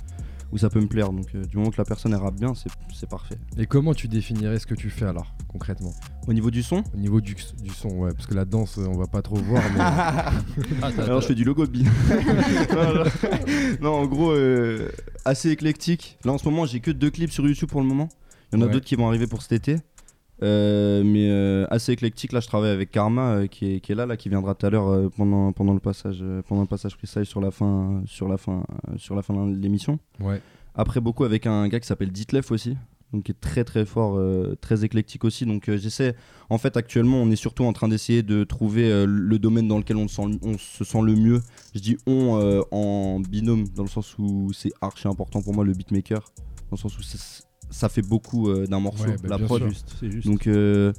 ou 0.54 0.58
ça 0.60 0.70
peut 0.70 0.80
me 0.80 0.88
plaire. 0.88 1.12
Donc, 1.12 1.26
euh, 1.36 1.44
du 1.46 1.58
moment 1.58 1.72
que 1.72 1.78
la 1.80 1.84
personne 1.84 2.14
elle 2.14 2.20
rappe 2.22 2.36
bien, 2.40 2.54
c'est 2.56 3.10
parfait. 3.10 3.38
Et 3.58 3.66
comment 3.66 3.94
tu 3.94 4.08
définirais 4.08 4.60
ce 4.60 4.68
que 4.68 4.76
tu 4.76 4.90
fais 4.90 5.06
alors, 5.06 5.34
concrètement? 5.48 5.92
Au 6.28 6.34
niveau 6.34 6.52
du 6.52 6.62
son, 6.64 6.84
Au 6.94 6.98
niveau 6.98 7.20
du, 7.20 7.36
du 7.62 7.70
son, 7.72 7.90
ouais, 7.90 8.12
parce 8.14 8.28
que 8.28 8.36
la 8.36 8.46
danse, 8.46 8.78
on 8.78 8.96
va 8.98 9.08
pas 9.08 9.22
trop 9.22 9.36
voir, 9.36 9.62
mais. 9.74 9.80
Ah, 10.82 10.92
Alors 11.00 11.22
je 11.22 11.28
fais 11.28 11.36
du 11.36 11.44
logo 11.44 11.66
de 11.66 11.72
bi. 11.72 11.84
non, 13.82 13.94
en 13.94 14.06
gros, 14.06 14.32
euh, 14.32 14.90
assez 15.26 15.50
éclectique. 15.50 16.18
Là 16.24 16.32
en 16.34 16.38
ce 16.38 16.46
moment, 16.48 16.66
j'ai 16.66 16.80
que 16.80 16.92
deux 16.92 17.10
clips 17.10 17.32
sur 17.32 17.46
YouTube 17.48 17.70
pour 17.70 17.82
le 17.82 17.88
moment. 17.88 18.10
Il 18.52 18.60
y 18.60 18.62
en 18.62 18.62
a 18.62 18.68
Ouais. 18.68 18.74
d'autres 18.74 18.86
qui 18.86 18.96
vont 18.96 19.08
arriver 19.08 19.26
pour 19.28 19.42
cet 19.42 19.54
été. 19.54 19.78
Euh, 20.44 21.04
mais 21.06 21.30
euh, 21.30 21.66
assez 21.70 21.94
éclectique. 21.94 22.34
Là, 22.34 22.42
je 22.42 22.48
travaille 22.48 22.72
avec 22.72 22.92
Karma 22.92 23.36
euh, 23.36 23.48
qui, 23.48 23.76
est, 23.76 23.80
qui 23.80 23.94
est 23.94 23.96
là, 23.96 24.06
là, 24.06 24.18
qui 24.18 24.28
viendra 24.30 24.54
tout 24.56 24.66
à 24.66 24.70
l'heure 24.70 25.10
pendant, 25.16 25.54
pendant 25.54 25.74
le 25.74 25.80
passage, 25.80 26.24
pendant 26.48 26.62
le 26.62 26.68
passage 26.68 26.96
freestyle 26.96 27.26
sur 27.26 27.40
la 27.40 27.50
fin, 27.52 28.02
sur 28.06 28.28
la 28.28 28.38
fin, 28.38 28.64
sur 28.98 29.16
la 29.16 29.22
fin 29.22 29.34
de 29.48 29.56
l'émission. 29.56 30.00
Ouais. 30.20 30.42
Après, 30.76 31.00
beaucoup 31.00 31.24
avec 31.24 31.48
un 31.48 31.68
gars 31.70 31.80
qui 31.80 31.88
s'appelle 31.88 32.12
Ditlef 32.12 32.52
aussi. 32.52 32.76
Donc, 33.14 33.24
qui 33.26 33.32
est 33.32 33.40
très 33.40 33.64
très 33.64 33.86
fort, 33.86 34.20
très 34.60 34.84
éclectique 34.84 35.24
aussi. 35.24 35.46
Donc, 35.46 35.70
j'essaie. 35.76 36.16
En 36.50 36.58
fait, 36.58 36.76
actuellement, 36.78 37.18
on 37.18 37.30
est 37.30 37.36
surtout 37.36 37.64
en 37.64 37.72
train 37.72 37.88
d'essayer 37.88 38.24
de 38.24 38.44
trouver 38.44 39.06
le 39.06 39.38
domaine 39.38 39.68
dans 39.68 39.78
lequel 39.78 39.98
on, 39.98 40.08
se 40.08 40.16
sent- 40.16 40.40
on 40.42 40.58
se 40.58 40.84
sent 40.84 41.02
le 41.04 41.16
mieux. 41.16 41.40
Je 41.76 41.80
dis 41.80 41.96
on 42.08 42.64
en 42.72 43.20
binôme, 43.20 43.66
dans 43.76 43.84
le 43.84 43.90
sens 43.90 44.16
où 44.18 44.52
c'est 44.52 44.72
archi 44.82 45.08
important 45.08 45.44
pour 45.44 45.54
moi 45.54 45.64
le 45.64 45.74
beatmaker. 45.74 46.22
Dans 46.72 46.72
le 46.72 46.78
sens 46.78 46.98
où 46.98 47.04
c'est- 47.04 47.44
ça 47.74 47.90
fait 47.90 48.02
beaucoup 48.02 48.48
euh, 48.50 48.66
d'un 48.68 48.80
morceau, 48.80 49.04
Ouais, 49.06 49.16
bah, 49.22 49.38
la 49.38 49.40
prod. 49.40 49.68
juste, 49.68 49.96
c'est 50.00 50.10
juste. 50.12 50.26
Donc, 50.28 50.48
euh, 50.48 50.94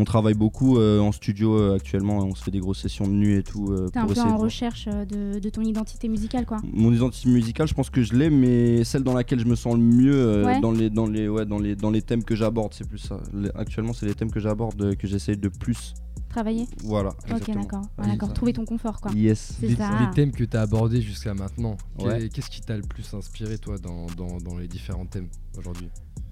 on 0.00 0.04
travaille 0.04 0.34
beaucoup 0.34 0.78
euh, 0.78 1.00
en 1.00 1.10
studio 1.10 1.58
euh, 1.58 1.74
actuellement. 1.74 2.18
On 2.18 2.32
se 2.36 2.44
fait 2.44 2.52
des 2.52 2.60
grosses 2.60 2.78
sessions 2.80 3.06
de 3.08 3.12
nuit 3.12 3.34
et 3.34 3.42
tout. 3.42 3.72
euh, 3.72 3.88
T'es 3.88 3.98
un 3.98 4.06
peu 4.06 4.14
de 4.14 4.20
en 4.20 4.36
recherche 4.36 4.86
de, 4.86 5.40
de 5.40 5.48
ton 5.50 5.62
identité 5.62 6.06
musicale, 6.06 6.46
quoi. 6.46 6.58
Mon 6.72 6.92
identité 6.92 7.28
musicale, 7.28 7.66
je 7.66 7.74
pense 7.74 7.90
que 7.90 8.02
je 8.04 8.14
l'ai, 8.14 8.30
mais 8.30 8.84
celle 8.84 9.02
dans 9.02 9.14
laquelle 9.14 9.40
je 9.40 9.46
me 9.46 9.56
sens 9.56 9.74
le 9.74 9.80
mieux 9.82 10.14
euh, 10.14 10.44
Ouais. 10.46 10.60
dans, 10.60 10.70
les, 10.70 10.88
dans, 10.88 11.06
les, 11.08 11.28
ouais, 11.28 11.44
dans, 11.46 11.58
les, 11.58 11.74
dans 11.74 11.90
les 11.90 12.02
thèmes 12.02 12.22
que 12.22 12.36
j'aborde, 12.36 12.74
c'est 12.74 12.86
plus 12.88 12.98
ça. 12.98 13.18
Actuellement, 13.56 13.92
c'est 13.92 14.06
les 14.06 14.14
thèmes 14.14 14.30
que 14.30 14.38
j'aborde 14.38 14.80
euh, 14.80 14.94
que 14.94 15.08
j'essaye 15.08 15.36
de 15.36 15.48
plus. 15.48 15.94
Travailler 16.28 16.66
Voilà. 16.84 17.08
Ok, 17.34 17.50
d'accord. 17.54 17.82
C'est 18.00 18.06
d'accord. 18.10 18.32
Trouver 18.34 18.52
ton 18.52 18.66
confort, 18.66 19.00
quoi. 19.00 19.10
Yes. 19.12 19.54
C'est 19.58 19.66
les, 19.66 19.74
ça. 19.76 19.90
les 19.98 20.14
thèmes 20.14 20.30
que 20.30 20.44
tu 20.44 20.56
as 20.56 20.60
abordés 20.60 21.00
jusqu'à 21.00 21.32
maintenant, 21.34 21.76
Ouais. 21.98 22.28
qu'est-ce 22.28 22.50
qui 22.50 22.60
t'a 22.60 22.76
le 22.76 22.82
plus 22.82 23.12
inspiré 23.14 23.56
toi 23.58 23.78
dans, 23.78 24.06
dans- 24.16 24.36
dans 24.36 24.56
les 24.58 24.68
différents 24.68 25.06
thèmes 25.06 25.28
aujourd'hui? 25.58 25.88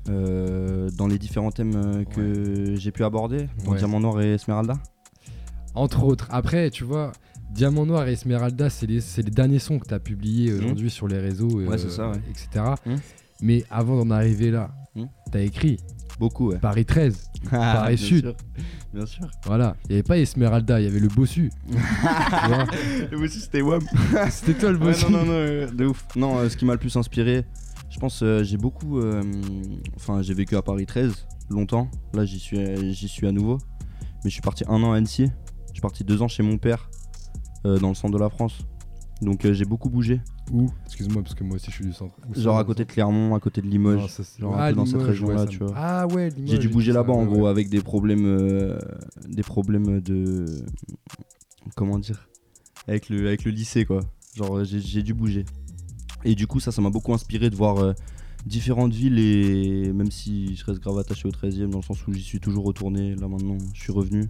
Euh, 0.09 0.89
dans 0.97 1.07
les 1.07 1.19
différents 1.19 1.51
thèmes 1.51 1.75
euh, 1.75 2.05
que 2.05 2.75
j'ai 2.77 2.91
pu 2.93 3.03
aborder, 3.05 3.49
dans 3.65 3.73
Ouais. 3.73 3.79
Diamant 3.79 4.01
Noir 4.01 4.21
et 4.21 4.35
Esmeralda. 4.35 4.75
Entre 5.75 6.05
autres. 6.05 6.29
Après, 6.31 6.71
tu 6.71 6.85
vois, 6.85 7.13
Diamant 7.51 7.87
Noir 7.87 8.07
et 8.09 8.13
Esmeralda, 8.13 8.71
c'est 8.71 8.87
les, 8.87 9.01
derniers 9.25 9.59
sons 9.59 9.79
que 9.79 9.89
tu 9.89 9.95
as 9.95 9.99
publiés 9.99 10.53
aujourd'hui 10.53 10.91
sur 10.91 11.09
les 11.09 11.19
réseaux, 11.19 11.49
Mmh. 11.59 11.69
Ouais, 11.69 11.79
ça, 11.79 12.11
ouais. 12.11 12.19
etc. 12.31 12.65
Mmh. 12.87 12.95
Mais 13.43 13.65
avant 13.71 13.97
d'en 14.05 14.11
arriver 14.11 14.51
là, 14.51 14.71
Mmh. 14.95 15.05
tu 15.33 15.39
as 15.39 15.41
écrit 15.43 15.77
Beaucoup, 16.19 16.49
ouais. 16.53 16.59
Paris 16.59 16.87
13, 16.87 17.31
Paris 17.51 17.97
Bien 17.97 18.07
Sud. 18.07 18.21
sûr. 18.25 18.37
Bien 18.95 19.05
sûr. 19.05 19.31
Voilà. 19.45 19.77
Il 19.85 19.89
n'y 19.89 19.95
avait 19.97 20.03
pas 20.03 20.17
Esmeralda, 20.17 20.81
il 20.81 20.85
y 20.85 20.87
avait 20.87 20.99
le 21.01 21.09
bossu. 21.09 21.51
Et 23.13 23.15
aussi, 23.17 23.41
c'était 23.41 23.61
WAM. 23.61 23.83
C'était 24.31 24.55
toi 24.55 24.71
le 24.73 24.79
Ouais, 24.79 24.87
bossu. 24.87 25.05
non, 25.11 25.19
non, 25.19 25.25
non, 25.27 25.33
euh, 25.33 25.67
de 25.71 25.85
ouf. 25.87 26.07
Non, 26.17 26.39
euh, 26.39 26.49
ce 26.49 26.57
qui 26.57 26.65
m'a 26.65 26.73
le 26.73 26.79
plus 26.79 26.97
inspiré, 26.97 27.45
je 27.91 27.99
pense, 27.99 28.23
euh, 28.23 28.43
j'ai 28.45 28.57
beaucoup. 28.57 28.99
euh, 28.99 29.23
Enfin, 29.97 30.23
j'ai 30.23 30.35
vécu 30.35 30.57
à 30.57 30.63
Paris 30.63 30.87
13 30.87 31.27
longtemps. 31.51 31.89
Là, 32.15 32.25
j'y 32.25 32.39
suis, 32.39 32.93
j'y 32.95 33.09
suis 33.09 33.27
à 33.27 33.33
nouveau. 33.33 33.59
Mais 34.25 34.31
je 34.31 34.35
suis 34.35 34.43
parti 34.43 34.65
un 34.69 34.83
an 34.83 34.93
à 34.93 34.97
Annecy. 34.97 35.31
Je 35.69 35.73
suis 35.73 35.81
parti 35.83 36.05
deux 36.05 36.23
ans 36.23 36.29
chez 36.29 36.43
mon 36.43 36.59
père, 36.59 36.89
euh, 37.67 37.79
dans 37.79 37.89
le 37.89 37.95
centre 37.95 38.15
de 38.15 38.19
la 38.19 38.31
France. 38.31 38.59
Donc, 39.23 39.45
euh, 39.47 39.53
j'ai 39.55 39.65
beaucoup 39.65 39.89
bougé. 39.89 40.21
Où? 40.53 40.69
Excuse-moi, 40.85 41.23
parce 41.23 41.35
que 41.35 41.43
moi 41.43 41.57
aussi 41.57 41.71
je 41.71 41.77
suis 41.77 41.85
du 41.87 41.93
centre. 41.93 42.15
Où 42.29 42.35
ça, 42.35 42.41
Genre 42.41 42.59
à 42.59 42.65
côté 42.65 42.85
de 42.85 42.91
Clermont, 42.93 43.35
à 43.35 43.41
côté 43.41 43.61
de 43.63 43.67
Limoges. 43.67 44.01
Non, 44.01 44.09
ça, 44.09 44.23
c'est- 44.25 44.41
genre 44.41 44.55
Ah, 44.57 44.67
un 44.67 44.71
peu 44.71 44.77
dans 44.77 44.85
cette 44.87 44.95
Limoges, 44.97 45.09
région-là, 45.09 45.47
tu 45.47 45.59
vois. 45.59 45.73
Ah 45.75 46.07
ouais, 46.07 46.29
Limoges. 46.31 46.51
J'ai 46.51 46.59
dû 46.59 46.69
bouger 46.69 46.93
ça, 46.93 46.99
là-bas 46.99 47.13
en 47.15 47.21
ouais, 47.21 47.27
gros 47.27 47.43
ouais. 47.45 47.51
avec 47.51 47.69
des 47.69 47.81
problèmes, 47.81 48.25
euh, 48.27 48.79
des 49.29 49.43
problèmes 49.43 50.01
de, 50.01 50.45
comment 51.75 51.99
dire, 51.99 52.29
avec 52.87 53.09
le, 53.09 53.27
avec 53.27 53.45
le 53.45 53.51
lycée 53.51 53.85
quoi. 53.85 54.01
Genre 54.35 54.63
j'ai, 54.65 54.81
j'ai 54.81 55.03
dû 55.03 55.15
bouger. 55.15 55.45
Et 56.27 56.35
du 56.35 56.47
coup 56.47 56.61
ça, 56.61 56.73
ça 56.73 56.83
m'a 56.83 56.91
beaucoup 56.91 57.15
inspiré 57.15 57.49
de 57.51 57.57
voir 57.57 57.79
euh, 57.79 57.93
différentes 58.47 58.93
villes 58.93 59.19
et 59.19 59.93
même 59.93 60.11
si 60.11 60.55
je 60.57 60.65
reste 60.65 60.81
grave 60.81 60.99
attaché 60.99 61.27
au 61.29 61.31
13e 61.31 61.71
dans 61.71 61.79
le 61.79 61.85
sens 61.85 62.07
où 62.07 62.13
j'y 62.13 62.23
suis 62.23 62.41
toujours 62.41 62.65
retourné, 62.65 63.15
là 63.15 63.29
maintenant 63.29 63.57
je 63.75 63.81
suis 63.81 63.93
revenu. 63.93 64.25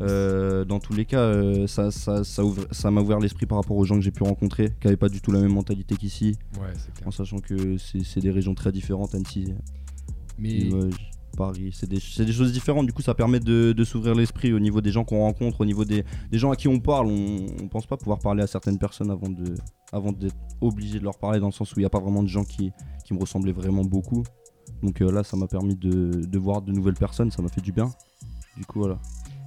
Euh, 0.00 0.64
dans 0.64 0.78
tous 0.78 0.92
les 0.92 1.04
cas, 1.04 1.18
euh, 1.22 1.66
ça, 1.66 1.90
ça, 1.90 2.22
ça, 2.22 2.44
ouvre- 2.44 2.68
ça 2.70 2.88
m'a 2.92 3.00
ouvert 3.00 3.18
l'esprit 3.18 3.46
par 3.46 3.58
rapport 3.58 3.76
aux 3.76 3.84
gens 3.84 3.96
que 3.96 4.00
j'ai 4.02 4.12
pu 4.12 4.22
rencontrer, 4.22 4.68
qui 4.80 4.86
n'avaient 4.86 4.96
pas 4.96 5.08
du 5.08 5.20
tout 5.20 5.32
la 5.32 5.40
même 5.40 5.52
mentalité 5.52 5.96
qu'ici, 5.96 6.36
Ouais, 6.60 6.68
c'est 6.76 6.94
clair. 6.94 7.08
en 7.08 7.10
sachant 7.10 7.38
que 7.40 7.76
c'est, 7.78 8.04
c'est 8.04 8.20
des 8.20 8.30
régions 8.30 8.54
très 8.54 8.70
différentes, 8.70 9.16
Annecy, 9.16 9.46
Mais 10.38 10.68
C'est 11.72 11.88
des, 11.88 12.32
choses 12.32 12.52
différentes. 12.52 12.86
Du 12.86 12.92
coup, 12.92 13.02
ça 13.02 13.14
permet 13.14 13.40
de, 13.40 13.84
s'ouvrir 13.84 14.14
l'esprit 14.14 14.52
au 14.52 14.58
niveau 14.58 14.80
des 14.80 14.90
gens 14.90 15.04
qu'on 15.04 15.20
rencontre, 15.20 15.60
au 15.60 15.64
niveau 15.64 15.84
des, 15.84 16.04
gens 16.32 16.50
à 16.50 16.56
qui 16.56 16.68
on 16.68 16.80
parle. 16.80 17.06
On, 17.06 17.46
on 17.62 17.68
pense 17.68 17.86
pas 17.86 17.96
pouvoir 17.96 18.18
parler 18.18 18.42
à 18.42 18.46
certaines 18.46 18.78
personnes 18.78 19.10
avant 19.10 20.12
d'être 20.12 20.36
obligé 20.60 20.98
de 20.98 21.04
leur 21.04 21.18
parler, 21.18 21.40
dans 21.40 21.46
le 21.46 21.52
sens 21.52 21.72
où 21.72 21.74
il 21.78 21.82
n'y 21.82 21.86
a 21.86 21.90
pas 21.90 22.00
vraiment 22.00 22.22
de 22.22 22.28
gens 22.28 22.44
qui, 22.44 22.72
qui 23.04 23.14
me 23.14 23.20
ressemblaient 23.20 23.52
vraiment 23.52 23.84
beaucoup. 23.84 24.24
Donc 24.82 25.00
euh, 25.00 25.10
là, 25.10 25.24
ça 25.24 25.36
m'a 25.36 25.46
permis 25.46 25.76
de, 25.76 26.24
de 26.24 26.38
voir 26.38 26.62
de 26.62 26.72
nouvelles 26.72 26.94
personnes, 26.94 27.30
ça 27.30 27.42
m'a 27.42 27.48
fait 27.48 27.60
du 27.60 27.72
bien. 27.72 27.90
Du 28.56 28.64
coup, 28.64 28.80
voilà. 28.80 28.98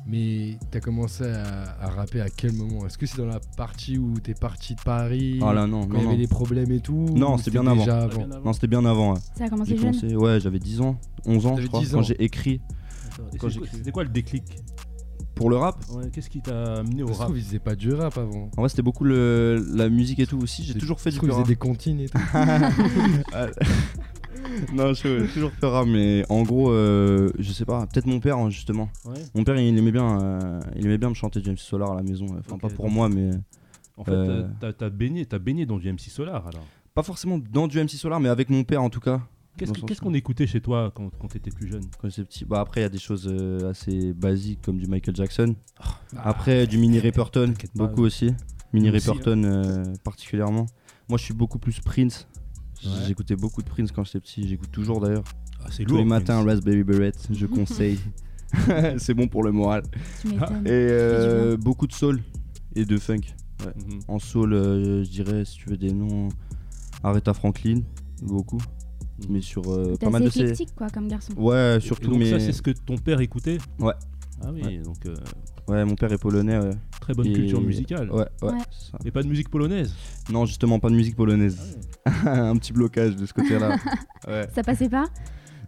Mais 0.08 0.58
t'as 0.72 0.80
commencé 0.80 1.24
à, 1.24 1.76
à 1.80 1.90
rapper 1.90 2.22
à 2.22 2.30
quel 2.30 2.54
moment? 2.54 2.86
Est-ce 2.86 2.98
que 2.98 3.06
c'est 3.06 3.18
dans 3.18 3.28
la 3.28 3.40
partie 3.56 3.98
où 3.98 4.20
t'es 4.20 4.34
parti 4.34 4.76
de 4.76 4.82
Paris? 4.82 5.40
Ah 5.42 5.54
là, 5.54 5.68
non, 5.68 5.88
Quand 5.88 5.98
il 6.00 6.04
y 6.04 6.08
avait 6.08 6.18
des 6.18 6.28
problèmes 6.28 6.72
et 6.72 6.80
tout? 6.80 7.06
Non, 7.16 7.38
c'était 7.38 7.52
bien 7.52 7.68
avant. 7.68 7.86
avant 7.88 8.08
bien 8.18 8.32
avant? 8.32 8.46
Non, 8.46 8.54
c'était 8.54 8.68
bien 8.68 8.84
avant. 8.86 9.14
ouais. 9.14 9.20
Ça 9.38 9.46
a 9.46 9.50
commencé 9.50 9.72
J'ai 9.72 9.78
jeune? 9.78 9.92
commencé- 9.96 10.16
ouais, 10.16 10.40
j'avais 10.40 10.60
10 10.60 10.82
ans, 10.82 10.98
11 11.26 11.46
ans, 11.46 11.56
je 11.58 11.68
crois, 11.68 11.80
10 11.82 11.92
quand 11.94 12.00
ans. 12.00 12.04
j'ai 12.04 12.22
écrit 12.24 12.62
C'était 13.72 13.92
quoi 13.92 14.04
le 14.04 14.10
déclic? 14.10 14.44
Pour 15.36 15.50
le 15.50 15.58
rap? 15.58 15.84
Ouais, 15.94 16.10
Qu'est-ce 16.12 16.30
qui 16.30 16.42
t'a 16.42 16.80
amené 16.80 17.04
au 17.04 17.08
rap 17.08 17.28
trouve, 17.28 17.38
ils 17.38 17.44
faisaient 17.44 17.60
pas 17.60 17.76
du 17.76 17.94
rap 17.94 18.18
avant. 18.18 18.50
En 18.58 18.62
vrai, 18.62 18.70
c'était 18.70 18.82
beaucoup 18.82 19.04
le, 19.06 19.64
la 19.74 19.88
musique 19.90 20.20
et 20.20 20.28
tout 20.28 20.40
aussi. 20.40 20.64
J'ai 20.64 20.76
toujours 20.76 21.00
fait 21.00 21.10
du 21.10 21.18
trouve, 21.18 21.30
ils 21.30 21.32
rap. 21.34 21.42
faisaient 21.44 21.54
des 21.54 21.58
comptines 21.60 22.00
et 22.02 22.10
tout. 22.10 22.18
non, 24.74 24.94
je 24.94 25.32
toujours 25.34 25.52
rap, 25.62 25.88
mais 25.88 26.24
en 26.30 26.44
gros, 26.44 26.72
euh, 26.72 27.30
je 27.40 27.52
sais 27.52 27.66
pas, 27.66 27.86
peut-être 27.88 28.06
mon 28.08 28.20
père, 28.20 28.38
hein, 28.38 28.50
justement. 28.50 28.90
Ouais. 29.06 29.14
Mon 29.36 29.44
père, 29.44 29.56
il 29.60 29.78
aimait 29.78 29.92
bien, 29.92 30.22
euh, 30.22 30.60
il 30.76 30.86
aimait 30.86 30.98
bien 30.98 31.10
me 31.10 31.14
chanter 31.16 31.42
du 31.42 31.50
MC 31.50 31.60
Solar 31.60 31.92
à 31.92 31.96
la 31.96 32.04
maison. 32.04 32.26
Enfin, 32.40 32.58
pas 32.58 32.70
pour 32.70 32.86
donc- 32.86 32.94
moi, 32.94 33.10
mais 33.10 33.32
En 33.98 34.04
fait, 34.04 34.12
Euh. 34.12 34.48
t'as- 34.78 34.90
baigné, 34.90 35.26
baigné 35.40 35.66
dans 35.66 35.78
du 35.78 35.88
MC 35.90 36.10
Solar 36.10 36.48
alors. 36.48 36.66
pas 36.96 37.04
forcément 37.04 37.40
dans 37.52 37.68
du 37.68 37.78
MC 37.80 37.98
Solar, 37.98 38.20
mais 38.20 38.30
avec 38.30 38.50
mon 38.50 38.64
père 38.64 38.82
en 38.82 38.90
tout 38.90 39.00
cas. 39.02 39.22
Qu'est-ce 39.58 40.02
qu'on 40.02 40.14
écoutait 40.14 40.48
chez 40.48 40.62
toi 40.62 40.92
quand, 40.96 41.10
quand 41.20 41.28
t'étais 41.28 41.52
plus 41.52 41.68
jeune? 41.68 41.84
Quand 42.02 42.10
j'étais 42.10 42.24
petit. 42.24 42.46
Bah 42.46 42.62
après, 42.62 42.80
il 42.82 42.84
y 42.84 42.86
a 42.86 42.90
des 42.90 42.98
choses 42.98 43.28
assez 43.70 44.14
basiques 44.14 44.62
comme 44.64 44.78
du 44.80 44.88
Michael 44.88 45.16
Jackson. 45.16 45.56
Ah, 45.80 46.30
Après, 46.30 46.66
du 46.68 46.78
Mini 46.78 47.00
pas. 47.78 47.86
beaucoup 47.88 48.02
aussi. 48.04 48.34
Mini 48.74 48.90
aussi, 48.90 49.10
hein. 49.10 49.44
Euh, 49.44 49.94
particulièrement. 50.04 50.66
Moi, 51.10 51.18
je 51.18 51.26
suis 51.26 51.34
beaucoup 51.34 51.60
plus 51.60 51.80
Prince. 51.82 52.28
Ouais. 52.86 52.92
J'écoutais 53.08 53.36
beaucoup 53.36 53.62
de 53.62 53.70
Prince 53.70 53.92
quand 53.92 54.04
j'étais 54.04 54.20
petit. 54.20 54.48
J'écoute 54.48 54.72
toujours 54.72 55.00
d'ailleurs. 55.00 55.24
Ah, 55.64 55.68
c'est 55.72 55.84
Tous 55.84 55.92
lourd. 55.92 56.00
les 56.00 56.06
matins, 56.06 56.36
Prince. 56.42 56.56
Raspberry 56.56 56.84
Beret, 56.84 57.14
je 57.32 57.46
conseille. 57.46 58.00
c'est 58.98 59.14
bon 59.14 59.28
pour 59.28 59.44
le 59.44 59.52
moral. 59.52 59.84
Et 60.26 60.30
euh, 60.70 61.58
beaucoup 61.58 61.88
de 61.88 61.94
soul 61.94 62.22
et 62.76 62.86
de 62.86 62.98
funk. 62.98 63.22
Ouais. 63.66 63.74
Mhm. 63.76 64.00
En 64.08 64.20
soul, 64.20 64.54
euh, 64.54 65.04
je 65.04 65.10
dirais, 65.10 65.46
si 65.46 65.58
tu 65.58 65.70
veux 65.70 65.78
des 65.78 65.94
noms, 65.94 66.30
Aretha 67.04 67.34
Franklin, 67.34 67.82
beaucoup. 68.22 68.62
Mais 69.30 69.42
sur 69.42 69.72
euh, 69.72 69.96
pas 70.00 70.10
mal 70.10 70.24
de 70.24 70.30
ces. 70.30 70.42
éclectique, 70.42 70.74
quoi, 70.76 70.90
comme 70.90 71.08
garçon. 71.08 71.34
Ouais, 71.38 71.78
Et 71.78 71.80
surtout. 71.80 72.10
donc 72.10 72.20
mais... 72.20 72.30
ça, 72.32 72.40
c'est 72.40 72.54
ce 72.54 72.62
que 72.62 72.72
ton 72.72 72.98
père 72.98 73.22
écoutait? 73.22 73.60
Ouais. 73.80 73.94
Ah 74.44 74.50
oui, 74.54 74.62
Ouais. 74.64 74.78
donc 74.80 74.98
euh, 75.06 75.16
Ouais, 75.68 75.86
mon 75.86 75.96
père 75.96 76.12
est 76.12 76.18
polonais. 76.18 76.58
Ouais. 76.58 76.72
très 77.00 77.14
bonne 77.14 77.28
Et- 77.28 77.34
culture 77.34 77.62
musicale. 77.62 78.12
Ouais, 78.12 78.26
ouais. 78.42 78.58
Et 79.06 79.12
pas 79.12 79.24
de 79.24 79.28
musique 79.28 79.50
polonaise. 79.50 79.94
Non, 80.32 80.46
justement, 80.46 80.80
pas 80.80 80.90
de 80.90 80.96
musique 80.96 81.16
polonaise. 81.16 81.78
un 82.26 82.56
petit 82.58 82.74
blocage 82.74 83.16
de 83.16 83.26
ce 83.26 83.34
côté-là. 83.34 83.76
ouais. 84.28 84.48
Ça 84.54 84.64
passait 84.64 84.90
pas 84.90 85.06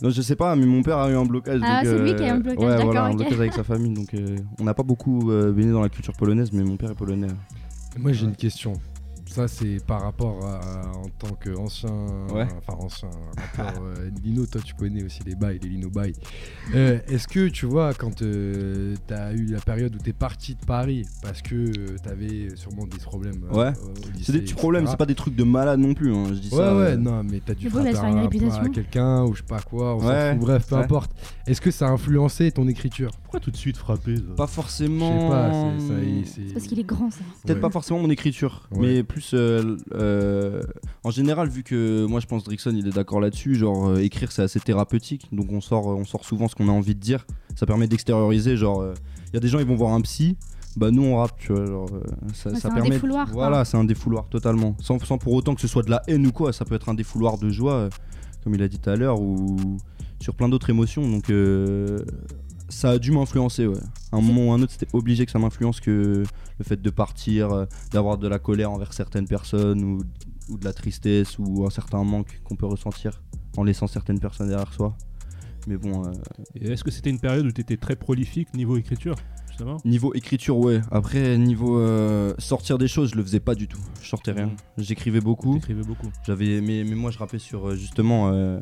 Non, 0.02 0.10
je 0.10 0.22
sais 0.22 0.36
pas, 0.36 0.56
mais 0.56 0.66
mon 0.66 0.82
père 0.84 0.98
a 0.98 1.10
eu 1.12 1.16
un 1.16 1.26
blocage. 1.26 1.62
Ah, 1.64 1.84
donc, 1.84 1.94
c'est 1.94 2.00
lui 2.04 2.12
euh, 2.12 2.16
qui 2.16 2.24
a 2.24 2.28
eu 2.28 2.32
un 2.32 2.40
blocage, 2.40 2.60
Ouais, 2.64 2.70
d'accord, 2.72 2.86
voilà, 2.86 3.06
un 3.06 3.14
blocage 3.14 3.40
avec 3.40 3.54
sa 3.54 3.64
famille. 3.64 3.94
Donc, 3.94 4.14
euh, 4.14 4.38
on 4.60 4.64
n'a 4.64 4.74
pas 4.74 4.84
beaucoup 4.84 5.32
euh, 5.32 5.52
baigné 5.52 5.72
dans 5.72 5.82
la 5.82 5.90
culture 5.90 6.14
polonaise, 6.14 6.52
mais 6.52 6.64
mon 6.64 6.76
père 6.78 6.92
est 6.92 6.96
polonais. 6.96 7.28
Moi 7.98 8.12
j'ai 8.12 8.26
une 8.26 8.36
question. 8.36 8.74
Ça 9.34 9.48
c'est 9.48 9.84
par 9.88 10.04
rapport 10.04 10.46
à, 10.46 10.92
en 10.96 11.10
tant 11.18 11.34
qu'ancien, 11.44 11.90
Ouais. 12.32 12.46
enfin 12.56 12.78
ancien 12.80 13.10
rappeur 13.58 13.82
euh, 13.84 14.12
Lino, 14.24 14.46
toi 14.46 14.62
tu 14.64 14.76
connais 14.76 15.04
aussi 15.04 15.22
les 15.26 15.34
bails, 15.34 15.58
les 15.64 15.70
Lino 15.70 15.90
bails. 15.90 16.14
Euh, 16.76 17.00
Est-ce 17.08 17.28
que 17.28 17.48
tu 17.50 17.66
vois 17.66 17.96
quand 17.96 18.22
euh, 18.22 18.94
t'as 19.08 19.34
eu 19.34 19.46
la 19.48 19.60
période 19.60 19.96
où 19.96 19.98
t'es 19.98 20.14
parti 20.14 20.54
de 20.54 20.64
Paris 20.64 21.04
parce 21.24 21.42
que 21.42 21.56
euh, 21.56 21.96
t'avais 22.04 22.56
sûrement 22.56 22.86
des 22.86 23.00
problèmes 23.00 23.44
euh, 23.52 23.56
Ouais. 23.58 23.74
C'est 24.22 24.34
des 24.34 24.40
petits 24.40 24.52
etc. 24.52 24.56
problèmes, 24.56 24.86
c'est 24.86 24.98
pas 24.98 25.08
des 25.08 25.16
trucs 25.16 25.36
de 25.36 25.44
malade 25.44 25.80
non 25.80 25.96
plus. 25.96 26.14
hein, 26.14 26.26
Je 26.30 26.34
dis 26.36 26.50
Ouais, 26.52 26.58
ça. 26.58 26.76
ouais, 26.76 26.82
euh, 26.92 26.98
non, 26.98 27.24
mais 27.24 27.42
t'as 27.44 27.56
dû 27.56 27.72
frapper 27.72 27.90
à 27.90 28.70
quelqu'un 28.70 29.24
ou 29.24 29.34
je 29.34 29.40
sais 29.40 29.48
pas 29.48 29.62
quoi, 29.62 29.96
on 29.96 30.08
Ouais, 30.08 30.34
fout, 30.34 30.42
bref, 30.42 30.68
peu 30.68 30.76
ouais. 30.76 30.84
importe. 30.84 31.12
Est-ce 31.48 31.60
que 31.60 31.72
ça 31.72 31.88
a 31.88 31.90
influencé 31.90 32.52
ton 32.52 32.68
écriture? 32.68 33.10
Pourquoi 33.24 33.40
tout 33.40 33.50
de 33.52 33.58
suite 33.58 33.78
frapper 33.78 34.18
ça? 34.18 34.22
Pas 34.38 34.46
Je 34.46 34.52
forcément. 34.52 35.22
sais 35.22 35.28
pas, 35.28 36.24
c'est- 36.26 36.54
parce 36.54 36.68
qu'il 36.68 36.80
est 36.80 36.84
grand, 36.84 37.10
ça. 37.10 37.22
Peut-être 37.44 37.56
Ouais. 37.58 37.62
pas 37.62 37.70
forcément 37.72 38.00
mon 38.00 38.12
écriture, 38.12 38.68
Ouais. 38.72 38.80
mais 38.98 39.04
plus 39.04 39.23
euh, 39.34 39.78
euh, 39.94 40.62
en 41.04 41.12
général 41.12 41.50
vu 41.50 41.64
que 41.64 42.06
moi 42.06 42.20
je 42.20 42.28
pense 42.28 42.44
Drickson 42.44 42.74
il 42.76 42.88
est 42.88 42.94
d'accord 42.94 43.20
là-dessus, 43.20 43.56
genre 43.56 43.90
euh, 43.90 43.98
écrire 43.98 44.32
c'est 44.32 44.42
assez 44.42 44.60
thérapeutique, 44.60 45.28
donc 45.32 45.52
on 45.52 45.62
sort 45.62 45.88
on 45.88 46.06
sort 46.06 46.26
souvent 46.26 46.48
ce 46.48 46.56
qu'on 46.56 46.70
a 46.70 46.72
envie 46.72 46.96
de 46.96 47.00
dire, 47.00 47.26
ça 47.56 47.66
permet 47.66 47.88
d'extérioriser, 47.88 48.58
genre 48.58 48.86
il 49.28 49.34
y 49.34 49.38
a 49.38 49.40
des 49.40 49.48
gens 49.48 49.60
ils 49.60 49.66
vont 49.66 49.76
voir 49.76 49.94
un 49.94 50.02
psy, 50.02 50.38
bah 50.76 50.92
nous 50.92 51.04
on 51.04 51.18
rappe, 51.18 51.38
tu 51.40 51.54
vois, 51.54 51.66
genre 51.66 51.90
ça, 52.34 52.50
un 52.50 52.74
permet 52.74 52.90
défouloir, 52.90 53.28
voilà 53.32 53.66
c'est 53.66 53.78
un 53.78 53.84
défouloir 53.84 54.28
totalement, 54.30 54.76
sans, 54.80 55.00
sans 55.00 55.18
pour 55.18 55.34
autant 55.34 55.56
que 55.56 55.62
ce 55.62 55.68
soit 55.68 55.84
de 55.84 55.92
la 55.92 56.02
haine 56.08 56.26
ou 56.28 56.32
quoi, 56.32 56.52
ça 56.54 56.66
peut 56.66 56.76
être 56.76 56.90
un 56.90 56.96
défouloir 56.96 57.38
de 57.38 57.50
joie, 57.50 57.90
comme 58.44 58.56
il 58.56 58.62
a 58.62 58.68
dit 58.68 58.80
tout 58.80 58.90
à 58.90 58.96
l'heure, 58.96 59.22
ou 59.22 59.78
sur 60.20 60.36
plein 60.36 60.50
d'autres 60.50 60.70
émotions, 60.70 61.08
donc 61.10 61.30
euh, 61.30 62.00
ça 62.70 62.92
a 62.92 62.98
dû 62.98 63.12
m'influencer, 63.12 63.68
ouais. 63.68 63.80
À 64.14 64.18
un 64.18 64.22
moment 64.22 64.50
ou 64.50 64.52
un 64.52 64.62
autre, 64.62 64.72
c'était 64.72 64.94
obligé 64.94 65.26
que 65.26 65.32
ça 65.32 65.40
m'influence 65.40 65.80
que 65.80 66.24
le 66.60 66.64
fait 66.64 66.80
de 66.80 66.90
partir, 66.92 67.52
euh, 67.52 67.66
d'avoir 67.92 68.20
de 68.20 68.28
la 68.28 68.38
colère 68.38 68.72
envers 68.72 68.94
certaines 68.94 69.28
personnes 69.28 69.84
ou, 69.84 70.02
ou 70.50 70.58
de 70.60 70.64
la 70.64 70.72
tristesse 70.72 71.40
ou 71.40 71.66
un 71.66 71.72
certain 71.72 72.04
manque 72.04 72.40
qu'on 72.44 72.56
peut 72.56 72.68
ressentir 72.68 73.24
en 73.58 73.64
laissant 73.64 73.88
certaines 73.88 74.20
personnes 74.20 74.50
derrière 74.50 74.72
soi. 74.72 74.96
Mais 75.68 75.78
bon, 75.78 76.06
euh, 76.06 76.12
Est-ce 76.62 76.84
que 76.84 76.92
c'était 76.92 77.10
une 77.10 77.20
période 77.20 77.46
où 77.46 77.52
t'étais 77.52 77.78
très 77.78 77.96
prolifique 77.96 78.54
niveau 78.54 78.78
écriture 78.78 79.16
justement? 79.48 79.78
Niveau 79.86 80.14
écriture, 80.14 80.58
ouais. 80.58 80.82
Après, 80.92 81.38
niveau 81.38 81.80
euh, 81.80 82.34
sortir 82.38 82.78
des 82.78 82.88
choses, 82.88 83.12
je 83.12 83.16
le 83.16 83.24
faisais 83.24 83.40
pas 83.40 83.56
du 83.56 83.68
tout. 83.68 83.80
Je 84.02 84.10
sortais 84.10 84.32
rien. 84.32 84.48
Mhm. 84.48 84.56
J'écrivais 84.78 85.22
beaucoup. 85.22 85.56
T'écrivais 85.56 85.84
beaucoup. 85.84 86.12
J'avais, 86.26 86.62
mais, 86.62 86.84
mais 86.84 86.96
moi, 86.96 87.12
je 87.12 87.18
rappais 87.18 87.40
sur 87.40 87.76
justement 87.76 88.30
euh, 88.30 88.60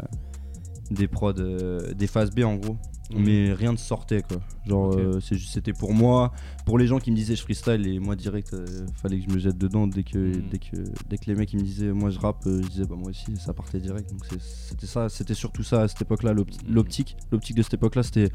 des 0.92 1.08
prods, 1.08 1.34
des 1.34 2.08
phases 2.08 2.32
B 2.32 2.42
en 2.42 2.56
gros. 2.56 2.78
Mhm. 3.14 3.24
Mais 3.26 3.54
rien 3.54 3.72
ne 3.74 3.78
sortait 3.78 4.22
quoi. 4.22 4.38
Genre, 4.66 4.90
Ok. 4.90 5.00
euh, 5.00 5.20
c'est 5.20 5.36
juste- 5.36 5.54
c'était 5.54 5.74
pour 5.74 5.94
moi, 5.94 6.32
pour 6.66 6.78
les 6.78 6.88
gens 6.88 7.00
qui 7.00 7.12
me 7.12 7.16
disaient 7.16 7.36
je 7.36 7.42
freestyle 7.42 7.86
et 7.88 8.00
moi 8.00 8.16
direct, 8.16 8.54
euh, 8.54 8.66
fallait 9.02 9.20
que 9.20 9.30
je 9.30 9.34
me 9.34 9.40
jette 9.40 9.58
dedans 9.58 9.88
dès 9.88 10.04
que, 10.04 10.18
Mhm. 10.18 10.44
dès 10.52 10.58
que, 10.60 10.78
dès 11.10 11.18
que 11.18 11.26
les 11.28 11.36
mecs 11.36 11.52
ils 11.54 11.60
me 11.60 11.64
disaient 11.64 11.92
moi 11.92 12.10
je 12.10 12.20
rappe, 12.20 12.46
euh, 12.48 12.62
je 12.64 12.68
disais 12.68 12.86
bah 12.86 12.96
moi 12.98 13.10
aussi, 13.10 13.36
ça 13.38 13.54
partait 13.54 13.80
direct. 13.80 14.10
Donc 14.12 14.22
c'était 14.40 14.86
ça, 14.88 15.10
c'était 15.10 15.34
surtout 15.34 15.64
ça 15.64 15.82
à 15.82 15.88
cette 15.88 16.02
époque-là, 16.02 16.34
Mhm. 16.34 16.46
l'optique, 16.70 17.18
l'optique 17.32 17.58
de 17.58 17.64
cette 17.64 17.74
époque-là, 17.76 18.04
c'était 18.04 18.30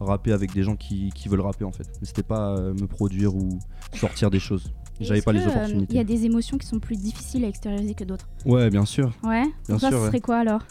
rapper 0.00 0.32
avec 0.32 0.52
des 0.52 0.62
gens 0.62 0.76
qui, 0.76 1.10
qui 1.14 1.28
veulent 1.28 1.40
rapper 1.40 1.64
en 1.64 1.72
fait. 1.72 1.88
Mais 2.00 2.06
c'était 2.06 2.22
pas 2.22 2.56
euh, 2.56 2.72
me 2.74 2.86
produire 2.86 3.34
ou 3.34 3.58
sortir 3.94 4.30
des 4.30 4.40
choses. 4.40 4.72
J'avais 5.00 5.22
pas 5.22 5.32
les 5.32 5.40
que, 5.42 5.48
opportunités. 5.48 5.94
Il 5.94 5.96
y 5.96 6.00
a 6.00 6.04
des 6.04 6.26
émotions 6.26 6.58
qui 6.58 6.66
sont 6.66 6.78
plus 6.78 6.96
difficiles 6.96 7.42
à 7.46 7.48
extérioriser 7.48 7.94
que 7.94 8.04
d'autres? 8.04 8.28
Ouais, 8.44 8.68
bien 8.68 8.84
sûr. 8.84 9.12
Ouais? 9.22 9.44
Bien 9.44 9.52
Pour 9.66 9.80
toi, 9.80 9.88
sûr, 9.88 9.98
ce 9.98 10.02
ouais. 10.02 10.08
serait 10.08 10.20
quoi 10.20 10.36
alors? 10.36 10.62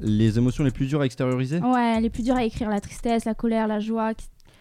Les 0.00 0.38
émotions 0.38 0.64
les 0.64 0.70
plus 0.70 0.86
dures 0.86 1.00
à 1.00 1.06
extérioriser 1.06 1.60
Ouais, 1.60 2.00
les 2.00 2.10
plus 2.10 2.22
dures 2.22 2.36
à 2.36 2.44
écrire, 2.44 2.68
la 2.68 2.80
tristesse, 2.80 3.24
la 3.24 3.34
colère, 3.34 3.66
la 3.68 3.80
joie. 3.80 4.12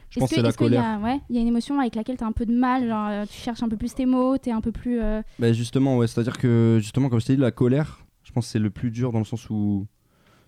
Je 0.09 0.19
pense 0.19 0.29
que 0.29 0.35
c'est 0.35 0.41
la 0.43 0.51
colère. 0.53 0.99
ouais, 1.01 1.19
il 1.29 1.35
y 1.35 1.39
a 1.39 1.41
une 1.41 1.47
émotion 1.47 1.79
avec 1.79 1.95
laquelle 1.95 2.17
tu 2.17 2.23
as 2.23 2.27
un 2.27 2.31
peu 2.31 2.45
de 2.45 2.53
mal, 2.53 2.87
genre 2.87 3.07
euh, 3.09 3.25
tu 3.25 3.33
cherches 3.33 3.63
un 3.63 3.69
peu 3.69 3.77
plus 3.77 3.95
tes 3.95 4.05
mots, 4.05 4.37
tu 4.37 4.49
es 4.49 4.51
un 4.51 4.61
peu 4.61 4.71
plus. 4.71 4.99
euh, 5.01 5.21
Bah 5.39 5.51
justement, 5.53 5.97
ouais, 5.97 6.05
c'est-à-dire 6.07 6.37
que 6.37 6.77
justement, 6.79 7.09
comme 7.09 7.19
je 7.19 7.25
t'ai 7.25 7.35
dit, 7.35 7.41
la 7.41 7.51
colère, 7.51 8.05
je 8.23 8.31
pense 8.31 8.45
que 8.45 8.51
c'est 8.51 8.59
le 8.59 8.69
plus 8.69 8.91
dur 8.91 9.11
dans 9.11 9.17
le 9.19 9.25
sens 9.25 9.49
où 9.49 9.87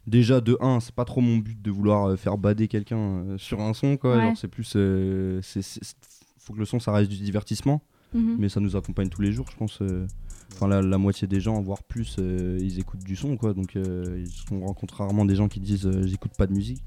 déjà 0.06 0.40
de 0.40 0.56
1, 0.62 0.82
c'est 0.82 0.94
pas 0.94 1.04
trop 1.06 1.20
mon 1.20 1.38
but 1.38 1.60
de 1.60 1.72
vouloir 1.72 2.10
euh, 2.10 2.16
faire 2.16 2.38
bader 2.38 2.68
quelqu'un 2.68 2.98
euh, 2.98 3.38
sur 3.40 3.60
un 3.62 3.74
son, 3.74 3.98
quoi. 3.98 4.18
Ouais. 4.18 4.22
Genre, 4.22 4.38
c'est 4.38 4.48
plus, 4.48 4.74
euh, 4.76 5.40
c'est, 5.42 5.64
c'est- 5.64 5.84
c'est- 5.84 5.96
faut 6.38 6.54
que 6.54 6.60
le 6.60 6.66
son 6.66 6.80
ça 6.80 6.92
reste 6.92 7.10
du 7.10 7.18
divertissement, 7.18 7.82
mhm. 8.16 8.38
mais 8.40 8.50
ça 8.50 8.60
nous 8.60 8.76
accompagne 8.76 9.10
tous 9.10 9.22
les 9.22 9.32
jours, 9.32 9.46
je 9.52 9.58
pense. 9.58 9.80
euh. 9.82 10.08
Enfin, 10.54 10.68
la, 10.68 10.82
la 10.82 10.98
moitié 10.98 11.28
des 11.28 11.42
gens, 11.42 11.60
voire 11.62 11.84
plus, 11.84 12.16
euh, 12.20 12.58
ils 12.62 12.80
écoutent 12.80 13.04
du 13.04 13.16
son, 13.16 13.36
quoi. 13.36 13.54
Donc, 13.54 13.76
euh, 13.76 14.24
on 14.52 14.66
rencontre 14.66 14.96
rarement 14.98 15.26
des 15.26 15.36
gens 15.36 15.48
qui 15.48 15.60
disent 15.60 15.90
j'écoute 16.04 16.32
pas 16.38 16.48
de 16.48 16.54
musique. 16.54 16.84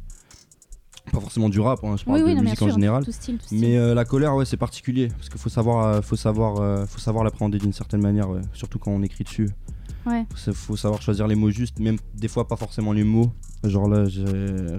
Pas 1.12 1.20
forcément 1.20 1.49
du 1.49 1.59
rap, 1.59 1.81
hein, 1.85 1.97
je 1.97 2.05
parle 2.05 2.18
Oui, 2.18 2.22
oui, 2.24 2.31
de 2.33 2.37
non, 2.37 2.43
musique 2.43 2.61
en 2.62 2.68
général. 2.68 3.05
tout 3.05 3.12
style, 3.12 3.39
tout 3.39 3.47
style. 3.47 3.59
Mais 3.59 3.79
euh, 3.79 3.95
la 3.95 4.05
colère, 4.05 4.35
ouais, 4.37 4.45
c'est 4.45 4.59
particulier 4.59 5.09
parce 5.09 5.29
qu'il 5.31 5.41
faut 5.41 5.49
savoir, 5.49 5.87
euh, 5.87 6.03
faut 6.03 6.16
savoir, 6.16 6.61
euh, 6.61 6.85
faut 6.87 6.99
savoir 6.99 7.24
l'appréhender 7.24 7.59
d'une 7.59 7.72
certaine 7.72 8.03
manière, 8.03 8.29
ouais. 8.29 8.43
surtout 8.53 8.79
quand 8.79 8.91
on 8.91 9.03
écrit 9.03 9.24
dessus. 9.24 9.49
Il 10.46 10.52
faut 10.54 10.76
savoir 10.76 11.02
choisir 11.02 11.26
les 11.26 11.34
mots 11.34 11.50
justes, 11.50 11.78
même 11.78 11.96
des 12.14 12.28
fois 12.28 12.46
pas 12.46 12.56
forcément 12.56 12.92
les 12.92 13.04
mots. 13.04 13.30
Genre 13.64 13.88
là, 13.88 14.04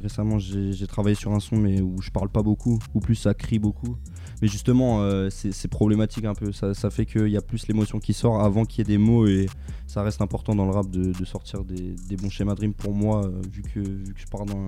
récemment, 0.01 0.39
j'ai 0.39 0.87
travaillé 0.87 1.15
sur 1.15 1.33
un 1.33 1.39
son 1.39 1.57
mais 1.57 1.81
où 1.81 2.01
je 2.01 2.11
parle 2.11 2.29
pas 2.29 2.43
beaucoup, 2.43 2.79
ou 2.93 2.99
plus 2.99 3.15
ça 3.15 3.33
crie 3.33 3.59
beaucoup. 3.59 3.97
Mais 4.41 4.47
justement, 4.47 5.01
euh, 5.01 5.29
c'est 5.29 5.67
problématique 5.67 6.25
un 6.25 6.33
peu. 6.33 6.51
Ça, 6.51 6.89
fait 6.89 7.05
qu'il 7.05 7.27
y 7.27 7.37
a 7.37 7.41
plus 7.41 7.67
l'émotion 7.67 7.99
qui 7.99 8.13
sort 8.13 8.41
avant 8.41 8.65
qu'il 8.65 8.79
y 8.79 8.81
ait 8.81 8.97
des 8.97 8.97
mots 8.97 9.27
et 9.27 9.47
ça 9.87 10.01
reste 10.01 10.21
important 10.21 10.55
dans 10.55 10.65
le 10.65 10.71
rap 10.71 10.89
de, 10.89 11.25
sortir 11.25 11.63
des, 11.63 11.95
bons 12.15 12.29
schémas 12.29 12.55
rime 12.55 12.73
pour 12.73 12.93
moi, 12.93 13.25
euh, 13.25 13.41
vu 13.51 13.61
que 13.61 13.79
vu 13.79 14.13
que 14.13 14.19
je 14.19 14.27
pars 14.27 14.45
d'un 14.45 14.65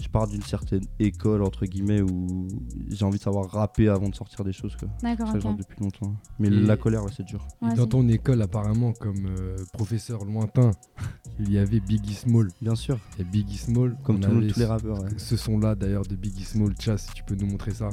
je 0.00 0.08
pars 0.08 0.26
d'une 0.26 0.42
certaine 0.42 0.84
école 0.98 1.42
entre 1.42 1.64
guillemets 1.66 2.02
où 2.02 2.48
j'ai 2.88 3.04
envie 3.04 3.18
de 3.18 3.22
savoir 3.22 3.50
rapper 3.50 3.88
avant 3.88 4.08
de 4.08 4.14
sortir 4.14 4.44
des 4.44 4.52
choses 4.52 4.76
quoi. 4.76 4.88
D'accord, 5.02 5.26
Ça 5.28 5.32
que 5.34 5.38
ok. 5.38 5.42
j'en 5.42 5.54
ai 5.54 5.58
depuis 5.58 5.80
longtemps. 5.80 6.14
Mais 6.38 6.48
Et- 6.48 6.50
la 6.50 6.76
colère 6.76 7.02
ouais, 7.04 7.10
c'est 7.16 7.24
dur. 7.24 7.46
Et 7.62 7.66
Ouais, 7.66 7.74
dans 7.74 7.86
ton 7.86 8.06
école, 8.08 8.42
apparemment, 8.42 8.92
comme 8.92 9.26
euh, 9.26 9.56
professeur 9.72 10.24
lointain, 10.24 10.70
il 11.40 11.50
y 11.50 11.58
avait 11.58 11.80
Biggie 11.80 12.14
Small. 12.14 12.48
Bien 12.60 12.74
sûr. 12.74 12.98
Et 13.18 13.24
Biggie 13.24 13.56
Small, 13.58 13.96
Comme 14.04 14.20
tous- 14.20 14.58
les 14.58 14.64
rappeurs, 14.66 15.02
ouais. 15.02 15.08
Ce 15.16 15.36
son-là, 15.36 15.74
d'ailleurs, 15.74 16.02
de 16.04 16.14
Biggie 16.14 16.44
Small. 16.44 16.74
Chas, 16.78 16.98
si 16.98 17.12
tu 17.14 17.22
peux 17.24 17.34
nous 17.34 17.46
montrer 17.46 17.72
ça. 17.72 17.88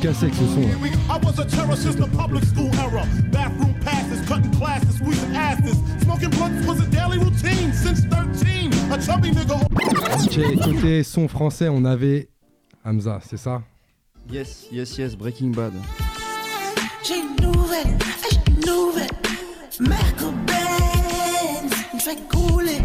13. 0.00 0.28
A 8.90 8.98
chubby 9.00 9.30
nigga. 9.30 9.54
Ok, 9.54 10.64
côté 10.64 11.02
son 11.02 11.28
français, 11.28 11.68
on 11.68 11.84
avait 11.84 12.28
Hamza, 12.84 13.20
c'est 13.28 13.36
ça? 13.36 13.62
Yes, 14.30 14.66
yes, 14.72 14.96
yes, 14.96 15.14
Breaking 15.14 15.50
Bad. 15.50 15.72
J'ai 17.04 17.18
une 17.18 17.36
nouvelle, 17.46 17.98
j'ai 18.22 18.36
une 18.50 18.60
nouvelle. 18.66 19.10
Merco 19.80 20.32
Benz, 20.46 21.72
je 21.98 22.04
vais 22.04 22.16
couler, 22.28 22.80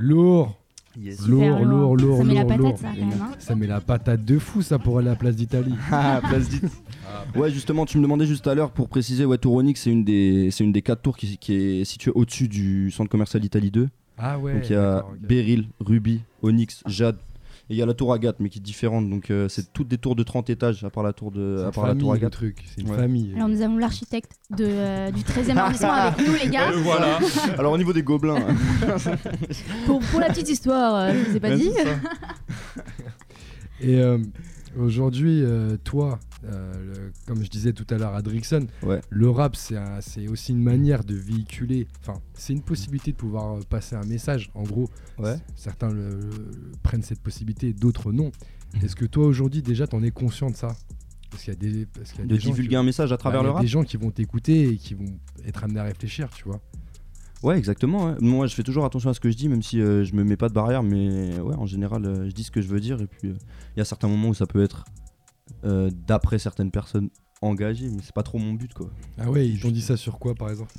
Lourd. 0.00 0.56
Yes. 0.98 1.26
Lourd, 1.26 1.60
lourd, 1.60 1.96
lourd, 1.96 2.18
Ça 2.18 2.24
met 2.24 2.34
la 2.34 2.44
patate, 2.44 2.78
ça, 2.78 2.88
quand 2.88 3.06
même. 3.06 3.22
Hein. 3.22 3.30
Ça 3.38 3.54
met 3.54 3.66
la 3.66 3.80
patate 3.80 4.24
de 4.24 4.38
fou, 4.38 4.62
ça, 4.62 4.78
pour 4.78 4.98
aller 4.98 5.08
à 5.08 5.10
la 5.10 5.16
place 5.16 5.36
d'Italie. 5.36 5.74
ah, 5.92 6.20
place 6.26 6.48
d'Italie. 6.48 6.72
Ah. 7.06 7.38
ouais, 7.38 7.50
justement, 7.50 7.84
tu 7.84 7.98
me 7.98 8.02
demandais 8.02 8.26
juste 8.26 8.46
à 8.46 8.54
l'heure 8.54 8.70
pour 8.70 8.88
préciser, 8.88 9.24
ouais, 9.26 9.38
Touronic, 9.38 9.76
c'est 9.76 9.90
une 9.90 10.02
des, 10.02 10.50
c'est 10.50 10.64
une 10.64 10.72
des 10.72 10.82
quatre 10.82 11.02
tours 11.02 11.16
qui, 11.16 11.38
est 11.48 11.84
située 11.84 12.10
au-dessus 12.14 12.48
du 12.48 12.90
centre 12.90 13.10
commercial 13.10 13.42
d'Italie 13.42 13.70
2. 13.70 13.88
Ah 14.18 14.38
ouais. 14.38 14.54
Donc 14.54 14.68
il 14.68 14.72
y 14.72 14.76
a 14.76 15.04
okay. 15.04 15.18
Beryl, 15.20 15.66
Ruby, 15.80 16.22
Onyx, 16.42 16.82
Jade, 16.86 17.18
et 17.70 17.74
il 17.74 17.78
y 17.78 17.82
a 17.82 17.86
la 17.86 17.94
tour 17.94 18.12
Agathe, 18.12 18.40
mais 18.40 18.48
qui 18.48 18.58
est 18.58 18.62
différente. 18.62 19.08
Donc 19.08 19.30
euh, 19.30 19.48
c'est 19.48 19.72
toutes 19.72 19.86
des 19.86 19.96
tours 19.96 20.16
de 20.16 20.24
30 20.24 20.50
étages, 20.50 20.82
à 20.82 20.90
part 20.90 21.04
la 21.04 21.12
tour 21.12 21.30
de, 21.30 21.54
C'est 21.58 21.62
à 21.62 21.66
une 21.68 21.72
part 21.72 21.86
la 21.86 21.94
tour 21.94 22.12
Agathe. 22.12 22.36
C'est 22.74 22.80
une 22.82 22.90
Ouais. 22.90 22.96
famille. 22.96 23.32
Alors 23.36 23.48
nous 23.48 23.62
avons 23.62 23.78
l'architecte 23.78 24.32
de, 24.50 24.64
euh, 24.68 25.10
du 25.12 25.22
13e 25.22 25.56
arrondissement 25.56 25.92
avec 25.92 26.26
nous 26.26 26.34
les 26.42 26.48
gars. 26.50 26.72
voilà. 26.72 27.20
Alors 27.58 27.72
au 27.72 27.78
niveau 27.78 27.92
des 27.92 28.02
gobelins. 28.02 28.44
Pour, 29.86 30.00
pour 30.00 30.18
la 30.18 30.26
petite 30.30 30.48
histoire, 30.48 30.96
euh, 30.96 31.12
je 31.14 31.30
vous 31.30 31.36
ai 31.36 31.40
pas 31.40 31.50
Ouais, 31.50 31.56
dit. 31.58 31.70
Et 33.82 34.00
euh, 34.00 34.18
aujourd'hui, 34.78 35.42
euh, 35.42 35.76
toi, 35.84 36.18
euh, 36.44 36.72
le- 37.08 37.12
comme 37.26 37.42
je 37.44 37.50
disais 37.50 37.72
tout 37.72 37.86
à 37.90 37.98
l'heure 37.98 38.14
à 38.14 38.22
Drixon, 38.22 38.66
Ouais. 38.82 39.00
le 39.10 39.30
rap, 39.30 39.56
c'est 39.56 39.76
un- 39.76 39.98
aussi 40.30 40.52
une 40.52 40.62
manière 40.62 41.04
de 41.04 41.14
véhiculer, 41.14 41.86
enfin, 42.00 42.20
c'est 42.34 42.52
une 42.52 42.62
possibilité 42.62 43.12
de 43.12 43.16
pouvoir 43.16 43.56
euh, 43.56 43.60
passer 43.68 43.96
un 43.96 44.04
message. 44.04 44.50
En 44.54 44.62
gros, 44.62 44.88
Ouais. 45.18 45.36
certains 45.56 45.90
le- 45.90 46.10
le- 46.20 46.72
prennent 46.82 47.02
cette 47.02 47.20
possibilité, 47.20 47.72
d'autres 47.72 48.12
non. 48.12 48.30
Est-ce 48.82 48.94
que 48.96 49.04
toi, 49.04 49.26
aujourd'hui, 49.26 49.62
déjà, 49.62 49.86
t'en 49.86 50.02
es 50.02 50.10
conscient 50.12 50.50
de 50.50 50.56
ça? 50.56 50.76
Parce 51.30 51.44
qu'il 51.44 51.52
y 51.52 51.56
a 51.56 51.60
des, 51.60 51.86
parce 51.86 52.10
qu'il 52.10 52.20
y 52.20 52.22
a 52.22 52.26
De 52.26 52.34
des 52.34 52.40
gens 52.40 52.50
divulguer 52.50 52.70
qui- 52.70 52.76
un 52.76 52.82
message 52.82 53.12
à 53.12 53.16
travers 53.16 53.40
Bah, 53.42 53.46
le 53.46 53.52
rap? 53.52 53.62
des 53.62 53.68
gens 53.68 53.84
qui 53.84 53.96
vont 53.96 54.10
t'écouter 54.10 54.68
et 54.70 54.76
qui 54.76 54.94
vont 54.94 55.18
être 55.46 55.62
amenés 55.62 55.78
à 55.80 55.84
réfléchir, 55.84 56.28
tu 56.30 56.44
vois. 56.44 56.60
Ouais, 57.42 57.56
exactement. 57.56 58.06
ouais. 58.06 58.14
Moi, 58.20 58.46
je 58.46 58.54
fais 58.54 58.62
toujours 58.62 58.84
attention 58.84 59.10
à 59.10 59.14
ce 59.14 59.20
que 59.20 59.30
je 59.30 59.36
dis, 59.36 59.48
même 59.48 59.62
si 59.62 59.80
euh, 59.80 60.04
je 60.04 60.14
me 60.14 60.24
mets 60.24 60.36
pas 60.36 60.48
de 60.48 60.54
barrière. 60.54 60.82
Mais 60.82 61.38
ouais, 61.40 61.54
en 61.56 61.66
général, 61.66 62.04
euh, 62.04 62.26
je 62.28 62.32
dis 62.32 62.44
ce 62.44 62.50
que 62.50 62.60
je 62.60 62.68
veux 62.68 62.80
dire. 62.80 63.00
Et 63.00 63.06
puis, 63.06 63.28
euh, 63.28 63.34
il 63.76 63.78
y 63.78 63.80
a 63.80 63.84
certains 63.84 64.08
moments 64.08 64.28
où 64.28 64.34
ça 64.34 64.46
peut 64.46 64.62
être 64.62 64.84
d'après 66.06 66.38
certaines 66.38 66.70
personnes 66.70 67.08
engagées, 67.42 67.88
mais 67.88 68.00
c'est 68.02 68.14
pas 68.14 68.22
trop 68.22 68.38
mon 68.38 68.52
but, 68.54 68.72
quoi. 68.74 68.90
Ah 69.18 69.30
ouais, 69.30 69.46
ils 69.48 69.58
t'ont 69.60 69.70
dit 69.70 69.82
ça 69.82 69.96
sur 69.96 70.18
quoi, 70.18 70.34
par 70.34 70.48
exemple? 70.50 70.72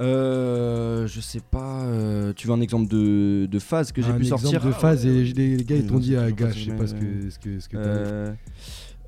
Euh, 0.00 1.06
je 1.06 1.20
sais 1.20 1.40
pas. 1.40 1.82
euh, 1.84 2.32
tu 2.34 2.46
veux 2.46 2.54
un 2.54 2.60
exemple 2.62 2.88
de, 2.88 3.46
de 3.50 3.58
phase 3.58 3.92
que 3.92 4.00
j'ai 4.00 4.08
Un 4.08 4.14
pu 4.16 4.22
exemple 4.22 4.42
sortir? 4.42 4.64
de 4.64 4.72
phase 4.72 5.04
et 5.04 5.24
les, 5.24 5.56
les 5.56 5.64
gars 5.64 5.76
ils 5.76 5.86
t'ont 5.86 5.98
dit 5.98 6.16
ah 6.16 6.24
c'est 6.28 6.34
gars 6.34 6.46
pas 6.46 6.52
je 6.52 6.64
sais 6.64 6.72
pas 6.72 6.86
ce 6.86 6.94
que 6.94 7.28
ce 7.30 7.38
que 7.38 7.60
ce 7.60 7.68
que 7.68 7.76
t'as 7.76 7.82
Euh, 7.82 8.32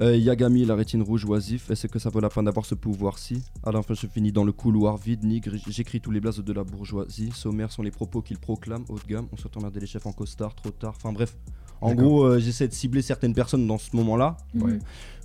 euh, 0.00 0.16
Yagami, 0.16 0.64
la 0.64 0.74
rétine 0.74 1.02
rouge 1.02 1.24
oisif, 1.26 1.70
est-ce 1.70 1.86
que 1.86 1.98
ça 1.98 2.10
vaut 2.10 2.20
la 2.20 2.28
peine 2.28 2.44
d'avoir 2.46 2.66
ce 2.66 2.74
pouvoir-ci? 2.74 3.42
À 3.62 3.70
la 3.70 3.82
fin, 3.82 3.94
je 3.94 4.06
finis 4.06 4.32
dans 4.32 4.44
le 4.44 4.52
couloir 4.52 4.96
vide, 4.96 5.22
nigre, 5.24 5.52
j'écris 5.68 6.00
tous 6.00 6.10
les 6.10 6.20
blazes 6.20 6.38
de 6.42 6.52
la 6.52 6.64
bourgeoisie. 6.64 7.30
Sommaires 7.34 7.70
sont 7.70 7.82
les 7.82 7.90
propos 7.92 8.22
qu'il 8.22 8.38
proclame, 8.38 8.84
haut 8.88 8.98
de 8.98 9.06
gamme. 9.12 9.26
On 9.32 9.36
souhaite 9.36 9.56
emmerder 9.56 9.80
les 9.80 9.86
chefs 9.86 10.06
en 10.06 10.12
costard, 10.12 10.54
trop 10.54 10.70
tard. 10.70 10.94
Enfin 10.96 11.12
bref, 11.12 11.36
en 11.80 11.94
gros, 11.94 12.24
euh, 12.24 12.38
j'essaie 12.40 12.68
de 12.68 12.72
cibler 12.72 13.02
certaines 13.02 13.34
personnes 13.34 13.66
dans 13.66 13.78
ce 13.78 13.94
moment-là. 13.96 14.36
Ouais. 14.54 14.78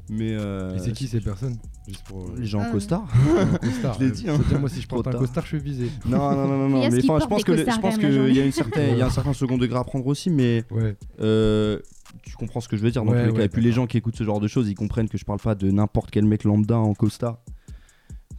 Mais. 0.10 0.32
euh, 0.40 0.76
Et 0.76 0.80
c'est 0.80 0.94
qui 0.94 1.08
ces 1.08 1.20
personnes? 1.22 1.58
Juste 1.88 2.04
pour, 2.06 2.26
Les 2.38 2.46
gens 2.46 2.60
en 2.60 2.64
Ah. 2.68 2.72
costard. 2.72 3.08
En 3.54 3.58
costard, 3.58 3.96
je 4.00 4.06
l'ai 4.06 4.12
dit. 4.12 4.30
Hein. 4.30 4.38
moi 4.60 4.70
si 4.70 4.80
je 4.82 4.88
porte 4.88 5.02
Trop 5.04 5.10
un 5.10 5.12
tard. 5.14 5.22
costard 5.22 5.44
je 5.44 5.50
suis 5.50 5.60
visé. 5.60 5.90
Non, 6.06 6.18
non, 6.36 6.48
non, 6.48 6.70
non, 6.70 6.80
Mais 6.92 7.10
enfin, 7.10 7.20
je 7.22 7.28
pense 7.28 7.44
des 7.44 7.44
que, 7.44 7.58
je 7.58 7.64
qu'il 7.64 8.02
y 8.04 8.08
a 8.08 8.12
journée. 8.12 8.46
une 8.46 8.52
certain, 8.52 8.84
il 8.88 8.98
y 8.98 9.02
a 9.02 9.08
un 9.08 9.10
certain 9.10 9.34
second 9.34 9.58
degré 9.58 9.78
à 9.80 9.84
prendre 9.84 10.08
aussi, 10.08 10.30
mais 10.30 10.64
Ouais. 10.72 10.96
euh, 11.20 11.80
tu 12.24 12.36
comprends 12.36 12.60
ce 12.62 12.68
que 12.68 12.78
je 12.78 12.82
veux 12.84 12.92
dire 12.92 13.04
dans 13.04 13.12
Ouais, 13.12 13.22
tous 13.22 13.26
les 13.28 13.32
cas. 13.34 13.38
ouais, 13.40 13.46
Et 13.46 13.50
puis 13.50 13.62
les 13.62 13.72
gens 13.72 13.88
qui 13.88 13.98
écoutent 13.98 14.16
ce 14.16 14.24
genre 14.24 14.40
de 14.40 14.48
choses, 14.48 14.70
ils 14.70 14.76
comprennent 14.76 15.10
que 15.10 15.18
je 15.18 15.26
parle 15.26 15.40
pas 15.40 15.56
de 15.56 15.70
n'importe 15.72 16.12
quel 16.12 16.26
mec 16.26 16.44
lambda 16.44 16.78
en 16.78 16.94
costard. 16.94 17.40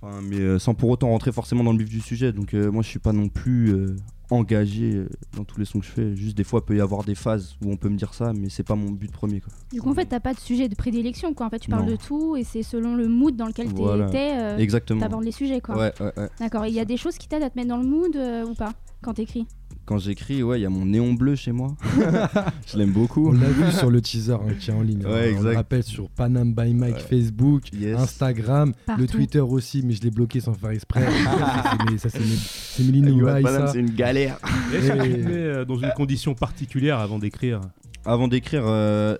Enfin, 0.00 0.20
mais 0.22 0.38
euh, 0.38 0.58
sans 0.60 0.74
pour 0.74 0.90
autant 0.90 1.08
rentrer 1.08 1.32
forcément 1.32 1.64
dans 1.64 1.72
le 1.72 1.78
vif 1.78 1.88
du 1.88 2.00
sujet. 2.00 2.32
Donc 2.32 2.54
euh, 2.54 2.70
moi, 2.70 2.82
je 2.82 2.88
suis 2.88 3.00
pas 3.00 3.12
non 3.12 3.28
plus 3.28 3.70
euh, 3.72 3.96
engagé 4.30 5.02
dans 5.36 5.42
tous 5.42 5.58
les 5.58 5.64
sons 5.64 5.80
que 5.80 5.86
je 5.86 5.90
fais. 5.90 6.14
Juste 6.14 6.36
des 6.36 6.44
fois, 6.44 6.60
il 6.62 6.66
peut 6.66 6.76
y 6.76 6.80
avoir 6.80 7.02
des 7.02 7.16
phases 7.16 7.56
où 7.64 7.72
on 7.72 7.76
peut 7.76 7.88
me 7.88 7.96
dire 7.96 8.14
ça, 8.14 8.32
mais 8.32 8.48
c'est 8.48 8.62
pas 8.62 8.76
mon 8.76 8.90
but 8.92 9.10
premier. 9.10 9.40
Quoi. 9.40 9.52
Du 9.72 9.80
coup 9.82 9.90
en 9.90 9.94
fait 9.94 10.06
t'as 10.06 10.20
pas 10.20 10.34
de 10.34 10.38
sujet 10.38 10.68
de 10.68 10.74
prédilection 10.76 11.34
quoi. 11.34 11.46
En 11.46 11.50
fait 11.50 11.58
tu 11.58 11.68
parles 11.70 11.86
Non. 11.86 11.90
de 11.92 11.96
tout 11.96 12.36
et 12.36 12.44
c'est 12.44 12.62
selon 12.62 12.94
le 12.94 13.08
mood 13.08 13.34
dans 13.36 13.46
lequel 13.46 13.66
Voilà. 13.68 14.08
t'es, 14.10 14.36
euh, 14.38 14.58
Exactement. 14.58 15.00
t'abordes 15.00 15.24
les 15.24 15.32
sujets 15.32 15.60
quoi. 15.60 15.76
Ouais, 15.76 15.92
ouais, 16.00 16.12
ouais. 16.16 16.28
D'accord. 16.38 16.66
Il 16.66 16.74
y 16.74 16.80
a 16.80 16.84
des 16.84 16.96
choses 16.96 17.16
qui 17.18 17.26
t'aident 17.26 17.42
à 17.42 17.50
te 17.50 17.58
mettre 17.58 17.68
dans 17.70 17.78
le 17.78 17.86
mood 17.88 18.14
euh, 18.14 18.44
ou 18.46 18.54
pas? 18.54 18.72
Quand 19.02 19.14
t'écris 19.14 19.46
Quand 19.84 19.98
j'écris, 19.98 20.42
ouais, 20.42 20.58
il 20.58 20.62
y 20.62 20.66
a 20.66 20.70
mon 20.70 20.84
néon 20.86 21.12
bleu 21.14 21.34
chez 21.36 21.52
moi. 21.52 21.74
je 22.66 22.76
l'aime 22.76 22.92
beaucoup. 22.92 23.28
On 23.28 23.32
l'a 23.32 23.48
vu 23.48 23.70
sur 23.72 23.90
le 23.90 24.00
teaser 24.00 24.32
hein, 24.34 24.54
qui 24.58 24.70
est 24.70 24.74
en 24.74 24.82
ligne. 24.82 25.04
Ouais, 25.06 25.10
hein. 25.30 25.32
On 25.34 25.36
exact. 25.36 25.50
le 25.50 25.56
rappelle 25.56 25.82
sur 25.84 26.10
Panam 26.10 26.52
by 26.52 26.74
Mike 26.74 26.94
Ouais. 26.96 27.00
Facebook, 27.00 27.72
Yes. 27.72 27.96
Instagram, 27.98 28.72
Partout. 28.86 29.00
le 29.02 29.06
Twitter 29.08 29.40
aussi, 29.40 29.82
mais 29.84 29.92
je 29.94 30.02
l'ai 30.02 30.10
bloqué 30.10 30.40
sans 30.40 30.52
faire 30.54 30.70
exprès. 30.70 31.06
ça 31.98 32.08
c'est 32.10 32.20
mes- 32.20 32.26
c'est 32.26 32.82
mes- 32.82 33.66
c'est 33.72 33.78
une 33.78 33.94
galère. 33.94 34.38
Et- 34.72 34.76
euh, 34.90 35.64
dans 35.64 35.78
une 35.78 35.92
condition 35.96 36.34
particulière 36.34 36.98
avant 36.98 37.18
d'écrire? 37.18 37.60
Avant 38.04 38.28
d'écrire, 38.28 38.62
euh, 38.66 39.16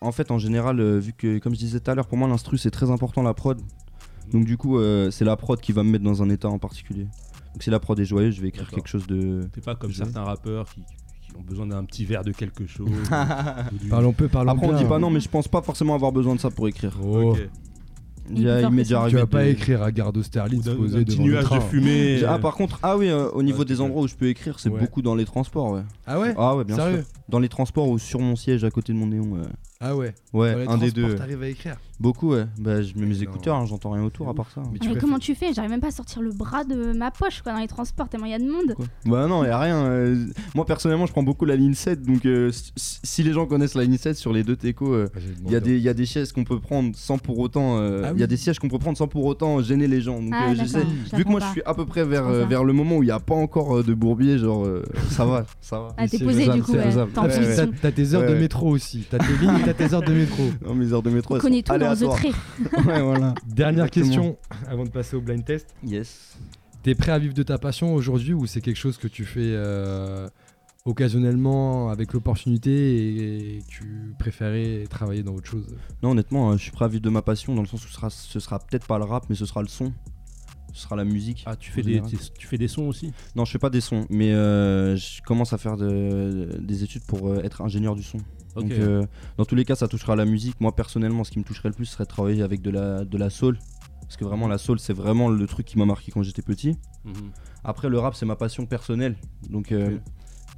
en 0.00 0.12
fait, 0.12 0.30
en 0.30 0.38
général, 0.38 0.80
euh, 0.80 0.98
vu 0.98 1.12
que, 1.16 1.38
comme 1.38 1.54
je 1.54 1.58
disais 1.60 1.80
tout 1.80 1.90
à 1.90 1.94
l'heure, 1.94 2.06
pour 2.06 2.18
moi, 2.18 2.28
l'instru, 2.28 2.58
c'est 2.58 2.70
très 2.70 2.90
important, 2.90 3.22
la 3.22 3.34
prod. 3.34 3.60
Donc, 4.32 4.44
du 4.44 4.56
coup, 4.56 4.78
euh, 4.78 5.10
c'est 5.10 5.24
la 5.24 5.36
prod 5.36 5.60
qui 5.60 5.72
va 5.72 5.82
me 5.82 5.90
mettre 5.90 6.04
dans 6.04 6.22
un 6.22 6.28
état 6.30 6.48
en 6.48 6.58
particulier. 6.58 7.06
Donc, 7.52 7.62
si 7.62 7.70
la 7.70 7.78
prod 7.80 7.98
est 8.00 8.04
joyeuse, 8.04 8.34
je 8.34 8.40
vais 8.42 8.48
écrire 8.48 8.70
quelque 8.70 8.88
chose 8.88 9.06
de. 9.06 9.40
T'es 9.52 9.60
pas 9.60 9.74
comme 9.74 9.92
certains 9.92 10.22
rappeurs 10.24 10.66
qui, 10.72 10.80
qui 10.80 11.36
ont 11.36 11.42
besoin 11.42 11.66
d'un 11.66 11.84
petit 11.84 12.04
verre 12.04 12.24
de 12.24 12.32
quelque 12.32 12.66
chose. 12.66 12.88
ou 13.72 13.76
du- 13.78 13.88
Parlons 13.88 14.12
peu, 14.12 14.28
parlons 14.28 14.52
Après, 14.52 14.66
on 14.66 14.72
dit 14.76 14.84
pas 14.84 14.98
non, 14.98 15.10
mais 15.10 15.20
je 15.20 15.28
pense 15.28 15.48
pas 15.48 15.62
forcément 15.62 15.94
avoir 15.94 16.12
besoin 16.12 16.34
de 16.34 16.40
ça 16.40 16.50
pour 16.50 16.66
écrire. 16.68 16.98
Oh. 17.04 17.32
Ok. 17.32 17.48
Il, 18.30 18.42
y 18.42 18.48
a- 18.48 18.60
Il 18.62 18.70
m'est 18.70 18.84
Tu 18.84 18.94
vas 18.94 19.26
pas 19.26 19.42
de- 19.44 19.48
écrire 19.48 19.82
à 19.82 19.90
Garde 19.90 20.22
Sterling 20.22 20.62
poser 20.62 20.98
d'un 20.98 21.04
petit 21.04 21.16
devant 21.16 21.24
le 21.26 21.30
nuage 21.32 21.50
de 21.50 21.60
fumée. 21.60 22.22
Ah, 22.26 22.38
par 22.38 22.54
contre, 22.54 22.78
ah 22.82 22.96
oui, 22.96 23.08
euh, 23.08 23.28
au 23.32 23.42
niveau 23.42 23.58
Ouais, 23.60 23.64
des 23.64 23.80
endroits 23.80 24.02
où 24.02 24.08
je 24.08 24.14
peux 24.14 24.28
écrire, 24.28 24.60
c'est 24.60 24.68
Ouais. 24.70 24.78
beaucoup 24.80 25.02
dans 25.02 25.16
les 25.16 25.24
transports, 25.24 25.72
ouais. 25.72 25.82
Ah 26.06 26.20
ouais? 26.20 26.32
Ah 26.38 26.56
ouais, 26.56 26.64
bien 26.64 26.76
Sérieux? 26.76 26.98
sûr. 26.98 27.04
Dans 27.28 27.40
les 27.40 27.48
transports 27.48 27.88
ou 27.88 27.98
sur 27.98 28.20
mon 28.20 28.36
siège 28.36 28.62
à 28.64 28.70
côté 28.70 28.92
de 28.92 28.98
mon 28.98 29.06
néon. 29.08 29.36
Ah 29.84 29.96
ouais. 29.96 30.14
Ouais, 30.32 30.64
un 30.68 30.78
des 30.78 30.92
deux. 30.92 31.16
T'arrives 31.16 31.42
à 31.42 31.48
écrire. 31.48 31.76
Beaucoup, 32.00 32.32
ouais. 32.32 32.46
Bah, 32.58 32.82
je 32.82 32.94
mets 32.96 33.06
mes 33.06 33.22
écouteurs, 33.22 33.54
hein, 33.56 33.64
j'entends 33.66 33.90
rien 33.90 34.02
autour 34.02 34.28
à 34.28 34.34
part 34.34 34.50
ça. 34.52 34.60
Mais 34.62 34.66
Ah, 34.66 34.70
tu 34.70 34.72
Mais 34.72 34.78
préfères- 34.92 35.00
comment 35.02 35.18
tu 35.20 35.34
fais? 35.36 35.52
J'arrive 35.52 35.70
même 35.70 35.80
pas 35.80 35.88
à 35.88 35.92
sortir 35.92 36.20
le 36.20 36.32
bras 36.32 36.64
de 36.64 36.92
ma 36.96 37.10
poche 37.12 37.42
quoi 37.42 37.52
dans 37.52 37.58
les 37.60 37.68
transports 37.68 38.08
tellement 38.08 38.26
il 38.26 38.32
y 38.32 38.34
a 38.34 38.38
de 38.40 38.44
monde. 38.50 38.74
Bah 39.04 39.26
non, 39.28 39.44
y 39.44 39.48
a 39.48 39.58
rien. 39.58 39.76
euh, 39.84 40.26
moi 40.56 40.64
personnellement, 40.64 41.06
je 41.06 41.12
prends 41.12 41.22
beaucoup 41.22 41.44
la 41.44 41.54
ligne 41.54 41.74
7, 41.74 42.02
donc 42.02 42.26
euh, 42.26 42.50
si 42.76 43.22
les 43.22 43.32
gens 43.32 43.46
connaissent 43.46 43.74
la 43.74 43.84
ligne 43.84 43.98
7 43.98 44.16
sur 44.16 44.32
les 44.32 44.42
deux 44.42 44.56
techos, 44.56 44.92
euh, 44.92 45.08
Ah, 45.14 45.18
il 45.46 45.52
y, 45.52 45.56
a 45.56 45.60
des- 45.60 45.78
y 45.78 45.88
a 45.88 45.94
des 45.94 46.06
chaises 46.06 46.32
qu'on 46.32 46.42
peut 46.44 46.58
prendre 46.58 46.90
sans 46.96 47.18
pour 47.18 47.38
autant. 47.38 47.78
euh, 47.78 48.02
Ah 48.04 48.10
Il 48.14 48.18
y 48.18 48.22
a 48.22 48.24
oui. 48.24 48.28
des 48.28 48.36
sièges 48.36 48.58
qu'on 48.58 48.68
peut 48.68 48.78
prendre 48.80 48.98
sans 48.98 49.06
pour 49.06 49.24
autant 49.24 49.60
gêner 49.62 49.86
les 49.86 50.00
gens. 50.00 50.20
Donc 50.20 50.30
Ah, 50.32 50.46
euh, 50.46 50.48
d'accord, 50.50 50.64
j'essaie. 50.64 50.86
je 51.10 51.16
Vu 51.16 51.24
que 51.24 51.28
moi 51.30 51.38
comprends 51.40 51.46
je 51.48 51.52
suis 51.52 51.62
à 51.66 51.74
peu 51.74 51.86
près 51.86 52.04
vers, 52.04 52.26
euh, 52.26 52.46
vers 52.46 52.64
le 52.64 52.72
moment 52.72 52.96
où 52.96 53.02
il 53.04 53.06
n'y 53.06 53.12
a 53.12 53.20
pas 53.20 53.34
encore 53.34 53.78
euh, 53.78 53.82
de 53.84 53.94
bourbier, 53.94 54.38
genre 54.38 54.64
euh, 54.64 54.82
ça 55.10 55.24
va, 55.24 55.44
ça 55.60 55.78
va. 55.78 55.88
Ah 55.96 56.08
t'es 56.08 56.18
C'est 56.18 56.24
posé 56.24 56.40
faisable, 56.40 56.56
du 56.58 56.62
coup 56.64 56.72
c'est 56.72 56.78
ouais. 56.78 56.84
faisable. 56.84 57.12
Ah. 57.16 57.28
T'as 57.28 57.66
t'as 57.80 57.92
tes 57.92 58.14
heures 58.14 58.22
Ouais, 58.22 58.28
de 58.28 58.32
ouais. 58.34 58.40
métro 58.40 58.68
aussi. 58.70 59.04
T'as 59.08 59.18
tes 59.18 59.36
lignes, 59.40 59.60
t'as 59.64 59.71
tes 59.74 59.92
heures 59.94 60.02
de 60.02 60.12
métro. 60.12 60.42
Non, 60.66 60.74
mes 60.74 60.92
heures 60.92 61.02
de 61.02 61.10
métro, 61.10 61.36
elles 61.36 61.42
connais 61.42 61.62
sont 61.66 61.72
tout 61.74 61.78
dans 61.78 61.94
The 61.94 62.02
aléatoires. 62.02 62.16
Trait. 62.18 62.28
ouais, 62.86 63.02
voilà. 63.02 63.34
Dernière 63.46 63.84
Exactement. 63.86 64.06
question 64.06 64.38
avant 64.68 64.84
de 64.84 64.90
passer 64.90 65.16
au 65.16 65.20
blind 65.20 65.44
test. 65.44 65.74
Yes. 65.84 66.38
T'es 66.82 66.94
prêt 66.94 67.12
à 67.12 67.18
vivre 67.18 67.34
de 67.34 67.42
ta 67.42 67.58
passion 67.58 67.94
aujourd'hui 67.94 68.32
ou 68.34 68.46
c'est 68.46 68.60
quelque 68.60 68.76
chose 68.78 68.96
que 68.98 69.06
tu 69.08 69.24
fais 69.24 69.40
euh, 69.40 70.28
occasionnellement 70.84 71.90
avec 71.90 72.12
l'opportunité 72.12 73.56
et 73.56 73.62
tu 73.68 74.14
préférais 74.18 74.84
travailler 74.90 75.22
dans 75.22 75.34
autre 75.34 75.48
chose? 75.48 75.66
Non, 76.02 76.10
honnêtement, 76.10 76.50
euh, 76.50 76.56
je 76.56 76.62
suis 76.62 76.72
prêt 76.72 76.84
à 76.84 76.88
vivre 76.88 77.02
de 77.02 77.10
ma 77.10 77.22
passion 77.22 77.54
dans 77.54 77.62
le 77.62 77.68
sens 77.68 77.84
où 77.84 77.88
ce 77.88 77.94
sera, 77.94 78.10
ce 78.10 78.40
sera 78.40 78.58
peut-être 78.58 78.86
pas 78.86 78.98
le 78.98 79.04
rap, 79.04 79.24
mais 79.28 79.36
ce 79.36 79.46
sera 79.46 79.62
le 79.62 79.68
son. 79.68 79.92
Ce 80.74 80.82
sera 80.82 80.96
la 80.96 81.04
musique. 81.04 81.42
Ah, 81.46 81.54
tu 81.54 81.70
fais, 81.70 81.82
en 81.82 81.84
des, 81.84 81.90
général. 81.94 82.10
tu, 82.10 82.16
tu 82.38 82.46
fais 82.46 82.56
des 82.58 82.66
sons 82.68 82.84
aussi? 82.88 83.12
Non, 83.36 83.44
je 83.44 83.52
fais 83.52 83.58
pas 83.58 83.68
des 83.70 83.82
sons, 83.82 84.06
mais 84.10 84.32
euh, 84.32 84.96
je 84.96 85.20
commence 85.22 85.52
à 85.52 85.58
faire 85.58 85.76
de- 85.76 86.48
des 86.60 86.82
études 86.82 87.02
pour 87.04 87.28
euh, 87.28 87.42
être 87.44 87.60
ingénieur 87.60 87.94
du 87.94 88.02
son. 88.02 88.16
Donc, 88.54 88.70
euh, 88.70 89.06
dans 89.36 89.44
tous 89.44 89.54
les 89.54 89.64
cas, 89.64 89.74
ça 89.74 89.88
touchera 89.88 90.14
à 90.14 90.16
la 90.16 90.24
musique. 90.24 90.60
Moi, 90.60 90.74
personnellement, 90.74 91.24
ce 91.24 91.30
qui 91.30 91.38
me 91.38 91.44
toucherait 91.44 91.68
le 91.68 91.74
plus 91.74 91.86
serait 91.86 92.04
de 92.04 92.08
travailler 92.08 92.42
avec 92.42 92.62
de 92.62 92.70
la, 92.70 93.04
de 93.04 93.18
la 93.18 93.30
soul. 93.30 93.58
Parce 94.02 94.16
que 94.16 94.24
vraiment, 94.24 94.46
la 94.46 94.58
soul, 94.58 94.78
c'est 94.78 94.92
vraiment 94.92 95.28
le 95.28 95.46
truc 95.46 95.66
qui 95.66 95.78
m'a 95.78 95.86
marqué 95.86 96.12
quand 96.12 96.22
j'étais 96.22 96.42
petit. 96.42 96.76
Mhm. 97.04 97.14
Après, 97.64 97.88
le 97.88 97.98
rap, 97.98 98.14
c'est 98.14 98.26
ma 98.26 98.36
passion 98.36 98.66
personnelle. 98.66 99.16
Donc, 99.48 99.72
euh, 99.72 99.98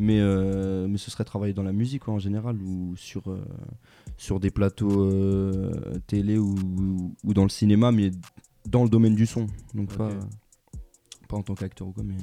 mais, 0.00 0.18
euh, 0.20 0.88
mais 0.88 0.98
ce 0.98 1.10
serait 1.10 1.24
travailler 1.24 1.52
dans 1.52 1.62
la 1.62 1.72
musique 1.72 2.02
quoi, 2.04 2.14
en 2.14 2.18
général 2.18 2.56
ou 2.60 2.96
sur, 2.96 3.22
sur 4.16 4.40
des 4.40 4.50
plateaux 4.50 5.08
télé 6.08 6.36
ou, 6.36 6.54
ou 7.22 7.34
dans 7.34 7.44
le 7.44 7.48
cinéma, 7.48 7.92
mais 7.92 8.10
dans 8.66 8.82
le 8.82 8.88
domaine 8.88 9.14
du 9.14 9.26
son. 9.26 9.46
Donc, 9.72 9.94
pas, 9.96 10.10
pas 11.28 11.36
en 11.36 11.42
tant 11.42 11.54
qu'acteur 11.54 11.88
ou 11.88 11.92
quoi, 11.92 12.02
mais. 12.04 12.16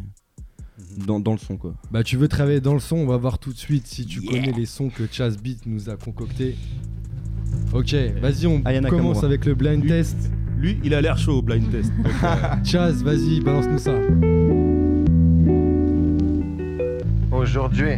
Dans, 1.05 1.19
dans 1.19 1.31
le 1.33 1.37
son 1.37 1.57
quoi. 1.57 1.73
Bah 1.91 2.03
tu 2.03 2.17
veux 2.17 2.27
travailler 2.27 2.61
dans 2.61 2.73
le 2.73 2.79
son, 2.79 2.97
on 2.97 3.05
va 3.07 3.17
voir 3.17 3.39
tout 3.39 3.51
de 3.53 3.57
suite 3.57 3.87
si 3.87 4.05
tu 4.05 4.21
connais 4.21 4.51
les 4.51 4.65
sons 4.65 4.89
que 4.89 5.03
Chaz 5.11 5.37
Beat 5.41 5.65
nous 5.65 5.89
a 5.89 5.95
concoctés. 5.95 6.55
Ok, 7.73 7.93
vas-y 8.21 8.47
on 8.47 8.59
Nakamura. 8.59 8.89
commence 8.89 9.23
avec 9.23 9.45
le 9.45 9.55
blind 9.55 9.81
Lui- 9.83 9.89
test. 9.89 10.17
Lui, 10.57 10.77
il 10.83 10.93
a 10.93 11.01
l'air 11.01 11.17
chaud 11.17 11.39
au 11.39 11.41
blind 11.41 11.69
test. 11.71 11.91
Donc, 11.97 12.05
euh, 12.23 12.63
Chaz, 12.63 13.01
vas-y, 13.03 13.39
balance-nous 13.41 13.79
ça. 13.79 13.93
Aujourd'hui. 17.31 17.97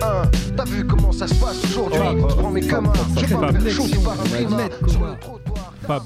Parle. 0.00 0.26
Hein, 0.26 0.30
T'as 0.56 0.64
vu 0.64 0.84
comment 0.86 1.12
ça 1.12 1.26
se 1.26 1.34
passe 1.34 1.64
aujourd'hui? 1.64 1.98
Ah, 2.02 2.12
Je 2.28 2.34
prends 2.36 2.50
mes 2.50 2.60
communs, 2.66 2.92
je 3.16 3.26
Fab. 3.26 3.40
pars 3.40 3.52
faire 3.62 3.70
shooter 3.72 3.98
par 4.04 4.20
un 4.20 4.24
Sur 4.26 4.48
le 5.06 5.18
trottoir, 5.20 5.73
Fab. 5.86 6.02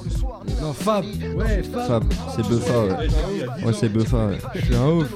Non, 0.60 0.72
Fab. 0.72 1.04
Ouais, 1.36 1.62
Fab. 1.62 1.86
Fab, 1.86 2.04
c'est 2.34 2.46
Buffa, 2.48 2.78
ouais. 2.84 3.64
Ouais, 3.64 3.72
c'est 3.78 3.88
Buffa, 3.88 4.26
ouais. 4.26 4.38
Je 4.54 4.60
suis 4.60 4.74
un 4.76 4.88
ouf. 4.88 5.06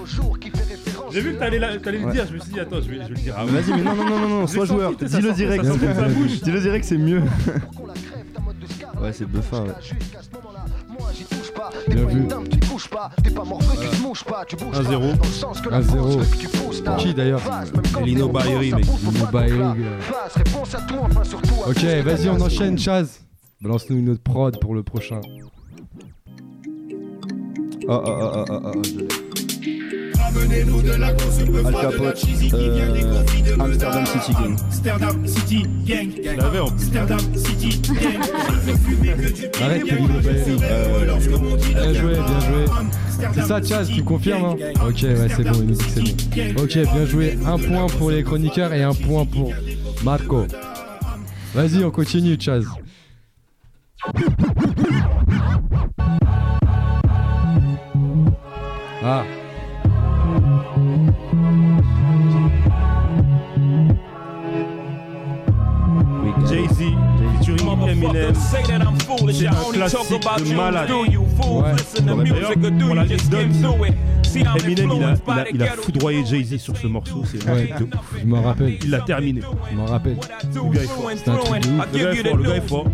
J'ai 1.12 1.20
vu 1.20 1.34
que 1.34 1.38
t'allais 1.38 1.58
la- 1.58 1.76
t'allais 1.78 1.98
le 1.98 2.06
Ouais. 2.06 2.12
dire, 2.12 2.24
je 2.28 2.34
me 2.34 2.38
suis 2.40 2.52
dit, 2.52 2.60
attends, 2.60 2.76
je 2.80 2.88
vais, 2.88 2.96
je 2.96 3.02
vais 3.02 3.08
le 3.08 3.14
dire. 3.16 3.38
avant. 3.38 3.52
Vas-y, 3.52 3.70
mais 3.72 3.82
non, 3.82 3.94
non, 3.94 4.04
non, 4.08 4.18
non, 4.18 4.28
non, 4.40 4.46
sois 4.46 4.64
joueur. 4.64 4.92
ça 4.98 5.04
Dis-le 5.20 5.32
direct. 5.32 5.64
ça 5.64 5.70
sortait 5.72 5.86
de 5.88 5.94
sa 5.94 6.08
bouche. 6.08 6.40
Dis-le 6.42 6.60
direct, 6.60 6.84
c'est 6.84 6.98
mieux. 6.98 7.22
Ouais, 9.00 9.12
c'est 9.12 9.24
Buffa, 9.26 9.62
ouais. 9.62 9.70
Bien 11.88 12.04
vu. 12.04 12.22
Un 14.72 14.82
zéro. 14.84 15.12
1-0. 15.70 16.96
Qui 16.98 17.12
d'ailleurs 17.14 17.40
Lino 18.04 18.28
Baeri, 18.28 18.72
mec. 18.72 18.84
Lino 18.84 19.26
Baeri, 19.32 19.60
euh. 19.60 19.98
Ok, 21.66 21.82
vas-y, 22.04 22.28
on 22.28 22.40
enchaîne, 22.40 22.78
Chaz. 22.78 23.20
Balance-nous 23.62 23.96
une 23.96 24.08
autre 24.08 24.22
prod 24.22 24.58
pour 24.58 24.74
le 24.74 24.82
prochain. 24.82 25.20
Ah, 27.88 28.02
ah, 28.04 28.04
ah, 28.06 28.32
ah, 28.36 28.44
ah, 28.50 28.60
ah, 28.64 28.72
je 28.82 28.98
l'ai. 28.98 30.10
Ramenez-nous 30.18 30.82
de 30.82 30.90
la 30.90 31.12
grosse 31.12 31.38
peu 31.38 31.58
Al 31.58 31.72
froide, 31.72 31.72
de 31.72 31.72
la 31.72 31.90
Capote, 31.92 32.18
cheesy 32.18 32.50
qui 32.50 32.70
vient 32.70 32.92
des 32.92 33.04
euh, 33.04 33.20
conflits 33.20 33.42
de 33.42 33.52
Amsterdam. 33.60 34.04
City 34.06 34.32
Gang. 34.32 34.56
Amsterdam 34.58 35.26
City 35.26 35.62
Gang. 35.86 36.10
Amsterdam 36.72 37.18
City 37.36 37.80
Gang. 37.82 38.22
Je 38.48 38.70
veux 38.70 38.76
fumer 38.78 39.12
que 39.12 39.32
du 39.32 39.40
bien. 39.42 39.50
Arrête, 39.64 39.84
Kevin 39.84 40.08
Baeri. 40.08 41.06
Lorsque 41.06 41.30
mon 41.30 41.56
dit 41.56 41.74
Bien 41.74 41.94
joué, 41.94 42.12
bien 42.14 42.40
joué. 42.40 42.64
C'est 43.32 43.42
ça, 43.42 43.62
Chaz, 43.62 43.88
tu 43.94 44.02
confirmes 44.02 44.44
hein 44.44 44.56
Ok, 44.88 45.02
ouais, 45.02 45.28
c'est 45.36 45.44
bon, 45.44 45.58
il 45.60 45.66
nous 45.66 45.74
dit 45.74 45.84
que 45.84 45.90
c'est 46.34 46.52
bon. 46.52 46.62
Ok, 46.64 46.72
bien 46.72 47.06
joué. 47.06 47.38
Un 47.46 47.58
point 47.58 47.86
pour 47.86 48.10
les 48.10 48.24
chroniqueurs 48.24 48.72
et 48.72 48.82
un 48.82 48.94
point 48.94 49.24
pour 49.24 49.52
Marco. 50.02 50.46
Vas-y, 51.54 51.84
on 51.84 51.92
continue, 51.92 52.36
Chaz. 52.40 52.64
Ah, 59.04 59.24
Jay-Z, 66.48 66.82
featuring 67.38 67.68
Eminem. 67.88 68.32
C'est 69.32 69.46
un 69.46 69.52
classique 69.72 69.98
de 70.38 70.54
malade. 70.56 70.88
ouais. 71.62 71.72
D'ailleurs, 72.32 72.50
pour 72.78 72.94
l'anecdote, 72.94 73.42
Eminem, 74.40 74.90
il 74.96 75.04
a, 75.04 75.14
il, 75.26 75.30
a, 75.32 75.50
il 75.54 75.62
a 75.62 75.66
foudroyé 75.72 76.24
Jay-Z 76.24 76.56
sur 76.58 76.76
ce 76.76 76.86
morceau. 76.86 77.22
C'est 77.26 77.44
Ouais, 77.48 77.66
truc 77.68 77.90
de 77.90 77.96
ouf. 77.96 78.02
je 78.20 78.26
m'en 78.26 78.42
rappelle. 78.42 78.78
Il 78.82 78.90
l'a 78.90 79.00
terminé. 79.00 79.40
Je 79.70 79.76
m'en 79.76 79.86
rappelle. 79.86 80.16
Le 80.54 80.70
gars 80.74 80.82
est 80.82 80.86
fort. 80.86 81.10
C'était 81.14 81.30
un 81.30 81.36
truc 81.36 81.62
de 81.62 81.68
ouf. 81.68 81.86
Le 81.92 81.98
gars 81.98 82.12
est 82.12 82.22
fort, 82.22 82.36
le 82.36 82.42
gars 82.42 82.56
est 82.56 82.60
fort. 82.68 82.86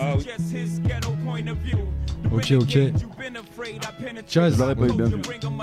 Ah 0.00 0.14
oui. 0.16 1.44
Ok, 2.32 2.52
ok. 2.60 2.78
Chaz, 4.28 4.54
Je 4.54 4.58
l'aurais 4.58 4.74
pas 4.76 4.86
eu 4.86 4.92
bien 4.92 5.06
vu. 5.06 5.16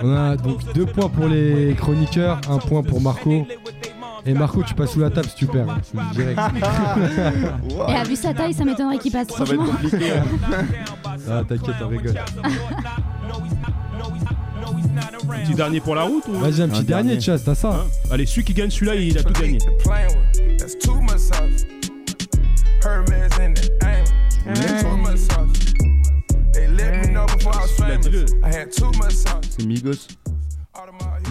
on 0.04 0.16
a 0.16 0.36
donc 0.36 0.74
deux 0.74 0.86
points 0.86 1.10
pour 1.10 1.28
les 1.28 1.74
chroniqueurs, 1.78 2.40
un 2.50 2.58
point 2.58 2.84
pour 2.84 3.00
Marco. 3.02 3.46
Et 4.26 4.34
Marco, 4.34 4.62
tu 4.64 4.74
passes 4.74 4.92
sous 4.92 5.00
la 5.00 5.10
table 5.10 5.28
si 5.30 5.36
tu 5.36 5.46
perds. 5.48 5.68
direct. 6.14 6.40
Et 7.88 7.94
à 7.96 8.04
vu 8.04 8.16
sa 8.18 8.34
taille, 8.34 8.54
ça 8.54 8.66
m'étonnerait 8.66 8.98
qu'il 8.98 9.12
passe. 9.12 9.28
Ça 9.30 9.44
va 9.46 9.54
être 9.54 9.64
compliqué. 9.66 10.12
hein. 10.18 10.24
Ah, 11.30 11.44
t'inquiète, 11.48 11.76
on 11.82 11.88
rigole. 11.88 12.16
Petit 15.28 15.56
dernier 15.56 15.80
pour 15.80 15.96
la 15.96 16.04
route 16.04 16.24
ou? 16.28 16.34
Vas-y, 16.34 16.62
un 16.62 16.70
petit 16.70 16.80
Un 16.80 16.84
dernier, 16.84 17.10
dernier. 17.10 17.22
Chaz, 17.22 17.44
t'as 17.44 17.56
ça 17.56 17.70
Hein 17.70 17.86
Allez, 18.12 18.26
celui 18.26 18.44
qui 18.44 18.54
gagne 18.54 18.70
celui-là, 18.70 18.96
il 18.96 19.18
a 19.18 19.24
tout 19.24 19.34
gagné. 19.34 19.58
C'est 29.50 29.66
Migos. 29.66 29.92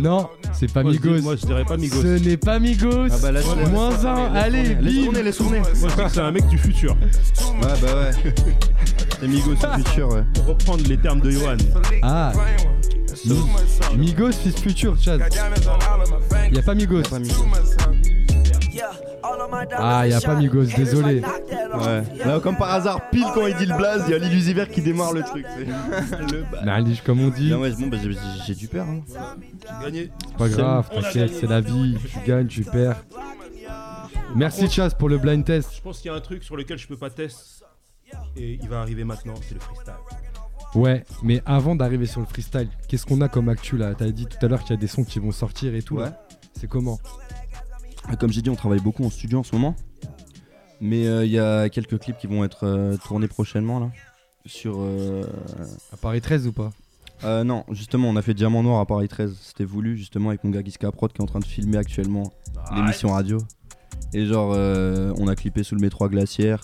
Non, 0.02 0.28
c'est 0.52 0.72
pas 0.72 0.82
Migos. 0.82 1.22
moi, 1.22 1.36
je 1.36 1.46
dirais 1.46 1.64
pas 1.64 1.76
Migos. 1.76 2.02
Ce 2.02 2.18
n'est 2.22 2.36
pas 2.36 2.58
Migos. 2.58 3.08
Ah 3.10 3.16
bah, 3.22 3.30
Moins 3.70 4.04
un, 4.04 4.34
allez, 4.34 4.74
laisse 4.74 4.94
bim. 4.94 5.04
tourner, 5.04 5.22
laisse 5.22 5.36
tourner. 5.36 5.60
Moi, 5.60 5.68
je 5.74 5.86
dis 5.86 6.02
que 6.02 6.08
c'est 6.10 6.20
un 6.20 6.32
mec 6.32 6.46
du 6.48 6.58
futur. 6.58 6.96
Ouais, 6.96 7.60
bah 7.82 7.94
ouais. 7.94 8.34
C'est 9.20 9.28
Migos 9.28 9.52
au 9.52 9.78
futur, 9.78 10.08
ouais. 10.08 10.24
Pour 10.34 10.46
reprendre 10.46 10.84
les 10.86 10.96
termes 10.98 11.20
de 11.20 11.30
Johan. 11.30 11.56
Ah, 12.02 12.32
Migos 13.96 14.32
fils 14.32 14.56
futur, 14.60 14.96
Chaz. 15.00 15.20
Y 16.52 16.58
a 16.58 16.62
pas 16.62 16.74
Migos. 16.74 17.02
Pas 17.02 17.18
Migos. 17.18 17.34
Ah, 19.78 20.06
y 20.06 20.12
a 20.12 20.20
pas 20.20 20.34
Migos, 20.36 20.64
désolé. 20.76 21.20
Ouais. 21.20 22.02
Là, 22.24 22.40
comme 22.40 22.56
par 22.56 22.72
hasard, 22.72 23.10
pile 23.10 23.24
quand 23.34 23.46
il 23.46 23.56
dit 23.56 23.66
le 23.66 23.76
blaze, 23.76 24.04
il 24.06 24.12
y 24.12 24.14
a 24.14 24.18
l'illusiver 24.18 24.66
qui 24.66 24.82
démarre 24.82 25.12
le 25.12 25.22
truc. 25.22 25.46
le. 25.58 26.44
Nalish, 26.64 27.02
comme 27.02 27.20
on 27.20 27.28
dit, 27.28 27.48
Bien, 27.48 27.58
ouais, 27.58 27.72
bon, 27.72 27.86
bah, 27.88 27.96
j'ai- 28.02 28.12
j'ai- 28.12 28.18
j'ai 28.46 28.54
du 28.54 28.68
père. 28.68 28.84
Hein. 28.84 29.00
Gagné. 29.82 30.10
c'est 30.28 30.36
pas 30.36 30.48
grave, 30.48 30.88
t'inquiète, 30.90 31.32
c'est 31.40 31.46
la 31.46 31.60
vie. 31.60 31.96
Tu 32.12 32.18
gagnes, 32.30 32.46
tu 32.46 32.64
perds. 32.64 33.02
Merci 34.34 34.68
Chaz 34.68 34.90
pour 34.98 35.08
le 35.08 35.18
blind 35.18 35.44
test. 35.44 35.70
Je 35.76 35.80
pense 35.80 35.98
qu'il 36.00 36.10
y 36.10 36.14
a 36.14 36.16
un 36.16 36.20
truc 36.20 36.42
sur 36.44 36.56
lequel 36.56 36.78
je 36.78 36.86
peux 36.86 36.96
pas 36.96 37.10
tester. 37.10 37.64
Et 38.36 38.58
il 38.62 38.68
va 38.68 38.80
arriver 38.80 39.02
maintenant, 39.04 39.34
c'est 39.42 39.54
le 39.54 39.60
freestyle. 39.60 39.94
Ouais, 40.76 41.04
mais 41.22 41.42
avant 41.46 41.74
d'arriver 41.74 42.06
sur 42.06 42.20
le 42.20 42.26
freestyle, 42.26 42.68
qu'est-ce 42.88 43.06
qu'on 43.06 43.20
a 43.22 43.28
comme 43.28 43.48
actu 43.48 43.76
là? 43.78 43.94
T'as 43.94 44.10
dit 44.10 44.26
tout 44.26 44.44
à 44.44 44.48
l'heure 44.48 44.60
qu'il 44.62 44.70
y 44.70 44.74
a 44.74 44.80
des 44.80 44.86
sons 44.86 45.04
qui 45.04 45.18
vont 45.18 45.32
sortir 45.32 45.74
et 45.74 45.82
tout. 45.82 45.96
là. 45.96 46.04
Ouais. 46.04 46.10
C'est 46.58 46.68
comment? 46.68 46.98
Ah, 48.08 48.16
Comme 48.16 48.30
j'ai 48.32 48.42
dit, 48.42 48.50
on 48.50 48.54
travaille 48.56 48.80
beaucoup 48.80 49.04
en 49.04 49.10
studio 49.10 49.38
en 49.38 49.42
ce 49.42 49.54
moment. 49.54 49.74
Mais 50.80 51.06
euh, 51.06 51.24
il 51.24 51.30
y 51.32 51.38
a 51.38 51.68
quelques 51.70 51.98
clips 51.98 52.18
qui 52.18 52.26
vont 52.26 52.44
être 52.44 52.64
euh, 52.66 52.96
tournés 53.06 53.28
prochainement 53.28 53.80
là. 53.80 53.90
Sur. 54.44 54.76
euh, 54.78 55.24
À 55.92 55.96
Paris 55.96 56.20
13 56.20 56.46
ou 56.46 56.52
pas? 56.52 56.70
Euh, 57.24 57.42
non, 57.44 57.64
justement, 57.70 58.10
on 58.10 58.16
a 58.16 58.22
fait 58.22 58.34
Diamant 58.34 58.62
Noir 58.62 58.78
à 58.80 58.86
Paris 58.86 59.08
13. 59.08 59.34
C'était 59.40 59.64
voulu 59.64 59.96
justement 59.96 60.28
avec 60.28 60.44
mon 60.44 60.50
gars 60.50 60.62
Giska 60.62 60.92
Prod 60.92 61.10
qui 61.12 61.18
est 61.18 61.22
en 61.22 61.26
train 61.26 61.38
de 61.40 61.46
filmer 61.46 61.78
actuellement 61.78 62.30
l'émission 62.74 63.08
radio. 63.12 63.38
Et 64.12 64.26
genre, 64.26 64.52
euh, 64.54 65.14
on 65.18 65.26
a 65.26 65.34
clippé 65.34 65.62
sous 65.62 65.74
le 65.74 65.80
métro 65.80 66.04
à 66.04 66.08
Glacière. 66.08 66.60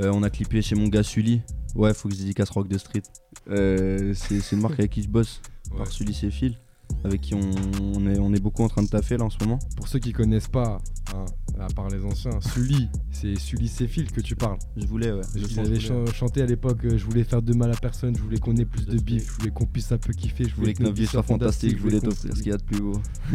Euh, 0.00 0.10
on 0.14 0.22
a 0.22 0.30
clippé 0.30 0.62
chez 0.62 0.74
mon 0.74 0.88
gars 0.88 1.02
Sully. 1.02 1.42
Ouais, 1.74 1.94
faut 1.94 2.08
que 2.08 2.14
je 2.14 2.20
dédicace 2.20 2.50
Rock 2.50 2.68
de 2.68 2.78
Street. 2.78 3.02
Euh, 3.48 4.14
c'est 4.14 4.52
une 4.52 4.60
marque 4.60 4.78
avec 4.78 4.90
qui 4.90 5.02
je 5.02 5.08
bosse. 5.08 5.40
Par 5.76 5.90
Sully 5.90 6.14
c'est 6.14 6.30
Phil. 6.30 6.58
Avec 7.04 7.22
qui 7.22 7.34
on, 7.34 7.40
on 7.82 8.06
est, 8.06 8.18
on 8.18 8.32
est 8.34 8.40
beaucoup 8.40 8.62
en 8.62 8.68
train 8.68 8.82
de 8.82 8.88
taffer 8.88 9.16
là 9.16 9.24
en 9.24 9.30
ce 9.30 9.38
moment. 9.40 9.58
Pour 9.76 9.88
ceux 9.88 9.98
qui 9.98 10.12
connaissent 10.12 10.48
pas, 10.48 10.78
hein, 11.14 11.24
à 11.60 11.66
part 11.74 11.88
les 11.88 12.04
anciens, 12.04 12.40
Sully, 12.40 12.88
c'est 13.10 13.38
Sully 13.38 13.68
Céphile 13.68 14.10
que 14.10 14.20
tu 14.20 14.34
parles. 14.34 14.58
Je 14.76 14.86
voulais, 14.86 15.12
ouais. 15.12 15.20
Je 15.34 16.12
chanté 16.12 16.42
à 16.42 16.46
l'époque 16.46 16.84
euh, 16.84 16.96
Je 16.96 17.04
voulais 17.04 17.24
faire 17.24 17.42
de 17.42 17.54
mal 17.54 17.70
à 17.70 17.74
personne, 17.76 18.16
je 18.16 18.22
voulais 18.22 18.38
qu'on 18.38 18.56
ait 18.56 18.64
plus 18.64 18.86
de 18.86 18.98
bif, 18.98 19.26
je 19.26 19.32
voulais 19.38 19.50
qu'on 19.50 19.66
puisse 19.66 19.92
un 19.92 19.98
peu 19.98 20.12
kiffer, 20.12 20.44
Je 20.48 20.54
voulais 20.54 20.74
que 20.74 20.82
notre 20.82 20.96
vie 20.96 21.06
soit 21.06 21.22
fantastique, 21.22 21.76
je 21.76 21.82
voulais 21.82 22.00
t'offrir 22.00 22.36
ce 22.36 22.42
qu'il 22.42 22.50
y 22.52 22.54
a 22.54 22.58
de 22.58 22.62
plus 22.62 22.80
beau. 22.80 23.00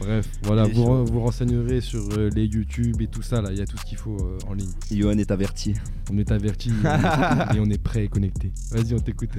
Bref, 0.00 0.28
voilà, 0.42 0.64
vous, 0.66 1.04
vous 1.06 1.20
renseignerez 1.20 1.80
sur 1.80 2.00
euh, 2.16 2.30
les 2.34 2.44
YouTube 2.46 3.00
et 3.00 3.08
tout 3.08 3.22
ça, 3.22 3.40
là, 3.40 3.50
il 3.52 3.58
y 3.58 3.62
a 3.62 3.66
tout 3.66 3.76
ce 3.78 3.84
qu'il 3.84 3.98
faut 3.98 4.16
euh, 4.20 4.38
en 4.48 4.54
ligne. 4.54 4.70
Johan 4.92 5.18
est 5.18 5.30
averti. 5.30 5.74
On 6.12 6.18
est 6.18 6.30
averti 6.30 6.70
et 7.54 7.60
on 7.60 7.70
est 7.70 7.82
prêt 7.82 8.04
et 8.04 8.08
connecté. 8.08 8.52
Vas-y, 8.70 8.94
on 8.94 8.98
t'écoute. 9.00 9.30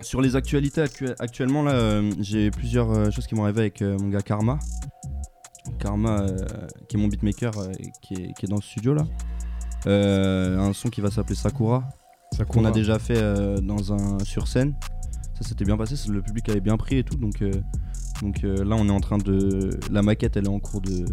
Sur 0.00 0.20
les 0.20 0.36
actualités 0.36 0.82
actu- 0.82 1.14
actuellement, 1.18 1.62
là, 1.62 2.02
j'ai 2.20 2.50
plusieurs 2.50 3.10
choses 3.10 3.26
qui 3.26 3.34
m'ont 3.34 3.44
arrivé 3.44 3.60
avec 3.60 3.80
mon 3.80 4.08
gars 4.08 4.20
Karma. 4.20 4.58
Karma, 5.78 6.20
euh, 6.20 6.36
qui 6.88 6.96
est 6.96 7.00
mon 7.00 7.08
beatmaker, 7.08 7.56
euh, 7.58 7.72
qui, 8.02 8.14
est, 8.14 8.32
qui 8.34 8.46
est 8.46 8.48
dans 8.48 8.56
le 8.56 8.62
studio 8.62 8.94
là. 8.94 9.04
Euh, 9.86 10.58
un 10.58 10.72
son 10.72 10.88
qui 10.88 11.00
va 11.00 11.10
s'appeler 11.10 11.34
Sakura, 11.34 11.84
Sakura. 12.32 12.60
qu'on 12.60 12.64
a 12.64 12.70
déjà 12.70 12.98
fait 12.98 13.20
dans 13.60 13.92
un 13.92 14.18
sur 14.20 14.48
scène. 14.48 14.74
Ça 15.38 15.48
s'était 15.48 15.64
bien 15.64 15.76
passé, 15.76 15.94
le 16.10 16.22
public 16.22 16.48
avait 16.48 16.60
bien 16.60 16.76
pris 16.76 16.98
et 16.98 17.04
tout. 17.04 17.16
Donc, 17.16 17.42
donc 18.22 18.44
euh, 18.44 18.64
là, 18.64 18.76
on 18.78 18.88
est 18.88 18.92
en 18.92 19.00
train 19.00 19.18
de. 19.18 19.70
La 19.90 20.02
maquette, 20.02 20.36
elle 20.36 20.46
est 20.46 20.48
en 20.48 20.60
cours 20.60 20.80
de. 20.80 21.04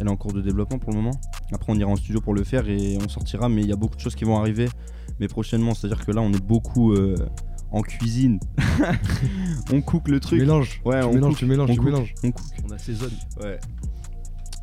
Elle 0.00 0.06
est 0.06 0.10
en 0.10 0.16
cours 0.16 0.32
de 0.32 0.40
développement 0.40 0.78
pour 0.78 0.90
le 0.90 0.96
moment. 0.96 1.20
Après, 1.52 1.72
on 1.72 1.76
ira 1.76 1.90
en 1.90 1.96
studio 1.96 2.20
pour 2.20 2.34
le 2.34 2.44
faire 2.44 2.68
et 2.68 2.98
on 3.02 3.08
sortira. 3.08 3.48
Mais 3.48 3.62
il 3.62 3.68
y 3.68 3.72
a 3.72 3.76
beaucoup 3.76 3.96
de 3.96 4.00
choses 4.00 4.14
qui 4.14 4.24
vont 4.24 4.38
arriver, 4.38 4.68
mais 5.20 5.28
prochainement. 5.28 5.74
C'est-à-dire 5.74 6.04
que 6.04 6.10
là, 6.12 6.20
on 6.22 6.32
est 6.32 6.42
beaucoup 6.42 6.92
euh, 6.92 7.14
en 7.72 7.82
cuisine. 7.82 8.38
on 9.72 9.80
cook 9.82 10.08
le 10.08 10.20
Tu 10.20 10.26
truc. 10.28 10.40
mélanges, 10.40 10.80
Ouais, 10.84 11.00
tu 11.00 11.06
on 11.06 11.12
mélanges, 11.14 11.30
cook, 11.30 11.38
tu 11.38 11.46
mélanges, 11.46 11.70
on 11.70 11.74
tu 11.74 11.78
cook, 11.80 11.86
mélanges. 11.90 12.14
On 12.24 12.30
cook. 12.32 12.46
On 12.68 12.72
assaisonne. 12.72 13.12
Ouais. 13.42 13.58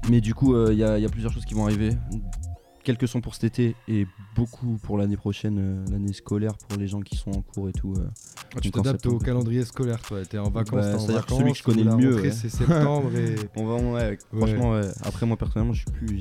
Mais 0.09 0.21
du 0.21 0.33
coup, 0.33 0.55
il 0.69 0.77
y, 0.77 0.83
a- 0.83 0.97
y 0.97 1.05
a 1.05 1.09
plusieurs 1.09 1.31
choses 1.33 1.45
qui 1.45 1.53
vont 1.53 1.65
arriver. 1.65 1.91
Quelques 2.83 3.07
sons 3.09 3.19
pour 3.21 3.35
cet 3.35 3.43
été 3.43 3.75
et 3.87 4.07
beaucoup 4.35 4.77
pour 4.81 4.97
l'année 4.97 5.17
prochaine, 5.17 5.57
euh, 5.59 5.85
l'année 5.91 6.13
scolaire 6.13 6.53
pour 6.67 6.79
les 6.79 6.87
gens 6.87 7.01
qui 7.01 7.17
sont 7.17 7.29
en 7.31 7.41
cours 7.41 7.67
et 7.69 7.73
tout. 7.73 7.93
euh. 7.97 8.07
Ah, 8.55 8.59
tu 8.61 8.71
t'adaptes 8.71 9.05
au 9.05 9.19
calendrier 9.19 9.63
scolaire, 9.65 9.99
toi. 10.01 10.23
T'es 10.25 10.39
en 10.39 10.49
vacances, 10.49 10.71
Bah, 10.79 10.87
t'es 10.89 10.95
en 10.95 10.99
c'est-à-dire 10.99 11.25
que 11.25 11.31
vacances. 11.33 11.39
celui 11.39 11.51
que 11.51 11.57
je 11.57 11.63
connais 11.63 11.83
le 11.83 11.95
mieux, 11.97 12.15
ouais. 12.21 12.31
c'est 12.31 12.49
septembre 12.49 13.13
et. 13.15 13.35
On 13.57 13.65
va, 13.65 13.75
ouais, 13.75 13.91
Ouais. 13.91 14.17
franchement, 14.37 14.71
ouais. 14.71 14.87
Après, 15.03 15.25
moi 15.25 15.35
personnellement, 15.37 15.73
je 15.73 15.81
suis 15.81 15.91
plus, 15.91 16.17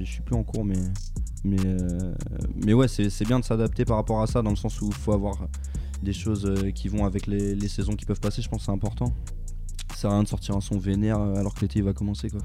je 0.00 0.04
suis 0.04 0.22
plus 0.22 0.34
en 0.34 0.42
cours, 0.42 0.64
mais, 0.64 0.78
mais, 1.44 1.58
euh, 1.64 2.14
mais 2.64 2.72
ouais, 2.72 2.88
c'est 2.88 3.10
c'est 3.10 3.26
bien 3.26 3.38
de 3.38 3.44
s'adapter 3.44 3.84
par 3.84 3.98
rapport 3.98 4.22
à 4.22 4.26
ça, 4.26 4.40
dans 4.42 4.50
le 4.50 4.56
sens 4.56 4.80
où 4.80 4.86
il 4.88 4.94
faut 4.94 5.12
avoir 5.12 5.34
des 6.02 6.12
choses 6.12 6.46
euh, 6.46 6.70
qui 6.70 6.88
vont 6.88 7.04
avec 7.04 7.26
les, 7.26 7.54
les 7.54 7.68
saisons 7.68 7.94
qui 7.96 8.04
peuvent 8.06 8.20
passer. 8.20 8.42
Je 8.42 8.48
pense 8.48 8.60
que 8.60 8.64
c'est 8.66 8.72
important. 8.72 9.12
Ça 9.90 9.96
sert 9.96 10.10
à 10.10 10.14
rien 10.14 10.22
de 10.22 10.28
sortir 10.28 10.56
un 10.56 10.60
son 10.60 10.78
vénère 10.78 11.18
euh, 11.20 11.34
alors 11.36 11.54
que 11.54 11.60
l'été 11.60 11.80
il 11.80 11.84
va 11.84 11.92
commencer, 11.92 12.30
quoi. 12.30 12.40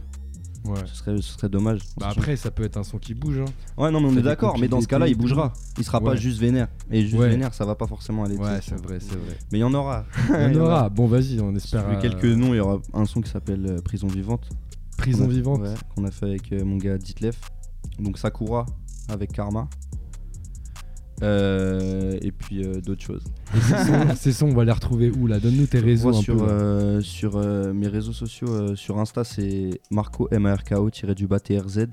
Ouais. 0.66 0.80
Ce, 0.88 0.96
serait, 0.96 1.16
ce 1.18 1.34
serait 1.34 1.48
dommage. 1.48 1.80
Bah 1.98 2.08
après, 2.10 2.36
ça 2.36 2.50
peut 2.50 2.64
être 2.64 2.78
un 2.78 2.84
son 2.84 2.98
qui 2.98 3.14
bouge. 3.14 3.38
Hein. 3.40 3.46
Ouais, 3.78 3.92
non, 3.92 4.00
mais 4.02 4.08
on 4.10 4.18
est 4.18 4.24
d'accord, 4.24 4.58
mais 4.58 4.68
dans 4.68 4.82
ce 4.82 4.88
cas-là, 4.88 5.08
il 5.08 5.16
bougera. 5.16 5.54
Il 5.78 5.84
sera 5.84 6.02
pas 6.02 6.16
juste 6.16 6.40
vénère. 6.40 6.70
Et 6.90 7.02
juste 7.04 7.16
Ouais. 7.20 7.30
vénère, 7.30 7.54
ça 7.54 7.66
va 7.66 7.76
pas 7.76 7.86
forcément 7.86 8.24
aller. 8.24 8.36
Ouais, 8.36 8.60
c'est 8.64 8.76
vrai, 8.82 8.98
c'est 9.00 9.16
vrai. 9.16 9.38
Mais 9.52 9.60
il 9.60 9.62
y 9.62 9.64
en 9.64 9.74
aura. 9.76 10.06
Il 10.30 10.56
y 10.56 10.60
en 10.60 10.62
aura. 10.62 10.90
Bon, 10.90 11.06
vas-y, 11.06 11.40
on 11.40 11.54
espère. 11.56 11.88
Vu 11.88 11.96
euh, 11.98 12.02
quelques 12.02 12.26
noms, 12.26 12.54
il 12.56 12.58
y 12.58 12.60
aura 12.60 12.80
un 12.96 13.06
son 13.06 13.22
qui 13.22 13.30
s'appelle 13.30 13.80
Prison 13.84 14.08
Vivante. 14.08 14.50
Prison 14.98 15.28
Vivante. 15.28 15.62
ouais, 15.62 15.74
Qu'on 15.96 16.04
a 16.04 16.10
fait 16.12 16.26
avec 16.26 16.52
euh, 16.52 16.66
mon 16.66 16.78
gars 16.78 16.98
Ditlef. 16.98 17.40
Donc 18.00 18.18
Sakura 18.18 18.66
avec 19.08 19.34
Karma. 19.34 19.70
Euh, 21.24 22.18
et 22.22 22.32
puis 22.32 22.64
euh, 22.64 22.82
d'autres 22.82 23.04
choses. 23.04 23.24
Et 23.56 23.60
ces 23.62 23.86
sons, 23.86 24.06
ces 24.16 24.32
sons, 24.34 24.48
on 24.48 24.56
va 24.56 24.66
les 24.66 24.72
retrouver 24.72 25.10
où 25.12 25.28
là? 25.28 25.40
Donne-nous 25.40 25.68
tes 25.68 25.80
réseaux. 25.80 26.10
Un 26.10 26.14
sur, 26.14 26.36
peu, 26.38 26.44
euh, 26.44 27.02
sur 27.02 27.38
euh, 27.38 27.72
mes 27.74 27.88
réseaux 27.88 28.12
sociaux, 28.12 28.50
euh, 28.50 28.76
sur 28.76 29.00
Insta, 29.00 29.24
c'est 29.24 29.70
Marco 29.92 30.28
M-A-R-K-O 30.32 30.90
tiré 30.90 31.16
du 31.16 31.28
bas 31.28 31.40
TRZ. 31.40 31.88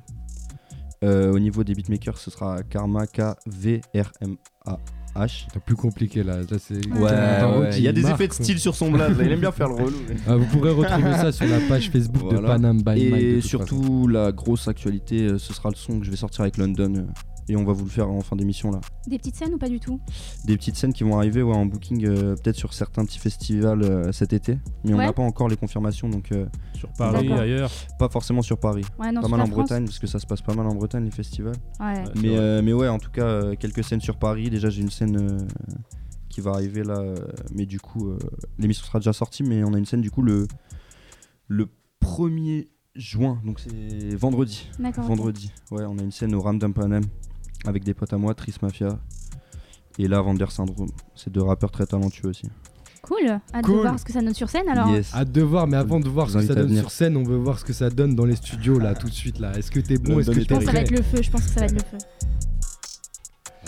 Euh, 1.05 1.33
au 1.33 1.39
niveau 1.39 1.65
des 1.65 1.75
beatmakers, 1.75 2.19
ce 2.19 2.31
sera 2.31 2.63
Karma 2.63 3.07
K-V-R-M-A-H. 3.07 5.47
C'est 5.53 5.63
plus 5.63 5.77
compliqué 5.77 6.23
là. 6.23 6.39
Là, 6.39 6.45
c'est. 6.59 6.87
Ouais, 6.89 7.71
il 7.77 7.83
y 7.83 7.89
a 7.89 7.93
des 7.93 8.03
marque, 8.03 8.15
effets 8.15 8.29
de 8.29 8.35
quoi. 8.35 8.45
style 8.45 8.59
sur 8.59 8.75
son 8.75 8.91
blaze, 8.91 9.17
il 9.21 9.31
aime 9.31 9.41
bien 9.41 9.53
faire 9.53 9.69
le 9.69 9.75
relou. 9.75 9.97
Ah, 10.27 10.37
vous 10.37 10.47
pourrez 10.47 10.71
retrouver 10.71 11.13
ça 11.13 11.33
sur 11.33 11.47
la 11.47 11.59
page 11.69 11.91
Facebook 11.91 12.33
de. 12.33 12.39
Panam 12.39 12.83
by 12.83 13.03
Et 13.03 13.41
surtout, 13.41 14.09
la 14.09 14.33
grosse 14.33 14.69
actualité, 14.69 15.39
ce 15.39 15.53
sera 15.53 15.69
le 15.71 15.77
son 15.77 16.01
que 16.01 16.07
je 16.07 16.11
vais 16.11 16.17
sortir 16.17 16.43
avec 16.43 16.57
London. 16.57 17.07
Et 17.49 17.57
on 17.57 17.65
va 17.65 17.73
vous 17.73 17.85
le 17.85 17.91
faire 17.91 18.09
en 18.11 18.21
fin 18.21 18.37
d'émission 18.37 18.71
là. 18.71 18.81
Des 19.07 19.19
petites 19.19 19.37
scènes 19.37 19.55
ou 19.55 19.59
pas 19.59 19.69
du 19.69 19.81
tout? 19.81 20.01
Des 20.45 20.57
petites 20.57 20.77
scènes 20.77 20.93
qui 20.93 21.03
vont 21.05 21.17
arriver 21.17 21.43
ouais, 21.43 21.55
en 21.55 21.67
booking, 21.67 22.07
euh, 22.07 22.35
peut-être 22.37 22.57
sur 22.57 22.73
certains 22.73 23.05
petits 23.05 23.19
festivals 23.19 23.83
euh, 23.83 24.13
cet 24.13 24.33
été. 24.33 24.59
Mais 24.85 24.95
on 24.95 24.99
Ouais. 24.99 25.07
n'a 25.07 25.13
pas 25.13 25.23
encore 25.23 25.49
les 25.49 25.57
confirmations 25.57 26.09
donc. 26.09 26.31
euh, 26.33 26.47
Sur 26.75 26.89
Paris, 26.93 27.33
ailleurs 27.33 27.71
Pas 27.99 28.09
forcément 28.09 28.43
sur 28.43 28.59
Paris. 28.59 28.85
Ouais, 28.99 29.11
non, 29.13 29.21
pas 29.21 29.27
sur 29.29 29.37
mal 29.37 29.41
en 29.41 29.47
France. 29.47 29.57
Bretagne 29.59 29.85
parce 29.87 29.99
que 29.99 30.07
ça 30.07 30.19
se 30.19 30.27
passe 30.27 30.41
pas 30.43 30.55
mal 30.55 30.67
en 30.67 30.75
Bretagne 30.75 31.05
les 31.05 31.11
festivals. 31.11 31.57
Mais, 31.81 32.37
euh, 32.37 32.63
mais 32.63 32.73
ouais, 32.73 32.89
en 32.89 32.99
tout 32.99 33.11
cas, 33.11 33.25
euh, 33.25 33.55
quelques 33.57 33.85
scènes 33.85 34.01
sur 34.01 34.17
Paris. 34.19 34.49
Déjà, 34.51 34.71
j'ai 34.71 34.83
une 34.83 34.91
scène 34.91 35.17
euh, 35.17 35.39
qui 36.29 36.41
va 36.41 36.53
arriver 36.53 36.83
là. 36.85 37.03
mais 37.55 37.67
du 37.67 37.79
coup, 37.81 38.09
euh, 38.09 38.19
l'émission 38.59 38.85
sera 38.87 38.99
déjà 39.01 39.13
sortie. 39.13 39.43
Mais 39.43 39.65
on 39.65 39.75
a 39.75 39.79
une 39.79 39.87
scène 39.87 40.01
du 40.01 40.11
coup 40.11 40.23
le, 40.23 40.47
le 41.49 41.69
1er 42.03 42.69
juin. 42.95 43.41
Donc 43.45 43.61
c'est 43.61 44.15
vendredi. 44.15 44.69
Vendredi. 44.99 45.51
Ouais, 45.71 45.85
on 45.89 45.99
a 45.99 46.03
une 46.03 46.11
scène 46.13 46.35
au 46.35 46.41
Ramdam 46.41 46.73
Panem 46.75 47.03
avec 47.67 47.85
des 47.85 47.95
potes 47.95 48.13
à 48.13 48.19
moi, 48.19 48.35
Tris 48.35 48.55
Mafia. 48.63 48.99
Et 49.99 50.09
là, 50.09 50.21
Vander 50.23 50.47
Syndrome. 50.49 50.89
C'est 51.15 51.31
deux 51.31 51.43
rappeurs 51.43 51.71
très 51.71 51.87
talentueux 51.87 52.29
aussi. 52.31 52.49
Cool. 53.03 53.27
Hâte 53.55 53.65
Cool. 53.65 53.77
de 53.77 53.81
voir 53.83 53.99
ce 53.99 54.05
que 54.05 54.13
ça 54.13 54.21
donne 54.23 54.33
sur 54.35 54.49
scène 54.49 54.69
alors. 54.69 54.89
Yes. 54.89 55.13
Hâte 55.15 55.33
de 55.33 55.43
voir, 55.43 55.67
mais 55.67 55.77
avant 55.77 55.99
de 56.01 56.09
voir 56.09 56.31
ce 56.31 56.39
que 56.39 56.47
ça 56.47 56.55
donne 56.55 56.77
sur 56.77 56.91
scène, 56.91 57.17
on 57.17 57.25
veut 57.25 57.37
voir 57.37 57.59
ce 57.59 57.65
que 57.65 57.73
ça 57.73 57.91
donne 57.91 58.15
dans 58.15 58.25
les 58.25 58.37
studios 58.37 58.79
là, 58.79 58.95
tout 58.95 59.09
de 59.09 59.13
suite 59.15 59.39
là. 59.41 59.53
Est-ce 59.59 59.71
que 59.71 59.81
t'es 59.81 59.99
bon 59.99 60.21
Est-ce 60.21 60.31
que 60.31 60.41
Je 60.41 60.47
pense 60.47 60.59
que 60.61 60.65
ça 60.67 60.73
va 60.73 60.79
être 60.81 60.91
le 60.93 61.03
feu. 61.03 61.21
Je 61.23 61.31
pense 61.31 61.43
que 61.43 61.51
ça 61.51 61.61
va 61.61 61.67
être 61.67 61.73
le 61.73 61.79
feu. 61.81 61.99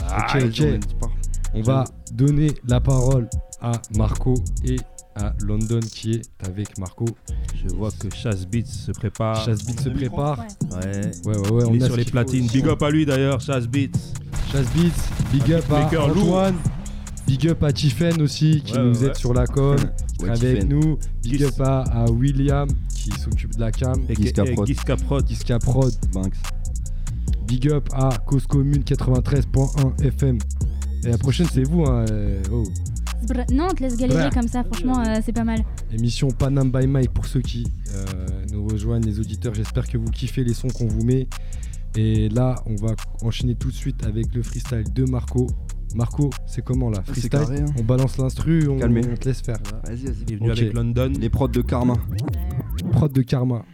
Ok, 0.01 0.05
Ah, 0.09 0.39
ok. 0.45 0.99
pas. 1.01 1.07
On 1.55 1.63
va 1.63 1.85
donner 2.13 2.53
la 2.67 2.81
parole 2.81 3.29
à 3.65 3.73
Marco 3.97 4.35
et 4.65 4.77
à 5.17 5.33
London 5.41 5.81
qui 5.81 6.15
est 6.15 6.23
avec 6.47 6.77
Marco. 6.79 7.05
Je 7.55 7.75
vois 7.75 7.91
que 7.93 8.13
Chasse 8.15 8.47
Beats 8.47 8.67
se 8.67 8.93
prépare. 8.93 9.45
Chasse 9.45 9.65
Beats 9.65 9.83
se 9.83 9.89
prépare. 9.89 10.39
Ouais. 10.73 11.11
Ouais, 11.25 11.37
ouais, 11.39 11.51
ouais, 11.51 11.65
on 11.69 11.75
est 11.75 11.85
sur 11.85 11.97
les 11.97 12.05
platines. 12.05 12.47
Big 12.49 12.67
up 12.67 12.83
à 12.83 12.91
lui 12.91 13.07
d'ailleurs, 13.07 13.41
Chasse 13.41 13.67
Beats. 13.69 13.91
Chasse 14.53 14.67
Beats, 14.75 15.33
big 15.33 15.53
up 15.53 15.65
à. 15.71 15.87
Antoine, 16.05 16.57
big 17.27 17.49
up 17.49 17.63
à 17.63 17.73
Tiffen 17.73 18.21
aussi 18.23 18.61
qui 18.65 18.73
Ouais, 18.75 18.83
nous 18.85 18.99
ouais. 19.03 19.07
aide 19.09 19.17
sur 19.17 19.33
la 19.33 19.47
com, 19.47 19.77
qui 20.19 20.25
est 20.25 20.29
Ouais, 20.29 20.31
avec 20.31 20.61
Tiffen. 20.61 20.69
nous, 20.69 20.99
big 21.23 21.43
up 21.45 21.61
à, 21.61 21.83
à 21.83 22.11
William 22.11 22.69
qui 22.95 23.11
s'occupe 23.21 23.55
de 23.55 23.61
la 23.61 23.71
cam, 23.71 23.95
Et 24.09 24.15
Giska 24.15 24.45
Prod. 24.45 24.67
Giska 24.67 24.97
Prod. 24.97 25.27
Giska 25.29 25.59
Prod, 25.59 25.93
Banks. 26.13 26.37
big 27.47 27.69
up 27.71 27.89
à 27.93 28.11
Cause 28.27 28.47
Commune 28.47 28.83
93.1 28.83 30.03
FM. 30.03 30.39
Et 31.05 31.09
la 31.11 31.19
prochaine 31.19 31.47
c'est 31.53 31.65
vous, 31.65 31.85
hein, 31.85 32.05
euh, 32.11 32.43
oh. 32.51 32.65
Non, 33.53 33.69
on 33.71 33.75
te 33.75 33.83
laisse 33.83 33.97
galérer 33.97 34.31
comme 34.31 34.49
ça. 34.49 34.65
Franchement, 34.65 35.01
euh, 35.01 35.21
c'est 35.25 35.33
pas 35.33 35.45
mal. 35.45 35.61
Émission 35.93 36.29
Panam 36.29 36.71
by 36.71 36.87
Mike 36.87 37.13
pour 37.13 37.27
ceux 37.27 37.41
qui 37.41 37.67
euh, 37.95 38.05
nous 38.53 38.67
rejoignent, 38.67 39.05
les 39.05 39.21
auditeurs. 39.21 39.55
J'espère 39.55 39.87
que 39.89 39.99
vous 39.99 40.11
kiffez 40.11 40.45
les 40.45 40.55
sons 40.55 40.69
qu'on 40.69 40.87
vous 40.87 41.05
met. 41.05 41.29
Et 41.97 42.29
là, 42.29 42.57
on 42.67 42.75
va 42.75 42.95
enchaîner 43.23 43.55
tout 43.55 43.69
de 43.69 43.77
suite 43.77 44.05
avec 44.05 44.35
le 44.35 44.43
freestyle 44.43 44.93
de 44.93 45.05
Marco. 45.05 45.47
Marco, 45.95 46.31
c'est 46.47 46.65
comment 46.65 46.91
là? 46.91 47.03
C'est 47.07 47.13
Freestyle? 47.13 47.31
carré, 47.31 47.61
hein. 47.61 47.67
On 47.79 47.85
balance 47.85 48.19
l'instru, 48.19 48.69
on, 48.69 48.79
te 48.79 49.25
laisse 49.29 49.43
faire. 49.43 49.59
Vas-y, 49.85 50.07
vas-y. 50.07 50.25
Il 50.27 50.33
est 50.33 50.37
venu 50.37 50.51
avec 50.51 50.73
London. 50.73 51.13
Les 51.19 51.31
prods 51.31 51.49
de 51.49 51.63
Karma. 51.63 51.95
Prod 52.91 53.13
de 53.13 53.23
Karma. 53.23 53.65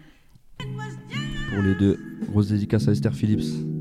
Pour 0.58 1.62
les 1.62 1.74
deux. 1.74 1.98
Grosse 2.30 2.48
dédicace 2.48 2.88
à 2.88 2.92
Esther 2.92 3.14
Phillips. 3.14 3.79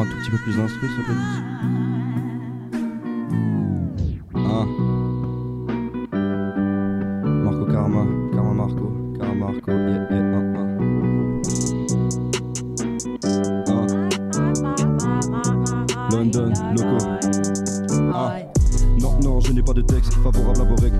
Un 0.00 0.04
tout 0.04 0.16
petit 0.18 0.30
peu 0.30 0.38
plus 0.38 0.56
d'instru, 0.56 0.88
s'il 0.88 1.04
te. 1.04 1.12
Un. 4.34 4.66
Marco 7.44 7.64
Karma. 7.66 8.04
Karma 8.32 8.52
Marco. 8.54 8.92
Karma 9.18 9.34
Marco. 9.34 9.70
Yeah, 9.70 10.06
yeah. 10.10 10.32
London, 16.10 16.52
loco. 16.76 16.98
Ah. 18.14 18.36
Non, 19.00 19.18
non, 19.22 19.40
je 19.40 19.52
n'ai 19.52 19.62
pas 19.62 19.72
de 19.72 19.82
texte 19.82 20.14
favorable 20.14 20.60
à 20.60 20.64
Borek, 20.64 20.91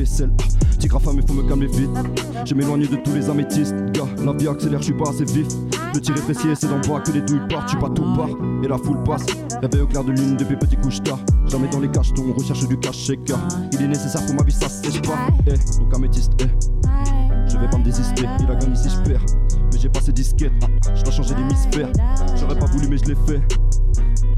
vaisselle. 0.00 0.30
Ah, 0.40 0.74
tigre 0.78 1.00
femme, 1.00 1.16
il 1.20 1.26
faut 1.26 1.34
me 1.34 1.46
calmer 1.46 1.66
vite. 1.66 1.90
Je 2.44 2.54
m'éloigne 2.54 2.86
de 2.86 2.96
tous 2.96 3.14
les 3.14 3.28
améthystes. 3.28 3.74
Gars, 3.92 4.08
la 4.24 4.32
vie 4.32 4.48
accélère, 4.48 4.80
je 4.80 4.86
suis 4.86 4.94
pas 4.94 5.10
assez 5.10 5.24
vif. 5.24 5.46
Le 5.94 6.00
tir 6.00 6.14
est 6.16 6.54
c'est 6.54 6.68
dans 6.68 6.76
le 6.76 6.88
bras 6.88 7.00
que 7.00 7.12
les 7.12 7.20
douilles 7.20 7.46
partent. 7.48 7.66
Je 7.66 7.70
suis 7.70 7.78
pas 7.78 7.90
tout 7.90 8.04
part 8.16 8.30
et 8.62 8.68
la 8.68 8.78
foule 8.78 9.02
passe. 9.02 9.26
Réveil 9.60 9.82
au 9.82 9.86
clair 9.86 10.04
de 10.04 10.12
lune 10.12 10.36
depuis 10.36 10.56
petit 10.56 10.76
couche 10.76 11.02
tard. 11.02 11.18
Jamais 11.46 11.68
dans 11.68 11.80
les 11.80 11.90
cachetons, 11.90 12.24
on 12.30 12.32
recherche 12.32 12.66
du 12.66 12.78
caché 12.78 13.18
car 13.26 13.38
il 13.72 13.82
est 13.82 13.88
nécessaire 13.88 14.24
pour 14.24 14.34
ma 14.34 14.42
vie, 14.42 14.52
ça 14.52 14.68
sèche 14.68 15.02
pas. 15.02 15.18
Eh, 15.46 15.78
donc 15.78 15.94
améthyste, 15.94 16.32
eh. 16.40 16.46
Je 17.48 17.58
vais 17.58 17.68
pas 17.68 17.78
me 17.78 17.84
désister, 17.84 18.24
il 18.40 18.50
a 18.50 18.54
gagné 18.54 18.76
si 18.76 18.88
je 18.88 18.96
perds. 19.08 19.24
Mais 19.72 19.78
j'ai 19.78 19.88
passé 19.88 20.12
disquette, 20.12 20.52
ah, 20.62 20.94
je 20.94 21.02
dois 21.02 21.12
changer 21.12 21.34
d'hémisphère. 21.34 21.88
J'aurais 22.38 22.58
pas 22.58 22.66
voulu, 22.66 22.88
mais 22.88 22.98
je 22.98 23.06
l'ai 23.06 23.16
fait. 23.26 23.59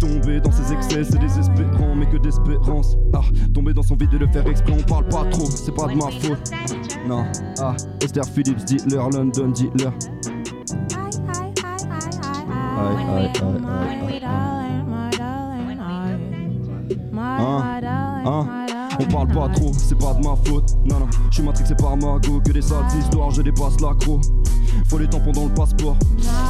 Tomber 0.02 0.40
dans 0.40 0.50
ses 0.50 0.72
excès, 0.72 1.04
c'est 1.04 1.18
désespérant, 1.20 1.94
mais 1.94 2.06
que 2.06 2.16
d'espérance. 2.16 2.96
Ah, 3.14 3.20
tomber 3.54 3.72
dans 3.72 3.84
son 3.84 3.94
vide 3.94 4.12
et 4.14 4.18
le 4.18 4.26
faire 4.26 4.44
exprès, 4.48 4.74
on 4.76 4.82
parle 4.82 5.06
pas 5.06 5.24
trop, 5.30 5.46
c'est 5.48 5.72
pas 5.72 5.86
de 5.86 5.94
ma 5.94 6.10
faute. 6.10 6.50
Non, 7.06 7.24
ah, 7.60 7.76
Esther 8.02 8.24
Phillips, 8.24 8.64
dis-leur, 8.64 9.10
London, 9.10 9.50
dis-leur. 9.50 9.92
Aïe, 12.78 12.96
aïe, 13.16 13.30
aïe, 13.30 13.32
aïe. 13.38 14.22
Hein, 17.14 17.80
hein, 18.26 18.46
on 18.98 19.04
parle 19.04 19.28
pas 19.28 19.48
trop, 19.50 19.70
c'est 19.72 19.96
pas 19.96 20.14
de 20.14 20.26
ma 20.26 20.34
faute. 20.44 20.74
Non, 20.84 20.98
non, 20.98 21.06
je 21.30 21.34
suis 21.34 21.44
matrixé 21.44 21.76
par 21.76 21.96
ma 21.96 22.18
go, 22.18 22.40
que 22.44 22.50
des 22.50 22.62
sales 22.62 22.86
histoires, 22.98 23.30
je 23.30 23.42
dépasse 23.42 23.80
l'accro. 23.80 24.20
Faut 24.88 24.98
les 24.98 25.08
tampons 25.08 25.30
dans 25.30 25.44
le 25.44 25.54
passeport. 25.54 25.96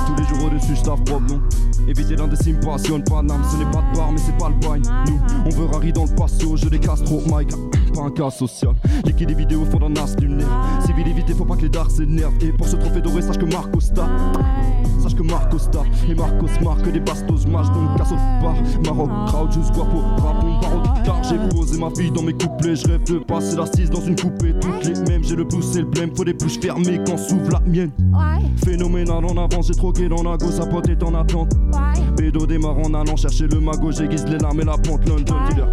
Tous 0.06 0.14
les 0.16 0.24
jours 0.24 0.46
au-dessus, 0.46 0.74
je 0.74 0.82
taffe 0.82 1.00
non. 1.28 1.42
Éviter 1.88 2.16
l'indécime 2.16 2.60
passionne 2.60 3.02
Paname, 3.04 3.42
ce 3.50 3.56
n'est 3.56 3.70
pas 3.70 3.82
de 3.82 3.96
bar, 3.96 4.12
mais 4.12 4.18
c'est 4.18 4.36
pas 4.38 4.48
le 4.48 4.54
bail. 4.56 4.82
Nous, 5.08 5.20
on 5.46 5.50
veut 5.50 5.66
rari 5.66 5.92
dans 5.92 6.04
le 6.04 6.14
patio, 6.14 6.56
je 6.56 6.68
les 6.68 6.78
casse 6.78 7.02
trop, 7.04 7.22
Mike. 7.26 7.52
Pas 7.94 8.02
un 8.02 8.10
cas 8.10 8.30
social. 8.30 8.74
Liquide 9.04 9.28
des 9.28 9.34
vidéos 9.34 9.64
font 9.64 9.78
d'un 9.78 9.94
as 10.02 10.16
lunaire. 10.20 10.46
Civilité, 10.86 11.34
faut 11.34 11.44
pas 11.44 11.56
que 11.56 11.62
les 11.62 11.68
dards 11.68 11.90
s'énervent. 11.90 12.34
Et 12.40 12.52
pour 12.52 12.66
ce 12.66 12.76
trophée 12.76 13.00
doré, 13.00 13.22
sache 13.22 13.38
que 13.38 13.44
Marco 13.44 13.80
Sta. 13.80 14.06
Sache 15.02 15.14
que 15.14 15.22
Marco 15.22 15.58
Sta 15.58 15.82
et 16.08 16.14
Marcos 16.14 16.46
marque 16.62 16.90
des 16.90 17.00
bastos 17.00 17.46
match 17.46 17.66
donc 17.68 17.96
casse 17.96 18.12
au 18.12 18.16
bar. 18.42 18.54
Maroc, 18.84 19.10
crowd, 19.26 19.52
juste 19.52 19.72
guapo, 19.74 19.98
rap, 19.98 20.44
on 20.44 20.60
parle 20.60 21.02
car 21.04 21.22
j'ai 21.24 21.38
posé 21.48 21.78
ma 21.78 21.88
vie 21.88 22.10
dans 22.10 22.22
mes 22.22 22.32
couplets. 22.32 22.76
Je 22.76 22.86
rêve 22.86 23.04
de 23.04 23.18
passer 23.18 23.56
la 23.56 23.66
6 23.66 23.90
dans 23.90 24.00
une 24.00 24.16
coupée. 24.16 24.54
Toutes 24.60 24.84
les 24.84 25.00
mêmes, 25.10 25.24
j'ai 25.24 25.36
le 25.36 25.44
blues 25.44 25.76
et 25.76 25.80
le 25.80 25.86
blême. 25.86 26.10
Faut 26.16 26.24
des 26.24 26.34
bouches 26.34 26.60
fermées 26.60 27.00
quand 27.06 27.16
s'ouvre 27.16 27.50
la 27.50 27.60
mienne. 27.60 27.90
Phénoménal 28.64 29.24
en 29.24 29.36
avance, 29.36 29.68
j'ai 29.68 29.74
troqué 29.74 30.08
dans 30.08 30.22
la 30.22 30.36
go, 30.36 30.50
sa 30.50 30.66
pote 30.66 30.88
est 30.88 31.02
en 31.02 31.14
attente. 31.14 31.52
Bédo 32.16 32.46
démarre 32.46 32.78
en 32.78 32.94
allant 32.94 33.16
chercher 33.16 33.48
le 33.48 33.60
magot, 33.60 33.92
j'aiguise 33.92 34.24
les 34.26 34.38
larmes 34.38 34.60
et 34.60 34.64
la 34.64 34.78
pente. 34.78 35.08
London 35.08 35.34
dealer. 35.48 35.68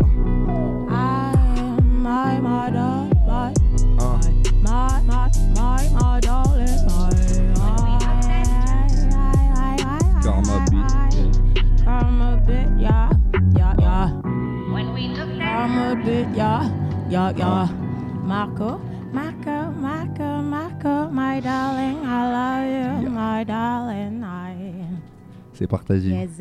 C'est 25.53 25.67
partagé. 25.67 26.11
Yes. 26.11 26.39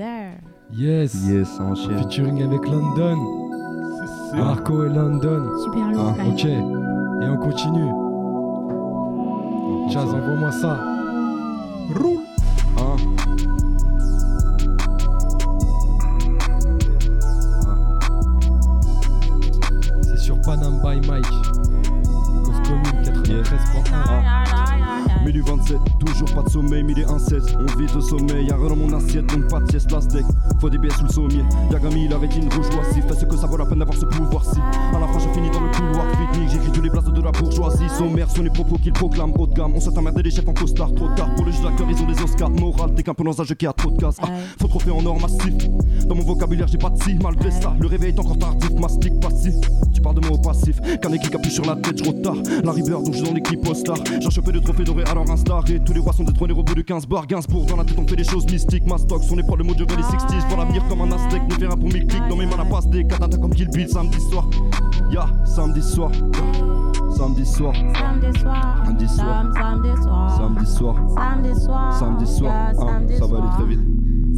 Yes. 0.73 1.27
Yes, 1.27 1.61
Featuring 1.99 2.43
avec 2.43 2.69
London. 2.69 3.48
Marco 4.35 4.85
et 4.85 4.89
London. 4.89 5.43
Super 5.65 5.91
lourd, 5.93 6.15
Ah, 6.19 6.23
ok. 6.29 6.45
Et 6.45 7.29
on 7.29 7.37
continue. 7.37 7.91
Chaz, 9.91 10.05
envoie-moi 10.15 10.51
ça. 10.53 10.79
Roule. 11.95 12.18
27, 25.49 25.79
toujours 26.05 26.35
pas 26.35 26.43
de 26.43 26.51
sommeil, 26.51 26.83
midi 26.83 27.01
1-16 27.03 27.57
On 27.59 27.79
vise 27.79 27.95
le 27.95 28.01
sommeil, 28.03 28.47
y'a 28.47 28.57
rien 28.57 28.69
dans 28.69 28.77
mon 28.77 28.93
assiette, 28.93 29.27
donc 29.27 29.49
pas 29.49 29.61
de 29.61 29.71
sieste, 29.71 29.91
la 29.91 30.01
steak 30.03 30.25
Faut 30.61 30.69
des 30.69 30.77
billets 30.77 30.93
sous 30.93 31.05
le 31.05 31.09
sommier, 31.09 31.43
Yagami, 31.73 32.07
la 32.07 32.19
rétine 32.19 32.53
rouge 32.53 32.67
voici 32.71 33.01
Fais 33.01 33.15
ce 33.15 33.25
que 33.25 33.35
ça 33.37 33.47
vaut 33.47 33.57
la 33.57 33.65
peine 33.65 33.79
d'avoir 33.79 33.97
ce 33.97 34.05
pouvoir-ci 34.05 34.61
À 34.95 34.99
la 34.99 35.07
fin 35.07 35.19
je 35.19 35.29
finis 35.31 35.51
dans 35.51 35.61
le 35.61 35.71
couloir 35.71 36.05
technique, 36.11 36.51
j'écris 36.51 36.71
tous 36.71 36.83
les 36.83 36.91
blazes 36.91 37.11
de 37.11 37.23
la 37.23 37.31
bourgeoisie. 37.33 37.89
Sommaire 37.97 38.31
sont 38.31 38.43
les 38.43 38.51
propos 38.51 38.77
qu'ils 38.77 38.93
proclament 38.93 39.33
haut 39.39 39.47
de 39.47 39.55
gamme 39.55 39.73
On 39.75 39.81
s'est 39.81 39.97
emmerdé 39.97 40.23
les 40.23 40.31
chefs 40.31 40.47
en 40.47 40.53
costard, 40.53 40.93
trop 40.95 41.09
tard 41.17 41.35
Pour 41.35 41.47
le 41.47 41.53
jeu 41.53 41.63
d'acteur 41.63 41.87
ils 41.91 42.03
ont 42.03 42.07
des 42.07 42.23
Oscars, 42.23 42.51
moral 42.51 42.93
T'es 42.95 43.03
qu'un 43.03 43.15
peu 43.15 43.25
dans 43.25 43.41
un 43.41 43.45
jeu 43.45 43.55
qui 43.55 43.67
a 43.67 43.73
trop 43.73 43.91
de 43.91 43.99
casse. 43.99 44.17
Ah, 44.23 44.27
Faut 44.61 44.69
trop 44.69 44.81
faire 44.81 44.97
en 44.97 45.07
or 45.07 45.19
massif. 45.19 45.55
Dans 46.07 46.15
mon 46.15 46.25
vocabulaire 46.25 46.69
j'ai 46.69 46.79
pas 46.79 46.91
de 46.91 47.03
si, 47.03 47.15
malgré 47.15 47.51
ça 47.51 47.75
Le 47.81 47.87
réveil 47.87 48.11
est 48.11 48.21
encore 48.21 48.39
tardif, 48.39 48.71
mastic 48.79 49.19
passif. 49.19 49.55
Tu 49.95 50.03
parles 50.03 50.17
de 50.21 50.27
moi 50.27 50.37
au 50.37 50.41
passif, 50.41 50.79
qu'un 51.01 51.13
équipe 51.13 51.31
capuche 51.31 51.55
sur 51.55 51.65
la 51.65 51.77
tête, 51.77 52.05
je 52.05 52.11
retard. 52.11 52.37
La 52.65 52.73
river 52.73 52.93
donc 52.93 53.13
je 53.13 53.19
suis 53.19 53.27
dans 53.27 53.35
l'équipe 53.35 53.67
All-Star 53.67 53.97
J'ai 54.21 54.31
chopé 54.31 54.53
de 54.53 54.59
trophées 54.59 54.85
dorés 54.85 55.05
alors 55.11 55.29
Instar 55.31 55.38
Tous 55.45 55.93
les 55.95 56.01
rois 56.01 56.13
sont 56.13 56.25
détrônés 56.25 56.53
au 56.53 56.63
bout 56.63 56.75
de 56.75 56.83
15 56.83 57.07
bars 57.07 57.27
Gainsbourg 57.27 57.65
dans 57.67 57.77
la 57.77 57.85
tête 57.85 57.97
on 57.99 58.07
fait 58.07 58.17
des 58.17 58.25
choses 58.25 58.45
mystiques. 58.51 58.87
Ma 58.87 58.99
stock 58.99 59.23
sont 59.23 59.37
les 59.37 59.43
prods, 59.43 59.57
le 59.57 59.65
mot 59.65 59.75
de 59.75 59.81
les 59.85 60.03
60s 60.03 60.43
Je 60.43 60.47
vois 60.55 60.65
l'avenir 60.65 60.87
comme 60.89 61.01
un 61.01 61.11
aztèque, 61.13 61.43
ne 61.49 61.55
fais 61.55 61.67
rien 61.67 61.77
pour 61.77 61.85
mes 61.93 62.07
clics. 62.07 62.29
Dans 62.29 62.37
mes 62.37 62.47
mains 62.47 62.57
la 62.59 62.65
passe 62.65 62.87
des 62.89 63.05
katana 63.07 63.37
comme 63.39 63.55
Kill 63.55 63.69
Bill 63.71 63.89
samedi 63.89 64.21
soir. 64.21 64.47
Ya, 65.11 65.27
samedi 65.47 65.83
soir. 65.83 66.11
Samedi 67.17 67.47
soir. 67.47 67.75
Samedi 67.75 68.39
soir. 68.39 68.85
Samedi 68.85 69.09
soir. 69.09 69.45
Sam- 69.45 69.53
Samedi 69.57 70.03
soir. 70.03 70.37
Samedi 70.37 70.67
soir. 70.67 70.97
Samedi 71.17 71.55
soir. 71.61 71.93
Samedi 71.99 72.27
soir. 72.27 72.53
Yeah, 72.53 72.75
samedi 72.75 73.17
Ça 73.17 73.27
va 73.27 73.37
aller 73.39 73.47
soir. 73.47 73.57
très 73.57 73.67
vite 73.67 73.81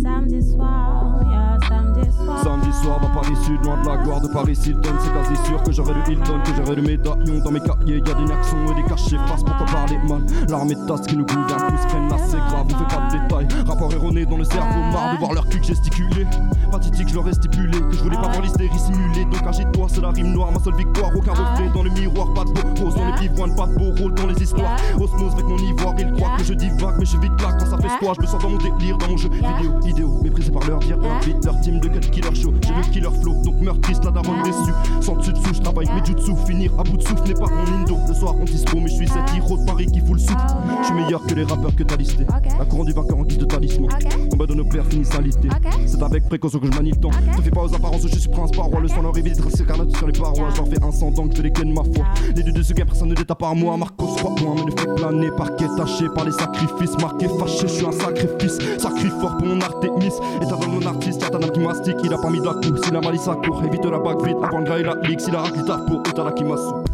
Samedi 0.02 0.40
soir. 0.42 1.20
Yeah, 1.30 1.58
samedi 1.68 2.12
soir. 2.12 2.42
Samedi 2.42 2.72
soir 2.72 3.00
dans 3.00 3.10
Paris 3.10 3.36
Sud, 3.44 3.62
loin 3.64 3.82
de 3.82 3.86
la 3.86 3.96
gloire 3.98 4.20
de 4.20 4.28
Paris 4.28 4.58
Hilton. 4.64 4.94
C'est 4.98 5.12
quasi 5.12 5.46
sûr 5.46 5.62
que 5.62 5.72
j'aurai 5.72 5.92
le 5.92 6.12
Hilton, 6.12 6.40
que 6.42 6.54
j'aurai 6.56 6.76
le 6.76 6.82
médaillon. 6.82 7.44
Dans 7.44 7.50
mes 7.50 7.60
cahiers, 7.60 7.98
y'a 7.98 8.14
des 8.14 8.32
accents 8.32 8.64
et 8.70 8.82
des 8.82 8.88
cachets 8.88 9.18
Face 9.28 9.44
pourquoi 9.44 9.66
parler 9.66 9.98
mal 10.08 10.22
L'armée 10.48 10.74
de 10.74 10.86
tasse 10.86 11.02
qui 11.06 11.16
nous 11.16 11.26
gouverne, 11.26 11.68
tous 11.68 11.86
prennent 11.88 12.08
là 12.08 12.16
c'est 12.18 12.38
grave 12.38 12.66
On 12.66 12.78
fait 12.78 12.96
pas 12.96 13.08
de 13.08 13.18
détails, 13.18 13.66
rapport 13.66 13.92
erroné 13.92 14.24
dans 14.24 14.38
le 14.38 14.44
cerveau 14.44 14.80
Marre 14.92 15.14
de 15.14 15.18
voir 15.18 15.32
leur 15.34 15.48
cul 15.48 15.62
gesticuler 15.62 16.26
Pathétique, 16.70 17.08
je 17.08 17.14
leur 17.14 17.28
ai 17.28 17.32
stipulé 17.32 17.78
Que 17.78 17.92
je 17.92 18.02
voulais 18.02 18.16
pas 18.16 18.28
voir 18.28 18.42
l'hystérie 18.42 18.78
simulée. 18.78 19.24
Donc 19.24 19.42
agite-toi, 19.46 19.86
c'est 19.90 20.00
la 20.00 20.10
rime 20.10 20.32
noire, 20.32 20.52
ma 20.52 20.60
seule 20.60 20.76
victoire. 20.76 21.10
Aucun 21.14 21.32
reflet 21.32 21.68
dans 21.74 21.82
le 21.82 21.90
miroir, 21.90 22.32
pas 22.32 22.44
de 22.44 22.52
beau 22.52 22.84
rose. 22.84 22.94
Dans 22.94 23.06
les 23.06 23.28
pivoines, 23.28 23.54
pas 23.54 23.66
de 23.66 23.74
beau 23.74 23.92
rôle 24.00 24.14
dans 24.14 24.26
les 24.26 24.42
histoires. 24.42 24.76
Osmose 24.98 25.32
avec 25.32 25.46
mon 25.46 25.58
ivoire, 25.58 25.94
ils 25.98 26.12
croient 26.12 26.36
que 26.38 26.44
je 26.44 26.54
divague 26.54 26.94
Mais 26.98 27.04
je 27.04 27.18
vite 27.18 27.40
là. 27.42 27.52
Quand 27.58 27.66
ça 27.66 27.76
fait 27.78 27.98
quoi 27.98 28.14
Je 28.16 28.22
me 28.22 28.26
sens 28.26 28.42
dans 28.42 28.50
mon 28.50 28.58
délire, 28.58 28.96
dans 28.98 29.08
mon 29.08 29.16
jeu 29.16 29.28
vidéo 29.28 29.80
Idéo, 29.90 30.20
méprisé 30.22 30.52
par 30.52 30.64
leur 30.68 30.78
dire, 30.78 30.98
leur 30.98 31.18
beat, 31.20 31.44
leur 31.44 31.60
team 31.62 31.80
de 31.80 31.88
cut 31.88 32.10
killer 32.10 32.34
show 32.34 32.52
J'ai 32.62 32.74
le 32.74 32.92
killer 32.92 33.20
flow, 33.20 33.34
donc 33.42 33.60
meurtrice, 33.60 33.98
la 34.04 34.12
daronne 34.12 34.42
déçue. 34.44 34.72
Sans 35.00 35.16
dessus 35.16 35.32
dessous, 35.32 35.54
je 35.54 35.60
travaille 35.60 35.88
mes 35.88 36.04
jutsu 36.04 36.32
Finir 36.46 36.72
à 36.78 36.84
bout 36.84 36.96
de 36.96 37.02
souffle 37.02 37.26
n'est 37.26 37.34
pas 37.34 37.46
mon 37.50 37.82
indo. 37.82 37.96
Le 38.06 38.14
soir 38.14 38.36
on 38.38 38.44
dispo, 38.44 38.78
mais 38.78 38.88
je 38.88 38.94
suis 38.94 39.08
cet 39.08 39.34
héros 39.36 39.58
de 39.58 39.64
Paris 39.64 39.86
qui 39.86 39.98
fout 39.98 40.12
le 40.12 40.18
souffle. 40.18 40.36
Je 40.80 40.86
suis 40.86 40.94
meilleur 40.94 41.26
que 41.26 41.34
les 41.34 41.42
rappeurs 41.42 41.74
que 41.74 41.82
t'as 41.82 41.96
listé 41.96 42.24
La 42.58 42.64
couronne 42.64 42.86
du 42.86 42.92
vainqueur 42.92 43.18
en 43.18 43.24
guise 43.24 43.38
de 43.38 43.44
talisman. 43.46 43.90
Combat 44.30 44.46
de 44.46 44.54
nos 44.54 44.64
pères 44.64 44.86
finit 44.86 45.04
salité 45.04 45.48
C'est 45.86 46.02
avec 46.02 46.28
précaution 46.28 46.60
que 46.60 46.66
je 46.66 46.76
manie 46.76 46.92
le 46.92 47.00
temps. 47.00 47.10
Te 47.36 47.42
fais 47.42 47.50
pas 47.50 47.62
aux 47.62 47.74
apparences, 47.74 48.02
je 48.06 48.16
suis 48.16 48.30
prince 48.30 48.52
paroi 48.52 48.80
Le 48.80 48.86
sang 48.86 49.02
leur 49.02 49.16
évite 49.18 49.36
d'être 49.36 49.60
écarlate 49.60 49.96
sur 49.96 50.06
les 50.06 50.12
parois. 50.12 50.50
J'en 50.54 50.66
fais 50.66 50.82
un 50.84 50.92
sang 50.92 51.10
donc 51.10 51.34
je 51.36 51.42
les 51.42 51.50
ma 51.64 51.82
foi. 51.82 52.04
Les 52.36 52.44
deux 52.44 52.52
de 52.52 52.62
ce 52.62 52.72
game, 52.72 52.86
personne 52.86 53.08
ne 53.08 53.14
détape 53.14 53.38
par 53.38 53.56
moi. 53.56 53.76
Marcos, 53.76 54.14
crois-moi, 54.16 54.54
me 54.54 54.70
ne 54.70 54.70
fait 54.70 54.94
planer 54.94 55.30
Parquet 55.36 55.66
taché 55.76 56.06
par 56.14 56.24
les 56.24 56.32
sacrifices 56.32 56.96
Marqué 57.00 57.26
fâché, 57.38 57.66
je 57.66 57.72
suis 57.72 57.86
un 57.86 57.92
sacrifice. 57.92 58.58
Sacré 58.78 59.08
fort 59.20 59.36
pour 59.36 59.46
mon 59.46 59.60
Artémis 59.60 59.79
Et 59.82 60.46
t'as 60.46 60.56
dans 60.56 60.68
mon 60.68 60.84
artiste, 60.84 61.22
y'a 61.22 61.30
ta 61.30 61.38
qui 61.38 61.60
mastique 61.60 61.96
Il 62.04 62.12
a 62.12 62.18
pas 62.18 62.28
mis 62.28 62.40
de 62.40 62.44
la 62.44 62.52
coup, 62.52 62.76
si 62.82 62.90
la 62.90 63.00
malice 63.00 63.26
à 63.28 63.34
court 63.34 63.62
Évite 63.64 63.84
la 63.86 63.98
bague 63.98 64.22
vite, 64.26 64.36
avant 64.42 64.58
le 64.58 64.64
gars 64.64 64.78
et 64.78 64.82
la 64.82 64.94
ligue 65.08 65.20
Si 65.20 65.30
la 65.30 65.40
racle 65.40 65.64
tard 65.64 65.84
pour 65.86 66.00
Utara 66.00 66.32
qui 66.32 66.44
m'assout 66.44 66.84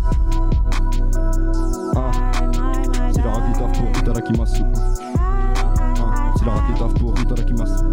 Ah. 1.97 2.11
Si 3.13 3.19
la 3.19 3.31
racle 3.31 3.59
tard 3.59 3.73
pour 3.73 3.89
Utara 3.89 4.21
qui 4.21 4.33
m'assout 4.39 4.67
Ah. 5.19 6.33
Si 6.37 6.45
la 6.45 6.53
racle 6.53 6.79
tard 6.79 6.95
pour 6.95 7.15
Utara 7.19 7.43
qui 7.43 7.53
m'assout 7.55 7.85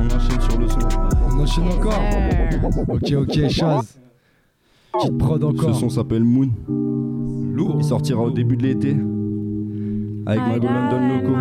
On 0.00 0.16
enchaîne 0.16 0.40
sur 0.40 0.58
le 0.58 0.68
son. 0.68 0.78
On 1.30 1.40
enchaîne 1.40 1.68
encore. 1.68 2.00
Ok, 2.88 3.12
ok, 3.12 3.48
Chaz. 3.48 3.98
Petite 4.92 5.18
prod 5.18 5.44
encore. 5.44 5.74
Ce 5.74 5.80
son 5.80 5.88
s'appelle 5.88 6.24
Moon. 6.24 6.50
Il 7.56 7.84
sortira 7.84 8.22
au 8.22 8.30
début 8.30 8.56
de 8.56 8.62
l'été. 8.64 8.96
Avec 10.26 10.42
Mago 10.42 10.66
London 10.66 11.00
Loco. 11.08 11.34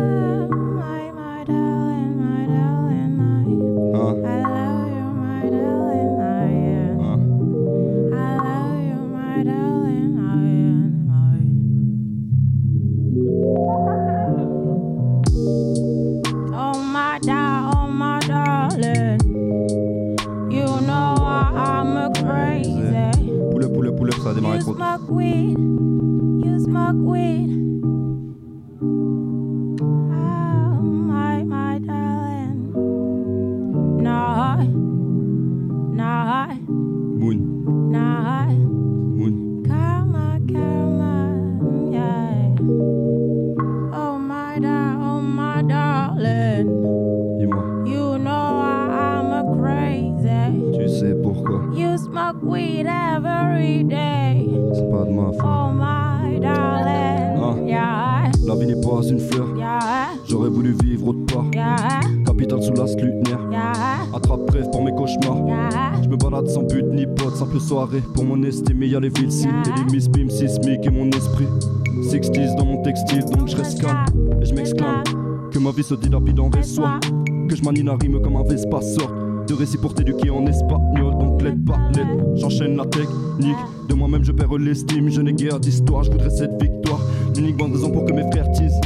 queen. 25.11 25.70
Capitale 62.27 62.63
sous 62.63 62.73
l'astre 62.73 63.03
lunaire. 63.03 63.41
Attrape 64.15 64.51
rêve 64.51 64.71
pour 64.71 64.85
mes 64.85 64.93
cauchemars. 64.93 65.37
Je 66.03 66.09
me 66.09 66.17
balade 66.17 66.49
sans 66.49 66.63
but 66.63 66.85
ni 66.93 67.07
pote, 67.07 67.37
simple 67.37 67.61
soirée. 67.61 68.03
Pour 68.15 68.25
mon 68.25 68.43
estime, 68.43 68.83
y'a 68.83 69.01
les 69.01 69.09
villes 69.09 69.29
et 69.47 69.79
les 69.79 69.93
miss 69.93 70.09
bim 70.09 70.29
sismiques 70.29 70.87
et 70.87 70.91
mon 70.91 71.09
esprit. 71.11 71.47
60s 72.03 72.57
dans 72.57 72.65
mon 72.65 72.83
textile, 72.83 73.25
donc 73.25 73.49
je 73.49 73.57
reste 73.57 73.81
calme 73.81 74.05
et 74.41 74.45
je 74.45 74.55
m'exclame. 74.55 75.03
Que 75.53 75.59
ma 75.59 75.71
vie 75.71 75.83
se 75.83 75.95
dilapide 75.95 76.41
en 76.41 76.51
soit 76.63 77.01
Que 77.49 77.57
je 77.57 77.63
manie 77.63 77.83
la 77.83 77.97
rime 77.97 78.21
comme 78.23 78.37
un 78.37 78.43
Vespa 78.43 78.81
sort. 78.81 79.11
De 79.47 79.55
récits 79.55 79.79
pour 79.79 79.95
t'éduquer 79.95 80.31
en 80.31 80.47
espagnol, 80.47 81.19
donc 81.19 81.39
plaide 81.39 81.65
pas 81.65 81.79
l'aide. 81.97 82.37
J'enchaîne 82.37 82.77
la 82.77 82.85
technique. 82.85 83.57
De 83.89 83.95
moi-même, 83.95 84.23
je 84.25 84.31
perds 84.31 84.57
l'estime. 84.59 85.09
Je 85.11 85.21
n'ai 85.21 85.33
guère 85.33 85.59
d'histoire, 85.59 86.05
je 86.05 86.13
voudrais 86.13 86.31
cette 86.31 86.63
victoire. 86.63 87.01
L'unique 87.37 87.57
bonne 87.57 87.73
raison 87.73 87.91
pour 87.91 88.05
que 88.05 88.13
mes 88.13 88.31
frères 88.31 88.49
disent 88.51 88.81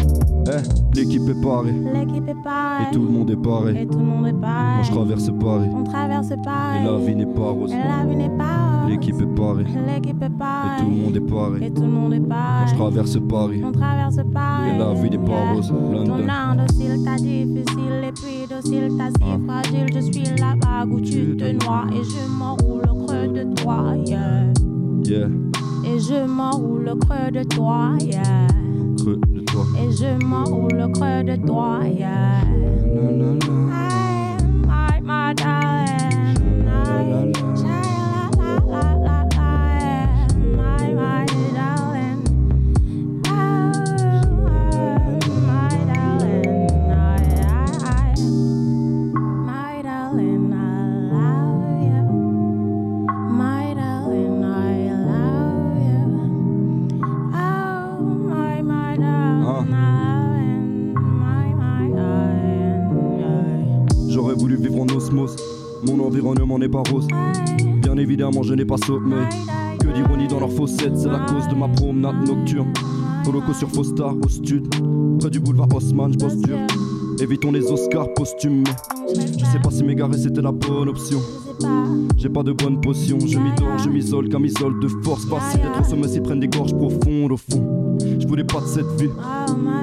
Eh, 0.46 0.62
l'équipe 0.94 1.28
est 1.28 1.42
parée. 1.42 1.72
L'équipe 1.72 2.28
est 2.28 2.42
pareille. 2.42 2.86
Et 2.90 2.94
tout 2.94 3.02
le 3.02 3.08
monde 3.10 3.30
est 3.30 3.36
pareil. 3.36 3.76
Et 3.78 3.86
tout 3.86 3.98
le 3.98 4.04
monde 4.04 4.26
est 4.26 4.32
pareil. 4.40 4.74
Moi 4.76 4.82
je 4.82 4.90
traverse 4.92 5.30
Paris. 5.40 5.68
On 5.74 5.82
traverse 5.84 6.28
Paris. 6.44 6.78
Et 6.82 6.84
la 6.86 6.96
vie 6.98 7.16
n'est 7.16 7.26
pas 7.26 7.50
rose. 7.50 7.72
Et 7.72 7.76
la 7.76 8.04
vie 8.08 8.16
n'est 8.16 8.28
pas 8.36 8.44
rose. 8.44 8.90
L'équipe 8.90 9.20
est 9.20 9.34
parée. 9.34 9.64
L'équipe 9.86 10.22
est 10.22 10.38
pareille. 10.38 10.70
Et 10.78 10.84
tout 10.84 10.90
le 10.90 10.96
monde 11.02 11.16
est 11.16 11.20
pareil. 11.20 11.64
Et 11.64 11.70
tout 11.70 11.82
le 11.82 11.88
monde 11.88 12.14
est 12.14 12.20
Moi 12.20 12.28
pareil. 12.28 12.68
je 12.68 12.74
traverse 12.74 13.18
Paris. 13.28 13.62
On 13.64 13.72
traverse 13.72 14.16
Paris. 14.32 14.70
Et 14.74 14.78
la 14.78 14.94
vie 14.94 15.10
n'est 15.10 15.18
pas 15.18 15.52
rose. 15.54 15.68
Ton 15.68 15.92
London. 15.92 16.28
indocile, 16.28 17.00
t'as 17.04 17.16
difficile, 17.16 18.04
et 18.08 18.12
puis 18.12 18.46
docile, 18.48 18.92
t'as 18.98 19.08
si 19.10 19.44
fragile. 19.46 19.86
Je 19.94 20.00
suis 20.00 20.36
la 20.38 20.54
vague 20.62 20.92
où 20.92 21.00
tu 21.00 21.36
te 21.36 21.64
noies 21.64 21.84
et 21.92 22.04
je 22.04 22.38
m'enroule 22.38 22.82
au 22.90 23.04
creux 23.06 23.28
de 23.28 23.54
toi. 23.54 23.94
Yeah. 24.06 24.44
Yeah, 25.04 25.28
Et 25.84 25.98
je 25.98 26.26
m'enroule 26.26 26.84
le 26.84 26.94
creux 26.94 27.30
de 27.30 27.42
toi, 27.42 27.90
yeah. 28.00 28.22
creux 28.96 29.20
toi. 29.54 29.64
Et 29.78 29.92
je 29.92 30.24
m'enroule 30.24 30.74
le 30.74 30.88
creux 30.88 31.22
de 31.22 31.36
toi, 31.46 31.80
yeah. 31.86 32.44
My, 34.66 35.00
my 35.00 35.34
darling, 35.34 36.03
c'est 70.78 71.08
la 71.08 71.20
cause 71.20 71.48
de 71.48 71.54
ma 71.54 71.68
promenade 71.68 72.26
nocturne. 72.26 72.72
Au 73.26 73.32
loco 73.32 73.52
sur 73.52 73.70
Faustar, 73.70 74.14
au 74.22 74.28
stud, 74.28 74.68
près 75.18 75.30
du 75.30 75.40
boulevard 75.40 75.68
Haussmann, 75.74 76.12
je 76.12 76.18
bosse 76.18 76.36
dur. 76.36 76.58
Évitons 77.20 77.52
les 77.52 77.70
Oscars 77.70 78.12
posthumes. 78.14 78.64
Je 79.08 79.44
sais 79.44 79.60
pas 79.62 79.70
si 79.70 79.84
m'égarer 79.84 80.18
c'était 80.18 80.42
la 80.42 80.52
bonne 80.52 80.88
option. 80.88 81.20
J'ai 82.16 82.28
pas 82.28 82.42
de 82.42 82.52
bonne 82.52 82.80
potion, 82.80 83.18
je 83.20 83.38
m'idore, 83.38 83.78
je 83.78 83.88
m'isole, 83.88 84.28
camisole 84.28 84.80
de 84.80 84.88
force. 85.02 85.24
Facile 85.26 85.60
d'être 85.60 85.80
au 85.80 85.84
sommet, 85.84 86.08
s'y 86.08 86.20
prennent 86.20 86.40
des 86.40 86.48
gorges 86.48 86.74
profondes 86.74 87.32
au 87.32 87.36
fond. 87.36 87.96
Je 88.18 88.26
voulais 88.26 88.44
pas 88.44 88.60
de 88.60 88.66
cette 88.66 89.00
vie, 89.00 89.10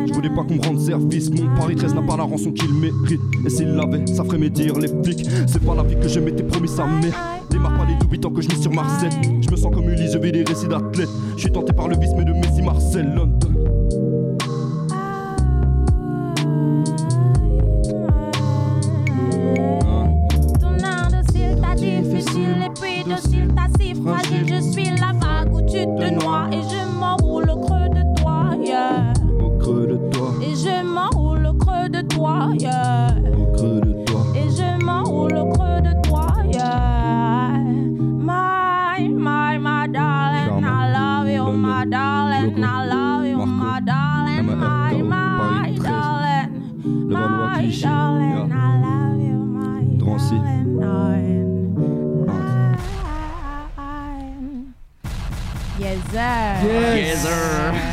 je 0.07 0.13
voulais 0.13 0.30
pas 0.30 0.43
qu'on 0.43 0.55
me 0.55 0.61
rende 0.61 0.80
service. 0.80 1.31
Mon 1.31 1.55
Paris 1.55 1.76
13 1.76 1.95
n'a 1.95 2.01
pas 2.01 2.18
la 2.18 2.23
rançon 2.23 2.51
qu'il 2.51 2.73
mérite. 2.73 3.22
Et 3.45 3.49
s'il 3.49 3.76
l'avait, 3.76 4.05
ça 4.07 4.23
ferait 4.23 4.38
médire 4.38 4.77
les 4.77 4.89
flics. 5.03 5.26
C'est 5.47 5.63
pas 5.63 5.76
la 5.76 5.84
vie 5.84 5.95
que 5.99 6.07
je 6.07 6.19
m'étais 6.19 6.43
promis 6.43 6.68
sa 6.68 6.85
mère. 6.85 7.40
Démarre 7.51 7.77
pas 7.77 7.85
les 7.85 7.95
doubles 7.95 8.17
tant 8.19 8.29
que 8.29 8.41
je 8.41 8.47
vis 8.49 8.61
sur 8.61 8.71
Marseille. 8.71 9.09
Je 9.41 9.51
me 9.51 9.55
sens 9.55 9.73
comme 9.73 9.89
Ulysse, 9.89 10.13
je 10.13 10.17
vis 10.17 10.31
des 10.31 10.43
récits 10.43 10.67
d'athlètes. 10.67 11.09
Je 11.35 11.41
suis 11.41 11.51
tenté 11.51 11.73
par 11.73 11.87
le 11.87 11.97
vice, 11.97 12.11
mais 12.17 12.23
de 12.23 12.31
Messi, 12.31 12.61
Marcel, 12.61 13.13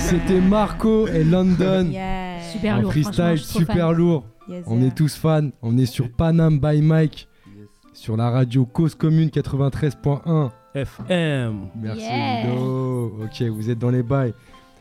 C'était 0.09 0.41
Marco 0.41 1.07
et 1.09 1.25
London. 1.25 1.87
Yeah. 1.93 2.41
Super 2.53 2.77
en 2.77 2.81
lourd, 2.81 2.93
freestyle, 2.93 3.39
super 3.39 3.89
fan. 3.89 3.93
lourd. 3.97 4.25
Yes, 4.49 4.65
On 4.67 4.81
est 4.83 4.95
tous 4.95 5.15
fans. 5.15 5.51
On 5.61 5.77
est 5.77 5.85
sur 5.87 6.11
Panam 6.11 6.59
by 6.59 6.81
Mike. 6.81 7.29
Sur 7.93 8.17
la 8.17 8.31
radio 8.31 8.65
Cause 8.65 8.95
Commune 8.95 9.29
93.1. 9.29 10.51
FM. 10.75 11.69
Merci 11.77 12.01
Yeah. 12.01 12.45
Ludo. 12.47 13.19
Ok, 13.25 13.43
vous 13.43 13.69
êtes 13.71 13.79
dans 13.79 13.91
les 13.91 14.03
bails. 14.03 14.33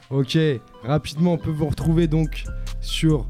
Ok, 0.10 0.38
rapidement, 0.84 1.34
on 1.34 1.38
peut 1.38 1.50
vous 1.52 1.66
retrouver 1.68 2.08
donc 2.08 2.46
sur 2.80 3.28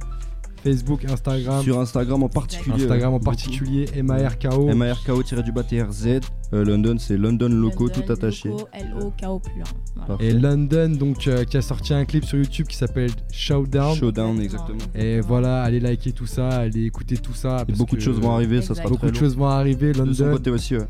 Facebook, 0.67 1.05
Instagram. 1.05 1.63
Sur 1.63 1.79
Instagram 1.79 2.23
en 2.23 2.29
particulier. 2.29 2.75
Instagram 2.83 3.13
en 3.13 3.19
particulier, 3.19 3.85
MARKO. 4.03 4.73
MARKO-du-bas 4.75 5.63
TRZ. 5.63 6.19
Euh, 6.53 6.63
London, 6.63 6.97
c'est 6.99 7.17
London 7.17 7.49
Loco, 7.49 7.89
tout 7.89 8.09
attaché. 8.11 8.49
L-O-K-O 8.73 9.39
plus 9.39 9.61
un. 9.61 9.65
Voilà. 10.07 10.23
Et 10.23 10.31
London, 10.33 10.89
donc, 10.89 11.27
euh, 11.27 11.43
qui 11.45 11.57
a 11.57 11.61
sorti 11.61 11.93
un 11.93 12.05
clip 12.05 12.23
sur 12.25 12.37
YouTube 12.37 12.67
qui 12.67 12.75
s'appelle 12.77 13.11
Showdown. 13.31 13.95
Showdown, 13.95 14.39
exactement. 14.41 14.77
Et 14.95 15.19
voilà, 15.21 15.63
allez 15.63 15.79
liker 15.79 16.11
tout 16.11 16.25
ça, 16.27 16.49
allez 16.49 16.85
écouter 16.85 17.17
tout 17.17 17.33
ça. 17.33 17.63
parce 17.65 17.77
beaucoup 17.77 17.95
de 17.95 18.01
choses 18.01 18.19
vont 18.19 18.31
arriver, 18.31 18.61
ça 18.61 18.75
sera 18.75 18.87
Beaucoup 18.89 19.01
très 19.01 19.11
de 19.11 19.15
choses 19.15 19.35
vont 19.37 19.47
arriver, 19.47 19.91
De 19.91 19.97
son 19.97 20.05
London. 20.25 20.31
côté 20.37 20.49
aussi, 20.51 20.75
ouais. 20.77 20.87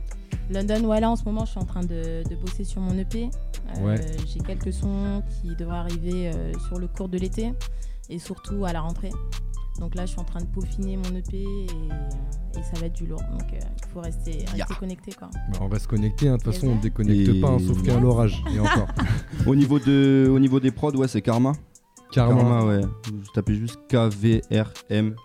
London, 0.52 0.86
ouais, 0.88 1.00
là 1.00 1.10
en 1.10 1.16
ce 1.16 1.24
moment, 1.26 1.46
je 1.46 1.52
suis 1.52 1.60
en 1.60 1.66
train 1.66 1.82
de, 1.84 2.24
de 2.30 2.36
bosser 2.36 2.64
sur 2.64 2.82
mon 2.82 2.98
EP. 2.98 3.26
Euh, 3.26 3.86
Ouais. 3.86 3.96
J'ai 4.26 4.40
quelques 4.40 4.72
sons 4.74 5.22
qui 5.42 5.56
devraient 5.56 5.78
arriver 5.78 6.32
euh, 6.34 6.54
sur 6.68 6.80
le 6.80 6.88
cours 6.88 7.10
de 7.10 7.18
l'été 7.18 7.52
et 8.10 8.18
surtout 8.20 8.64
à 8.66 8.72
la 8.74 8.80
rentrée. 8.82 9.10
Donc 9.80 9.94
là, 9.96 10.06
je 10.06 10.12
suis 10.12 10.20
en 10.20 10.24
train 10.24 10.40
de 10.42 10.46
peaufiner 10.48 10.98
mon 10.98 11.16
EP 11.16 11.38
et, 11.44 11.66
et 11.66 12.64
ça 12.64 12.80
va 12.80 12.88
être 12.88 12.96
du 12.96 13.06
lourd. 13.06 13.22
Donc 13.32 13.54
euh, 13.54 13.58
il 13.78 13.88
faut 13.94 14.02
rester, 14.02 14.46
rester 14.56 14.76
connecté. 14.80 15.12
Quoi. 15.14 15.30
Bah, 15.54 15.60
on 15.62 15.68
reste 15.68 15.88
connecté, 15.88 16.28
hein, 16.30 16.38
de 16.38 16.42
toute 16.44 16.54
façon, 16.54 16.68
on 16.68 16.74
Yes. 16.74 16.82
déconnecte 16.82 17.30
Et- 17.30 17.40
pas, 17.42 17.50
hein, 17.50 17.60
sauf 17.60 17.78
qu'il 17.78 17.88
y 17.88 17.92
a 17.92 17.98
un 17.98 18.04
orage. 18.04 18.44
Et 18.54 18.60
encore. 18.60 18.88
Au 19.46 19.56
niveau, 19.56 19.80
de, 19.80 20.28
au 20.32 20.40
niveau 20.40 20.60
des 20.60 20.72
prods, 20.72 20.92
ouais, 20.96 21.08
c'est 21.08 21.22
Karma. 21.22 21.54
Karma. 22.12 22.64
ouais. 22.66 22.82
Vous 22.82 23.32
tapez 23.34 23.54
juste 23.56 23.78
K-V-R-M. 23.90 25.16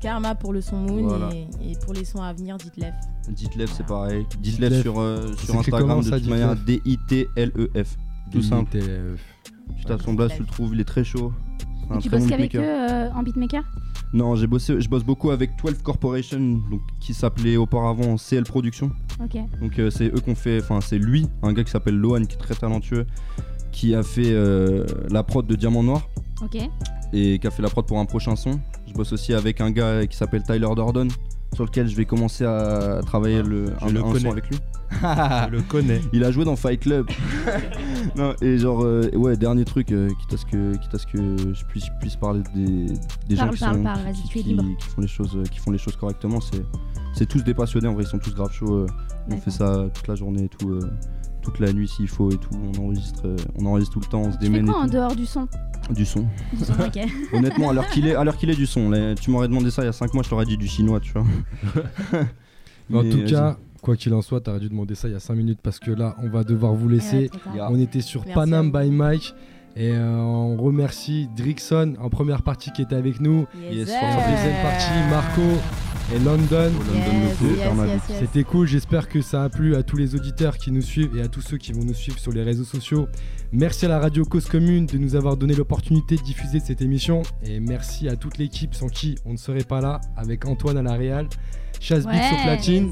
Karma 0.00 0.34
pour 0.34 0.52
le 0.52 0.60
son 0.60 0.76
Moon 0.76 1.06
Voilà. 1.08 1.30
et, 1.34 1.46
et 1.70 1.76
pour 1.82 1.94
les 1.94 2.04
sons 2.04 2.20
à 2.22 2.32
venir, 2.34 2.56
dites 2.58 2.76
Lef. 2.76 2.92
Dites-Lef, 3.30 3.72
c'est 3.72 3.86
pareil. 3.86 4.26
Dites-Lef. 4.40 4.70
Dites-Lef 4.70 4.82
sur, 4.82 5.00
euh, 5.00 5.32
sur 5.36 5.56
Instagram 5.58 5.88
comment, 5.88 6.00
de 6.02 6.10
toute 6.10 6.26
manière. 6.28 6.54
Dites-Lef 6.56 6.82
D-I-T-L-E-F. 6.84 7.96
E 7.96 8.30
Tout 8.32 8.42
simple. 8.42 8.70
DITLF. 8.78 9.20
Tu 9.78 9.84
tapes 9.86 10.02
son 10.02 10.12
blast, 10.12 10.34
tu 10.36 10.42
le 10.42 10.46
trouves, 10.48 10.74
il 10.74 10.80
est 10.80 10.84
très 10.84 11.04
chaud. 11.04 11.32
Un 11.90 11.98
tu 11.98 12.08
bosses 12.08 12.26
qu'avec 12.26 12.54
eux 12.54 12.60
euh, 12.62 13.10
en 13.14 13.22
beatmaker 13.22 13.62
Non, 14.12 14.36
j'ai 14.36 14.46
bossé, 14.46 14.80
je 14.80 14.88
bosse 14.88 15.04
beaucoup 15.04 15.30
avec 15.30 15.50
12 15.62 15.82
Corporation, 15.82 16.38
donc, 16.38 16.80
qui 17.00 17.14
s'appelait 17.14 17.56
auparavant 17.56 18.16
CL 18.16 18.44
Production. 18.44 18.90
Ok. 19.22 19.36
Donc 19.60 19.78
euh, 19.78 19.90
c'est 19.90 20.06
eux 20.06 20.20
qu'on 20.20 20.34
fait, 20.34 20.60
enfin 20.62 20.80
c'est 20.80 20.98
lui, 20.98 21.26
un 21.42 21.52
gars 21.52 21.64
qui 21.64 21.70
s'appelle 21.70 21.96
Lohan, 21.96 22.24
qui 22.24 22.34
est 22.34 22.38
très 22.38 22.54
talentueux, 22.54 23.06
qui 23.72 23.94
a 23.94 24.02
fait 24.02 24.32
euh, 24.32 24.84
la 25.10 25.22
prod 25.22 25.46
de 25.46 25.54
Diamant 25.56 25.82
Noir 25.82 26.08
Ok. 26.42 26.56
et 27.12 27.38
qui 27.38 27.46
a 27.46 27.50
fait 27.50 27.62
la 27.62 27.70
prod 27.70 27.86
pour 27.86 27.98
un 27.98 28.04
prochain 28.04 28.36
son. 28.36 28.60
Je 28.86 28.92
bosse 28.92 29.12
aussi 29.12 29.34
avec 29.34 29.60
un 29.60 29.70
gars 29.70 30.06
qui 30.06 30.16
s'appelle 30.16 30.42
Tyler 30.42 30.68
Dordon, 30.76 31.08
sur 31.54 31.64
lequel 31.64 31.88
je 31.88 31.96
vais 31.96 32.04
commencer 32.04 32.44
à 32.44 33.00
travailler 33.06 33.42
le, 33.42 33.66
Je 33.80 33.84
un, 33.86 33.90
le 33.90 34.00
un 34.00 34.02
connais. 34.02 34.20
son 34.20 34.30
avec 34.32 34.48
lui. 34.50 34.58
Je 34.90 35.50
le 35.50 35.62
connais. 35.62 36.00
Il 36.12 36.24
a 36.24 36.30
joué 36.30 36.44
dans 36.44 36.56
Fight 36.56 36.80
Club. 36.80 37.06
non, 38.16 38.34
et 38.40 38.58
genre, 38.58 38.84
euh, 38.84 39.10
ouais, 39.14 39.36
dernier 39.36 39.64
truc, 39.64 39.90
euh, 39.92 40.08
quitte, 40.20 40.34
à 40.34 40.36
ce 40.36 40.46
que, 40.46 40.76
quitte 40.76 40.94
à 40.94 40.98
ce 40.98 41.06
que 41.06 41.18
je 41.54 41.64
puisse, 41.64 41.86
puisse 42.00 42.16
parler 42.16 42.42
des, 42.54 42.86
des 43.28 43.36
gens 43.36 43.48
qui, 43.48 43.58
parle, 43.60 43.76
sont, 43.76 43.82
parle, 43.82 44.12
qui, 44.12 44.42
font 44.88 45.00
les 45.00 45.08
choses, 45.08 45.38
qui 45.50 45.58
font 45.58 45.70
les 45.70 45.78
choses 45.78 45.96
correctement. 45.96 46.40
C'est, 46.40 46.64
c'est 47.14 47.26
tous 47.26 47.42
des 47.42 47.54
passionnés, 47.54 47.88
en 47.88 47.94
vrai, 47.94 48.04
ils 48.04 48.08
sont 48.08 48.18
tous 48.18 48.34
grave 48.34 48.52
chauds. 48.52 48.74
euh, 48.74 48.86
on 49.30 49.36
fait 49.38 49.50
ça 49.50 49.86
toute 49.94 50.06
la 50.08 50.14
journée 50.16 50.44
et 50.44 50.48
tout, 50.48 50.70
euh, 50.70 50.90
toute 51.44 51.60
la 51.60 51.72
nuit 51.72 51.86
s'il 51.88 52.08
faut 52.08 52.30
et 52.30 52.36
tout. 52.38 52.50
On 52.76 52.82
enregistre, 52.84 53.22
euh, 53.26 53.36
on 53.56 53.66
enregistre 53.66 53.92
tout 53.94 54.00
le 54.00 54.06
temps, 54.06 54.22
on 54.22 54.32
se 54.32 54.38
Tu 54.38 54.44
démène. 54.44 54.66
quoi 54.66 54.80
en 54.80 54.84
tout. 54.86 54.90
dehors 54.92 55.14
du 55.14 55.26
son 55.26 55.46
Du 55.90 56.04
son. 56.04 56.26
Du 56.52 56.64
son, 56.64 56.72
ok. 56.72 56.98
Honnêtement, 57.32 57.70
à 57.70 57.72
l'heure 57.74 57.88
qu'il 57.88 58.06
est, 58.08 58.14
à 58.14 58.24
l'heure 58.24 58.36
qu'il 58.36 58.50
est 58.50 58.56
du 58.56 58.66
son. 58.66 58.90
Là, 58.90 59.14
tu 59.14 59.30
m'aurais 59.30 59.48
demandé 59.48 59.70
ça 59.70 59.82
il 59.82 59.86
y 59.86 59.88
a 59.88 59.92
5 59.92 60.12
mois, 60.14 60.22
je 60.24 60.30
t'aurais 60.30 60.46
dit 60.46 60.56
du 60.56 60.66
chinois, 60.66 60.98
tu 61.00 61.12
vois. 61.12 61.24
Mais 62.90 62.98
en 62.98 63.02
tout 63.10 63.24
cas, 63.26 63.56
quoi 63.82 63.96
qu'il 63.96 64.12
en 64.14 64.22
soit, 64.22 64.40
t'aurais 64.40 64.60
dû 64.60 64.68
demander 64.68 64.94
ça 64.94 65.08
il 65.08 65.12
y 65.12 65.16
a 65.16 65.20
5 65.20 65.34
minutes 65.34 65.60
parce 65.62 65.78
que 65.78 65.90
là, 65.90 66.16
on 66.22 66.28
va 66.28 66.44
devoir 66.44 66.74
vous 66.74 66.88
laisser. 66.88 67.28
trop 67.28 67.56
tard. 67.56 67.68
on 67.70 67.78
était 67.78 68.00
sur 68.00 68.22
Merci 68.22 68.34
Panam 68.34 68.72
by 68.72 68.90
Mike. 68.90 69.34
Et 69.76 69.90
euh, 69.90 70.16
on 70.16 70.56
remercie 70.56 71.28
Drixon 71.36 71.94
en 72.00 72.08
première 72.08 72.42
partie 72.42 72.70
qui 72.70 72.82
était 72.82 72.94
avec 72.94 73.20
nous. 73.20 73.46
Yes, 73.60 73.88
Sur 73.88 73.98
sir. 73.98 74.02
la 74.02 74.30
deuxième 74.30 74.62
partie, 74.62 75.10
Marco 75.10 75.42
et 76.14 76.18
London. 76.20 76.70
Yes, 76.94 77.40
yes, 77.40 77.58
yes, 77.58 78.02
yes. 78.08 78.18
C'était 78.20 78.44
cool, 78.44 78.68
j'espère 78.68 79.08
que 79.08 79.20
ça 79.20 79.42
a 79.42 79.48
plu 79.48 79.74
à 79.74 79.82
tous 79.82 79.96
les 79.96 80.14
auditeurs 80.14 80.58
qui 80.58 80.70
nous 80.70 80.82
suivent 80.82 81.16
et 81.16 81.22
à 81.22 81.28
tous 81.28 81.40
ceux 81.40 81.56
qui 81.56 81.72
vont 81.72 81.82
nous 81.84 81.94
suivre 81.94 82.18
sur 82.20 82.30
les 82.30 82.44
réseaux 82.44 82.64
sociaux. 82.64 83.08
Merci 83.52 83.86
à 83.86 83.88
la 83.88 83.98
radio 83.98 84.24
Cause 84.24 84.46
Commune 84.46 84.86
de 84.86 84.96
nous 84.98 85.16
avoir 85.16 85.36
donné 85.36 85.54
l'opportunité 85.54 86.16
de 86.16 86.22
diffuser 86.22 86.60
cette 86.60 86.80
émission. 86.80 87.22
Et 87.42 87.58
merci 87.58 88.08
à 88.08 88.14
toute 88.14 88.38
l'équipe 88.38 88.74
sans 88.74 88.88
qui 88.88 89.16
on 89.24 89.32
ne 89.32 89.38
serait 89.38 89.64
pas 89.64 89.80
là, 89.80 90.00
avec 90.16 90.46
Antoine 90.46 90.76
à 90.76 90.82
la 90.82 90.94
Réal. 90.94 91.26
Chasse 91.80 92.04
Beats 92.04 92.12
Ouais, 92.12 92.20
au 92.32 92.42
platine. 92.44 92.90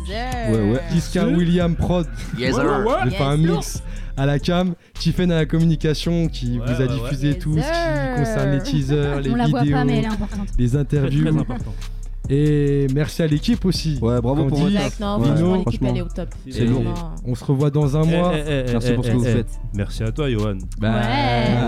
Ouais. 0.51 0.81
Disquin 0.93 1.27
William 1.29 1.75
Prod. 1.75 2.07
Yes, 2.39 2.55
sir. 2.55 2.65
Ouais, 2.65 2.71
ouais, 2.71 2.93
Je 3.05 3.11
ouais. 3.11 3.17
fais 3.17 3.23
un 3.25 3.37
mix 3.37 3.83
à 4.17 4.27
la 4.27 4.39
cam. 4.39 4.75
Tiffen 4.99 5.33
à 5.33 5.37
la 5.37 5.47
communication 5.47 6.29
qui 6.29 6.59
Ouais, 6.59 6.67
vous 6.75 6.83
a 6.83 6.87
diffusé 6.87 7.29
ouais. 7.31 7.39
tout 7.39 7.55
Yes, 7.57 7.65
ce 7.65 7.71
qui 7.71 7.77
sir. 7.77 8.15
concerne 8.17 8.51
les 8.53 8.63
teasers, 8.63 9.21
les 9.21 9.31
On 9.31 9.35
la 9.37 9.47
voit 9.49 9.61
vidéos, 9.63 9.77
pas, 9.77 9.85
mais 9.85 9.99
elle 9.99 10.05
est 10.05 10.09
importante. 10.09 10.49
les 10.59 10.77
interviews. 10.77 11.23
Très, 11.23 11.31
très 11.31 11.41
important. 11.41 11.75
Et 12.31 12.87
merci 12.95 13.21
à 13.23 13.27
l'équipe 13.27 13.65
aussi. 13.65 13.99
Ouais, 14.01 14.21
bravo 14.21 14.45
pour 14.47 14.59
votre 14.59 14.71
Exact, 14.73 15.01
non, 15.01 15.19
Nino, 15.19 15.35
franchement, 15.35 15.55
l'équipe, 15.57 15.65
franchement. 15.81 15.89
elle 15.91 15.97
est 15.97 16.03
au 16.03 16.09
top. 16.09 16.29
C'est 16.51 16.65
lourd. 16.65 17.13
On 17.27 17.35
se 17.35 17.45
revoit 17.45 17.71
dans 17.71 17.97
un 17.97 18.03
Eh, 18.05 18.17
mois. 18.17 18.33
eh, 18.35 18.43
eh, 18.47 18.73
Merci 18.73 18.89
eh, 18.91 18.95
pour 18.95 19.05
ce 19.05 19.11
que 19.11 19.17
vous 19.17 19.27
eh. 19.27 19.33
faites. 19.33 19.61
Merci 19.75 20.03
à 20.05 20.13
toi, 20.13 20.31
Johan. 20.31 20.59
Bah, 20.79 21.01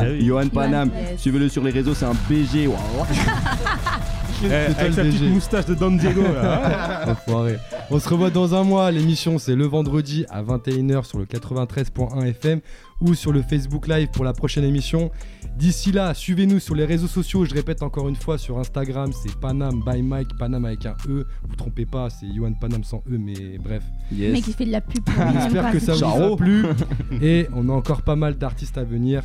Ouais. 0.03 0.21
Johan 0.21 0.49
Panam, 0.49 0.91
suivez-le 1.17 1.49
sur 1.49 1.65
les 1.65 1.71
réseaux, 1.73 1.95
c'est 1.95 2.07
un 2.07 2.15
BG. 2.29 2.69
Wow. 2.69 2.77
Eh, 4.43 4.53
avec 4.53 4.93
sa 4.93 5.03
petite 5.03 5.23
moustache 5.23 5.67
de 5.67 5.75
Don 5.75 5.93
Diego 5.93 6.23
là. 6.23 7.05
Enfoiré. 7.13 7.59
On 7.91 7.99
se 7.99 8.09
revoit 8.09 8.31
dans 8.31 8.55
un 8.55 8.65
mois. 8.65 8.91
L'émission, 8.91 9.39
c'est 9.39 9.55
le 9.55 9.67
vendredi 9.67 10.25
à 10.31 10.43
21h 10.43 11.05
sur 11.05 11.19
le 11.19 11.25
93.1 11.25 12.27
FM 12.27 12.61
ou 13.01 13.15
sur 13.15 13.33
le 13.33 13.43
Facebook 13.43 13.87
Live 13.87 14.09
pour 14.13 14.25
la 14.25 14.33
prochaine 14.33 14.65
émission. 14.65 15.11
D'ici 15.57 15.93
là, 15.93 16.15
suivez-nous 16.15 16.59
sur 16.59 16.75
les 16.75 16.85
réseaux 16.85 17.07
sociaux. 17.07 17.45
Je 17.45 17.55
répète 17.55 17.83
encore 17.83 18.09
une 18.09 18.17
fois, 18.17 18.39
sur 18.39 18.59
Instagram, 18.59 19.11
c'est 19.13 19.35
Panam 19.39 19.83
by 19.87 20.03
Mike, 20.03 20.37
Panam 20.39 20.65
avec 20.65 20.85
un 20.87 20.97
E. 21.09 21.27
Vous 21.49 21.57
trompez 21.57 21.87
pas, 21.87 22.11
c'est 22.11 22.27
Yohan 22.27 22.55
Panam 22.55 22.83
sans 22.83 23.03
E, 23.11 23.19
mais 23.19 23.59
bref. 23.59 23.85
Le 24.11 24.33
mec, 24.33 24.47
il 24.47 24.53
fait 24.55 24.67
de 24.67 24.73
la 24.73 24.81
pub. 24.81 25.05
J'espère 25.33 25.71
que 25.71 25.79
ça 25.79 25.95
vous 25.95 26.05
a 26.05 26.37
plu. 26.37 26.65
Et 27.23 27.47
on 27.55 27.69
a 27.69 27.73
encore 27.73 28.03
pas 28.03 28.17
mal 28.17 28.37
d'artistes 28.37 28.79
à 28.79 28.85
venir 28.85 29.23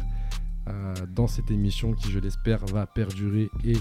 euh, 0.67 0.93
dans 1.15 1.27
cette 1.27 1.49
émission 1.49 1.93
qui, 1.93 2.11
je 2.11 2.19
l'espère, 2.19 2.65
va 2.67 2.85
perdurer. 2.85 3.49
Et 3.65 3.77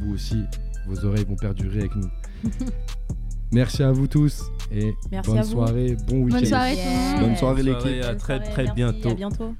vous 0.00 0.14
aussi, 0.14 0.38
vos 0.86 1.04
oreilles 1.04 1.24
vont 1.24 1.36
perdurer 1.36 1.80
avec 1.80 1.96
nous. 1.96 2.10
Merci 3.52 3.82
à 3.82 3.90
vous 3.90 4.06
tous 4.06 4.44
et 4.70 4.94
Merci 5.10 5.30
bonne 5.30 5.38
à 5.38 5.42
vous. 5.42 5.50
soirée, 5.50 5.96
bon 6.06 6.22
week-end. 6.22 6.38
Bonne 6.38 6.46
soirée 6.46 6.76
monde. 6.76 7.20
Bonne 7.20 7.36
soirée, 7.36 7.62
l'équipe. 7.62 8.04
à 8.04 8.14
très 8.14 8.40
très 8.40 8.66
bientôt. 8.72 9.10
À 9.10 9.14
bientôt. 9.14 9.54